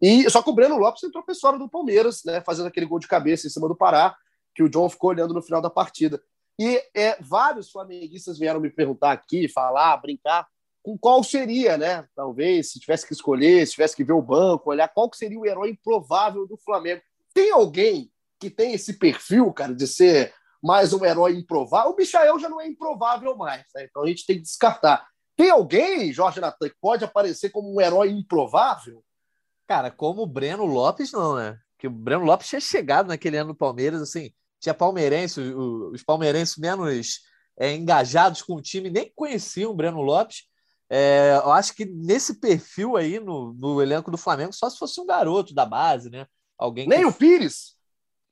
E 0.00 0.28
só 0.30 0.42
que 0.42 0.50
o 0.50 0.52
Breno 0.52 0.76
Lopes 0.76 1.02
entrou 1.02 1.24
história 1.28 1.58
do 1.58 1.68
Palmeiras, 1.68 2.22
né, 2.24 2.40
fazendo 2.40 2.66
aquele 2.66 2.86
gol 2.86 2.98
de 2.98 3.06
cabeça 3.06 3.46
em 3.46 3.50
cima 3.50 3.68
do 3.68 3.76
Pará, 3.76 4.16
que 4.54 4.62
o 4.62 4.68
John 4.68 4.88
ficou 4.88 5.10
olhando 5.10 5.34
no 5.34 5.42
final 5.42 5.62
da 5.62 5.70
partida. 5.70 6.20
E 6.58 6.82
é, 6.94 7.16
vários 7.20 7.70
flamenguistas 7.70 8.38
vieram 8.38 8.60
me 8.60 8.68
perguntar 8.70 9.12
aqui, 9.12 9.48
falar, 9.48 9.96
brincar, 9.98 10.46
com 10.82 10.98
qual 10.98 11.22
seria, 11.22 11.76
né? 11.76 12.06
Talvez, 12.14 12.72
se 12.72 12.80
tivesse 12.80 13.06
que 13.06 13.12
escolher, 13.12 13.66
se 13.66 13.72
tivesse 13.72 13.94
que 13.94 14.04
ver 14.04 14.12
o 14.12 14.22
banco, 14.22 14.70
olhar 14.70 14.88
qual 14.88 15.08
que 15.08 15.16
seria 15.16 15.38
o 15.38 15.46
herói 15.46 15.70
improvável 15.70 16.46
do 16.46 16.56
Flamengo. 16.56 17.02
Tem 17.34 17.50
alguém 17.50 18.10
que 18.38 18.50
tem 18.50 18.72
esse 18.72 18.98
perfil, 18.98 19.52
cara, 19.52 19.74
de 19.74 19.86
ser 19.86 20.34
mais 20.62 20.92
um 20.92 21.04
herói 21.04 21.36
improvável? 21.36 21.92
O 21.92 21.96
Michael 21.96 22.38
já 22.38 22.48
não 22.48 22.60
é 22.60 22.66
improvável 22.66 23.36
mais, 23.36 23.64
né? 23.74 23.84
Então 23.84 24.02
a 24.02 24.06
gente 24.06 24.26
tem 24.26 24.36
que 24.36 24.42
descartar. 24.42 25.06
Tem 25.36 25.50
alguém, 25.50 26.12
Jorge 26.12 26.40
Natan, 26.40 26.68
que 26.68 26.76
pode 26.80 27.04
aparecer 27.04 27.50
como 27.50 27.74
um 27.74 27.80
herói 27.80 28.10
improvável? 28.10 29.02
Cara, 29.66 29.90
como 29.90 30.22
o 30.22 30.26
Breno 30.26 30.64
Lopes, 30.66 31.12
não, 31.12 31.36
né? 31.36 31.58
Que 31.78 31.86
o 31.86 31.90
Breno 31.90 32.24
Lopes 32.24 32.48
tinha 32.48 32.60
chegado 32.60 33.08
naquele 33.08 33.36
ano 33.36 33.50
no 33.50 33.54
Palmeiras, 33.54 34.02
assim, 34.02 34.32
tinha 34.60 34.74
palmeirense, 34.74 35.40
os 35.40 36.02
palmeirenses 36.02 36.56
menos 36.56 37.20
é, 37.58 37.74
engajados 37.74 38.42
com 38.42 38.54
o 38.56 38.60
time 38.60 38.90
nem 38.90 39.10
conheciam 39.14 39.70
o 39.70 39.74
Breno 39.74 40.02
Lopes. 40.02 40.42
É, 40.90 41.40
eu 41.42 41.52
acho 41.52 41.74
que 41.74 41.84
nesse 41.86 42.40
perfil 42.40 42.96
aí 42.96 43.18
no, 43.20 43.54
no 43.54 43.80
elenco 43.80 44.10
do 44.10 44.18
Flamengo, 44.18 44.52
só 44.52 44.68
se 44.68 44.76
fosse 44.76 45.00
um 45.00 45.06
garoto 45.06 45.54
da 45.54 45.64
base, 45.64 46.10
né? 46.10 46.26
Alguém 46.60 46.86
Nem 46.86 47.00
que... 47.00 47.04
o 47.06 47.12
Pires? 47.12 47.76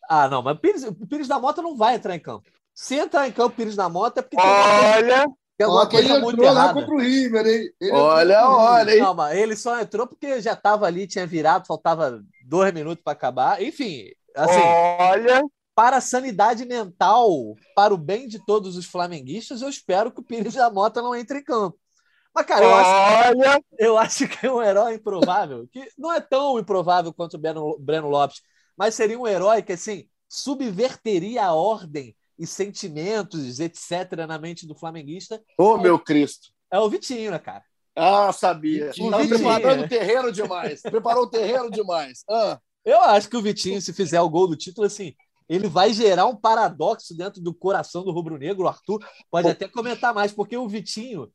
Ah, 0.08 0.28
não, 0.28 0.42
mas 0.42 0.56
o 0.56 0.60
Pires, 0.60 0.84
o 0.84 1.06
Pires 1.06 1.28
da 1.28 1.38
Mota 1.38 1.62
não 1.62 1.76
vai 1.76 1.94
entrar 1.96 2.14
em 2.14 2.20
campo. 2.20 2.48
Se 2.74 2.94
entrar 2.96 3.26
em 3.28 3.32
campo 3.32 3.54
o 3.54 3.56
Pires 3.56 3.76
da 3.76 3.88
Mota 3.88 4.20
é 4.20 4.22
porque 4.22 4.38
tem 4.38 4.50
alguma 4.52 4.78
coisa, 4.78 4.96
Olha, 4.96 5.26
tem 5.56 5.66
Ó, 5.66 5.66
alguma 5.66 5.88
que 5.88 5.96
ele 5.96 6.08
coisa 6.08 6.18
muito 6.18 6.36
entrou 6.36 6.52
lá 6.52 6.64
errada. 6.64 6.72
contra 6.72 6.94
o 6.94 6.98
River, 6.98 7.46
hein? 7.46 7.70
Ele 7.80 7.92
Olha, 7.92 8.48
olha, 8.48 8.96
hein? 8.96 9.00
Não, 9.00 9.14
mas 9.14 9.36
ele 9.36 9.56
só 9.56 9.80
entrou 9.80 10.06
porque 10.06 10.40
já 10.40 10.52
estava 10.52 10.86
ali, 10.86 11.06
tinha 11.06 11.26
virado, 11.26 11.66
faltava 11.66 12.22
dois 12.40 12.72
minutos 12.72 13.02
para 13.02 13.12
acabar. 13.12 13.62
Enfim, 13.62 14.04
assim, 14.36 14.80
olha. 14.98 15.42
para 15.74 15.96
a 15.98 16.00
sanidade 16.00 16.64
mental, 16.66 17.30
para 17.74 17.94
o 17.94 17.98
bem 17.98 18.28
de 18.28 18.38
todos 18.44 18.76
os 18.76 18.86
flamenguistas, 18.86 19.62
eu 19.62 19.68
espero 19.68 20.12
que 20.12 20.20
o 20.20 20.24
Pires 20.24 20.54
da 20.54 20.70
Mota 20.70 21.02
não 21.02 21.14
entre 21.14 21.40
em 21.40 21.44
campo. 21.44 21.78
Mas, 22.39 22.47
cara, 22.47 22.64
eu 22.64 22.74
acho, 22.74 23.28
Olha, 23.28 23.64
eu 23.78 23.99
acho 23.99 24.28
que 24.28 24.47
é 24.47 24.53
um 24.53 24.62
herói 24.62 24.95
improvável, 24.95 25.66
que 25.72 25.89
não 25.99 26.12
é 26.12 26.20
tão 26.20 26.57
improvável 26.57 27.12
quanto 27.12 27.34
o 27.34 27.39
Breno, 27.39 27.76
Breno 27.80 28.09
Lopes, 28.09 28.43
mas 28.76 28.95
seria 28.95 29.18
um 29.18 29.26
herói 29.26 29.61
que, 29.61 29.72
assim, 29.72 30.09
subverteria 30.28 31.47
a 31.47 31.53
ordem 31.53 32.14
e 32.39 32.47
sentimentos, 32.47 33.59
etc., 33.59 34.24
na 34.28 34.39
mente 34.39 34.68
do 34.68 34.74
flamenguista. 34.76 35.43
Ô, 35.59 35.76
meu 35.78 35.99
Cristo. 35.99 36.51
É 36.70 36.78
o 36.78 36.89
Vitinho, 36.89 37.32
né, 37.32 37.41
cara? 37.41 37.64
Ah, 37.97 38.32
sabia. 38.32 38.91
Estava 38.91 39.26
preparando 39.26 39.84
o 39.84 39.89
terreno 39.89 40.30
demais. 40.30 40.80
Preparou 40.80 41.24
o 41.24 41.30
terreno 41.30 41.68
demais. 41.68 42.22
Ah, 42.30 42.61
Eu 42.84 43.01
acho 43.01 43.28
que 43.28 43.36
o 43.36 43.43
Vitinho, 43.43 43.82
se 43.82 43.93
fizer 43.93 44.20
o 44.20 44.30
gol 44.30 44.47
do 44.47 44.55
título, 44.55 44.86
assim, 44.86 45.12
ele 45.49 45.66
vai 45.66 45.93
gerar 45.93 46.26
um 46.26 46.36
paradoxo 46.36 47.16
dentro 47.16 47.41
do 47.43 47.53
coração 47.53 48.05
do 48.05 48.12
rubro-negro. 48.12 48.64
O 48.64 48.68
Arthur 48.68 49.05
pode 49.28 49.49
até 49.49 49.66
comentar 49.66 50.14
mais, 50.14 50.30
porque 50.30 50.57
o 50.57 50.68
Vitinho. 50.68 51.32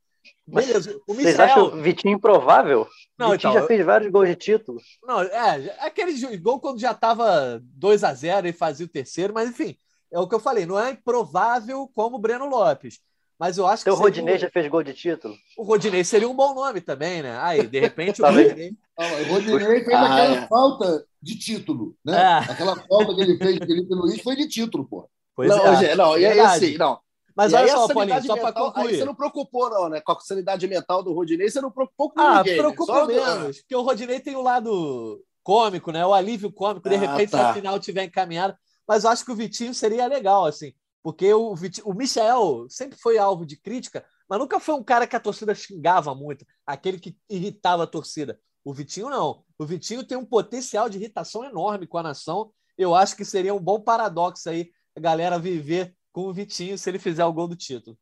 Beleza, 0.48 1.00
o 1.08 1.14
Vocês 1.14 1.40
acham 1.40 1.66
o 1.68 1.82
Vitinho 1.82 2.16
improvável? 2.16 2.88
Não, 3.18 3.32
Vitinho 3.32 3.52
então, 3.52 3.62
já 3.62 3.68
fez 3.68 3.86
vários 3.86 4.12
gols 4.12 4.28
de 4.30 4.36
título. 4.36 4.80
Não, 5.04 5.22
é, 5.22 5.76
aquele 5.80 6.14
jo- 6.14 6.42
gol 6.42 6.60
quando 6.60 6.80
já 6.80 6.92
estava 6.92 7.62
2 7.64 8.04
a 8.04 8.14
0 8.14 8.48
e 8.48 8.54
fazia 8.54 8.86
o 8.86 8.90
terceiro, 8.90 9.34
mas 9.34 9.50
enfim, 9.50 9.76
é 10.12 10.20
o 10.20 10.28
que 10.28 10.36
eu 10.36 10.40
falei, 10.40 10.66
não 10.66 10.80
é 10.80 10.92
improvável 10.92 11.90
como 11.94 12.18
o 12.18 12.20
Breno 12.20 12.46
Lopes. 12.48 13.00
Mas 13.40 13.58
eu 13.58 13.66
acho 13.66 13.84
que 13.84 13.90
Seu 13.90 13.96
seria 13.98 14.10
Rodinei 14.10 14.36
um- 14.36 14.40
já 14.40 14.50
fez 14.50 14.68
gol 14.68 14.84
de 14.84 14.94
título. 14.94 15.34
o 15.58 15.64
Rodinei 15.64 16.04
seria 16.04 16.30
um 16.30 16.36
bom 16.36 16.54
nome 16.54 16.80
também, 16.82 17.22
né? 17.24 17.38
Aí, 17.42 17.66
de 17.66 17.80
repente, 17.80 18.22
o? 18.22 18.26
Rodinei. 18.26 18.72
O 18.98 19.34
Rodinei 19.34 19.84
fez 19.84 19.88
Ah, 19.98 20.06
aquela 20.06 20.36
é. 20.44 20.48
falta 20.48 21.06
de 21.22 21.38
título, 21.40 21.96
né? 22.06 22.16
É. 22.16 22.52
Aquela 22.52 22.76
falta 22.76 23.16
que 23.16 23.22
ele 23.22 23.38
fez 23.38 23.60
de 23.60 23.66
Felipe 23.66 23.94
Luiz 23.94 24.22
foi 24.22 24.36
de 24.36 24.48
título, 24.48 24.86
pô. 24.88 25.10
Pois 25.36 25.50
não, 25.50 25.66
é, 25.66 25.76
gente, 25.78 25.96
não, 25.96 26.18
e 26.18 26.26
aí 26.26 26.34
verdade. 26.36 26.66
assim, 26.66 26.78
não. 26.78 27.00
Mas 27.36 27.52
E 27.52 27.56
olha 27.56 27.68
só, 27.70 27.88
Paulinho, 27.94 28.24
só 28.24 28.36
para 28.38 28.54
concluir. 28.54 28.98
você 28.98 29.06
não 29.06 29.16
preocupou, 29.16 29.70
não, 29.70 29.90
né? 29.90 30.02
Com 30.02 30.12
a 30.12 30.20
sanidade 30.20 30.68
mental 30.68 31.02
do 31.04 31.14
Rodinei, 31.14 31.50
você 31.50 31.60
não 31.62 31.72
preocupou 31.72 32.12
com 32.12 32.22
Ah, 32.22 32.38
ninguém. 32.38 32.54
né? 32.54 32.60
preocupa 32.60 33.02
do- 33.02 33.08
menos, 33.08 33.58
porque 33.62 33.76
o 33.76 33.82
Rodinei 33.82 34.20
tem 34.20 34.36
o 34.36 34.42
lado 34.42 35.20
cômico, 35.44 35.92
né? 35.92 36.06
O 36.06 36.14
alívio 36.14 36.52
cômico, 36.52 36.88
de 36.88 36.96
Ah, 36.96 37.00
repente, 37.00 37.32
tá. 37.32 37.38
se 37.38 37.44
a 37.46 37.54
final 37.54 37.80
tiver 37.80 38.04
encaminhada. 38.04 38.58
Mas 38.88 39.04
eu 39.04 39.10
acho 39.10 39.26
que 39.26 39.32
o 39.32 39.36
Vitinho 39.36 39.74
seria 39.74 40.06
legal, 40.08 40.46
assim, 40.46 40.74
porque 41.02 41.34
o, 41.34 41.56
Vitinho, 41.56 41.88
o 41.88 41.94
Michel 41.94 42.66
sempre 42.70 42.98
foi 43.00 43.18
alvo 43.18 43.46
de 43.46 43.58
crítica, 43.58 44.06
mas 44.30 44.40
nunca 44.40 44.60
foi 44.60 44.76
um 44.76 44.84
cara 44.84 45.08
que 45.08 45.16
a 45.16 45.20
torcida 45.20 45.56
xingava 45.56 46.14
muito, 46.14 46.46
aquele 46.66 47.00
que 47.00 47.18
irritava 47.30 47.84
a 47.84 47.88
torcida. 47.88 48.40
O 48.64 48.74
Vitinho 48.74 49.10
não. 49.10 49.44
O 49.58 49.66
Vitinho 49.66 50.06
tem 50.06 50.18
um 50.18 50.26
potencial 50.26 50.88
de 50.88 50.98
irritação 50.98 51.44
enorme 51.44 51.86
com 51.88 51.98
a 51.98 52.04
nação. 52.04 52.52
Eu 52.78 52.96
acho 52.96 53.16
que 53.18 53.26
seria 53.26 53.54
um 53.54 53.60
bom 53.60 53.80
paradoxo 53.82 54.50
aí 54.50 54.70
a 54.96 55.00
galera 55.00 55.38
viver 55.40 55.94
com 56.14 56.22
o 56.28 56.34
Vitinho 56.34 56.78
se 56.78 56.90
ele 56.90 57.00
fizer 57.00 57.26
o 57.26 57.34
gol 57.34 57.48
do 57.50 57.56
título. 57.56 57.98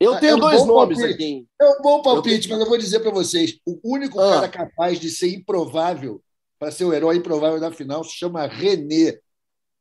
Eu 0.00 0.14
É 0.14 0.20
tenho 0.20 0.36
um 0.36 0.40
dois 0.40 0.66
nomes 0.66 0.98
palpite. 0.98 1.14
aqui. 1.14 1.46
É 1.60 1.64
um 1.78 1.82
bom 1.82 2.02
palpite, 2.02 2.34
Eu 2.34 2.40
tenho- 2.42 2.54
mas 2.54 2.60
eu 2.62 2.68
vou 2.68 2.78
dizer 2.78 2.98
para 3.00 3.10
vocês: 3.12 3.60
o 3.64 3.78
único 3.84 4.18
Ah. 4.18 4.32
cara 4.32 4.48
capaz 4.48 4.98
de 4.98 5.08
ser 5.10 5.28
improvável, 5.32 6.20
para 6.58 6.72
ser 6.72 6.84
o 6.84 6.92
herói 6.92 7.16
improvável 7.18 7.60
da 7.60 7.70
final, 7.70 8.02
se 8.02 8.10
chama 8.16 8.46
René. 8.46 9.20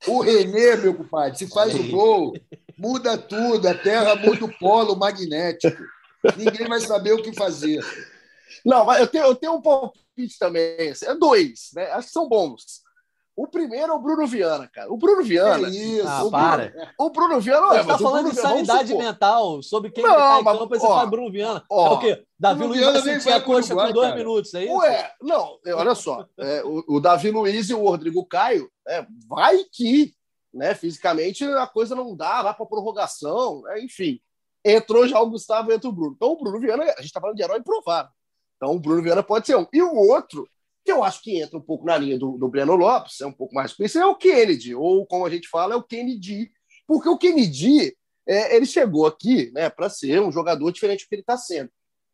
O 0.07 0.19
René, 0.21 0.75
meu 0.77 0.93
compadre, 0.95 1.37
se 1.37 1.47
faz 1.47 1.73
o 1.73 1.83
gol, 1.89 2.33
muda 2.77 3.17
tudo, 3.17 3.67
a 3.67 3.73
terra 3.73 4.15
muda 4.15 4.45
o 4.45 4.57
polo 4.59 4.95
magnético. 4.95 5.81
Ninguém 6.37 6.67
vai 6.67 6.79
saber 6.81 7.13
o 7.13 7.21
que 7.23 7.33
fazer. 7.33 7.83
Não, 8.65 8.85
mas 8.85 8.99
eu 8.99 9.07
tenho, 9.07 9.25
eu 9.25 9.35
tenho 9.35 9.53
um 9.53 9.61
palpite 9.61 10.37
também. 10.39 10.75
É 11.03 11.15
dois, 11.15 11.69
né? 11.73 11.85
Acho 11.91 12.07
que 12.07 12.13
são 12.13 12.27
bons. 12.27 12.81
O 13.35 13.47
primeiro 13.47 13.93
é 13.93 13.95
o 13.95 13.99
Bruno 13.99 14.27
Viana, 14.27 14.67
cara. 14.67 14.91
O 14.91 14.97
Bruno 14.97 15.23
Viana. 15.23 15.67
É 15.67 15.71
isso. 15.71 16.07
Ah, 16.07 16.23
o 16.23 16.31
para. 16.31 16.69
Bruno, 16.69 16.87
o 16.99 17.09
Bruno 17.09 17.39
Viana. 17.39 17.67
Você 17.67 17.77
é, 17.77 17.81
está 17.81 17.97
falando 17.97 18.25
Bruno 18.25 18.35
de 18.35 18.41
sanidade 18.41 18.93
mental, 18.93 19.63
sobre 19.63 19.89
quem 19.89 20.03
Não, 20.03 20.11
que 20.11 20.17
tá 20.17 20.39
em 20.39 20.43
mas, 20.43 20.57
campo, 20.59 20.75
você 20.75 20.85
ó, 20.85 20.89
fala 20.89 21.09
Bruno 21.09 21.31
Viana. 21.31 21.63
ó, 21.69 21.87
é 21.87 21.89
o 21.91 21.99
quê? 21.99 22.25
Davi 22.37 22.59
Bruno 22.59 22.73
Luiz 22.73 22.85
vai 22.85 22.93
nem 22.93 23.01
sentir 23.01 23.31
a 23.31 23.41
coxa 23.41 23.73
Uruguai, 23.73 23.87
por 23.87 23.93
dois 23.93 24.07
cara. 24.09 24.19
minutos, 24.19 24.53
é 24.53 24.65
isso? 24.65 24.73
Ué, 24.75 25.11
não, 25.21 25.59
olha 25.65 25.95
só. 25.95 26.25
é, 26.39 26.63
o, 26.63 26.83
o 26.87 26.99
Davi 26.99 27.31
Luiz 27.31 27.69
e 27.69 27.73
o 27.73 27.87
Rodrigo 27.87 28.25
Caio, 28.25 28.69
é, 28.87 29.05
vai 29.27 29.63
que, 29.71 30.13
né, 30.53 30.75
fisicamente 30.75 31.45
a 31.45 31.67
coisa 31.67 31.95
não 31.95 32.15
dá, 32.15 32.43
vai 32.43 32.53
para 32.53 32.65
prorrogação, 32.65 33.61
né, 33.61 33.81
enfim. 33.81 34.19
Entrou 34.63 35.07
já 35.07 35.19
o 35.19 35.29
Gustavo, 35.29 35.71
entra 35.71 35.89
o 35.89 35.93
Bruno. 35.93 36.13
Então 36.15 36.33
o 36.33 36.37
Bruno 36.37 36.59
Viana, 36.59 36.83
a 36.83 36.87
gente 36.87 37.05
está 37.05 37.21
falando 37.21 37.37
de 37.37 37.43
herói 37.43 37.59
improvável. 37.59 38.11
Então 38.57 38.75
o 38.75 38.79
Bruno 38.79 39.01
Viana 39.01 39.23
pode 39.23 39.47
ser 39.47 39.55
um. 39.55 39.65
E 39.73 39.81
o 39.81 39.95
outro, 39.95 40.47
que 40.83 40.91
eu 40.91 41.03
acho 41.03 41.21
que 41.21 41.41
entra 41.41 41.57
um 41.57 41.61
pouco 41.61 41.85
na 41.85 41.97
linha 41.97 42.17
do, 42.17 42.37
do 42.37 42.47
Breno 42.47 42.75
Lopes, 42.75 43.21
é 43.21 43.25
um 43.25 43.31
pouco 43.31 43.53
mais 43.53 43.73
conhecido, 43.73 44.03
é 44.03 44.07
o 44.07 44.15
Kennedy, 44.15 44.73
ou 44.73 45.05
como 45.05 45.25
a 45.25 45.29
gente 45.29 45.47
fala, 45.47 45.73
é 45.73 45.77
o 45.77 45.83
Kennedy. 45.83 46.51
Porque 46.87 47.07
o 47.07 47.17
Kennedy, 47.17 47.95
é, 48.27 48.55
ele 48.55 48.65
chegou 48.65 49.05
aqui 49.05 49.51
né, 49.53 49.69
para 49.69 49.89
ser 49.89 50.21
um 50.21 50.31
jogador 50.31 50.71
diferente 50.71 51.05
do 51.05 51.09
que 51.09 51.15
ele 51.15 51.21
está 51.21 51.37
sendo. 51.37 51.69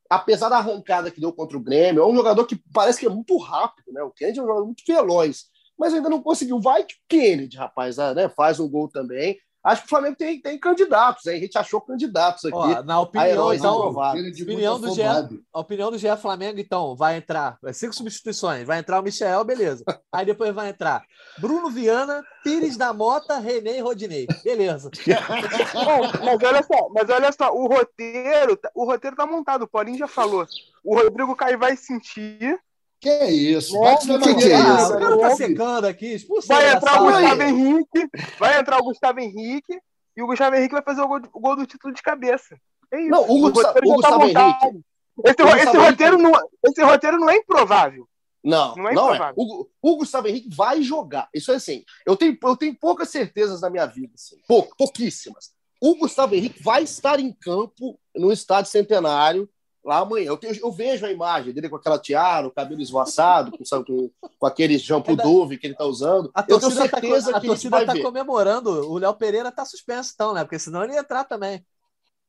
Apesar 0.10 0.50
da 0.50 0.58
arrancada 0.58 1.12
que 1.12 1.20
deu 1.20 1.34
contra 1.34 1.58
o 1.58 1.62
Grêmio, 1.62 2.02
é 2.02 2.06
um 2.06 2.16
jogador 2.16 2.46
que 2.46 2.62
parece 2.74 3.00
que 3.00 3.06
é 3.06 3.10
muito 3.10 3.36
rápido, 3.38 3.92
né? 3.92 4.02
O 4.04 4.12
Kennedy 4.12 4.40
é 4.40 4.42
um 4.42 4.46
jogador 4.46 4.66
muito 4.66 4.84
veloz, 4.88 5.46
mas 5.78 5.94
ainda 5.94 6.10
não 6.10 6.22
conseguiu. 6.24 6.62
Vai 6.62 6.86
que 6.86 6.96
o 6.96 6.98
Kennedy, 7.10 7.58
rapaz, 7.58 7.98
né, 7.98 8.30
faz 8.30 8.60
um 8.60 8.70
gol 8.70 8.88
também. 8.88 9.38
Acho 9.68 9.82
que 9.82 9.88
o 9.88 9.90
Flamengo 9.90 10.16
tem, 10.16 10.40
tem 10.40 10.58
candidatos, 10.58 11.26
hein? 11.26 11.36
a 11.36 11.40
gente 11.42 11.58
achou 11.58 11.82
candidatos 11.82 12.46
aqui. 12.46 12.56
Ó, 12.56 12.82
na 12.84 13.02
opinião, 13.02 13.54
então, 13.54 13.90
opinião 13.90 14.80
do, 14.80 14.96
GE, 14.96 15.02
a 15.02 15.60
opinião 15.60 15.92
do 15.92 15.98
GE 15.98 16.16
Flamengo, 16.16 16.58
então, 16.58 16.96
vai 16.96 17.18
entrar 17.18 17.60
cinco 17.74 17.94
substituições. 17.94 18.66
Vai 18.66 18.80
entrar 18.80 18.98
o 18.98 19.04
Michel, 19.04 19.44
beleza. 19.44 19.84
Aí 20.10 20.26
depois 20.26 20.56
vai 20.56 20.70
entrar 20.70 21.04
Bruno 21.38 21.70
Viana, 21.70 22.24
Pires 22.46 22.78
da 22.78 22.94
Mota, 22.94 23.40
René 23.40 23.78
e 23.78 23.82
Rodinei. 23.82 24.26
Beleza. 24.42 24.90
Bom, 25.74 26.12
mas 26.24 26.42
olha 26.42 26.64
só, 26.64 26.90
mas 26.94 27.10
olha 27.10 27.32
só, 27.34 27.54
o 27.54 27.68
roteiro, 27.68 28.58
o 28.74 28.86
roteiro 28.86 29.18
tá 29.18 29.26
montado, 29.26 29.64
o 29.64 29.68
Paulinho 29.68 29.98
já 29.98 30.08
falou. 30.08 30.48
O 30.82 30.96
Rodrigo 30.96 31.36
Caio 31.36 31.60
vai 31.60 31.76
sentir 31.76 32.58
que 33.00 33.10
é 33.10 33.32
isso? 33.32 33.80
Bate 33.80 34.08
na 34.08 34.20
que, 34.20 34.36
que 34.36 34.44
é 34.52 34.60
isso? 34.60 34.94
O 34.94 35.00
cara 35.00 35.20
tá 35.20 35.36
secando 35.36 35.86
aqui. 35.86 36.14
Expulsa 36.14 36.54
vai 36.54 36.76
entrar 36.76 37.02
o 37.02 37.06
Gustavo 37.06 37.42
aí. 37.42 37.50
Henrique, 37.50 38.10
vai 38.40 38.60
entrar 38.60 38.78
o 38.80 38.84
Gustavo 38.84 39.20
Henrique 39.20 39.80
e 40.16 40.24
o 40.24 40.28
Gustavo 40.28 40.56
Henrique 40.56 40.74
vai 40.74 40.84
fazer 40.84 41.02
o 41.02 41.08
gol, 41.08 41.22
o 41.34 41.40
gol 41.40 41.56
do 41.56 41.68
título 41.68 41.94
de 41.94 42.02
cabeça. 42.02 42.58
É 42.92 43.02
isso. 43.02 43.10
Não, 43.10 43.22
o, 43.22 43.46
o, 43.46 43.52
Gustavo, 43.52 43.80
o 43.84 43.94
Gustavo 43.94 44.24
Henrique. 44.24 44.82
Esse, 45.26 45.44
o 45.44 45.56
esse 45.56 45.78
roteiro 45.78 46.18
não, 46.18 46.32
esse 46.66 46.84
roteiro 46.84 47.18
não 47.20 47.30
é 47.30 47.38
improvável. 47.38 48.08
Não, 48.44 48.76
não 48.76 48.88
é. 48.88 48.94
Não 48.94 49.14
é. 49.14 49.34
O, 49.36 49.68
o, 49.82 49.98
Gustavo 49.98 50.28
Henrique 50.28 50.50
vai 50.56 50.82
jogar. 50.82 51.30
Isso 51.34 51.52
é 51.52 51.56
assim. 51.56 51.84
Eu 52.06 52.16
tenho, 52.16 52.38
eu 52.42 52.58
tenho 52.58 52.76
poucas 52.76 53.10
certezas 53.10 53.62
na 53.62 53.70
minha 53.70 53.86
vida, 53.86 54.14
assim, 54.16 54.38
Pou, 54.48 54.68
pouquíssimas. 54.78 55.52
O 55.82 55.96
Gustavo 55.96 56.34
Henrique 56.34 56.64
vai 56.64 56.84
estar 56.84 57.20
em 57.20 57.32
campo 57.32 58.00
no 58.16 58.32
estádio 58.32 58.72
centenário 58.72 59.50
lá 59.88 60.00
amanhã. 60.00 60.28
Eu, 60.28 60.40
eu, 60.62 60.72
vejo 60.72 61.06
a 61.06 61.12
imagem 61.12 61.54
dele 61.54 61.70
com 61.70 61.78
aquela 61.78 61.98
tiara, 61.98 62.46
o 62.46 62.52
cabelo 62.52 62.82
esvoaçado, 62.82 63.58
com, 63.58 63.64
sabe, 63.64 63.86
com, 63.86 64.12
com 64.38 64.46
aquele 64.46 64.78
shampoo 64.78 65.14
é 65.14 65.16
da... 65.16 65.24
Dove 65.24 65.58
que 65.58 65.66
ele 65.66 65.74
está 65.74 65.86
usando. 65.86 66.30
A 66.36 66.42
eu 66.42 66.60
tenho 66.60 66.76
tá 66.76 66.82
certeza 66.82 67.32
tá, 67.32 67.38
a 67.38 67.42
que 67.42 67.48
a 67.48 67.50
torcida 67.50 67.80
está 67.80 68.02
comemorando. 68.02 68.92
O 68.92 68.98
Léo 68.98 69.14
Pereira 69.14 69.50
está 69.50 69.64
suspenso, 69.64 70.12
então, 70.14 70.34
né? 70.34 70.44
Porque 70.44 70.60
senão 70.60 70.84
ele 70.84 70.94
ia 70.94 71.00
entrar 71.00 71.24
também. 71.24 71.66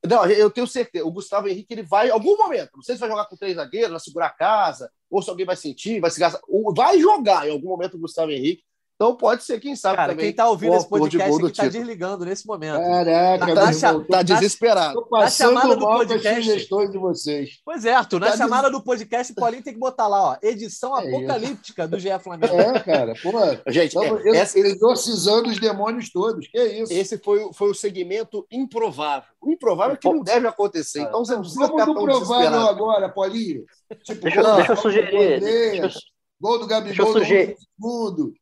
Não, 0.07 0.25
eu 0.27 0.49
tenho 0.51 0.67
certeza. 0.67 1.05
O 1.05 1.11
Gustavo 1.11 1.49
Henrique 1.49 1.75
ele 1.75 1.83
vai, 1.83 2.09
em 2.09 2.13
algum 2.13 2.37
momento, 2.37 2.71
não 2.77 2.83
sei 2.83 2.95
se 2.95 3.01
vai 3.01 3.11
jogar 3.11 3.25
com 3.25 3.37
três 3.37 3.57
zagueiros, 3.57 3.91
vai 3.91 4.01
segurar 4.01 4.27
a 4.27 4.31
casa, 4.31 4.91
ou 5.11 5.21
se 5.21 5.29
alguém 5.29 5.45
vai 5.45 5.57
sentir, 5.57 6.01
vai 6.01 6.11
se 6.11 6.21
gastar. 6.21 6.41
Vai 6.75 7.01
jogar 7.01 7.49
em 7.49 7.51
algum 7.51 7.69
momento 7.69 7.97
o 7.97 8.01
Gustavo 8.01 8.31
Henrique. 8.31 8.63
Então 8.99 9.15
pode 9.15 9.45
ser, 9.45 9.61
quem 9.61 9.77
sabe. 9.77 9.95
Cara, 9.95 10.11
também, 10.11 10.27
quem 10.27 10.35
tá 10.35 10.49
ouvindo 10.49 10.75
esse 10.75 10.89
podcast 10.89 11.47
aqui 11.47 11.57
tá 11.57 11.69
desligando 11.69 12.25
nesse 12.25 12.45
momento. 12.45 12.81
Caraca, 12.81 13.55
tá, 13.55 13.73
tá, 13.73 14.05
tá 14.11 14.23
desesperado. 14.23 15.01
Tô 15.01 15.17
na 15.17 15.31
chamada 15.31 15.77
do 15.77 15.87
podcast. 15.87 16.43
sugestões 16.43 16.91
de 16.91 16.99
vocês. 16.99 17.61
Pois 17.65 17.85
é, 17.85 17.95
Arthur, 17.95 18.19
na 18.19 18.33
tá 18.33 18.37
chamada 18.37 18.69
des... 18.69 18.77
do 18.77 18.83
podcast, 18.83 19.33
o 19.33 19.37
Paulinho 19.37 19.63
tem 19.63 19.73
que 19.73 19.79
botar 19.79 20.09
lá, 20.09 20.33
ó, 20.33 20.37
edição 20.43 20.99
é 20.99 21.07
apocalíptica 21.07 21.83
isso. 21.83 21.91
do 21.93 21.99
GE 22.01 22.19
Flamengo. 22.19 22.57
É, 22.59 22.81
cara, 22.81 23.15
pô. 23.23 23.31
Gente, 23.71 23.97
é, 23.97 24.37
essa... 24.37 24.59
exorcizando 24.59 25.49
os 25.49 25.61
demônios 25.61 26.11
todos. 26.11 26.49
Que 26.49 26.59
é 26.59 26.83
isso? 26.83 26.93
Esse 26.93 27.19
foi, 27.19 27.53
foi 27.53 27.71
o 27.71 27.75
segmento 27.75 28.45
improvável. 28.51 29.29
O 29.41 29.53
improvável 29.53 29.95
é 29.95 29.97
que 29.97 30.09
não 30.09 30.25
deve 30.25 30.49
acontecer. 30.49 31.03
Então 31.03 31.25
você 31.25 31.35
não 31.35 31.43
precisa 31.43 31.69
Vamos 31.69 32.03
provável 32.03 32.63
agora, 32.63 33.09
Paulinho. 33.09 33.65
Tipo, 34.03 34.23
deixa, 34.23 34.43
gol, 34.43 34.57
deixa 34.57 34.73
eu 34.73 34.77
sugerir. 34.77 35.41
Deixa, 35.41 36.01
gol 36.41 36.59
do 36.59 36.67
Gabigol 36.67 37.15
do 37.15 37.25
segundo. 37.25 38.33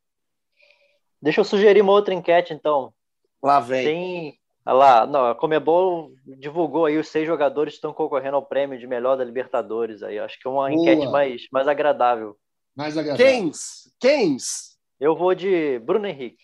Deixa 1.21 1.41
eu 1.41 1.45
sugerir 1.45 1.81
uma 1.81 1.91
outra 1.91 2.13
enquete, 2.13 2.53
então. 2.53 2.93
Lá 3.41 3.59
vem. 3.59 3.85
Tem. 3.85 4.39
Lá, 4.65 5.07
não, 5.07 5.27
a 5.27 5.35
Comebol 5.35 6.11
divulgou 6.25 6.85
aí 6.85 6.97
os 6.97 7.07
seis 7.07 7.25
jogadores 7.25 7.73
que 7.73 7.77
estão 7.77 7.93
concorrendo 7.93 8.35
ao 8.35 8.45
prêmio 8.45 8.77
de 8.77 8.85
melhor 8.85 9.15
da 9.15 9.23
Libertadores. 9.23 10.03
Aí, 10.03 10.19
acho 10.19 10.37
que 10.39 10.47
é 10.47 10.51
uma 10.51 10.69
Boa. 10.69 10.73
enquete 10.73 11.07
mais, 11.07 11.47
mais 11.51 11.67
agradável. 11.67 12.37
Mais 12.75 12.97
agradável. 12.97 13.25
Quens? 13.25 13.93
Quens? 13.97 14.77
Eu 14.99 15.15
vou 15.15 15.33
de 15.33 15.79
Bruno 15.79 16.05
Henrique. 16.05 16.43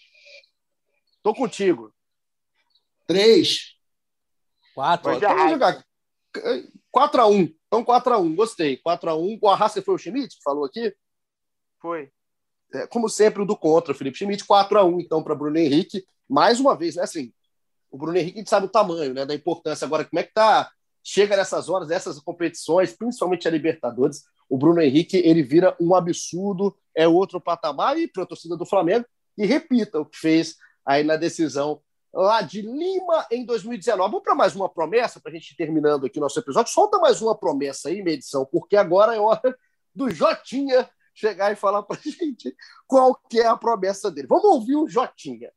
Tô 1.22 1.34
contigo. 1.34 1.94
Três. 3.06 3.76
Quatro. 4.74 5.20
Vamos 5.20 5.52
jogar. 5.52 5.84
4x1. 6.96 7.54
Então 7.68 7.84
4x1. 7.84 8.36
Gostei. 8.36 8.78
4x1. 8.78 9.40
O 9.42 9.50
Arrasta 9.50 9.82
foi 9.82 9.96
o 9.96 9.98
Schmidt 9.98 10.38
que 10.38 10.44
falou 10.44 10.66
aqui? 10.66 10.96
Foi 11.80 12.04
é, 12.04 12.23
como 12.90 13.10
sempre, 13.10 13.42
o 13.42 13.46
do 13.46 13.56
contra, 13.56 13.92
o 13.92 13.96
Felipe 13.96 14.18
Schmidt, 14.18 14.46
4 14.46 14.80
a 14.80 14.84
1 14.84 15.00
então, 15.00 15.24
para 15.24 15.36
Bruno 15.36 15.58
Henrique. 15.58 16.06
Mais 16.28 16.60
uma 16.60 16.76
vez, 16.76 16.96
né? 16.96 17.04
Assim, 17.04 17.32
o 17.92 17.98
Bruno 17.98 18.18
Henrique 18.18 18.38
a 18.38 18.40
gente 18.40 18.50
sabe 18.50 18.66
o 18.66 18.70
tamanho, 18.70 19.14
né? 19.14 19.26
Da 19.26 19.36
importância. 19.36 19.86
Agora, 19.86 20.06
como 20.06 20.20
é 20.20 20.24
que 20.24 20.34
tá? 20.34 20.72
Chega 21.04 21.36
nessas 21.38 21.70
horas, 21.70 21.92
essas 21.92 22.20
competições, 22.20 22.94
principalmente 22.94 23.48
a 23.48 23.52
Libertadores, 23.52 24.24
o 24.50 24.58
Bruno 24.58 24.82
Henrique 24.82 25.18
ele 25.18 25.44
vira 25.44 25.76
um 25.80 25.96
absurdo, 25.96 26.76
é 26.96 27.08
outro 27.08 27.42
patamar 27.42 27.98
e 27.98 28.08
para 28.08 28.24
a 28.24 28.26
torcida 28.26 28.56
do 28.56 28.66
Flamengo. 28.66 29.06
E 29.38 29.46
repita 29.46 30.00
o 30.00 30.06
que 30.06 30.18
fez 30.18 30.56
aí 30.86 31.04
na 31.04 31.16
decisão 31.16 31.82
lá 32.14 32.42
de 32.42 32.62
Lima 32.62 33.26
em 33.32 33.46
2019. 33.46 34.12
Vamos 34.12 34.24
para 34.24 34.36
mais 34.36 34.56
uma 34.56 34.70
promessa, 34.70 35.20
para 35.20 35.32
a 35.32 35.34
gente 35.34 35.56
terminando 35.56 36.06
aqui 36.06 36.20
nosso 36.20 36.40
episódio. 36.40 36.72
Solta 36.72 37.00
mais 37.00 37.22
uma 37.22 37.36
promessa 37.36 37.90
aí, 37.90 38.04
medição, 38.04 38.46
porque 38.46 38.76
agora 38.76 39.16
é 39.16 39.20
hora 39.20 39.58
do 39.94 40.10
Jotinha 40.10 40.88
chegar 41.14 41.52
e 41.52 41.56
falar 41.56 41.84
para 41.84 41.98
a 41.98 42.02
gente 42.10 42.56
qual 42.88 43.16
que 43.30 43.40
é 43.40 43.48
a 43.48 43.58
promessa 43.58 44.10
dele. 44.12 44.28
Vamos 44.28 44.46
ouvir 44.46 44.76
o 44.76 44.88
Jotinha. 44.88 45.52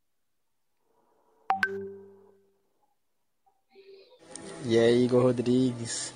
E 4.64 4.78
aí, 4.78 5.04
Igor 5.04 5.22
Rodrigues, 5.22 6.12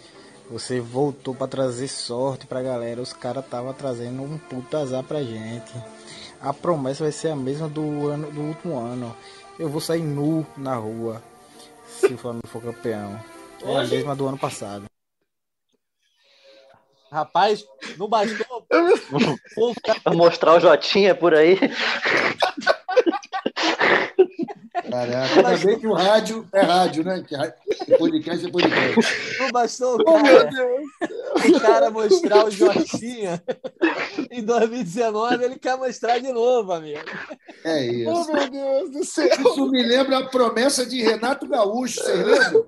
você 0.51 0.81
voltou 0.81 1.35
para 1.35 1.47
trazer 1.47 1.89
sorte 1.89 2.47
para 2.47 2.59
a 2.59 2.63
galera. 2.63 3.01
Os 3.01 3.13
caras 3.13 3.45
estavam 3.45 3.73
trazendo 3.73 4.23
um 4.23 4.37
puta 4.37 4.79
azar 4.79 5.05
para 5.05 5.23
gente. 5.23 5.73
A 6.41 6.53
promessa 6.53 7.05
vai 7.05 7.13
ser 7.13 7.29
a 7.29 7.37
mesma 7.37 7.69
do, 7.69 8.09
ano, 8.09 8.31
do 8.33 8.41
último 8.41 8.79
ano. 8.79 9.17
Eu 9.59 9.69
vou 9.69 9.81
sair 9.81 10.03
nu 10.03 10.45
na 10.57 10.75
rua 10.75 11.23
se 11.87 12.07
o 12.07 12.19
Flamengo 12.19 12.49
for 12.49 12.63
campeão. 12.63 13.23
É 13.63 13.77
a 13.77 13.87
mesma 13.87 14.17
do 14.17 14.27
ano 14.27 14.39
passado. 14.39 14.87
Rapaz, 17.11 17.65
não 17.97 18.09
bastou. 18.09 18.50
Mostrar 20.15 20.55
o 20.55 20.61
Jotinha 20.61 21.15
por 21.15 21.35
aí. 21.35 21.59
Caraca, 24.91 25.35
ainda 25.35 25.57
bem 25.65 25.79
que 25.79 25.87
o 25.87 25.93
rádio 25.93 26.49
é 26.53 26.61
rádio, 26.63 27.05
né? 27.05 27.23
Que 27.23 27.97
podcast 27.97 28.45
é 28.47 28.51
podcast. 28.51 29.39
Não 29.39 29.51
bastou 29.51 30.01
o 30.01 30.05
cara, 30.05 30.51
o 31.49 31.61
cara 31.61 31.91
mostrar 31.91 32.45
o 32.47 32.51
Jotinha. 32.51 33.41
Em 34.31 34.43
2019 34.45 35.45
ele 35.45 35.59
quer 35.59 35.77
mostrar 35.77 36.19
de 36.19 36.33
novo, 36.33 36.73
amigo. 36.73 37.05
É 37.65 37.87
isso. 37.87 38.11
Oh, 38.11 38.33
meu 38.33 38.51
Deus 38.51 38.91
do 38.91 39.05
céu. 39.05 39.29
Isso 39.29 39.71
me 39.71 39.83
lembra 39.83 40.19
a 40.19 40.27
promessa 40.27 40.85
de 40.85 41.03
Renato 41.03 41.47
Gaúcho, 41.47 42.03
vocês 42.03 42.27
lembram? 42.27 42.67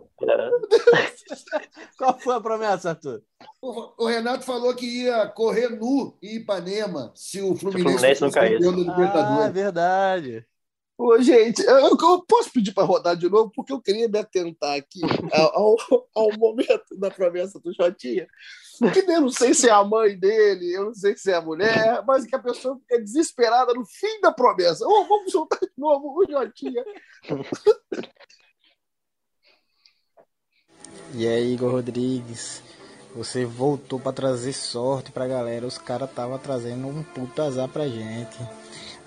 Qual 1.99 2.19
foi 2.21 2.37
a 2.37 2.41
promessa, 2.41 2.91
Arthur? 2.91 3.23
O, 3.63 4.07
Renato 4.09 4.45
falou 4.45 4.75
que 4.75 5.05
ia 5.05 5.25
correr 5.29 5.69
nu 5.69 6.19
em 6.21 6.39
Ipanema 6.39 7.13
se 7.15 7.41
o 7.41 7.55
Fluminense, 7.55 7.91
se 7.91 7.95
o 7.95 7.99
Fluminense 7.99 8.21
não 8.21 8.31
caísse. 8.33 8.69
Ah, 9.15 9.45
é 9.47 9.51
verdade. 9.51 10.47
Ô, 10.99 11.17
gente, 11.23 11.63
eu, 11.63 11.97
eu 11.97 12.25
posso 12.27 12.53
pedir 12.53 12.73
para 12.73 12.83
rodar 12.83 13.17
de 13.17 13.29
novo, 13.29 13.53
porque 13.55 13.73
eu 13.73 13.81
queria 13.81 14.09
me 14.09 14.19
atentar 14.19 14.77
aqui 14.77 15.01
ao, 15.33 15.77
ao 16.13 16.37
momento 16.37 16.99
da 16.99 17.09
promessa 17.09 17.61
do 17.61 17.73
Jotinha. 17.73 18.27
Que 18.93 18.99
eu 19.09 19.21
não 19.21 19.31
sei 19.31 19.55
se 19.55 19.69
é 19.69 19.73
a 19.73 19.85
mãe 19.85 20.19
dele, 20.19 20.73
eu 20.75 20.87
não 20.87 20.95
sei 20.95 21.17
se 21.17 21.31
é 21.31 21.35
a 21.35 21.41
mulher, 21.41 22.03
mas 22.05 22.27
que 22.27 22.35
a 22.35 22.41
pessoa 22.41 22.77
fica 22.81 23.01
desesperada 23.01 23.73
no 23.75 23.87
fim 23.87 24.21
da 24.21 24.33
promessa. 24.33 24.85
Oh, 24.85 25.05
vamos 25.05 25.31
soltar 25.31 25.61
de 25.61 25.71
novo 25.79 26.19
o 26.19 26.27
Jotinha. 26.29 26.85
E 31.15 31.29
aí, 31.29 31.53
Igor 31.53 31.73
Rodrigues, 31.73 32.63
você 33.15 33.45
voltou 33.45 34.01
para 34.01 34.13
trazer 34.13 34.53
sorte 34.53 35.13
para 35.13 35.25
a 35.25 35.29
galera. 35.29 35.67
Os 35.67 35.79
caras 35.79 36.09
estavam 36.09 36.39
trazendo 36.39 36.87
um 36.87 37.03
puta 37.03 37.45
azar 37.45 37.69
pra 37.69 37.89
gente 37.89 38.39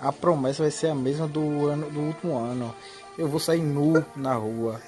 a 0.00 0.12
promessa 0.12 0.62
vai 0.62 0.70
ser 0.70 0.88
a 0.88 0.94
mesma 0.94 1.26
do, 1.26 1.66
ano, 1.66 1.90
do 1.90 2.00
último 2.00 2.36
ano. 2.38 2.74
Eu 3.16 3.28
vou 3.28 3.40
sair 3.40 3.60
nu 3.60 4.04
na 4.14 4.34
rua 4.34 4.80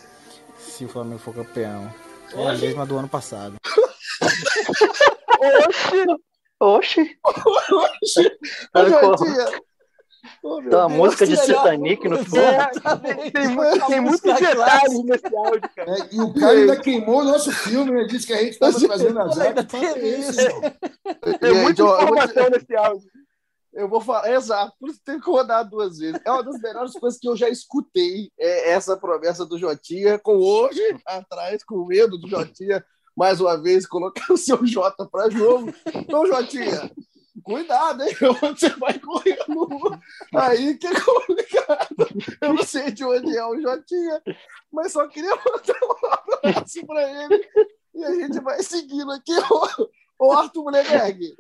se 0.58 0.84
o 0.84 0.88
Flamengo 0.88 1.18
for 1.18 1.34
campeão. 1.34 1.92
É 2.34 2.48
a 2.48 2.54
mesma 2.54 2.84
do 2.84 2.98
ano 2.98 3.08
passado. 3.08 3.56
Oxi! 5.40 6.04
Oxi! 6.60 7.18
Oxi! 7.24 8.38
Oh, 10.42 10.60
então, 10.60 10.80
a 10.80 10.88
música 10.88 11.26
de 11.26 11.36
Titanic 11.36 12.08
no 12.08 12.24
fundo. 12.24 12.38
É, 12.38 12.70
tem, 12.70 13.30
tem, 13.30 13.86
tem 13.86 14.00
muitos 14.00 14.20
detalhes 14.20 15.04
nesse 15.04 15.36
áudio, 15.36 15.70
cara. 15.74 15.90
É, 15.90 16.08
e 16.12 16.20
o 16.20 16.34
cara 16.34 16.52
ainda 16.52 16.76
queimou 16.76 17.20
o 17.20 17.24
nosso 17.24 17.52
filme, 17.52 17.92
ele 17.92 18.06
disse 18.08 18.26
que 18.26 18.32
a 18.32 18.42
gente 18.42 18.52
estava 18.52 18.78
trazendo 18.78 19.20
azar. 19.20 19.54
Tem 21.40 21.54
muita 21.54 21.82
informação 21.82 22.50
nesse 22.50 22.76
áudio. 22.76 23.10
Eu 23.72 23.88
vou 23.88 24.00
falar, 24.00 24.32
exato, 24.32 24.72
por 24.80 24.90
isso 24.90 25.00
tem 25.04 25.20
que 25.20 25.30
rodar 25.30 25.68
duas 25.68 25.98
vezes. 25.98 26.20
É 26.24 26.32
uma 26.32 26.42
das 26.42 26.60
melhores 26.60 26.92
coisas 26.94 27.20
que 27.20 27.28
eu 27.28 27.36
já 27.36 27.48
escutei, 27.48 28.30
é 28.38 28.72
essa 28.72 28.96
promessa 28.96 29.46
do 29.46 29.58
Jotinha, 29.58 30.18
com 30.18 30.36
hoje 30.36 30.82
atrás, 31.06 31.62
com 31.62 31.84
medo 31.84 32.18
do 32.18 32.28
Jotinha, 32.28 32.84
mais 33.16 33.40
uma 33.40 33.56
vez, 33.60 33.86
colocar 33.86 34.32
o 34.32 34.36
seu 34.36 34.66
Jota 34.66 35.06
para 35.06 35.30
jogo. 35.30 35.72
Então, 35.94 36.26
Jotinha, 36.26 36.90
cuidado, 37.48 38.02
hein? 38.02 38.14
Você 38.40 38.68
vai 38.70 38.98
correndo 38.98 40.00
aí 40.34 40.76
que 40.76 40.86
é 40.86 41.00
complicado. 41.00 42.08
Eu 42.40 42.54
não 42.54 42.62
sei 42.62 42.90
de 42.90 43.04
onde 43.04 43.36
é 43.36 43.44
o 43.44 43.60
Jotinha, 43.60 44.22
mas 44.70 44.92
só 44.92 45.08
queria 45.08 45.30
mandar 45.30 45.78
um 45.82 46.46
abraço 46.46 46.86
para 46.86 47.24
ele. 47.24 47.48
E 47.94 48.04
a 48.04 48.14
gente 48.14 48.40
vai 48.40 48.62
seguindo 48.62 49.10
aqui, 49.10 49.32
o 50.20 50.32
Arthur 50.32 50.64
Mullenberg. 50.64 51.34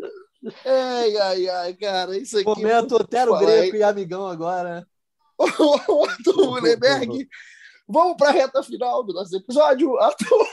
Ai, 0.64 1.16
ai, 1.16 1.48
ai, 1.48 1.74
cara, 1.74 2.16
isso 2.16 2.38
aqui. 2.38 2.46
Momento 2.46 2.96
Otero 2.96 3.38
Greco 3.38 3.76
e 3.76 3.82
amigão 3.82 4.26
agora. 4.26 4.86
o 5.38 6.04
Arthur 6.04 6.46
Mullenberg. 6.46 7.28
Vamos 7.86 8.16
para 8.16 8.30
a 8.30 8.32
reta 8.32 8.62
final 8.62 9.04
do 9.04 9.12
nosso 9.12 9.36
episódio. 9.36 9.98
Arthur, 9.98 10.46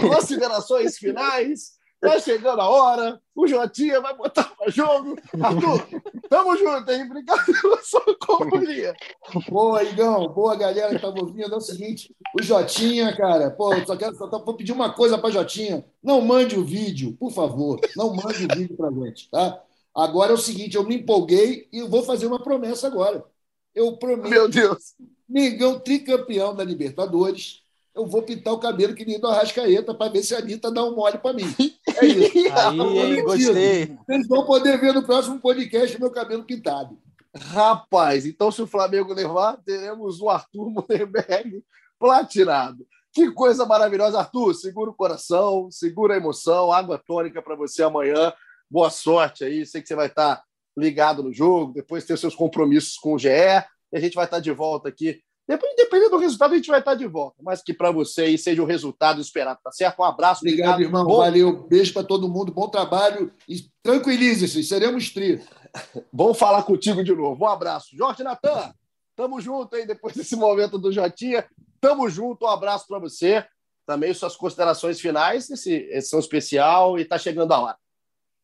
considerações 0.00 0.96
finais. 0.96 1.73
Tá 2.04 2.20
chegando 2.20 2.60
a 2.60 2.68
hora, 2.68 3.20
o 3.34 3.46
Jotinha 3.46 4.00
vai 4.00 4.14
botar 4.14 4.44
para 4.44 4.70
jogo. 4.70 5.16
Arthur, 5.40 6.02
tamo 6.28 6.56
junto, 6.56 6.92
hein? 6.92 7.04
Obrigado 7.04 7.44
pela 7.46 7.82
sua 7.82 8.18
companhia. 8.18 8.94
Boa, 9.48 9.82
Igão. 9.82 10.28
Boa, 10.28 10.54
galera 10.54 10.90
que 10.90 10.96
estava 10.96 11.18
ouvindo. 11.18 11.54
É 11.54 11.56
o 11.56 11.60
seguinte, 11.60 12.14
o 12.38 12.42
Jotinha, 12.42 13.16
cara, 13.16 13.50
pô, 13.50 13.74
só 13.86 13.96
quero 13.96 14.14
só 14.16 14.28
vou 14.28 14.54
pedir 14.54 14.72
uma 14.72 14.92
coisa 14.92 15.16
para 15.16 15.30
Jotinha. 15.30 15.84
Não 16.02 16.20
mande 16.20 16.58
o 16.58 16.64
vídeo, 16.64 17.16
por 17.18 17.32
favor. 17.32 17.80
Não 17.96 18.14
mande 18.14 18.44
o 18.44 18.54
vídeo 18.54 18.76
para 18.76 18.92
gente, 18.92 19.30
tá? 19.30 19.62
Agora 19.94 20.32
é 20.32 20.34
o 20.34 20.38
seguinte, 20.38 20.76
eu 20.76 20.84
me 20.84 20.96
empolguei 20.96 21.68
e 21.72 21.82
vou 21.82 22.02
fazer 22.02 22.26
uma 22.26 22.42
promessa 22.42 22.86
agora. 22.86 23.24
Eu 23.74 23.96
prometo. 23.96 24.28
Meu 24.28 24.48
Deus. 24.48 24.94
Mengão 25.28 25.80
tricampeão 25.80 26.54
da 26.54 26.62
Libertadores 26.62 27.63
eu 27.94 28.06
vou 28.06 28.22
pintar 28.22 28.52
o 28.52 28.58
cabelo 28.58 28.94
que 28.94 29.04
nem 29.04 29.20
do 29.20 29.28
Arrascaeta 29.28 29.94
para 29.94 30.10
ver 30.10 30.22
se 30.22 30.34
a 30.34 30.38
Anitta 30.38 30.70
dá 30.70 30.84
um 30.84 30.94
mole 30.94 31.18
para 31.18 31.32
mim. 31.32 31.44
É 31.96 32.06
isso. 32.06 32.38
Aí, 32.52 33.22
gostei. 33.22 33.96
Vocês 34.04 34.26
vão 34.26 34.44
poder 34.44 34.80
ver 34.80 34.92
no 34.92 35.04
próximo 35.04 35.38
podcast 35.38 35.96
meu 36.00 36.10
cabelo 36.10 36.42
pintado. 36.42 36.98
Rapaz, 37.36 38.26
então 38.26 38.50
se 38.50 38.60
o 38.62 38.66
Flamengo 38.66 39.14
levar, 39.14 39.56
teremos 39.64 40.20
o 40.20 40.28
Arthur 40.28 40.70
Mullenberg 40.70 41.62
platinado. 41.96 42.84
Que 43.12 43.30
coisa 43.30 43.64
maravilhosa, 43.64 44.18
Arthur. 44.18 44.54
Segura 44.54 44.90
o 44.90 44.94
coração, 44.94 45.70
segura 45.70 46.14
a 46.14 46.16
emoção, 46.16 46.72
água 46.72 46.98
tônica 46.98 47.40
para 47.40 47.54
você 47.54 47.84
amanhã. 47.84 48.32
Boa 48.68 48.90
sorte 48.90 49.44
aí. 49.44 49.64
Sei 49.64 49.80
que 49.80 49.86
você 49.86 49.94
vai 49.94 50.08
estar 50.08 50.42
ligado 50.76 51.22
no 51.22 51.32
jogo, 51.32 51.74
depois 51.74 52.04
ter 52.04 52.18
seus 52.18 52.34
compromissos 52.34 52.96
com 52.96 53.14
o 53.14 53.18
GE. 53.20 53.28
E 53.28 53.96
a 53.96 54.00
gente 54.00 54.14
vai 54.14 54.24
estar 54.24 54.40
de 54.40 54.50
volta 54.50 54.88
aqui 54.88 55.22
depois, 55.46 55.72
independente 55.74 56.10
do 56.10 56.16
resultado, 56.16 56.54
a 56.54 56.56
gente 56.56 56.70
vai 56.70 56.78
estar 56.78 56.94
de 56.94 57.06
volta. 57.06 57.36
Mas 57.42 57.62
que 57.62 57.74
para 57.74 57.90
você 57.90 58.22
aí 58.22 58.38
seja 58.38 58.62
o 58.62 58.66
resultado 58.66 59.20
esperado, 59.20 59.60
tá 59.62 59.70
certo? 59.70 60.00
Um 60.00 60.04
abraço. 60.04 60.40
Obrigado, 60.40 60.74
obrigado. 60.74 60.88
irmão. 60.88 61.06
Bom... 61.06 61.18
Valeu. 61.18 61.66
Beijo 61.68 61.92
para 61.92 62.04
todo 62.04 62.28
mundo. 62.28 62.50
Bom 62.50 62.68
trabalho. 62.68 63.30
E 63.46 63.68
tranquilize-se, 63.82 64.64
seremos 64.64 65.10
tri. 65.10 65.44
Bom 66.10 66.32
falar 66.32 66.62
contigo 66.62 67.04
de 67.04 67.14
novo. 67.14 67.44
Um 67.44 67.48
abraço. 67.48 67.94
Jorge 67.94 68.22
Natan, 68.22 68.72
tamo 69.14 69.38
junto 69.40 69.76
aí 69.76 69.86
depois 69.86 70.14
desse 70.14 70.34
momento 70.34 70.78
do 70.78 70.90
Jotinha. 70.90 71.46
Tamo 71.78 72.08
junto. 72.08 72.46
Um 72.46 72.48
abraço 72.48 72.86
para 72.88 72.98
você. 72.98 73.44
Também 73.86 74.14
suas 74.14 74.34
considerações 74.34 74.98
finais 74.98 75.50
nesse 75.50 75.74
edição 75.74 76.18
especial 76.18 76.98
e 76.98 77.04
tá 77.04 77.18
chegando 77.18 77.52
a 77.52 77.60
hora. 77.60 77.78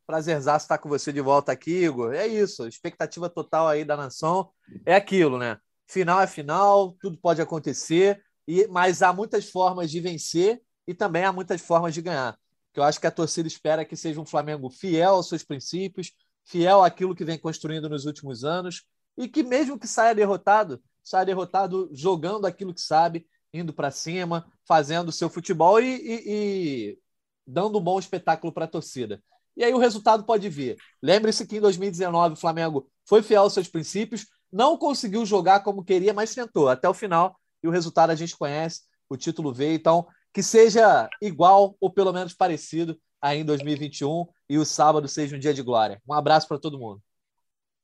Prazerzaço 0.07 0.65
estar 0.65 0.77
com 0.77 0.89
você 0.89 1.11
de 1.11 1.21
volta 1.23 1.51
aqui, 1.51 1.85
Igor. 1.85 2.13
É 2.13 2.27
isso. 2.27 2.67
Expectativa 2.67 3.31
total 3.31 3.69
aí 3.69 3.87
da 3.87 3.97
nação. 3.97 4.51
É 4.85 4.95
aquilo, 4.95 5.39
né? 5.39 5.57
Final 5.91 6.21
é 6.21 6.27
final, 6.29 6.93
tudo 7.01 7.19
pode 7.19 7.43
acontecer, 7.43 8.23
e 8.47 8.65
mas 8.69 9.03
há 9.03 9.13
muitas 9.13 9.51
formas 9.51 9.91
de 9.91 9.99
vencer 9.99 10.63
e 10.87 10.95
também 10.95 11.25
há 11.25 11.33
muitas 11.33 11.61
formas 11.61 11.93
de 11.93 12.01
ganhar. 12.01 12.39
Que 12.73 12.79
eu 12.79 12.85
acho 12.85 13.01
que 13.01 13.09
a 13.09 13.11
torcida 13.11 13.49
espera 13.49 13.85
que 13.85 13.97
seja 13.97 14.21
um 14.21 14.25
Flamengo 14.25 14.71
fiel 14.71 15.17
aos 15.17 15.29
seus 15.29 15.43
princípios, 15.43 16.13
fiel 16.45 16.85
àquilo 16.85 17.13
que 17.13 17.25
vem 17.25 17.37
construindo 17.37 17.89
nos 17.89 18.05
últimos 18.05 18.45
anos 18.45 18.85
e 19.19 19.27
que 19.27 19.43
mesmo 19.43 19.77
que 19.77 19.89
saia 19.89 20.15
derrotado, 20.15 20.81
saia 21.03 21.27
derrotado 21.27 21.91
jogando 21.93 22.47
aquilo 22.47 22.73
que 22.73 22.81
sabe, 22.81 23.27
indo 23.53 23.73
para 23.73 23.91
cima, 23.91 24.47
fazendo 24.65 25.09
o 25.09 25.13
seu 25.13 25.29
futebol 25.29 25.81
e, 25.81 25.97
e, 25.97 26.23
e 26.27 26.99
dando 27.45 27.79
um 27.79 27.83
bom 27.83 27.99
espetáculo 27.99 28.53
para 28.53 28.67
a 28.67 28.69
torcida. 28.69 29.21
E 29.57 29.65
aí 29.65 29.75
o 29.75 29.79
resultado 29.79 30.23
pode 30.23 30.49
vir. 30.49 30.77
Lembre-se 31.03 31.45
que 31.49 31.57
em 31.57 31.61
2019 31.61 32.35
o 32.35 32.37
Flamengo 32.37 32.89
foi 33.05 33.25
fiel 33.25 33.43
aos 33.43 33.53
seus 33.53 33.67
princípios, 33.67 34.25
não 34.53 34.77
conseguiu 34.77 35.25
jogar 35.25 35.61
como 35.61 35.85
queria, 35.85 36.13
mas 36.13 36.35
tentou 36.35 36.69
até 36.69 36.89
o 36.89 36.95
final 36.95 37.39
e 37.63 37.69
o 37.69 37.71
resultado 37.71 38.11
a 38.11 38.15
gente 38.15 38.37
conhece, 38.37 38.83
o 39.09 39.17
título 39.17 39.53
veio. 39.53 39.75
Então, 39.75 40.07
que 40.33 40.43
seja 40.43 41.09
igual 41.21 41.77
ou 41.81 41.91
pelo 41.91 42.13
menos 42.13 42.35
parecido 42.35 42.99
aí 43.21 43.41
em 43.41 43.45
2021 43.45 44.27
e 44.49 44.59
o 44.59 44.65
sábado 44.65 45.07
seja 45.09 45.37
um 45.37 45.39
dia 45.39 45.55
de 45.55 45.63
glória. 45.63 46.01
Um 46.09 46.15
abraço 46.15 46.49
para 46.49 46.59
todo 46.59 46.79
mundo. 46.79 47.01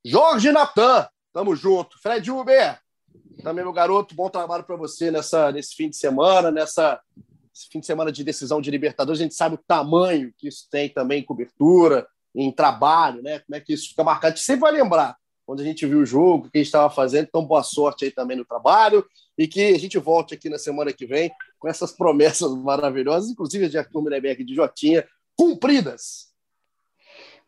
Jorge 0.05 0.51
Natan, 0.51 1.07
tamo 1.33 1.55
junto. 1.55 1.99
Fred 2.01 2.29
Uber, 2.31 2.79
também 3.43 3.63
meu 3.63 3.73
garoto, 3.73 4.15
bom 4.15 4.29
trabalho 4.29 4.63
para 4.63 4.75
você 4.75 5.11
nessa, 5.11 5.51
nesse 5.51 5.75
fim 5.75 5.89
de 5.89 5.97
semana, 5.97 6.51
nessa 6.51 6.99
fim 7.71 7.79
de 7.79 7.85
semana 7.85 8.11
de 8.11 8.23
decisão 8.23 8.61
de 8.61 8.71
Libertadores. 8.71 9.19
A 9.19 9.23
gente 9.23 9.35
sabe 9.35 9.55
o 9.55 9.63
tamanho 9.67 10.33
que 10.37 10.47
isso 10.47 10.67
tem 10.69 10.89
também 10.89 11.21
em 11.21 11.25
cobertura, 11.25 12.07
em 12.35 12.51
trabalho, 12.51 13.21
né? 13.21 13.39
Como 13.39 13.55
é 13.55 13.59
que 13.59 13.73
isso 13.73 13.89
fica 13.89 14.03
marcado. 14.03 14.33
A 14.33 14.35
gente 14.35 14.45
sempre 14.45 14.61
vai 14.61 14.71
lembrar 14.71 15.17
onde 15.47 15.63
a 15.63 15.65
gente 15.65 15.85
viu 15.85 15.99
o 15.99 16.05
jogo, 16.05 16.47
o 16.47 16.51
que 16.51 16.57
a 16.57 16.59
gente 16.59 16.67
estava 16.67 16.89
fazendo. 16.93 17.27
Então, 17.27 17.45
boa 17.45 17.63
sorte 17.63 18.05
aí 18.05 18.11
também 18.11 18.35
no 18.35 18.45
trabalho 18.45 19.05
e 19.37 19.47
que 19.47 19.73
a 19.73 19.79
gente 19.79 19.97
volte 19.97 20.33
aqui 20.33 20.49
na 20.49 20.59
semana 20.59 20.91
que 20.91 21.05
vem 21.05 21.31
com 21.57 21.69
essas 21.69 21.91
promessas 21.91 22.53
maravilhosas, 22.61 23.29
inclusive 23.29 23.69
de 23.69 23.77
Arthur 23.77 24.03
Mineberg 24.03 24.41
e 24.41 24.45
de 24.45 24.53
Jotinha, 24.53 25.07
cumpridas. 25.35 26.27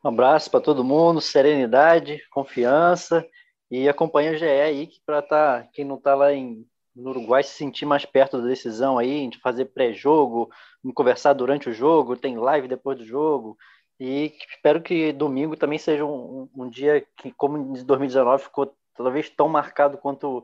Um 0.04 0.08
abraço 0.08 0.50
para 0.50 0.62
todo 0.62 0.84
mundo, 0.84 1.20
serenidade, 1.20 2.22
confiança 2.32 3.26
e 3.70 3.90
acompanha 3.90 4.32
o 4.32 4.38
GE 4.38 4.46
aí, 4.46 4.90
para 5.06 5.22
tá, 5.22 5.68
quem 5.74 5.84
não 5.84 5.98
está 5.98 6.16
lá 6.16 6.34
em, 6.34 6.66
no 6.96 7.10
Uruguai 7.10 7.44
se 7.44 7.52
sentir 7.52 7.86
mais 7.86 8.06
perto 8.06 8.42
da 8.42 8.48
decisão 8.48 8.98
aí, 8.98 9.20
gente 9.20 9.40
fazer 9.40 9.66
pré-jogo, 9.66 10.50
conversar 10.96 11.34
durante 11.34 11.70
o 11.70 11.74
jogo, 11.74 12.16
tem 12.16 12.38
live 12.38 12.68
depois 12.68 12.98
do 12.98 13.06
jogo, 13.06 13.58
e 14.00 14.34
espero 14.50 14.82
que 14.82 15.12
domingo 15.12 15.58
também 15.58 15.78
seja 15.78 16.06
um, 16.06 16.50
um 16.56 16.70
dia 16.70 17.06
que, 17.18 17.32
como 17.34 17.58
em 17.58 17.84
2019, 17.84 18.44
ficou 18.44 18.74
talvez 18.96 19.30
tão 19.30 19.50
marcado 19.50 19.98
quanto, 19.98 20.42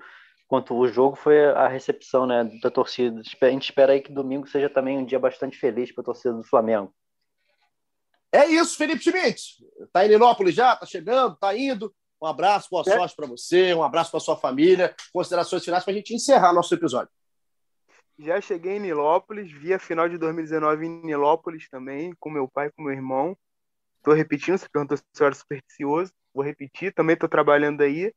quanto 0.47 0.75
o 0.75 0.87
jogo, 0.87 1.15
foi 1.15 1.45
a 1.45 1.67
recepção 1.67 2.25
né, 2.25 2.43
da 2.61 2.69
torcida. 2.69 3.21
A 3.41 3.49
gente 3.49 3.63
espera 3.63 3.93
aí 3.93 4.01
que 4.01 4.11
domingo 4.11 4.47
seja 4.47 4.69
também 4.69 4.97
um 4.97 5.05
dia 5.05 5.19
bastante 5.19 5.57
feliz 5.57 5.91
para 5.91 6.01
a 6.01 6.05
torcida 6.05 6.33
do 6.33 6.43
Flamengo. 6.43 6.93
É 8.31 8.45
isso, 8.45 8.77
Felipe 8.77 9.01
Schmidt. 9.01 9.65
Está 9.79 10.05
em 10.05 10.09
Nilópolis 10.09 10.53
já? 10.53 10.73
Está 10.73 10.85
chegando? 10.85 11.35
Está 11.35 11.55
indo? 11.55 11.93
Um 12.21 12.27
abraço, 12.27 12.67
boa 12.69 12.83
é. 12.85 12.97
sorte 12.97 13.15
para 13.15 13.27
você, 13.27 13.73
um 13.73 13.83
abraço 13.83 14.11
para 14.11 14.19
sua 14.19 14.35
família. 14.35 14.93
Considerações 15.13 15.63
finais 15.63 15.83
para 15.83 15.93
a 15.93 15.95
gente 15.95 16.13
encerrar 16.13 16.51
nosso 16.51 16.73
episódio. 16.73 17.11
Já 18.17 18.39
cheguei 18.39 18.77
em 18.77 18.79
Nilópolis, 18.79 19.51
vi 19.51 19.73
a 19.73 19.79
final 19.79 20.07
de 20.07 20.17
2019 20.17 20.85
em 20.85 21.05
Nilópolis 21.05 21.69
também, 21.69 22.13
com 22.19 22.29
meu 22.29 22.47
pai 22.47 22.67
e 22.67 22.71
com 22.71 22.83
meu 22.83 22.93
irmão. 22.93 23.37
Estou 24.05 24.13
repetindo, 24.13 24.55
você 24.55 24.69
perguntou 24.69 24.95
se 24.97 25.03
eu 25.19 25.25
era 25.25 25.33
supersticioso, 25.33 26.13
vou 26.31 26.43
repetir, 26.43 26.93
também 26.93 27.15
estou 27.15 27.27
trabalhando 27.27 27.81
aí. 27.81 28.13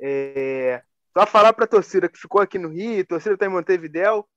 É... 0.00 0.82
Só 1.16 1.24
falar 1.24 1.52
para 1.52 1.66
a 1.66 1.68
torcida 1.68 2.08
que 2.08 2.18
ficou 2.18 2.40
aqui 2.40 2.58
no 2.58 2.68
Rio, 2.68 3.06
torcida 3.06 3.34
está 3.34 3.46
em 3.46 3.48
Montevidéu, 3.48 4.28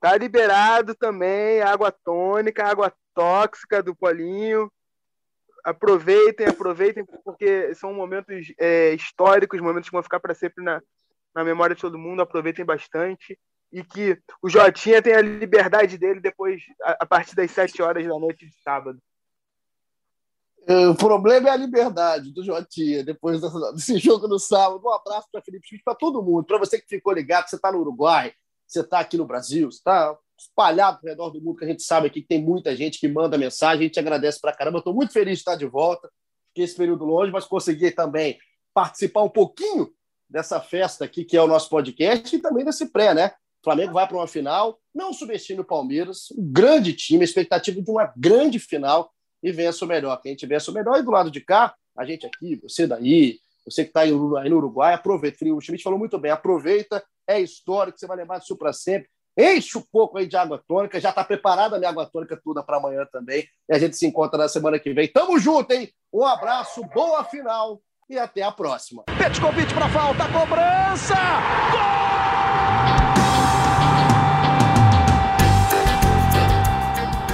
tá 0.00 0.16
liberado 0.16 0.94
também 0.94 1.60
água 1.60 1.92
tônica, 1.92 2.64
água 2.64 2.90
tóxica 3.12 3.82
do 3.82 3.94
Polinho. 3.94 4.72
Aproveitem, 5.62 6.46
aproveitem, 6.46 7.04
porque 7.22 7.74
são 7.74 7.92
momentos 7.92 8.54
é, 8.58 8.94
históricos, 8.94 9.60
momentos 9.60 9.90
que 9.90 9.94
vão 9.94 10.02
ficar 10.02 10.20
para 10.20 10.34
sempre 10.34 10.64
na, 10.64 10.80
na 11.34 11.44
memória 11.44 11.76
de 11.76 11.82
todo 11.82 11.98
mundo. 11.98 12.22
Aproveitem 12.22 12.64
bastante 12.64 13.38
e 13.70 13.84
que 13.84 14.18
o 14.40 14.48
Jotinha 14.48 15.02
tenha 15.02 15.18
a 15.18 15.22
liberdade 15.22 15.98
dele 15.98 16.18
depois, 16.18 16.62
a, 16.82 16.96
a 17.00 17.06
partir 17.06 17.36
das 17.36 17.50
sete 17.50 17.82
horas 17.82 18.06
da 18.06 18.18
noite 18.18 18.46
de 18.46 18.54
sábado. 18.62 18.98
É, 20.68 20.88
o 20.88 20.96
problema 20.96 21.48
é 21.48 21.52
a 21.52 21.56
liberdade 21.56 22.32
do 22.32 22.42
Jotinha 22.42 23.04
depois 23.04 23.40
desse 23.40 23.98
jogo 24.00 24.26
no 24.26 24.38
sábado. 24.38 24.82
Um 24.84 24.92
abraço 24.92 25.28
para 25.30 25.40
Felipe 25.40 25.68
Schmidt, 25.68 25.84
para 25.84 25.94
todo 25.94 26.22
mundo. 26.22 26.44
Para 26.44 26.58
você 26.58 26.80
que 26.80 26.88
ficou 26.88 27.12
ligado, 27.12 27.48
você 27.48 27.54
está 27.54 27.70
no 27.70 27.78
Uruguai, 27.78 28.32
você 28.66 28.80
está 28.80 28.98
aqui 28.98 29.16
no 29.16 29.24
Brasil, 29.24 29.70
você 29.70 29.78
está 29.78 30.18
espalhado 30.36 30.98
ao 30.98 31.08
redor 31.08 31.30
do 31.30 31.40
mundo, 31.40 31.56
que 31.56 31.64
a 31.64 31.68
gente 31.68 31.84
sabe 31.84 32.08
aqui 32.08 32.20
que 32.20 32.26
tem 32.26 32.42
muita 32.42 32.74
gente 32.74 32.98
que 32.98 33.06
manda 33.06 33.38
mensagem. 33.38 33.84
A 33.84 33.86
gente 33.86 34.00
agradece 34.00 34.40
para 34.40 34.52
caramba. 34.52 34.78
Estou 34.78 34.92
muito 34.92 35.12
feliz 35.12 35.34
de 35.34 35.42
estar 35.42 35.54
de 35.54 35.66
volta. 35.66 36.10
Fiquei 36.48 36.64
esse 36.64 36.76
período 36.76 37.04
longe, 37.04 37.30
mas 37.30 37.44
consegui 37.44 37.92
também 37.92 38.36
participar 38.74 39.22
um 39.22 39.28
pouquinho 39.28 39.92
dessa 40.28 40.60
festa 40.60 41.04
aqui, 41.04 41.24
que 41.24 41.36
é 41.36 41.42
o 41.42 41.46
nosso 41.46 41.70
podcast, 41.70 42.34
e 42.34 42.40
também 42.40 42.64
desse 42.64 42.86
pré, 42.86 43.14
né? 43.14 43.28
O 43.60 43.64
Flamengo 43.64 43.92
vai 43.92 44.06
para 44.06 44.16
uma 44.16 44.26
final, 44.26 44.80
não 44.92 45.12
subestime 45.12 45.60
o 45.60 45.64
Palmeiras, 45.64 46.28
um 46.36 46.52
grande 46.52 46.92
time, 46.92 47.24
expectativa 47.24 47.80
de 47.80 47.90
uma 47.90 48.12
grande 48.16 48.58
final 48.58 49.12
e 49.42 49.52
vença 49.52 49.84
o 49.84 49.88
melhor. 49.88 50.20
Quem 50.20 50.32
gente 50.32 50.46
vença 50.46 50.70
o 50.70 50.74
melhor 50.74 50.98
e 50.98 51.02
do 51.02 51.10
lado 51.10 51.30
de 51.30 51.40
cá, 51.40 51.74
a 51.96 52.04
gente 52.04 52.26
aqui, 52.26 52.56
você 52.56 52.86
daí, 52.86 53.38
você 53.64 53.82
que 53.82 53.90
está 53.90 54.00
aí 54.00 54.10
no 54.10 54.56
Uruguai, 54.56 54.94
aproveita. 54.94 55.44
O 55.46 55.60
Schmidt 55.60 55.82
falou 55.82 55.98
muito 55.98 56.18
bem, 56.18 56.30
aproveita, 56.30 57.02
é 57.26 57.40
histórico, 57.40 57.98
você 57.98 58.06
vai 58.06 58.16
lembrar 58.16 58.38
disso 58.38 58.56
para 58.56 58.72
sempre. 58.72 59.08
Enche 59.38 59.76
um 59.76 59.82
pouco 59.92 60.16
aí 60.16 60.26
de 60.26 60.36
água 60.36 60.62
tônica, 60.66 60.98
já 60.98 61.10
está 61.10 61.22
preparada 61.22 61.76
a 61.76 61.78
minha 61.78 61.90
água 61.90 62.06
tônica 62.06 62.40
toda 62.42 62.62
para 62.62 62.78
amanhã 62.78 63.06
também. 63.10 63.44
E 63.68 63.74
a 63.74 63.78
gente 63.78 63.96
se 63.96 64.06
encontra 64.06 64.38
na 64.38 64.48
semana 64.48 64.78
que 64.78 64.94
vem. 64.94 65.08
Tamo 65.08 65.38
junto, 65.38 65.72
hein? 65.72 65.90
Um 66.12 66.24
abraço, 66.24 66.82
boa 66.94 67.22
final 67.24 67.82
e 68.08 68.18
até 68.18 68.42
a 68.42 68.52
próxima. 68.52 69.04
Petkovic 69.18 69.74
para 69.74 69.88
falta, 69.88 70.24
cobrança! 70.28 71.16
Gol! 71.72 72.06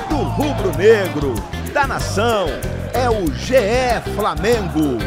Do 0.09 0.25
rubro-negro, 0.25 1.35
da 1.73 1.87
nação. 1.87 2.47
É 2.93 3.09
o 3.09 3.27
GE 3.35 4.15
Flamengo. 4.15 4.99